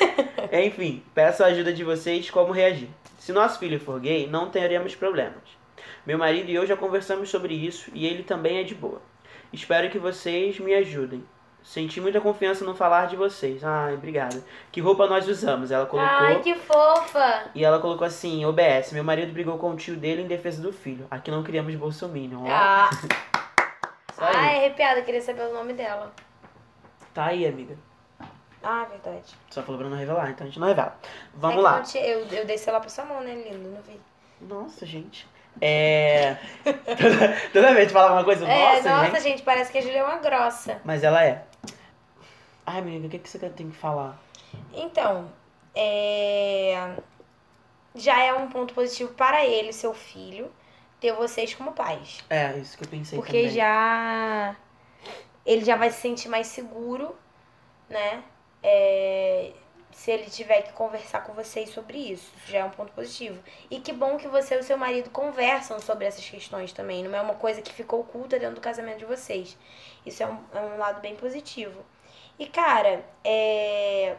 Enfim, 0.51 1.03
peço 1.15 1.43
a 1.43 1.47
ajuda 1.47 1.73
de 1.73 1.83
vocês 1.83 2.29
como 2.29 2.51
reagir. 2.53 2.89
Se 3.17 3.31
nosso 3.31 3.57
filho 3.59 3.79
for 3.79 3.99
gay, 3.99 4.27
não 4.27 4.49
teremos 4.49 4.95
problemas. 4.95 5.41
Meu 6.05 6.17
marido 6.17 6.49
e 6.49 6.55
eu 6.55 6.65
já 6.67 6.75
conversamos 6.75 7.29
sobre 7.29 7.53
isso 7.53 7.89
e 7.93 8.05
ele 8.05 8.23
também 8.23 8.59
é 8.59 8.63
de 8.63 8.75
boa. 8.75 9.01
Espero 9.51 9.89
que 9.89 9.97
vocês 9.97 10.59
me 10.59 10.73
ajudem. 10.73 11.23
Senti 11.63 12.01
muita 12.01 12.19
confiança 12.19 12.65
no 12.65 12.75
falar 12.75 13.07
de 13.07 13.15
vocês. 13.15 13.63
Ai, 13.63 13.93
obrigada. 13.93 14.43
Que 14.69 14.81
roupa 14.81 15.07
nós 15.07 15.25
usamos? 15.29 15.71
Ela 15.71 15.85
colocou. 15.85 16.11
Ai, 16.13 16.41
que 16.41 16.55
fofa! 16.55 17.45
E 17.55 17.63
ela 17.63 17.79
colocou 17.79 18.05
assim, 18.05 18.43
OBS, 18.43 18.91
meu 18.91 19.03
marido 19.03 19.31
brigou 19.31 19.57
com 19.57 19.71
o 19.71 19.75
tio 19.77 19.95
dele 19.95 20.23
em 20.23 20.27
defesa 20.27 20.61
do 20.61 20.73
filho. 20.73 21.07
Aqui 21.09 21.31
não 21.31 21.41
criamos 21.41 21.73
bolsominion. 21.75 22.43
ó. 22.43 22.47
Ah. 22.49 22.89
Aí. 24.17 24.35
Ai, 24.35 24.57
arrepiada, 24.57 25.01
queria 25.01 25.21
saber 25.21 25.41
o 25.43 25.53
nome 25.53 25.73
dela. 25.73 26.11
Tá 27.13 27.25
aí, 27.27 27.45
amiga. 27.45 27.77
Ah, 28.63 28.85
verdade. 28.85 29.35
Só 29.49 29.61
falou 29.61 29.79
pra 29.79 29.89
não 29.89 29.97
revelar, 29.97 30.29
então 30.29 30.45
a 30.45 30.49
gente 30.49 30.59
não 30.59 30.67
revela. 30.67 30.97
É 31.03 31.07
Vamos 31.35 31.57
que 31.57 31.61
lá. 31.61 31.75
não 31.77 31.83
tinha- 31.83 32.05
eu, 32.05 32.25
eu 32.27 32.45
dei 32.45 32.57
lá 32.67 32.79
pra 32.79 32.89
sua 32.89 33.05
mão, 33.05 33.21
né, 33.21 33.35
lindo? 33.35 33.69
Não 33.69 33.81
vi. 33.81 33.99
Nossa, 34.39 34.85
gente. 34.85 35.27
É. 35.61 36.37
toda, 36.63 37.41
toda 37.51 37.73
vez 37.73 37.87
que 37.87 37.93
fala 37.93 38.07
alguma 38.07 38.23
coisa, 38.23 38.47
é, 38.47 38.75
nossa, 38.75 38.89
nossa, 38.89 39.19
gente. 39.19 39.23
gente, 39.23 39.43
parece 39.43 39.71
que 39.71 39.77
a 39.77 39.81
Julia 39.81 39.99
é 39.99 40.03
uma 40.03 40.17
grossa. 40.17 40.81
Mas 40.83 41.03
ela 41.03 41.23
é. 41.23 41.45
Ai, 42.65 42.79
amiga, 42.79 43.07
o 43.07 43.09
que, 43.09 43.19
que 43.19 43.29
você 43.29 43.37
tem 43.49 43.69
que 43.69 43.77
falar? 43.77 44.17
Então, 44.73 45.29
é... 45.75 46.95
já 47.93 48.23
é 48.23 48.33
um 48.33 48.47
ponto 48.49 48.73
positivo 48.73 49.13
para 49.13 49.45
ele, 49.45 49.73
seu 49.73 49.93
filho, 49.93 50.49
ter 51.03 51.11
vocês 51.13 51.53
como 51.53 51.73
pais. 51.73 52.23
É, 52.29 52.57
isso 52.57 52.77
que 52.77 52.85
eu 52.85 52.87
pensei 52.87 53.19
Porque 53.19 53.49
também. 53.49 53.49
já. 53.49 54.55
Ele 55.45 55.65
já 55.65 55.75
vai 55.75 55.91
se 55.91 55.99
sentir 55.99 56.29
mais 56.29 56.47
seguro, 56.47 57.13
né? 57.89 58.23
É, 58.63 59.51
Se 59.91 60.09
ele 60.11 60.29
tiver 60.29 60.61
que 60.61 60.71
conversar 60.71 61.25
com 61.25 61.33
vocês 61.33 61.69
sobre 61.69 61.97
isso. 61.97 62.31
Isso 62.37 62.51
já 62.51 62.59
é 62.59 62.63
um 62.63 62.69
ponto 62.69 62.93
positivo. 62.93 63.37
E 63.69 63.79
que 63.81 63.91
bom 63.91 64.17
que 64.17 64.27
você 64.29 64.55
e 64.55 64.59
o 64.59 64.63
seu 64.63 64.77
marido 64.77 65.09
conversam 65.09 65.77
sobre 65.81 66.05
essas 66.05 66.27
questões 66.27 66.71
também. 66.71 67.03
Não 67.03 67.13
é 67.13 67.21
uma 67.21 67.35
coisa 67.35 67.61
que 67.61 67.73
ficou 67.73 67.99
oculta 67.99 68.39
dentro 68.39 68.55
do 68.55 68.61
casamento 68.61 68.99
de 68.99 69.05
vocês. 69.05 69.57
Isso 70.05 70.23
é 70.23 70.27
um, 70.27 70.39
é 70.53 70.59
um 70.61 70.77
lado 70.77 71.01
bem 71.01 71.15
positivo. 71.17 71.83
E, 72.39 72.47
cara, 72.47 73.05
é, 73.23 74.15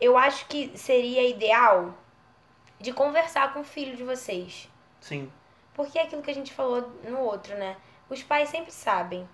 eu 0.00 0.16
acho 0.16 0.46
que 0.46 0.72
seria 0.76 1.28
ideal 1.28 1.94
de 2.80 2.92
conversar 2.92 3.52
com 3.52 3.60
o 3.60 3.64
filho 3.64 3.94
de 3.94 4.02
vocês. 4.02 4.68
Sim. 5.00 5.30
Porque 5.74 5.98
é 5.98 6.02
aquilo 6.02 6.22
que 6.22 6.30
a 6.30 6.34
gente 6.34 6.52
falou 6.52 6.90
no 7.04 7.20
outro, 7.20 7.54
né? 7.56 7.76
Os 8.08 8.22
pais 8.22 8.48
sempre 8.48 8.70
sabem. 8.70 9.28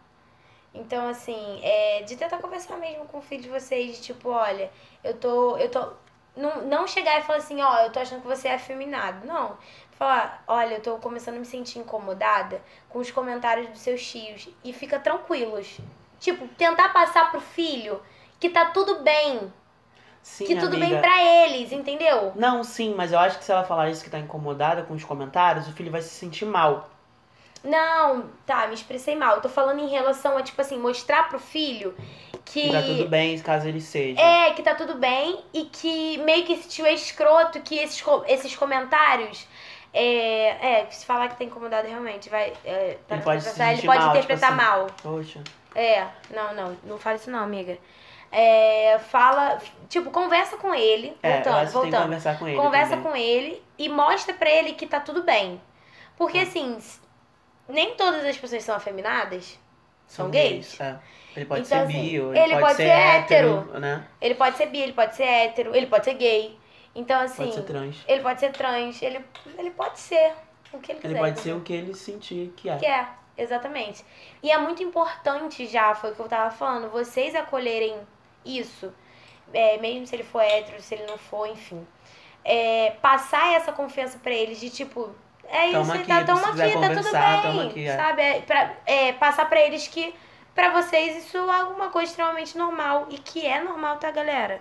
Então, 0.72 1.08
assim, 1.08 1.60
é 1.62 2.02
de 2.02 2.16
tentar 2.16 2.38
conversar 2.38 2.76
mesmo 2.76 3.04
com 3.06 3.18
o 3.18 3.22
filho 3.22 3.42
de 3.42 3.48
vocês, 3.48 3.96
de 3.96 4.02
tipo, 4.02 4.30
olha, 4.30 4.70
eu 5.02 5.14
tô. 5.14 5.56
Eu 5.56 5.70
tô. 5.70 5.92
Não, 6.36 6.62
não 6.62 6.86
chegar 6.86 7.18
e 7.18 7.22
falar 7.22 7.38
assim, 7.38 7.60
ó, 7.60 7.78
eu 7.80 7.90
tô 7.90 7.98
achando 7.98 8.20
que 8.20 8.28
você 8.28 8.48
é 8.48 8.54
afeminado. 8.54 9.26
Não. 9.26 9.58
Falar, 9.92 10.44
olha, 10.46 10.74
eu 10.74 10.80
tô 10.80 10.96
começando 10.98 11.36
a 11.36 11.38
me 11.40 11.44
sentir 11.44 11.80
incomodada 11.80 12.62
com 12.88 13.00
os 13.00 13.10
comentários 13.10 13.68
dos 13.68 13.80
seus 13.80 14.06
tios. 14.06 14.48
E 14.62 14.72
fica 14.72 15.00
tranquilos. 15.00 15.78
Tipo, 16.20 16.46
tentar 16.48 16.90
passar 16.90 17.30
pro 17.32 17.40
filho 17.40 18.00
que 18.38 18.50
tá 18.50 18.66
tudo 18.66 19.00
bem. 19.00 19.52
Sim, 20.22 20.44
que 20.44 20.56
tudo 20.56 20.76
amiga. 20.76 20.86
bem 20.86 21.00
pra 21.00 21.22
eles, 21.22 21.72
entendeu? 21.72 22.32
Não, 22.36 22.62
sim, 22.62 22.94
mas 22.94 23.12
eu 23.12 23.18
acho 23.18 23.38
que 23.38 23.44
se 23.44 23.52
ela 23.52 23.64
falar 23.64 23.90
isso 23.90 24.04
que 24.04 24.10
tá 24.10 24.18
incomodada 24.18 24.82
com 24.82 24.94
os 24.94 25.04
comentários, 25.04 25.66
o 25.66 25.72
filho 25.72 25.90
vai 25.90 26.02
se 26.02 26.10
sentir 26.10 26.44
mal. 26.44 26.90
Não, 27.64 28.26
tá, 28.46 28.66
me 28.68 28.74
expressei 28.74 29.16
mal. 29.16 29.36
Eu 29.36 29.42
tô 29.42 29.48
falando 29.48 29.80
em 29.80 29.88
relação 29.88 30.36
a, 30.36 30.42
tipo 30.42 30.60
assim, 30.60 30.78
mostrar 30.78 31.28
pro 31.28 31.38
filho 31.38 31.94
que. 32.44 32.62
Que 32.62 32.72
tá 32.72 32.82
tudo 32.82 33.08
bem, 33.08 33.38
caso 33.40 33.68
ele 33.68 33.80
seja. 33.80 34.20
É, 34.20 34.52
que 34.52 34.62
tá 34.62 34.74
tudo 34.74 34.94
bem 34.94 35.40
e 35.52 35.64
que 35.64 36.18
meio 36.18 36.44
que 36.44 36.52
esse 36.52 36.68
tio 36.68 36.86
é 36.86 36.92
escroto, 36.92 37.60
que 37.60 37.76
esses, 37.78 38.02
esses 38.26 38.54
comentários. 38.56 39.46
É, 39.92 40.80
é, 40.80 40.86
se 40.90 41.04
falar 41.04 41.28
que 41.28 41.36
tá 41.38 41.44
incomodado 41.44 41.88
realmente, 41.88 42.28
vai. 42.28 42.52
É, 42.64 42.98
para 43.06 43.16
Ele 43.16 43.24
pode 43.24 43.42
se 43.42 43.62
ele 43.62 43.82
pode 43.82 43.98
mal, 43.98 44.10
interpretar 44.10 44.50
tipo 44.50 44.62
assim. 44.62 44.70
mal. 44.70 44.86
Poxa. 45.02 45.42
É, 45.74 46.06
não, 46.34 46.54
não, 46.54 46.76
não 46.84 46.98
fala 46.98 47.16
isso 47.16 47.30
não, 47.30 47.40
amiga. 47.40 47.78
É, 48.30 48.98
fala, 48.98 49.58
tipo, 49.88 50.10
conversa 50.10 50.56
com 50.58 50.74
ele, 50.74 51.16
É, 51.22 51.34
voltando, 51.34 51.54
que 51.54 51.58
tem 51.60 51.66
que 51.66 51.72
voltando. 51.72 52.02
conversar 52.02 52.38
com 52.38 52.46
ele. 52.48 52.56
Conversa 52.56 52.96
também. 52.96 53.10
com 53.10 53.16
ele 53.16 53.62
e 53.78 53.88
mostra 53.88 54.34
pra 54.34 54.50
ele 54.50 54.72
que 54.74 54.86
tá 54.86 55.00
tudo 55.00 55.22
bem. 55.22 55.60
Porque 56.16 56.38
assim, 56.38 56.76
s- 56.76 57.00
nem 57.68 57.94
todas 57.94 58.24
as 58.24 58.36
pessoas 58.36 58.62
são 58.64 58.74
afeminadas. 58.76 59.58
são 60.06 60.30
gays? 60.30 60.78
É. 60.80 60.98
Ele 61.36 61.44
pode 61.44 61.60
Então, 61.66 61.78
ser 61.78 61.84
assim, 61.84 62.02
bi, 62.08 62.20
ou 62.20 62.34
ele 62.34 62.58
pode 62.58 62.74
ser 62.76 62.88
hétero. 62.88 63.60
né? 63.78 64.06
Ele 64.20 64.34
pode 64.34 64.56
ser 64.56 64.66
bi, 64.66 64.78
ele 64.80 64.92
pode 64.94 65.14
ser 65.14 65.24
hétero, 65.24 65.74
ele 65.76 65.86
pode 65.86 66.04
ser 66.04 66.14
gay. 66.14 66.58
Então, 66.94 67.20
assim, 67.20 67.44
Pode 67.44 67.54
ser 67.54 67.62
trans. 67.62 67.96
ele 68.08 68.22
pode 68.22 68.40
ser 68.40 68.50
trans, 68.52 69.02
ele, 69.02 69.24
ele 69.58 69.70
pode 69.70 69.98
ser 70.00 70.32
o 70.72 70.78
que 70.80 70.92
ele 70.92 71.00
quiser. 71.00 71.12
Ele 71.14 71.18
pode 71.20 71.40
ser 71.40 71.52
o 71.52 71.60
que 71.60 71.72
ele 71.74 71.94
sentir 71.94 72.52
que 72.56 72.68
é. 72.70 72.76
Que 72.78 72.86
é, 72.86 73.06
exatamente. 73.36 74.02
E 74.42 74.50
é 74.50 74.56
muito 74.58 74.82
importante 74.82 75.66
já, 75.66 75.94
foi 75.94 76.10
o 76.10 76.14
que 76.14 76.20
eu 76.20 76.26
tava 76.28 76.50
falando, 76.50 76.90
vocês 76.90 77.34
acolherem 77.34 77.94
isso, 78.48 78.92
é, 79.52 79.78
mesmo 79.78 80.06
se 80.06 80.14
ele 80.16 80.22
for 80.24 80.40
hétero, 80.42 80.80
se 80.80 80.94
ele 80.94 81.06
não 81.06 81.18
for, 81.18 81.46
enfim. 81.48 81.86
É, 82.44 82.92
passar 83.02 83.52
essa 83.54 83.72
confiança 83.72 84.18
pra 84.18 84.32
eles 84.32 84.58
de 84.60 84.70
tipo, 84.70 85.10
é 85.48 85.70
Tamo 85.72 85.82
isso, 85.82 85.92
aqui, 85.92 86.06
tá, 86.06 86.24
quiser 86.50 86.64
aqui, 86.64 86.72
tá 86.80 86.94
tudo 87.02 87.10
bem. 87.12 87.68
aqui, 87.68 87.84
é. 87.86 87.96
Sabe? 87.96 88.22
É, 88.22 88.40
pra, 88.40 88.72
é, 88.86 89.12
passar 89.12 89.48
pra 89.48 89.60
eles 89.60 89.86
que 89.88 90.14
pra 90.54 90.70
vocês 90.70 91.24
isso 91.24 91.36
é 91.36 91.60
alguma 91.60 91.88
coisa 91.88 92.10
extremamente 92.10 92.56
normal. 92.56 93.06
E 93.10 93.18
que 93.18 93.46
é 93.46 93.62
normal, 93.62 93.96
tá, 93.98 94.10
galera? 94.10 94.60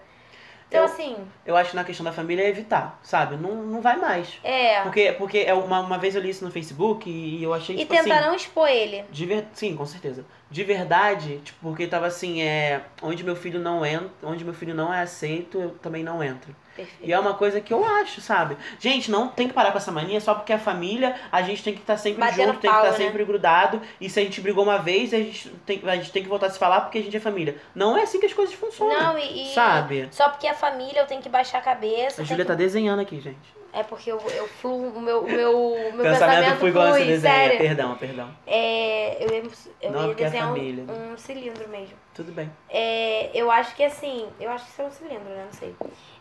Então, 0.68 0.82
Eu- 0.82 0.86
assim, 0.86 1.16
Eu 1.46 1.56
acho 1.56 1.70
que 1.70 1.76
na 1.78 1.84
questão 1.86 2.04
da 2.04 2.12
família 2.12 2.44
é 2.44 2.50
evitar, 2.50 3.00
sabe? 3.02 3.38
Não, 3.38 3.56
não 3.56 3.80
vai 3.82 3.96
mais. 3.96 4.38
é. 4.44 4.82
Porque, 4.82 5.14
porque 5.14 5.38
é 5.40 5.54
uma, 5.54 5.80
uma 5.80 5.98
vez 5.98 6.14
eu 6.14 6.22
li 6.22 6.30
isso 6.30 6.44
no 6.44 6.52
Facebook 6.52 7.10
e 7.10 7.42
eu 7.42 7.54
achei, 7.54 7.76
E 7.76 7.80
tipo 7.80 7.94
tentar 7.96 8.16
assim... 8.16 8.26
não 8.28 8.36
expor 8.36 8.68
ele. 8.68 9.06
De 9.10 9.26
ver... 9.26 9.48
Sim, 9.54 9.78
com 9.78 9.86
certeza. 9.86 10.26
De 10.50 10.64
verdade, 10.64 11.40
tipo, 11.44 11.60
porque 11.62 11.88
tava 11.88 12.08
assim, 12.08 12.42
é... 12.42 12.82
Onde 13.02 13.24
meu 13.24 13.36
filho 13.36 13.60
não 13.60 13.86
entra, 13.86 14.10
onde 14.24 14.46
meu 14.46 14.54
filho 14.54 14.74
não 14.74 14.94
é 14.94 15.02
aceito, 15.02 15.60
eu 15.60 15.70
também 15.82 16.04
não 16.04 16.24
entro. 16.24 16.56
Perfeito. 16.78 17.10
E 17.10 17.12
é 17.12 17.20
uma 17.20 17.34
coisa 17.34 17.60
que 17.60 17.74
eu 17.74 17.84
acho, 17.84 18.22
sabe? 18.22 18.56
Gente, 18.80 19.10
não 19.10 19.28
tem 19.28 19.48
que 19.48 19.54
parar 19.54 19.72
com 19.72 19.80
essa 19.80 19.92
mania 19.92 20.22
só 20.22 20.36
porque 20.36 20.54
é 20.54 20.60
família, 20.60 21.16
a 21.32 21.42
gente 21.42 21.64
tem 21.64 21.74
que 21.74 21.82
estar 21.82 21.98
sempre 21.98 22.20
Batendo 22.20 22.54
junto, 22.54 22.60
tem 22.60 22.70
que 22.70 22.78
estar 22.78 22.82
palma, 22.82 22.98
né? 22.98 23.06
sempre 23.06 23.26
grudado. 23.26 23.82
E 24.00 24.08
se 24.10 24.20
a 24.20 24.24
gente 24.24 24.40
brigou 24.40 24.64
uma 24.64 24.78
vez, 24.78 25.12
a 25.12 25.18
gente, 25.18 25.50
tem, 25.66 25.82
a 25.84 25.96
gente 25.96 26.12
tem 26.12 26.22
que 26.22 26.30
voltar 26.30 26.48
a 26.48 26.50
se 26.52 26.60
falar 26.60 26.82
porque 26.82 27.00
a 27.00 27.02
gente 27.02 27.18
é 27.18 27.20
família. 27.20 27.58
Não 27.74 27.98
é 27.98 28.04
assim 28.04 28.20
que 28.20 28.28
as 28.28 28.34
coisas 28.34 28.54
funcionam. 28.54 28.96
Não, 28.96 29.18
e, 29.18 29.52
Sabe? 29.54 30.08
só 30.12 30.30
porque 30.30 30.46
é 30.46 30.54
família 30.54 31.00
eu 31.00 31.08
tenho 31.08 31.22
que 31.22 31.30
baixar 31.30 31.58
a 31.58 31.62
cabeça. 31.62 32.22
A 32.22 32.26
Júlia 32.26 32.46
tenho 32.46 32.56
tá 32.56 32.64
desenhando 32.64 33.00
aqui, 33.00 33.20
gente. 33.20 33.57
É 33.74 33.84
porque 33.84 34.12
eu, 34.12 34.20
eu 34.32 34.48
fluo, 34.48 34.90
o 34.90 35.02
meu, 35.02 35.20
o 35.24 35.28
meu, 35.30 35.52
o 35.74 35.94
meu 35.94 36.04
Pensamento 36.04 36.20
pensamento 36.20 36.60
fui 36.60 36.70
igual 36.70 36.88
flui, 36.88 37.06
desenho. 37.06 37.22
sério. 37.22 37.58
Perdão, 37.58 37.96
perdão. 37.98 38.30
É, 38.48 39.24
eu 39.24 39.30
ia, 39.30 39.44
eu 39.82 39.92
Não, 39.92 40.06
ia 40.08 40.12
é 40.12 40.16
desenhar 40.16 40.48
um- 40.48 40.56
família. 40.56 40.84
um, 40.86 41.18
cilindro 41.18 41.68
mesmo. 41.70 41.96
Tudo 42.14 42.32
bem. 42.32 42.52
É, 42.70 43.30
eu 43.34 43.52
acho 43.52 43.76
que 43.76 43.84
assim, 43.84 44.28
eu 44.40 44.50
acho 44.50 44.66
que 44.66 44.72
isso 44.72 44.82
é 44.82 44.86
um 44.86 44.92
cilindro, 44.92 45.30
né? 45.30 45.44
Não 45.46 45.54
sei. 45.54 45.76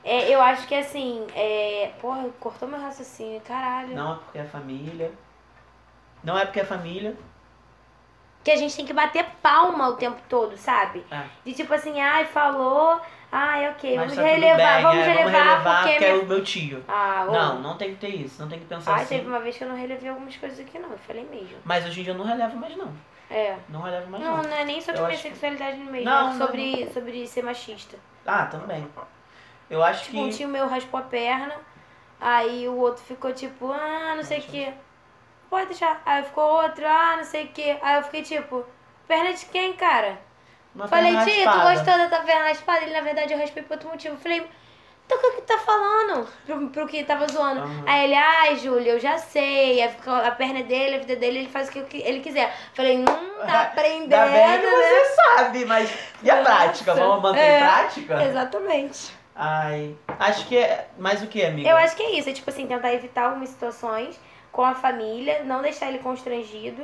É, 0.05 0.29
eu 0.29 0.41
acho 0.43 0.67
que 0.67 0.75
assim, 0.75 1.27
é, 1.35 1.91
porra, 2.01 2.29
cortou 2.41 2.69
meu 2.69 2.79
raciocínio, 2.81 3.41
caralho. 3.43 3.95
Não 3.95 4.13
é 4.13 4.17
porque 4.17 4.39
é 4.39 4.45
família. 4.45 5.11
Não 6.23 6.39
é 6.39 6.45
porque 6.45 6.61
é 6.61 6.65
família. 6.65 7.17
Que 8.47 8.53
a 8.53 8.57
gente 8.57 8.77
tem 8.77 8.87
que 8.87 8.93
bater 8.93 9.27
palma 9.43 9.89
o 9.89 9.97
tempo 9.97 10.21
todo, 10.29 10.57
sabe? 10.57 11.05
É. 11.11 11.21
De 11.45 11.53
tipo 11.53 11.75
assim, 11.75 12.01
ai, 12.01 12.25
falou, 12.27 13.01
ai, 13.33 13.69
ok, 13.71 13.97
Mas 13.97 14.15
vamos 14.15 14.15
tá 14.15 14.23
relevar, 14.23 14.75
bem, 14.75 14.83
vamos 14.85 14.99
é, 15.03 15.07
relevar, 15.09 15.33
vamos 15.33 15.49
relevar 15.49 15.79
porque. 15.83 15.93
porque 15.95 16.05
é 16.05 16.15
o 16.15 16.27
meu 16.27 16.45
tio. 16.45 16.85
Ah. 16.87 17.27
Não, 17.29 17.59
não 17.61 17.77
tem 17.77 17.91
que 17.91 17.97
ter 17.97 18.15
isso. 18.15 18.41
Não 18.41 18.49
tem 18.49 18.61
que 18.61 18.67
pensar 18.67 18.95
Ai, 18.95 19.03
assim. 19.03 19.17
teve 19.17 19.27
uma 19.29 19.41
vez 19.41 19.59
que 19.59 19.65
eu 19.65 19.69
não 19.69 19.75
relevei 19.77 20.09
algumas 20.09 20.37
coisas 20.37 20.61
aqui, 20.61 20.79
não. 20.79 20.91
Eu 20.93 20.99
falei 20.99 21.25
mesmo. 21.29 21.57
Mas 21.65 21.85
hoje 21.85 22.01
em 22.01 22.05
dia 22.05 22.13
eu 22.13 22.17
não 22.19 22.25
relevo 22.25 22.57
mais, 22.57 22.77
não. 22.77 22.93
É. 23.29 23.57
Não 23.69 23.81
relevo 23.83 24.09
mais, 24.13 24.23
Não, 24.23 24.37
não. 24.37 24.43
não 24.45 24.57
é 24.57 24.65
nem 24.65 24.81
sobre 24.81 25.01
Eu 25.01 25.07
minha 25.07 25.15
acho 25.15 25.23
que- 25.25 25.29
sexualidade 25.31 25.79
mesmo, 25.79 26.05
Não, 26.09 26.31
é 26.31 26.33
não, 26.33 26.39
sobre, 26.39 26.89
sobre 26.95 27.27
ser 27.27 27.43
machista. 27.43 27.97
Ah, 28.25 28.47
também. 28.47 28.87
Eu 29.69 29.83
acho 29.83 30.05
Tipo, 30.05 30.21
um 30.21 30.29
que. 30.29 30.37
tio 30.37 30.47
meu 30.47 30.69
raspou 30.69 31.01
a 31.01 31.03
perna, 31.03 31.55
aí 32.21 32.69
o 32.69 32.77
outro 32.77 33.03
ficou 33.03 33.33
tipo, 33.33 33.73
ah, 33.73 34.15
não 34.15 34.23
sei 34.23 34.39
o 34.39 34.43
que. 34.43 34.73
Pode 35.49 35.67
deixar. 35.67 36.03
Aí 36.05 36.23
ficou 36.25 36.45
outro, 36.63 36.85
ah, 36.87 37.15
não 37.17 37.25
sei 37.25 37.45
o 37.45 37.49
que. 37.49 37.77
Aí 37.83 37.97
eu 37.97 38.03
fiquei 38.05 38.23
tipo, 38.23 38.65
perna 39.07 39.33
de 39.33 39.47
quem, 39.47 39.73
cara? 39.75 40.19
Uma 40.75 40.87
Falei, 40.89 41.17
tia, 41.25 41.51
tu 41.51 41.59
gostou 41.61 41.97
da 41.99 42.09
tua 42.09 42.19
perna 42.21 42.49
raspada? 42.49 42.83
Ele, 42.83 42.93
na 42.93 43.01
verdade, 43.01 43.33
eu 43.33 43.39
raspei 43.39 43.63
por 43.63 43.75
outro 43.75 43.89
motivo. 43.89 44.17
Falei, 44.19 44.47
então 45.07 45.17
o 45.17 45.21
que 45.23 45.31
que 45.37 45.43
tá 45.43 45.57
falando? 45.59 46.29
Pro, 46.45 46.69
pro 46.69 46.87
que 46.87 47.03
tava 47.05 47.27
zoando. 47.29 47.61
Aham. 47.61 47.85
Aí 47.87 48.05
ele, 48.05 48.15
ai, 48.15 48.57
Júlia, 48.57 48.93
eu 48.93 49.01
já 49.01 49.17
sei. 49.17 49.81
Aí 49.81 49.89
ficou- 49.89 50.13
A 50.15 50.31
perna 50.33 50.59
é 50.59 50.63
dele, 50.65 50.97
a 50.97 50.99
vida 50.99 51.17
dele, 51.17 51.39
ele 51.39 51.49
faz 51.49 51.69
o 51.69 51.73
que 51.73 52.03
ele 52.03 52.21
quiser. 52.21 52.53
Falei, 52.75 52.99
hum, 52.99 53.05
tá 53.47 53.63
aprendendo, 53.63 54.15
Ainda 54.15 54.27
bem 54.49 54.61
que 54.61 54.67
né? 54.67 54.73
você 54.73 55.15
sabe, 55.15 55.65
mas 55.65 55.91
e 56.23 56.31
a 56.31 56.37
Nossa. 56.37 56.45
prática? 56.51 56.95
Vamos 56.95 57.23
manter 57.23 57.41
É, 57.41 57.59
prática? 57.61 58.23
Exatamente. 58.25 59.17
Ai, 59.35 59.95
acho 60.19 60.47
que 60.47 60.57
é. 60.59 60.89
Mais 60.99 61.23
o 61.23 61.27
que, 61.27 61.43
amiga? 61.45 61.69
Eu 61.69 61.77
acho 61.77 61.95
que 61.97 62.03
é 62.03 62.19
isso. 62.19 62.29
É 62.29 62.33
tipo 62.33 62.51
assim, 62.51 62.67
tentar 62.67 62.93
evitar 62.93 63.27
algumas 63.27 63.49
situações 63.51 64.19
com 64.57 64.65
a 64.65 64.75
família, 64.75 65.45
não 65.45 65.61
deixar 65.61 65.89
ele 65.89 65.99
constrangido. 65.99 66.83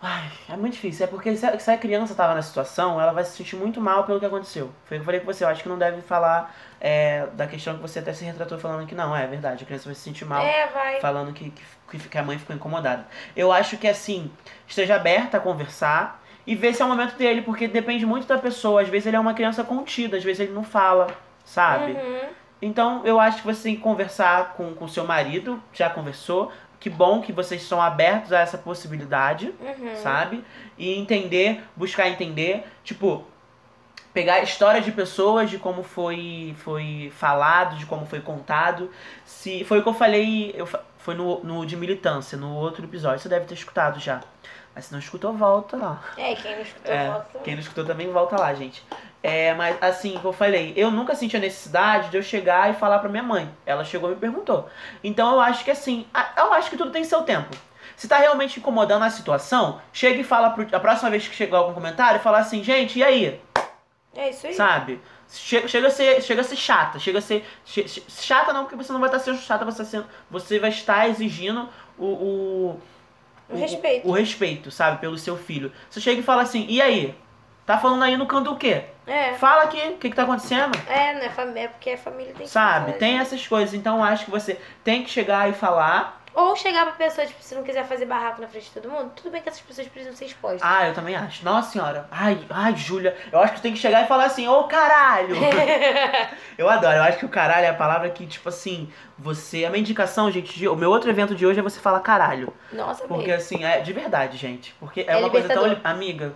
Ai, 0.00 0.30
é 0.48 0.56
muito 0.56 0.74
difícil. 0.74 1.04
É 1.04 1.06
porque 1.06 1.36
se 1.36 1.70
a, 1.70 1.76
criança 1.76 2.14
tava 2.14 2.34
na 2.34 2.40
situação, 2.40 3.00
ela 3.00 3.12
vai 3.12 3.22
se 3.22 3.36
sentir 3.36 3.56
muito 3.56 3.80
mal 3.80 4.04
pelo 4.04 4.18
que 4.18 4.24
aconteceu. 4.24 4.70
Foi 4.84 4.96
o 4.96 5.00
que 5.00 5.02
eu 5.02 5.04
falei 5.04 5.20
com 5.20 5.26
você. 5.26 5.44
Eu 5.44 5.48
acho 5.48 5.62
que 5.62 5.68
não 5.68 5.78
deve 5.78 6.00
falar 6.00 6.54
é, 6.80 7.26
da 7.34 7.46
questão 7.46 7.76
que 7.76 7.82
você 7.82 7.98
até 7.98 8.14
se 8.14 8.24
retratou 8.24 8.58
falando 8.58 8.86
que 8.86 8.94
não, 8.94 9.14
é 9.14 9.26
verdade. 9.26 9.62
A 9.62 9.66
criança 9.66 9.84
vai 9.84 9.94
se 9.94 10.00
sentir 10.00 10.24
mal 10.24 10.42
É, 10.42 10.66
vai. 10.68 11.00
falando 11.00 11.32
que, 11.32 11.52
que, 11.90 11.98
que 11.98 12.18
a 12.18 12.22
mãe 12.22 12.38
ficou 12.38 12.56
incomodada. 12.56 13.06
Eu 13.34 13.52
acho 13.52 13.76
que 13.76 13.86
assim, 13.86 14.30
esteja 14.66 14.96
aberta 14.96 15.36
a 15.36 15.40
conversar 15.40 16.22
e 16.46 16.54
ver 16.54 16.74
se 16.74 16.80
é 16.80 16.84
o 16.84 16.88
momento 16.88 17.16
dele, 17.16 17.42
porque 17.42 17.68
depende 17.68 18.06
muito 18.06 18.26
da 18.26 18.38
pessoa. 18.38 18.80
Às 18.82 18.88
vezes 18.88 19.06
ele 19.06 19.16
é 19.16 19.20
uma 19.20 19.34
criança 19.34 19.64
contida, 19.64 20.16
às 20.16 20.24
vezes 20.24 20.40
ele 20.40 20.52
não 20.52 20.64
fala, 20.64 21.08
sabe? 21.44 21.92
Uhum. 21.92 22.28
Então 22.60 23.02
eu 23.04 23.20
acho 23.20 23.38
que 23.38 23.46
você 23.46 23.64
tem 23.64 23.76
que 23.76 23.82
conversar 23.82 24.54
com 24.54 24.74
o 24.80 24.88
seu 24.88 25.04
marido, 25.04 25.62
já 25.72 25.90
conversou. 25.90 26.52
Que 26.78 26.90
bom 26.90 27.20
que 27.22 27.32
vocês 27.32 27.62
estão 27.62 27.80
abertos 27.80 28.32
a 28.32 28.40
essa 28.40 28.58
possibilidade, 28.58 29.52
Uhum. 29.60 29.96
sabe? 29.96 30.44
E 30.76 30.94
entender, 30.98 31.62
buscar 31.74 32.08
entender, 32.08 32.64
tipo, 32.84 33.24
pegar 34.12 34.40
histórias 34.42 34.84
de 34.84 34.92
pessoas, 34.92 35.50
de 35.50 35.58
como 35.58 35.82
foi, 35.82 36.54
foi 36.58 37.12
falado, 37.16 37.76
de 37.76 37.86
como 37.86 38.06
foi 38.06 38.20
contado. 38.20 38.90
Se 39.24 39.64
foi 39.64 39.78
o 39.80 39.82
que 39.82 39.88
eu 39.88 39.94
falei, 39.94 40.54
eu, 40.56 40.66
foi 40.98 41.14
no, 41.14 41.42
no 41.42 41.66
de 41.66 41.76
militância, 41.76 42.36
no 42.38 42.54
outro 42.54 42.84
episódio, 42.84 43.20
você 43.20 43.28
deve 43.28 43.46
ter 43.46 43.54
escutado 43.54 43.98
já. 44.00 44.20
Mas 44.76 44.84
se 44.84 44.92
não 44.92 44.98
escutou, 44.98 45.32
volta 45.32 45.74
lá. 45.74 46.02
É, 46.18 46.34
quem 46.34 46.54
não 46.54 46.60
escutou 46.60 46.92
É, 46.92 47.08
volta. 47.08 47.38
quem 47.42 47.54
não 47.54 47.60
escutou 47.62 47.84
também 47.86 48.12
volta 48.12 48.38
lá, 48.38 48.52
gente. 48.52 48.84
É, 49.22 49.54
mas 49.54 49.82
assim, 49.82 50.18
que 50.18 50.24
eu 50.24 50.34
falei, 50.34 50.74
eu 50.76 50.90
nunca 50.90 51.14
senti 51.14 51.34
a 51.34 51.40
necessidade 51.40 52.10
de 52.10 52.18
eu 52.18 52.22
chegar 52.22 52.70
e 52.70 52.74
falar 52.74 52.98
pra 52.98 53.08
minha 53.08 53.22
mãe. 53.22 53.50
Ela 53.64 53.84
chegou 53.84 54.10
e 54.10 54.14
me 54.14 54.20
perguntou. 54.20 54.68
Então 55.02 55.32
eu 55.32 55.40
acho 55.40 55.64
que 55.64 55.70
assim, 55.70 56.06
eu 56.36 56.52
acho 56.52 56.68
que 56.68 56.76
tudo 56.76 56.90
tem 56.90 57.04
seu 57.04 57.22
tempo. 57.22 57.56
Se 57.96 58.06
tá 58.06 58.18
realmente 58.18 58.60
incomodando 58.60 59.02
a 59.02 59.08
situação, 59.08 59.80
chega 59.94 60.20
e 60.20 60.24
fala 60.24 60.50
pro, 60.50 60.66
a 60.70 60.78
próxima 60.78 61.08
vez 61.08 61.26
que 61.26 61.34
chegar 61.34 61.56
algum 61.56 61.72
comentário, 61.72 62.20
fala 62.20 62.38
assim, 62.38 62.62
gente, 62.62 62.98
e 62.98 63.02
aí? 63.02 63.40
É 64.14 64.28
isso 64.28 64.46
aí. 64.46 64.52
Sabe? 64.52 65.00
Chega, 65.30 65.66
chega, 65.68 65.86
a 65.86 65.90
ser, 65.90 66.22
chega 66.22 66.42
a 66.42 66.44
ser 66.44 66.56
chata. 66.56 66.98
Chega 66.98 67.18
a 67.18 67.22
ser. 67.22 67.46
chata 68.08 68.52
não, 68.52 68.64
porque 68.64 68.76
você 68.76 68.92
não 68.92 69.00
vai 69.00 69.08
estar 69.08 69.20
sendo 69.20 69.38
chata, 69.38 69.64
você, 69.64 69.78
tá 69.78 69.84
sendo, 69.84 70.06
você 70.30 70.58
vai 70.58 70.68
estar 70.68 71.08
exigindo 71.08 71.66
o. 71.98 72.04
o 72.04 72.80
O 73.48 73.56
respeito. 73.56 74.08
O, 74.08 74.12
respeito, 74.12 74.70
sabe, 74.70 74.98
pelo 75.00 75.16
seu 75.16 75.36
filho. 75.36 75.72
Você 75.88 76.00
chega 76.00 76.20
e 76.20 76.24
fala 76.24 76.42
assim, 76.42 76.66
e 76.68 76.80
aí? 76.82 77.14
Tá 77.64 77.78
falando 77.78 78.02
aí 78.04 78.16
no 78.16 78.26
canto 78.26 78.52
o 78.52 78.56
quê? 78.56 78.84
É. 79.06 79.34
Fala 79.34 79.62
aqui, 79.64 79.78
o 79.78 79.98
que, 79.98 80.10
que 80.10 80.16
tá 80.16 80.22
acontecendo? 80.22 80.76
É, 80.88 81.14
né? 81.14 81.28
fam- 81.30 81.52
É 81.56 81.68
porque 81.68 81.90
a 81.90 81.98
família 81.98 82.32
tem 82.32 82.46
que 82.46 82.52
Sabe? 82.52 82.86
fazer. 82.86 82.98
Tem 82.98 83.18
essas 83.18 83.46
coisas. 83.46 83.74
Então 83.74 83.98
eu 83.98 84.04
acho 84.04 84.24
que 84.24 84.30
você 84.30 84.58
tem 84.84 85.02
que 85.04 85.10
chegar 85.10 85.48
e 85.48 85.52
falar. 85.52 86.22
Ou 86.36 86.54
chegar 86.54 86.84
pra 86.84 86.92
pessoa, 86.92 87.26
tipo, 87.26 87.42
se 87.42 87.54
não 87.54 87.62
quiser 87.62 87.86
fazer 87.86 88.04
barraco 88.04 88.42
na 88.42 88.46
frente 88.46 88.64
de 88.66 88.70
todo 88.72 88.90
mundo, 88.90 89.10
tudo 89.16 89.30
bem 89.30 89.40
que 89.40 89.48
essas 89.48 89.62
pessoas 89.62 89.88
precisam 89.88 90.14
ser 90.14 90.26
expostas. 90.26 90.60
Ah, 90.62 90.86
eu 90.86 90.92
também 90.92 91.16
acho. 91.16 91.42
Nossa 91.42 91.70
senhora. 91.72 92.06
Ai, 92.10 92.38
ai, 92.50 92.76
Júlia. 92.76 93.16
Eu 93.32 93.40
acho 93.40 93.54
que 93.54 93.62
tem 93.62 93.72
que 93.72 93.78
chegar 93.78 94.04
e 94.04 94.06
falar 94.06 94.26
assim, 94.26 94.46
ô 94.46 94.64
caralho. 94.64 95.34
eu 96.58 96.68
adoro. 96.68 96.98
Eu 96.98 97.02
acho 97.04 97.16
que 97.18 97.24
o 97.24 97.28
caralho 97.30 97.64
é 97.64 97.70
a 97.70 97.74
palavra 97.74 98.10
que, 98.10 98.26
tipo 98.26 98.50
assim, 98.50 98.92
você. 99.18 99.64
A 99.64 99.70
minha 99.70 99.80
indicação, 99.80 100.30
gente, 100.30 100.58
de- 100.58 100.68
o 100.68 100.76
meu 100.76 100.90
outro 100.90 101.08
evento 101.08 101.34
de 101.34 101.46
hoje 101.46 101.58
é 101.60 101.62
você 101.62 101.80
falar 101.80 102.00
caralho. 102.00 102.52
Nossa, 102.70 103.06
Porque 103.08 103.28
mesmo. 103.28 103.42
assim, 103.42 103.64
é 103.64 103.80
de 103.80 103.92
verdade, 103.94 104.36
gente. 104.36 104.74
Porque 104.78 105.00
é, 105.00 105.12
É 105.12 105.16
uma 105.16 105.30
coisa 105.30 105.48
tão. 105.48 105.62
libertador. 105.62 105.90
Amiga. 105.90 106.34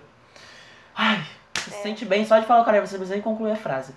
Ai, 0.97 1.23
você 1.55 1.71
se 1.73 1.83
sente 1.83 2.05
bem 2.07 2.25
só 2.25 2.39
de 2.39 2.47
falar, 2.47 2.65
cara, 2.65 2.81
você 2.85 2.97
precisa 2.97 3.21
concluir 3.21 3.53
a 3.53 3.57
frase. 3.57 3.95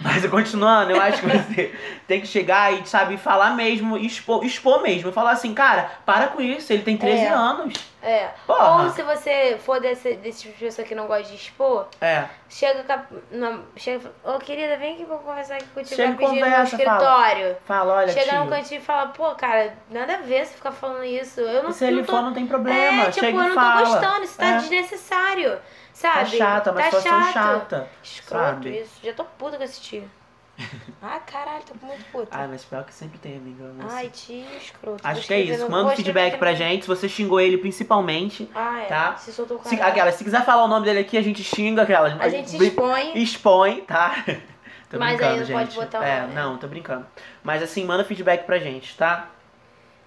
Mas 0.00 0.26
continuando, 0.26 0.90
eu 0.92 1.00
acho 1.00 1.20
que 1.20 1.26
você 1.28 1.74
tem 2.06 2.20
que 2.20 2.26
chegar 2.26 2.72
e, 2.72 2.86
sabe, 2.86 3.16
falar 3.16 3.50
mesmo, 3.50 3.96
expor, 3.96 4.44
expor 4.44 4.82
mesmo. 4.82 5.12
Falar 5.12 5.32
assim, 5.32 5.54
cara, 5.54 5.90
para 6.04 6.26
com 6.28 6.40
isso, 6.40 6.72
ele 6.72 6.82
tem 6.82 6.96
13 6.96 7.24
É. 7.24 7.28
anos. 7.28 7.74
É. 8.02 8.28
Porra. 8.46 8.82
Ou 8.84 8.90
se 8.90 9.02
você 9.02 9.58
for 9.64 9.80
desse, 9.80 10.12
desse 10.16 10.42
tipo 10.42 10.58
de 10.58 10.64
pessoa 10.66 10.86
que 10.86 10.94
não 10.94 11.06
gosta 11.06 11.22
de 11.24 11.36
expor, 11.36 11.86
É. 12.02 12.24
chega 12.50 12.82
com 12.84 12.92
a, 12.92 13.02
na, 13.30 13.58
chega 13.76 13.96
e 13.96 14.00
fala, 14.22 14.36
ô 14.36 14.38
querida, 14.38 14.76
vem 14.76 14.94
aqui 14.94 15.04
pra 15.06 15.16
conversar 15.16 15.54
aqui 15.54 15.64
contigo 15.68 15.96
Chega 15.96 16.10
rapidinho 16.10 16.34
no 16.34 16.40
conversa, 16.50 16.76
escritório. 16.76 17.56
Fala, 17.64 17.94
olha, 17.94 18.12
Chega 18.12 18.40
no 18.44 18.50
cantinho 18.50 18.80
e 18.80 18.84
fala, 18.84 19.06
pô, 19.06 19.34
cara, 19.36 19.72
nada 19.90 20.16
a 20.16 20.18
ver 20.18 20.44
você 20.44 20.54
ficar 20.54 20.72
falando 20.72 21.04
isso. 21.04 21.40
Eu 21.40 21.62
não 21.62 21.70
E 21.70 21.72
se 21.72 21.84
ele 21.86 21.96
não 21.98 22.04
tô... 22.04 22.12
for, 22.12 22.22
não 22.22 22.34
tem 22.34 22.46
problema. 22.46 23.04
É, 23.04 23.10
tipo, 23.10 23.20
Chega 23.26 23.38
eu 23.38 23.42
não 23.48 23.54
fala. 23.54 23.82
tô 23.82 23.90
gostando, 23.92 24.24
isso 24.24 24.36
tá 24.38 24.46
É. 24.46 24.56
desnecessário. 24.58 25.58
Sabe? 25.94 26.30
Tá 26.32 26.36
chata, 26.36 26.72
uma 26.72 26.80
tá 26.80 26.84
situação 26.86 27.22
chato. 27.22 27.32
chata. 27.32 27.88
Escroto 28.02 28.44
sabe? 28.44 28.80
isso. 28.80 28.94
Já 29.02 29.14
tô 29.14 29.24
puta 29.24 29.56
com 29.56 29.62
esse 29.62 29.80
tio. 29.80 30.10
ah, 31.00 31.20
caralho, 31.20 31.62
tô 31.64 31.86
muito 31.86 32.04
puta. 32.12 32.28
Ai, 32.30 32.48
mas 32.48 32.64
pior 32.64 32.84
que 32.84 32.92
sempre 32.92 33.18
tem, 33.18 33.36
amiga. 33.36 33.64
Nossa. 33.72 33.96
Ai, 33.96 34.08
tio 34.08 34.44
escroto. 34.56 35.06
Acho 35.06 35.26
que 35.26 35.34
é 35.34 35.40
isso. 35.40 35.70
Manda 35.70 35.92
um 35.92 35.96
feedback 35.96 36.36
pra 36.36 36.52
gente. 36.52 36.82
Se 36.82 36.88
você 36.88 37.08
xingou 37.08 37.40
ele 37.40 37.58
principalmente. 37.58 38.50
Ah, 38.54 38.82
é. 38.82 38.86
tá? 38.86 39.16
Se 39.16 39.32
soltou 39.32 39.58
o 39.58 39.68
Se, 39.68 39.80
aquela, 39.80 40.10
se 40.10 40.22
quiser 40.22 40.44
falar 40.44 40.64
o 40.64 40.68
nome 40.68 40.84
dele 40.84 40.98
aqui, 41.00 41.16
a 41.16 41.22
gente 41.22 41.42
xinga 41.44 41.82
aquela. 41.82 42.08
A 42.20 42.28
gente 42.28 42.56
expõe. 42.56 43.16
Expõe, 43.16 43.80
tá? 43.82 44.24
tô 44.90 44.98
Mas 44.98 45.16
brincando, 45.16 45.32
aí 45.32 45.38
não 45.38 45.46
gente. 45.46 45.56
pode 45.56 45.76
botar 45.76 46.00
o 46.00 46.02
É, 46.02 46.20
nome, 46.22 46.34
não, 46.34 46.58
tô 46.58 46.66
brincando. 46.66 47.06
Mas 47.42 47.62
assim, 47.62 47.84
manda 47.84 48.04
feedback 48.04 48.44
pra 48.44 48.58
gente, 48.58 48.96
tá? 48.96 49.30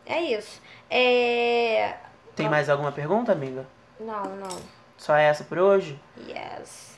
É 0.06 0.22
isso. 0.22 0.62
É. 0.90 1.96
Tem 2.36 2.50
mais 2.50 2.70
alguma 2.70 2.92
pergunta, 2.92 3.32
amiga? 3.32 3.66
Não, 4.00 4.24
não. 4.36 4.77
Só 4.98 5.16
essa 5.16 5.44
por 5.44 5.58
hoje? 5.60 6.00
Yes. 6.28 6.98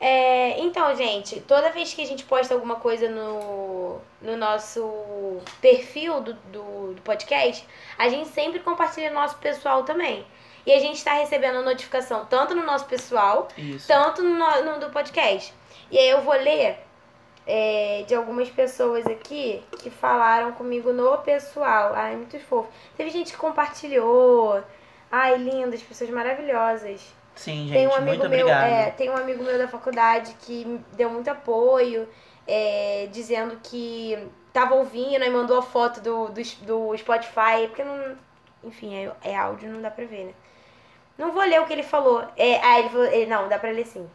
É, 0.00 0.58
então, 0.60 0.94
gente, 0.96 1.40
toda 1.40 1.70
vez 1.70 1.94
que 1.94 2.02
a 2.02 2.06
gente 2.06 2.24
posta 2.24 2.52
alguma 2.52 2.76
coisa 2.76 3.08
no, 3.08 3.98
no 4.20 4.36
nosso 4.36 5.40
perfil 5.60 6.20
do, 6.20 6.34
do, 6.34 6.94
do 6.94 7.02
podcast, 7.02 7.66
a 7.96 8.08
gente 8.08 8.28
sempre 8.30 8.60
compartilha 8.60 9.08
no 9.10 9.14
nosso 9.20 9.38
pessoal 9.38 9.82
também. 9.84 10.26
E 10.66 10.72
a 10.72 10.80
gente 10.80 10.96
está 10.96 11.12
recebendo 11.14 11.62
notificação 11.62 12.24
tanto 12.26 12.54
no 12.54 12.64
nosso 12.64 12.86
pessoal, 12.86 13.48
Isso. 13.56 13.86
tanto 13.86 14.22
no, 14.22 14.64
no- 14.64 14.80
do 14.80 14.90
podcast. 14.90 15.52
E 15.90 15.98
aí 15.98 16.08
eu 16.08 16.22
vou 16.22 16.34
ler 16.34 16.78
é, 17.46 18.04
de 18.06 18.14
algumas 18.14 18.48
pessoas 18.50 19.06
aqui 19.06 19.62
que 19.78 19.90
falaram 19.90 20.52
comigo 20.52 20.92
no 20.92 21.18
pessoal. 21.18 21.92
Ai, 21.94 22.16
muito 22.16 22.38
fofo. 22.40 22.68
Teve 22.96 23.10
gente 23.10 23.32
que 23.32 23.38
compartilhou. 23.38 24.62
Ai, 25.16 25.36
lindas, 25.38 25.80
pessoas 25.80 26.10
maravilhosas. 26.10 27.14
Sim, 27.36 27.68
gente, 27.68 27.72
Tem 27.72 27.86
um 27.86 27.94
amigo 27.94 28.16
muito 28.16 28.28
meu, 28.28 28.48
é, 28.48 28.90
tem 28.90 29.10
um 29.10 29.16
amigo 29.16 29.44
meu 29.44 29.56
da 29.56 29.68
faculdade 29.68 30.34
que 30.40 30.80
deu 30.92 31.08
muito 31.08 31.28
apoio, 31.28 32.08
é, 32.48 33.08
dizendo 33.12 33.60
que 33.62 34.18
tava 34.52 34.74
ouvindo 34.74 35.24
e 35.24 35.30
mandou 35.30 35.56
a 35.56 35.62
foto 35.62 36.00
do, 36.00 36.26
do, 36.30 36.42
do 36.62 36.96
Spotify, 36.96 37.68
porque 37.68 37.84
não. 37.84 38.16
Enfim, 38.64 38.92
é, 38.92 39.12
é 39.22 39.36
áudio, 39.36 39.70
não 39.70 39.80
dá 39.80 39.88
pra 39.88 40.04
ver, 40.04 40.24
né? 40.24 40.34
Não 41.16 41.30
vou 41.30 41.44
ler 41.44 41.60
o 41.60 41.66
que 41.66 41.72
ele 41.72 41.84
falou. 41.84 42.24
É, 42.36 42.60
ah, 42.60 42.80
ele 42.80 42.88
falou. 42.88 43.06
Ele, 43.06 43.26
não, 43.26 43.48
dá 43.48 43.56
pra 43.56 43.70
ler 43.70 43.86
sim. 43.86 44.10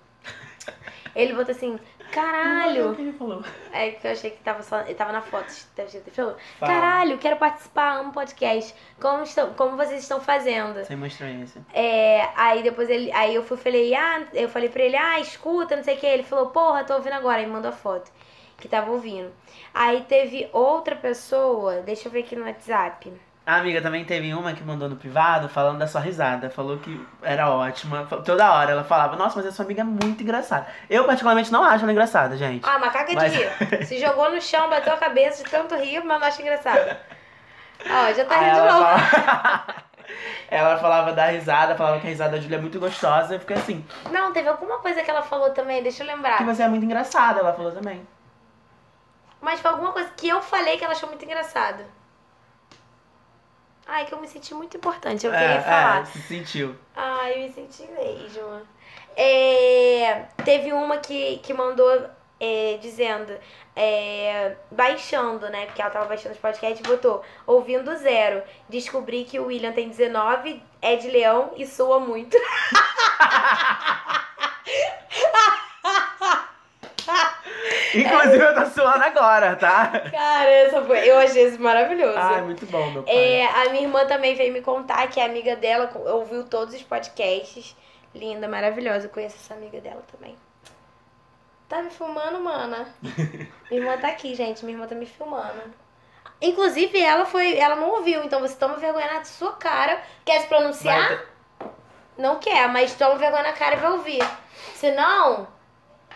Ele 1.15 1.33
botou 1.33 1.55
assim, 1.55 1.79
Caralho. 2.11 2.95
que 2.95 3.01
ele 3.01 3.13
falou. 3.13 3.43
É 3.71 3.91
que 3.91 4.07
eu 4.07 4.11
achei 4.11 4.31
que 4.31 4.43
tava 4.43 4.63
só. 4.63 4.81
Ele 4.81 4.95
tava 4.95 5.11
na 5.11 5.21
foto. 5.21 5.53
Ele 5.77 6.01
falou, 6.11 6.35
Fala. 6.59 6.71
caralho, 6.73 7.17
quero 7.17 7.37
participar, 7.37 7.99
amo 7.99 8.11
podcast. 8.11 8.73
Como, 8.99 9.23
estão, 9.23 9.53
como 9.53 9.77
vocês 9.77 10.01
estão 10.01 10.19
fazendo? 10.19 10.83
Sem 10.85 10.97
mostrar 10.97 11.29
isso. 11.31 11.63
É, 11.73 12.29
aí 12.35 12.63
depois 12.63 12.89
ele, 12.89 13.11
aí 13.11 13.35
eu 13.35 13.43
fui 13.43 13.57
falei, 13.57 13.93
ah, 13.95 14.27
eu 14.33 14.49
falei 14.49 14.69
pra 14.69 14.83
ele, 14.83 14.95
ah, 14.95 15.19
escuta, 15.19 15.75
não 15.75 15.83
sei 15.83 15.95
o 15.95 15.99
que. 15.99 16.05
Ele 16.05 16.23
falou, 16.23 16.47
porra, 16.47 16.83
tô 16.83 16.95
ouvindo 16.95 17.13
agora. 17.13 17.39
Aí 17.39 17.45
me 17.45 17.51
mandou 17.51 17.69
a 17.69 17.75
foto 17.75 18.11
que 18.59 18.67
tava 18.67 18.91
ouvindo. 18.91 19.31
Aí 19.73 20.01
teve 20.01 20.49
outra 20.51 20.95
pessoa, 20.95 21.81
deixa 21.81 22.07
eu 22.07 22.11
ver 22.11 22.19
aqui 22.19 22.35
no 22.35 22.45
WhatsApp. 22.45 23.11
A 23.45 23.55
amiga 23.55 23.81
também 23.81 24.05
teve 24.05 24.31
uma 24.33 24.53
que 24.53 24.63
mandou 24.63 24.87
no 24.87 24.95
privado 24.95 25.49
falando 25.49 25.79
da 25.79 25.87
sua 25.87 26.01
risada. 26.01 26.51
Falou 26.51 26.77
que 26.77 27.03
era 27.21 27.49
ótima. 27.49 28.05
Toda 28.23 28.51
hora 28.53 28.71
ela 28.73 28.83
falava, 28.83 29.15
nossa, 29.15 29.37
mas 29.37 29.47
a 29.47 29.51
sua 29.51 29.65
amiga 29.65 29.81
é 29.81 29.83
muito 29.83 30.21
engraçada. 30.21 30.67
Eu, 30.87 31.05
particularmente, 31.05 31.51
não 31.51 31.63
acho 31.63 31.83
ela 31.83 31.91
engraçada, 31.91 32.37
gente. 32.37 32.63
Ah, 32.67 32.77
macaca 32.77 33.11
Mas- 33.13 33.31
de 33.33 33.39
rir. 33.39 33.85
Se 33.87 33.99
jogou 33.99 34.29
no 34.29 34.39
chão, 34.39 34.69
bateu 34.69 34.93
a 34.93 34.97
cabeça 34.97 35.43
de 35.43 35.49
tanto 35.49 35.75
rir, 35.75 36.03
mas 36.03 36.19
não 36.19 36.27
acha 36.27 36.41
engraçado. 36.43 36.95
Ó, 37.89 38.13
já 38.13 38.25
tá 38.25 38.37
Aí 38.37 38.45
rindo 38.45 38.53
de 38.53 38.59
ela, 38.59 38.71
novo. 38.73 38.99
falava... 39.09 39.75
ela 40.51 40.77
falava 40.77 41.13
da 41.13 41.25
risada, 41.27 41.75
falava 41.75 41.99
que 41.99 42.05
a 42.05 42.09
risada 42.11 42.31
da 42.35 42.39
Julia 42.41 42.57
é 42.57 42.61
muito 42.61 42.79
gostosa. 42.79 43.33
Eu 43.33 43.39
fiquei 43.39 43.55
assim, 43.55 43.83
Não, 44.11 44.31
teve 44.31 44.47
alguma 44.47 44.77
coisa 44.77 45.01
que 45.01 45.09
ela 45.09 45.23
falou 45.23 45.49
também, 45.51 45.81
deixa 45.81 46.03
eu 46.03 46.07
que 46.07 46.13
lembrar. 46.13 46.43
você 46.45 46.61
é 46.61 46.67
muito 46.67 46.85
engraçada, 46.85 47.39
ela 47.39 47.53
falou 47.53 47.71
também. 47.71 48.05
Mas 49.41 49.59
foi 49.59 49.71
alguma 49.71 49.91
coisa 49.91 50.09
que 50.15 50.27
eu 50.29 50.39
falei 50.41 50.77
que 50.77 50.83
ela 50.83 50.93
achou 50.93 51.09
muito 51.09 51.25
engraçado. 51.25 51.83
Ai, 53.91 54.05
que 54.05 54.13
eu 54.13 54.21
me 54.21 54.27
senti 54.27 54.53
muito 54.53 54.77
importante, 54.77 55.25
eu 55.25 55.31
queria 55.31 55.47
é, 55.47 55.61
falar. 55.61 56.01
é, 56.01 56.05
se 56.05 56.21
sentiu. 56.21 56.75
Ai, 56.95 57.33
eu 57.33 57.39
me 57.39 57.51
senti 57.51 57.91
mesmo. 57.91 58.61
É, 59.17 60.25
teve 60.45 60.71
uma 60.71 60.97
que, 60.97 61.39
que 61.39 61.51
mandou 61.55 62.07
é, 62.39 62.77
dizendo, 62.79 63.35
é, 63.75 64.55
baixando, 64.69 65.49
né? 65.49 65.65
Porque 65.65 65.81
ela 65.81 65.89
tava 65.89 66.05
baixando 66.05 66.35
os 66.35 66.39
podcasts 66.39 66.79
e 66.79 66.87
botou, 66.87 67.23
ouvindo 67.47 67.97
zero. 67.97 68.43
Descobri 68.69 69.25
que 69.25 69.39
o 69.39 69.47
William 69.47 69.71
tem 69.71 69.89
19, 69.89 70.61
é 70.83 70.95
de 70.95 71.09
leão 71.09 71.53
e 71.57 71.65
soa 71.65 71.99
muito. 71.99 72.37
Inclusive, 77.95 78.37
eu 78.43 78.55
tô 78.55 78.65
suando 78.67 79.03
agora, 79.03 79.55
tá? 79.55 79.87
Cara, 80.11 80.49
essa 80.49 80.81
foi. 80.83 80.99
Eu 81.09 81.17
achei 81.17 81.47
isso 81.47 81.61
maravilhoso. 81.61 82.17
Ai, 82.17 82.41
muito 82.41 82.65
bom, 82.67 82.91
meu 82.91 83.03
pai. 83.03 83.15
É, 83.15 83.45
a 83.47 83.69
minha 83.69 83.83
irmã 83.83 84.05
também 84.05 84.35
veio 84.35 84.53
me 84.53 84.61
contar 84.61 85.07
que 85.07 85.19
a 85.19 85.25
amiga 85.25 85.55
dela 85.55 85.89
ouviu 86.07 86.43
todos 86.43 86.73
os 86.75 86.83
podcasts. 86.83 87.75
Linda, 88.13 88.47
maravilhosa. 88.47 89.05
Eu 89.07 89.09
conheço 89.11 89.35
essa 89.37 89.53
amiga 89.53 89.79
dela 89.81 90.03
também. 90.11 90.35
Tá 91.67 91.81
me 91.83 91.89
filmando, 91.91 92.39
mana? 92.39 92.87
minha 93.69 93.81
irmã 93.81 93.97
tá 93.97 94.07
aqui, 94.07 94.33
gente. 94.35 94.65
Minha 94.65 94.75
irmã 94.77 94.87
tá 94.87 94.95
me 94.95 95.05
filmando. 95.05 95.61
Inclusive, 96.41 96.99
ela 96.99 97.25
foi. 97.25 97.57
Ela 97.57 97.75
não 97.75 97.89
ouviu, 97.89 98.23
então 98.23 98.39
você 98.39 98.55
toma 98.55 98.75
vergonha 98.75 99.13
na 99.13 99.23
sua 99.23 99.53
cara. 99.53 100.01
Quer 100.25 100.41
se 100.41 100.47
pronunciar? 100.47 101.07
Vai- 101.09 101.69
Não 102.17 102.39
quer, 102.39 102.67
mas 102.69 102.93
toma 102.95 103.15
vergonha 103.15 103.43
na 103.43 103.53
cara 103.53 103.75
e 103.75 103.79
vai 103.79 103.91
ouvir. 103.91 104.19
Senão, 104.73 105.47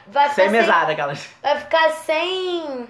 vai 0.08 0.30
ficar 0.30 0.36
Sem 0.36 0.50
sem, 0.50 0.60
mesada, 0.60 0.92
aquelas. 0.92 1.30
vai 1.42 1.60
ficar 1.60 1.90
sem. 1.92 2.88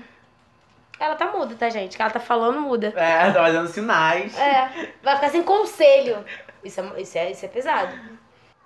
Ela 1.00 1.16
tá 1.16 1.28
muda, 1.28 1.56
tá, 1.56 1.70
gente? 1.70 1.96
Que 1.98 2.02
ela 2.02 2.12
tá 2.12 2.20
falando 2.20 2.62
muda. 2.62 2.94
É, 2.96 3.32
tá 3.32 3.42
fazendo 3.42 3.68
sinais. 3.68 4.38
É, 4.38 4.94
vai 5.02 5.16
ficar 5.16 5.30
sem 5.30 5.44
conselho. 5.44 6.24
Isso 6.64 6.80
é, 6.80 7.02
isso 7.02 7.18
é, 7.18 7.32
isso 7.32 7.46
é 7.46 7.50
pesado. 7.50 7.94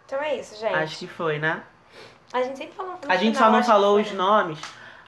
Então 0.05 0.21
é 0.21 0.35
isso, 0.35 0.59
gente. 0.59 0.75
Acho 0.75 0.97
que 0.99 1.07
foi, 1.07 1.39
né? 1.39 1.61
A 2.33 2.43
gente 2.43 2.57
sempre 2.57 2.75
falou 2.75 2.97
A 3.07 3.15
gente 3.15 3.35
final, 3.35 3.51
só 3.51 3.57
não 3.57 3.63
falou 3.63 3.93
foi, 3.93 4.01
os 4.03 4.11
né? 4.11 4.17
nomes. 4.17 4.59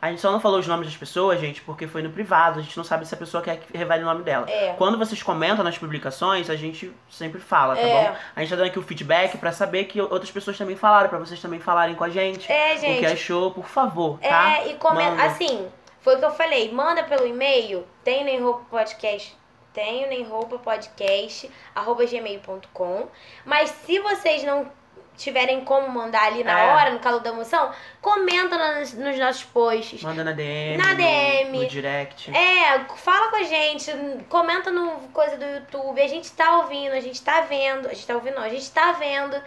A 0.02 0.10
gente 0.10 0.22
só 0.22 0.32
não 0.32 0.40
falou 0.40 0.60
os 0.60 0.68
nomes 0.68 0.88
das 0.88 0.96
pessoas, 0.96 1.40
gente, 1.40 1.62
porque 1.62 1.86
foi 1.88 2.02
no 2.02 2.10
privado. 2.10 2.60
A 2.60 2.62
gente 2.62 2.78
não 2.78 2.84
sabe 2.84 3.06
se 3.06 3.14
a 3.14 3.18
pessoa 3.18 3.44
quer 3.44 3.58
que 3.58 3.78
revele 3.78 4.04
o 4.04 4.06
nome 4.06 4.24
dela. 4.24 4.50
É. 4.50 4.74
Quando 4.78 4.98
vocês 4.98 5.22
comentam 5.22 5.64
nas 5.64 5.78
publicações, 5.78 6.50
a 6.50 6.56
gente 6.56 6.94
sempre 7.10 7.42
fala, 7.42 7.76
tá 7.76 7.82
É. 7.82 7.94
bom? 8.12 8.16
A 8.36 8.40
gente 8.40 8.50
tá 8.50 8.56
dando 8.56 8.68
aqui 8.68 8.80
o 8.80 8.84
feedback 8.84 9.38
pra 9.38 9.52
saber 9.52 9.86
que 9.86 10.00
outras 10.02 10.32
pessoas 10.32 10.58
também 10.58 10.76
falaram, 10.76 11.10
pra 11.10 11.20
vocês 11.20 11.42
também 11.42 11.60
falarem 11.60 11.96
com 11.96 12.04
a 12.04 12.10
gente. 12.10 12.50
É, 12.52 12.72
O 12.74 12.76
que 12.76 12.82
gente. 12.82 13.06
achou, 13.08 13.52
por 13.52 13.66
favor, 13.66 14.18
tá? 14.20 14.60
É, 14.60 14.72
e 14.72 14.76
comenta. 14.76 15.22
Assim, 15.24 15.68
foi 16.02 16.16
o 16.16 16.20
que 16.20 16.26
eu 16.26 16.32
falei. 16.32 16.72
Manda 16.72 17.04
pelo 17.04 17.28
e-mail. 17.28 17.86
Tem 18.04 18.24
nem 18.24 18.42
roupa 18.42 18.64
podcast. 18.72 19.38
Tenho 19.74 20.08
nem 20.10 20.24
roupa 20.24 20.58
podcast. 20.58 21.50
Arroba 21.76 22.06
gmail.com. 22.06 23.08
Mas 23.46 23.70
se 23.70 24.00
vocês 24.00 24.44
não 24.44 24.72
tiverem 25.20 25.64
como 25.64 25.88
mandar 25.90 26.24
ali 26.24 26.44
na 26.44 26.60
É. 26.60 26.74
hora, 26.74 26.92
no 26.92 27.00
calor 27.00 27.20
da 27.20 27.30
emoção, 27.30 27.72
comenta 28.02 28.58
nas- 28.58 28.94
nos 28.94 29.18
nossos 29.20 29.44
posts. 29.44 30.02
Manda 30.02 30.24
na 30.24 30.32
DM. 30.32 30.78
Na 30.78 30.90
no- 30.92 30.96
DM. 30.96 31.60
No, 31.60 31.68
direct. 31.68 32.32
É, 32.36 32.80
fala 32.96 33.30
com 33.30 33.36
a 33.36 33.44
gente, 33.44 33.92
comenta 34.30 34.72
no 34.72 34.92
coisa 35.14 35.38
do 35.38 35.46
YouTube. 35.46 36.02
A 36.02 36.08
gente 36.08 36.32
tá 36.32 36.58
ouvindo, 36.58 36.94
a 36.94 37.00
gente 37.02 37.22
tá 37.22 37.42
vendo. 37.42 37.88
A 37.88 37.94
gente 37.94 38.08
tá 38.08 38.16
ouvindo, 38.16 38.36
não, 38.36 38.44
a 38.44 38.50
gente 38.50 38.72
tá 38.72 38.94
vendo. 38.94 39.40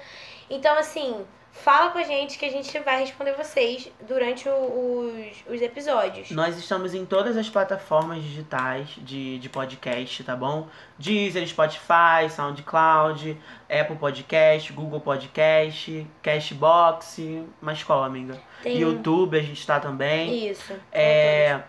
Então, 0.51 0.77
assim, 0.78 1.24
fala 1.53 1.91
com 1.91 1.99
a 1.99 2.03
gente 2.03 2.39
que 2.39 2.45
a 2.47 2.51
gente 2.51 2.77
vai 2.81 3.01
responder 3.01 3.33
vocês 3.35 3.89
durante 4.09 4.49
o- 4.49 5.12
os, 5.47 5.55
os 5.55 5.62
episódios. 5.62 6.31
Nós 6.31 6.57
estamos 6.59 6.95
em 6.95 7.05
todas 7.05 7.37
as 7.37 7.49
plataformas 7.49 8.23
digitais 8.23 8.89
de, 8.99 9.39
de 9.39 9.49
podcast, 9.49 10.24
tá 10.24 10.35
bom? 10.35 10.66
Deezer, 10.99 11.47
Spotify, 11.47 12.29
SoundCloud, 12.31 13.37
Apple 13.70 13.97
Podcast, 13.97 14.73
Google 14.73 15.01
Podcast, 15.01 16.07
Cashbox, 16.23 17.19
mas 17.61 17.83
qual, 17.85 18.03
amiga? 18.03 18.41
Tem- 18.62 18.79
YouTube 18.79 19.39
a 19.39 19.43
gente 19.43 19.65
tá 19.66 19.79
também. 19.79 20.49
Isso. 20.51 20.73
É, 20.91 21.61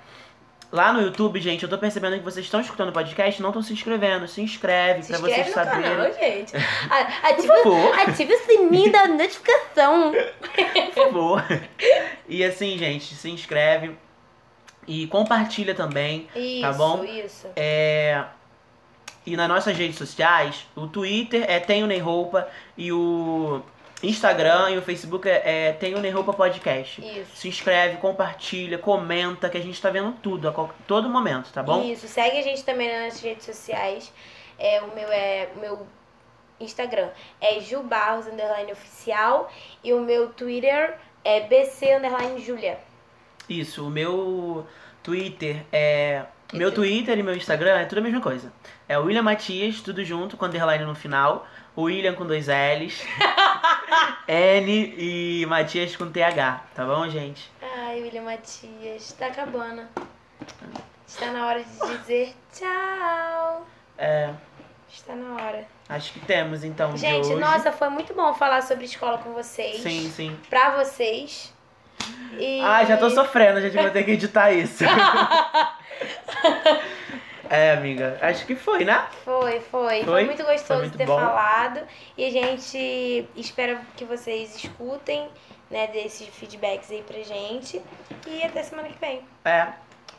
Lá 0.74 0.92
no 0.92 1.04
YouTube, 1.04 1.40
gente, 1.40 1.62
eu 1.62 1.70
tô 1.70 1.78
percebendo 1.78 2.18
que 2.18 2.24
vocês 2.24 2.44
estão 2.44 2.60
escutando 2.60 2.90
o 2.90 2.92
podcast 2.92 3.40
e 3.40 3.44
não 3.44 3.52
estão 3.52 3.62
se 3.62 3.72
inscrevendo. 3.72 4.28
Se 4.28 4.42
inscreve 4.42 5.04
Se 5.04 5.10
pra 5.10 5.20
inscreve 5.20 5.44
vocês 5.44 5.48
no 5.48 5.54
saberem. 5.54 5.84
canal, 5.84 6.14
gente. 6.14 6.56
Ativa, 7.22 8.02
ativa 8.02 8.34
o 8.34 8.38
sininho 8.40 8.92
da 8.92 9.08
notificação. 9.08 10.12
Por 10.12 10.94
favor. 10.96 11.44
E 12.28 12.44
assim, 12.44 12.76
gente, 12.76 13.14
se 13.14 13.30
inscreve 13.30 13.96
e 14.88 15.06
compartilha 15.06 15.76
também. 15.76 16.28
Isso, 16.36 16.74
bom? 16.74 17.04
isso. 17.04 17.48
É... 17.56 18.24
E 19.28 19.38
nas 19.38 19.48
nossas 19.48 19.78
redes 19.78 19.96
sociais, 19.96 20.66
o 20.76 20.88
Twitter 20.88 21.46
é 21.48 21.60
Tenho 21.60 21.86
Nem 21.86 22.00
Roupa 22.00 22.48
e 22.76 22.92
o 22.92 23.62
Instagram 24.04 24.72
e 24.72 24.78
o 24.78 24.82
Facebook 24.82 25.28
é, 25.30 25.70
é 25.70 25.74
Tenho 25.74 26.00
Nem 26.00 26.12
Roupa 26.12 26.34
Podcast. 26.34 27.02
Isso. 27.02 27.36
Se 27.36 27.48
inscreve, 27.48 27.98
compartilha, 27.98 28.78
comenta, 28.78 29.50
que 29.50 29.58
a 29.58 29.62
gente 29.62 29.82
tá 29.82 29.90
vendo 29.90 30.12
tudo 30.22 30.50
a 30.50 30.70
todo 30.86 31.10
momento, 31.10 31.52
tá 31.54 31.64
bom? 31.64 31.84
Isso, 31.84 32.08
segue 32.08 32.38
a 32.38 32.42
gente 32.42 32.64
também 32.64 32.92
nas 32.92 33.22
redes 33.22 33.46
sociais. 33.46 34.12
É, 34.60 34.82
o 34.82 34.94
meu 34.94 35.08
é 35.10 35.50
o 35.56 35.60
meu 35.60 35.88
Instagram 36.60 37.10
é 37.42 37.60
Ju 37.60 37.82
Barros 37.84 38.28
underline 38.28 38.72
oficial 38.72 39.52
e 39.84 39.94
o 39.94 40.02
meu 40.02 40.30
Twitter 40.30 40.98
é 41.24 41.42
BC 41.42 41.96
underline 41.96 42.42
Julia. 42.42 42.78
Isso, 43.50 43.86
o 43.86 43.90
meu 43.90 44.66
Twitter 45.02 45.66
é. 45.72 46.24
Que 46.48 46.58
meu 46.58 46.72
Twitter 46.72 47.18
e 47.18 47.24
meu 47.24 47.36
Instagram 47.36 47.80
é 47.80 47.86
tudo 47.86 48.00
a 48.00 48.02
mesma 48.02 48.22
coisa. 48.22 48.54
É 48.88 48.98
William 48.98 49.24
Matias, 49.24 49.82
tudo 49.82 50.04
junto, 50.04 50.38
com 50.38 50.46
underline 50.46 50.86
no 50.86 50.94
final. 50.94 51.48
William 51.78 52.14
com 52.14 52.26
dois 52.26 52.48
L's. 52.48 53.04
N 54.28 54.96
e 54.98 55.46
Matias 55.46 55.96
com 55.96 56.12
TH, 56.12 56.64
tá 56.74 56.86
bom, 56.86 57.08
gente? 57.10 57.52
Ai, 57.62 58.02
William 58.02 58.24
Matias, 58.24 59.14
tá 59.14 59.28
acabando. 59.28 59.84
Está 61.08 61.32
na 61.32 61.46
hora 61.46 61.64
de 61.64 61.98
dizer 61.98 62.36
tchau. 62.54 63.68
É, 63.98 64.34
Está 64.92 65.16
na 65.16 65.36
hora. 65.36 65.66
acho 65.90 66.14
que 66.14 66.20
temos 66.20 66.64
então 66.64 66.96
Gente, 66.96 67.34
nossa, 67.36 67.72
foi 67.72 67.90
muito 67.90 68.14
bom 68.14 68.34
falar 68.34 68.62
sobre 68.62 68.86
escola 68.86 69.18
com 69.18 69.34
vocês. 69.34 69.82
Sim, 69.82 70.10
sim. 70.10 70.38
Pra 70.50 70.78
vocês. 70.78 71.54
E... 72.38 72.62
Ai, 72.62 72.86
já 72.86 72.98
tô 72.98 73.10
sofrendo, 73.10 73.60
gente, 73.62 73.76
vou 73.76 73.90
ter 73.90 74.04
que 74.04 74.12
editar 74.12 74.52
isso. 74.52 74.84
é, 77.56 77.72
amiga, 77.74 78.18
acho 78.22 78.46
que 78.46 78.56
foi, 78.56 78.84
né? 78.84 79.08
Foi, 79.24 79.60
foi. 79.60 80.04
Foi, 80.04 80.04
Foi? 80.04 80.24
muito 80.26 80.44
gostoso 80.44 80.66
Foi 80.66 80.78
muito 80.80 80.98
ter 80.98 81.06
bom. 81.06 81.20
falado. 81.20 81.82
E 82.18 82.26
a 82.26 82.32
gente 82.32 83.28
espera 83.36 83.80
que 83.96 84.06
vocês 84.06 84.56
escutem, 84.56 85.30
né, 85.70 85.88
desses 85.88 86.28
feedbacks 86.28 86.90
aí 86.92 87.04
pra 87.04 87.20
gente. 87.22 87.82
E 88.28 88.44
até 88.44 88.64
semana 88.64 88.90
que 88.90 89.00
vem. 89.00 89.22
É. 89.46 89.68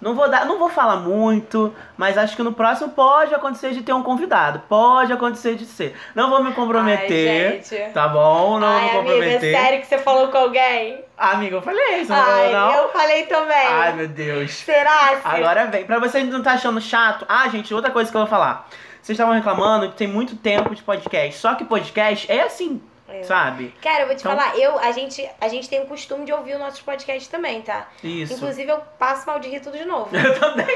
Não 0.00 0.14
vou 0.14 0.28
dar, 0.28 0.44
não 0.44 0.58
vou 0.58 0.68
falar 0.68 0.96
muito, 0.96 1.74
mas 1.96 2.18
acho 2.18 2.36
que 2.36 2.42
no 2.42 2.52
próximo 2.52 2.90
pode 2.90 3.34
acontecer 3.34 3.70
de 3.70 3.82
ter 3.82 3.92
um 3.94 4.02
convidado. 4.02 4.60
Pode 4.68 5.12
acontecer 5.12 5.54
de 5.54 5.64
ser. 5.64 5.96
Não 6.14 6.28
vou 6.28 6.42
me 6.44 6.52
comprometer. 6.52 7.62
Ai. 7.72 7.90
Tá 7.92 8.08
bom? 8.08 8.58
Não 8.58 8.68
vou 8.68 8.76
Ai, 8.78 8.82
me 8.82 8.88
amiga, 8.90 8.98
é 8.98 9.12
comprometer. 9.14 9.56
sério 9.56 9.80
que 9.80 9.86
você 9.86 9.98
falou 9.98 10.28
com 10.28 10.36
alguém? 10.38 11.02
Amiga, 11.16 11.56
eu 11.56 11.62
falei, 11.62 12.04
não 12.04 12.16
Ai, 12.16 12.52
não? 12.52 12.74
eu 12.74 12.88
falei 12.90 13.26
também. 13.26 13.66
Ai, 13.66 13.92
meu 13.94 14.08
Deus. 14.08 14.50
Será? 14.52 15.16
que- 15.16 15.28
Agora 15.28 15.66
vem. 15.66 15.84
Pra 15.84 15.98
você 15.98 16.22
não 16.24 16.42
tá 16.42 16.52
achando 16.52 16.80
chato. 16.80 17.24
Ah, 17.28 17.48
gente, 17.48 17.72
outra 17.72 17.90
coisa 17.90 18.10
que 18.10 18.16
eu 18.16 18.20
vou 18.22 18.28
falar. 18.28 18.68
Vocês 19.00 19.16
estavam 19.16 19.34
reclamando 19.34 19.88
que 19.90 19.96
tem 19.96 20.08
muito 20.08 20.34
tempo 20.36 20.74
de 20.74 20.82
podcast. 20.82 21.38
Só 21.40 21.54
que 21.54 21.64
podcast 21.64 22.30
é 22.30 22.42
assim, 22.42 22.82
É. 23.20 23.22
sabe? 23.24 23.74
Cara, 23.82 24.02
eu 24.02 24.06
vou 24.06 24.14
te 24.16 24.20
Então- 24.20 24.36
falar, 24.36 24.56
eu, 24.58 24.78
a, 24.78 24.90
gente, 24.92 25.28
a 25.40 25.48
gente 25.48 25.68
tem 25.68 25.80
o 25.82 25.86
costume 25.86 26.24
de 26.24 26.32
ouvir 26.32 26.54
os 26.54 26.58
nossos 26.60 26.80
podcasts 26.80 27.28
também, 27.28 27.62
tá? 27.62 27.88
Isso. 28.02 28.34
Inclusive, 28.34 28.70
eu 28.70 28.78
passo 28.98 29.26
mal 29.26 29.38
de 29.38 29.48
rir 29.48 29.60
tudo 29.60 29.76
de 29.78 29.84
novo. 29.84 30.08
Eu 30.16 30.38
também. 30.40 30.66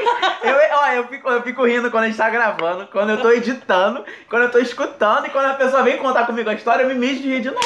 Eu, 0.43 0.56
ó, 0.78 0.86
eu, 0.93 1.09
fico, 1.09 1.28
eu 1.28 1.43
fico 1.43 1.65
rindo 1.65 1.90
quando 1.90 2.05
a 2.05 2.06
gente 2.06 2.16
tá 2.19 2.28
gravando, 2.31 2.86
quando 2.89 3.10
eu 3.10 3.20
tô 3.20 3.31
editando, 3.31 4.05
quando 4.28 4.43
eu 4.44 4.51
tô 4.51 4.59
escutando 4.59 5.27
e 5.27 5.31
quando 5.31 5.47
a 5.47 5.55
pessoa 5.55 5.82
vem 5.82 5.97
contar 5.98 6.27
comigo 6.27 6.48
a 6.51 6.55
história, 6.55 6.82
eu 6.82 6.89
me 6.89 6.94
mijo 6.94 7.20
de 7.23 7.28
rir 7.28 7.40
de 7.40 7.51
novo. 7.51 7.60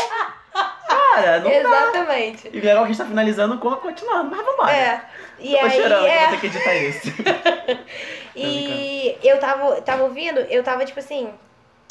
Cara, 0.55 1.40
não 1.40 1.51
dá. 1.51 1.57
Exatamente. 1.57 2.49
E 2.53 2.61
legal 2.61 2.78
que 2.78 2.85
a 2.85 2.86
gente 2.89 2.99
tá 2.99 3.05
finalizando 3.05 3.59
com 3.59 3.70
continuando, 3.77 4.31
mas 4.35 4.44
vambora. 4.47 4.73
É. 4.73 5.03
E 5.39 5.53
Eu 5.55 5.59
tô 5.61 5.65
aí, 5.66 5.70
cheirando, 5.73 6.07
é. 6.07 6.27
ter 6.28 6.40
que 6.40 6.47
editar 6.47 6.74
isso. 6.74 7.09
E 8.35 9.19
eu 9.23 9.39
tava, 9.39 9.81
tava 9.82 10.05
ouvindo, 10.05 10.39
eu 10.40 10.62
tava, 10.62 10.85
tipo 10.86 10.99
assim, 10.99 11.31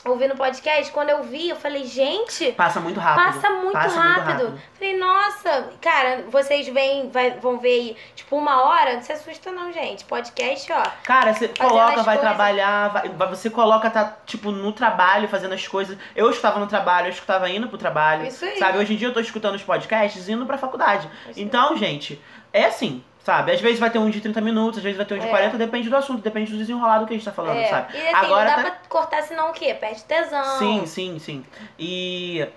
ouvindo 0.04 0.36
podcast, 0.36 0.92
quando 0.92 1.10
eu 1.10 1.24
vi, 1.24 1.50
eu 1.50 1.56
falei, 1.56 1.86
gente, 1.86 2.52
Passa 2.54 2.80
muito 2.80 3.00
rápido. 3.00 3.24
passa 3.34 3.50
muito 3.52 3.78
rápido. 3.78 4.60
Falei, 4.74 4.98
nossa, 4.98 5.70
cara, 5.80 6.26
vocês 6.30 6.68
vêm, 6.68 7.10
vai- 7.10 7.32
vão 7.40 7.60
ver 7.60 7.70
aí, 7.70 7.98
tipo, 8.16 8.36
uma 8.36 8.64
hora, 8.64 8.96
não 8.96 9.02
se 9.04 9.12
assusta 9.12 9.52
não, 9.52 9.72
gente. 9.72 10.04
Podcast, 10.06 10.72
ó. 10.74 10.84
Cara, 11.04 11.34
você 11.34 11.48
coloca, 11.50 12.02
vai 12.04 12.18
coisas. 12.18 12.22
trabalhar, 12.22 12.88
vai- 12.90 13.10
você 13.30 13.50
coloca, 13.50 13.90
tá, 13.92 14.18
tipo, 14.26 14.50
no 14.52 14.72
trabalho, 14.72 15.28
fazendo 15.28 15.54
as 15.54 15.68
coisas. 15.68 15.98
Eu 16.16 16.30
escutava 16.32 16.60
no 16.60 16.68
trabalho, 16.68 17.08
eu 17.08 17.12
escutava 17.12 17.48
indo 17.50 17.68
pro 17.68 17.78
trabalho. 17.78 18.26
Isso 18.26 18.44
aí. 18.44 18.58
Sabe, 18.58 18.80
hoje 18.80 18.94
em 18.94 18.98
dia 18.98 19.08
eu 19.10 19.14
tô 19.14 19.20
escutando 19.20 19.56
os 19.56 19.64
podcasts 19.64 20.28
indo 20.28 20.46
pra 20.48 20.58
faculdade. 20.58 21.08
Isso 21.30 21.40
aí. 21.40 21.44
Então, 21.44 21.78
gente, 21.78 22.20
é 22.52 22.66
assim, 22.66 23.04
sabe? 23.24 23.52
Às 23.52 23.62
vezes 23.62 23.80
vai 23.80 23.90
ter 23.90 24.00
um 24.00 24.10
de 24.10 24.20
30 24.22 24.42
minutos, 24.42 24.78
às 24.80 24.84
vezes 24.84 24.98
vai 24.98 25.06
ter 25.06 25.16
um 25.16 25.20
de 25.20 25.26
É. 25.28 25.30
40, 25.30 25.58
depende 25.58 25.90
do 25.90 25.96
assunto, 25.98 26.22
depende 26.22 26.52
do 26.52 26.58
desenrolado 26.58 27.06
que 27.06 27.14
a 27.14 27.16
gente 27.18 27.26
tá 27.26 27.32
falando, 27.32 27.58
É. 27.58 27.68
sabe? 27.68 27.98
E 27.98 28.02
assim, 28.02 28.16
Agora 28.26 28.50
não 28.52 28.58
dá 28.58 28.64
tá- 28.64 28.72
pra 28.72 28.80
cortar 28.90 29.22
senão 29.24 29.50
o 29.50 29.54
quê? 29.54 29.74
Perde 29.74 30.04
tesão. 30.04 30.58
Sim, 30.60 30.86
sim, 30.86 31.20
sim. 31.20 31.46
E 31.78 32.48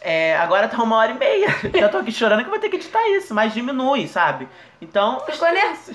é, 0.00 0.36
agora 0.36 0.68
tá 0.68 0.82
uma 0.82 0.96
hora 0.96 1.12
e 1.12 1.14
meia. 1.18 1.48
Já 1.78 1.88
tô 1.88 1.98
aqui 1.98 2.12
chorando 2.12 2.40
que 2.40 2.46
eu 2.46 2.50
vou 2.50 2.58
ter 2.60 2.68
que 2.68 2.76
editar 2.76 3.06
isso, 3.10 3.34
mas 3.34 3.54
diminui, 3.54 4.06
sabe? 4.06 4.48
Então. 4.82 5.20
Ficou 5.20 5.48
nervoso. 5.52 5.92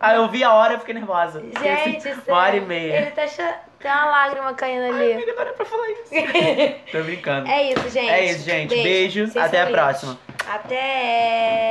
Aí 0.00 0.16
eu 0.16 0.28
vi 0.28 0.44
a 0.44 0.52
hora 0.52 0.74
e 0.74 0.78
fiquei 0.78 0.94
nervosa. 0.94 1.40
Assim, 1.40 1.92
Gente, 1.92 2.08
uma 2.28 2.38
hora 2.38 2.56
e 2.56 2.60
meia. 2.60 2.96
Ele 2.98 3.10
tá 3.10 3.26
cho... 3.26 3.42
Tem 3.80 3.90
uma 3.92 4.06
lágrima 4.06 4.54
caindo 4.54 4.82
Ai, 4.82 4.90
ali. 4.90 5.12
amiga, 5.12 5.32
não 5.34 5.40
era 5.40 5.52
pra 5.52 5.64
falar 5.64 5.88
isso. 5.90 6.10
Tô 6.90 7.00
brincando. 7.04 7.48
é 7.48 7.62
isso, 7.72 7.88
gente. 7.90 8.10
É 8.10 8.24
isso, 8.24 8.44
gente. 8.44 8.68
Beijo. 8.74 9.26
Vocês 9.28 9.44
Até 9.44 9.62
a 9.62 9.66
próxima. 9.66 10.18
Até. 10.48 11.66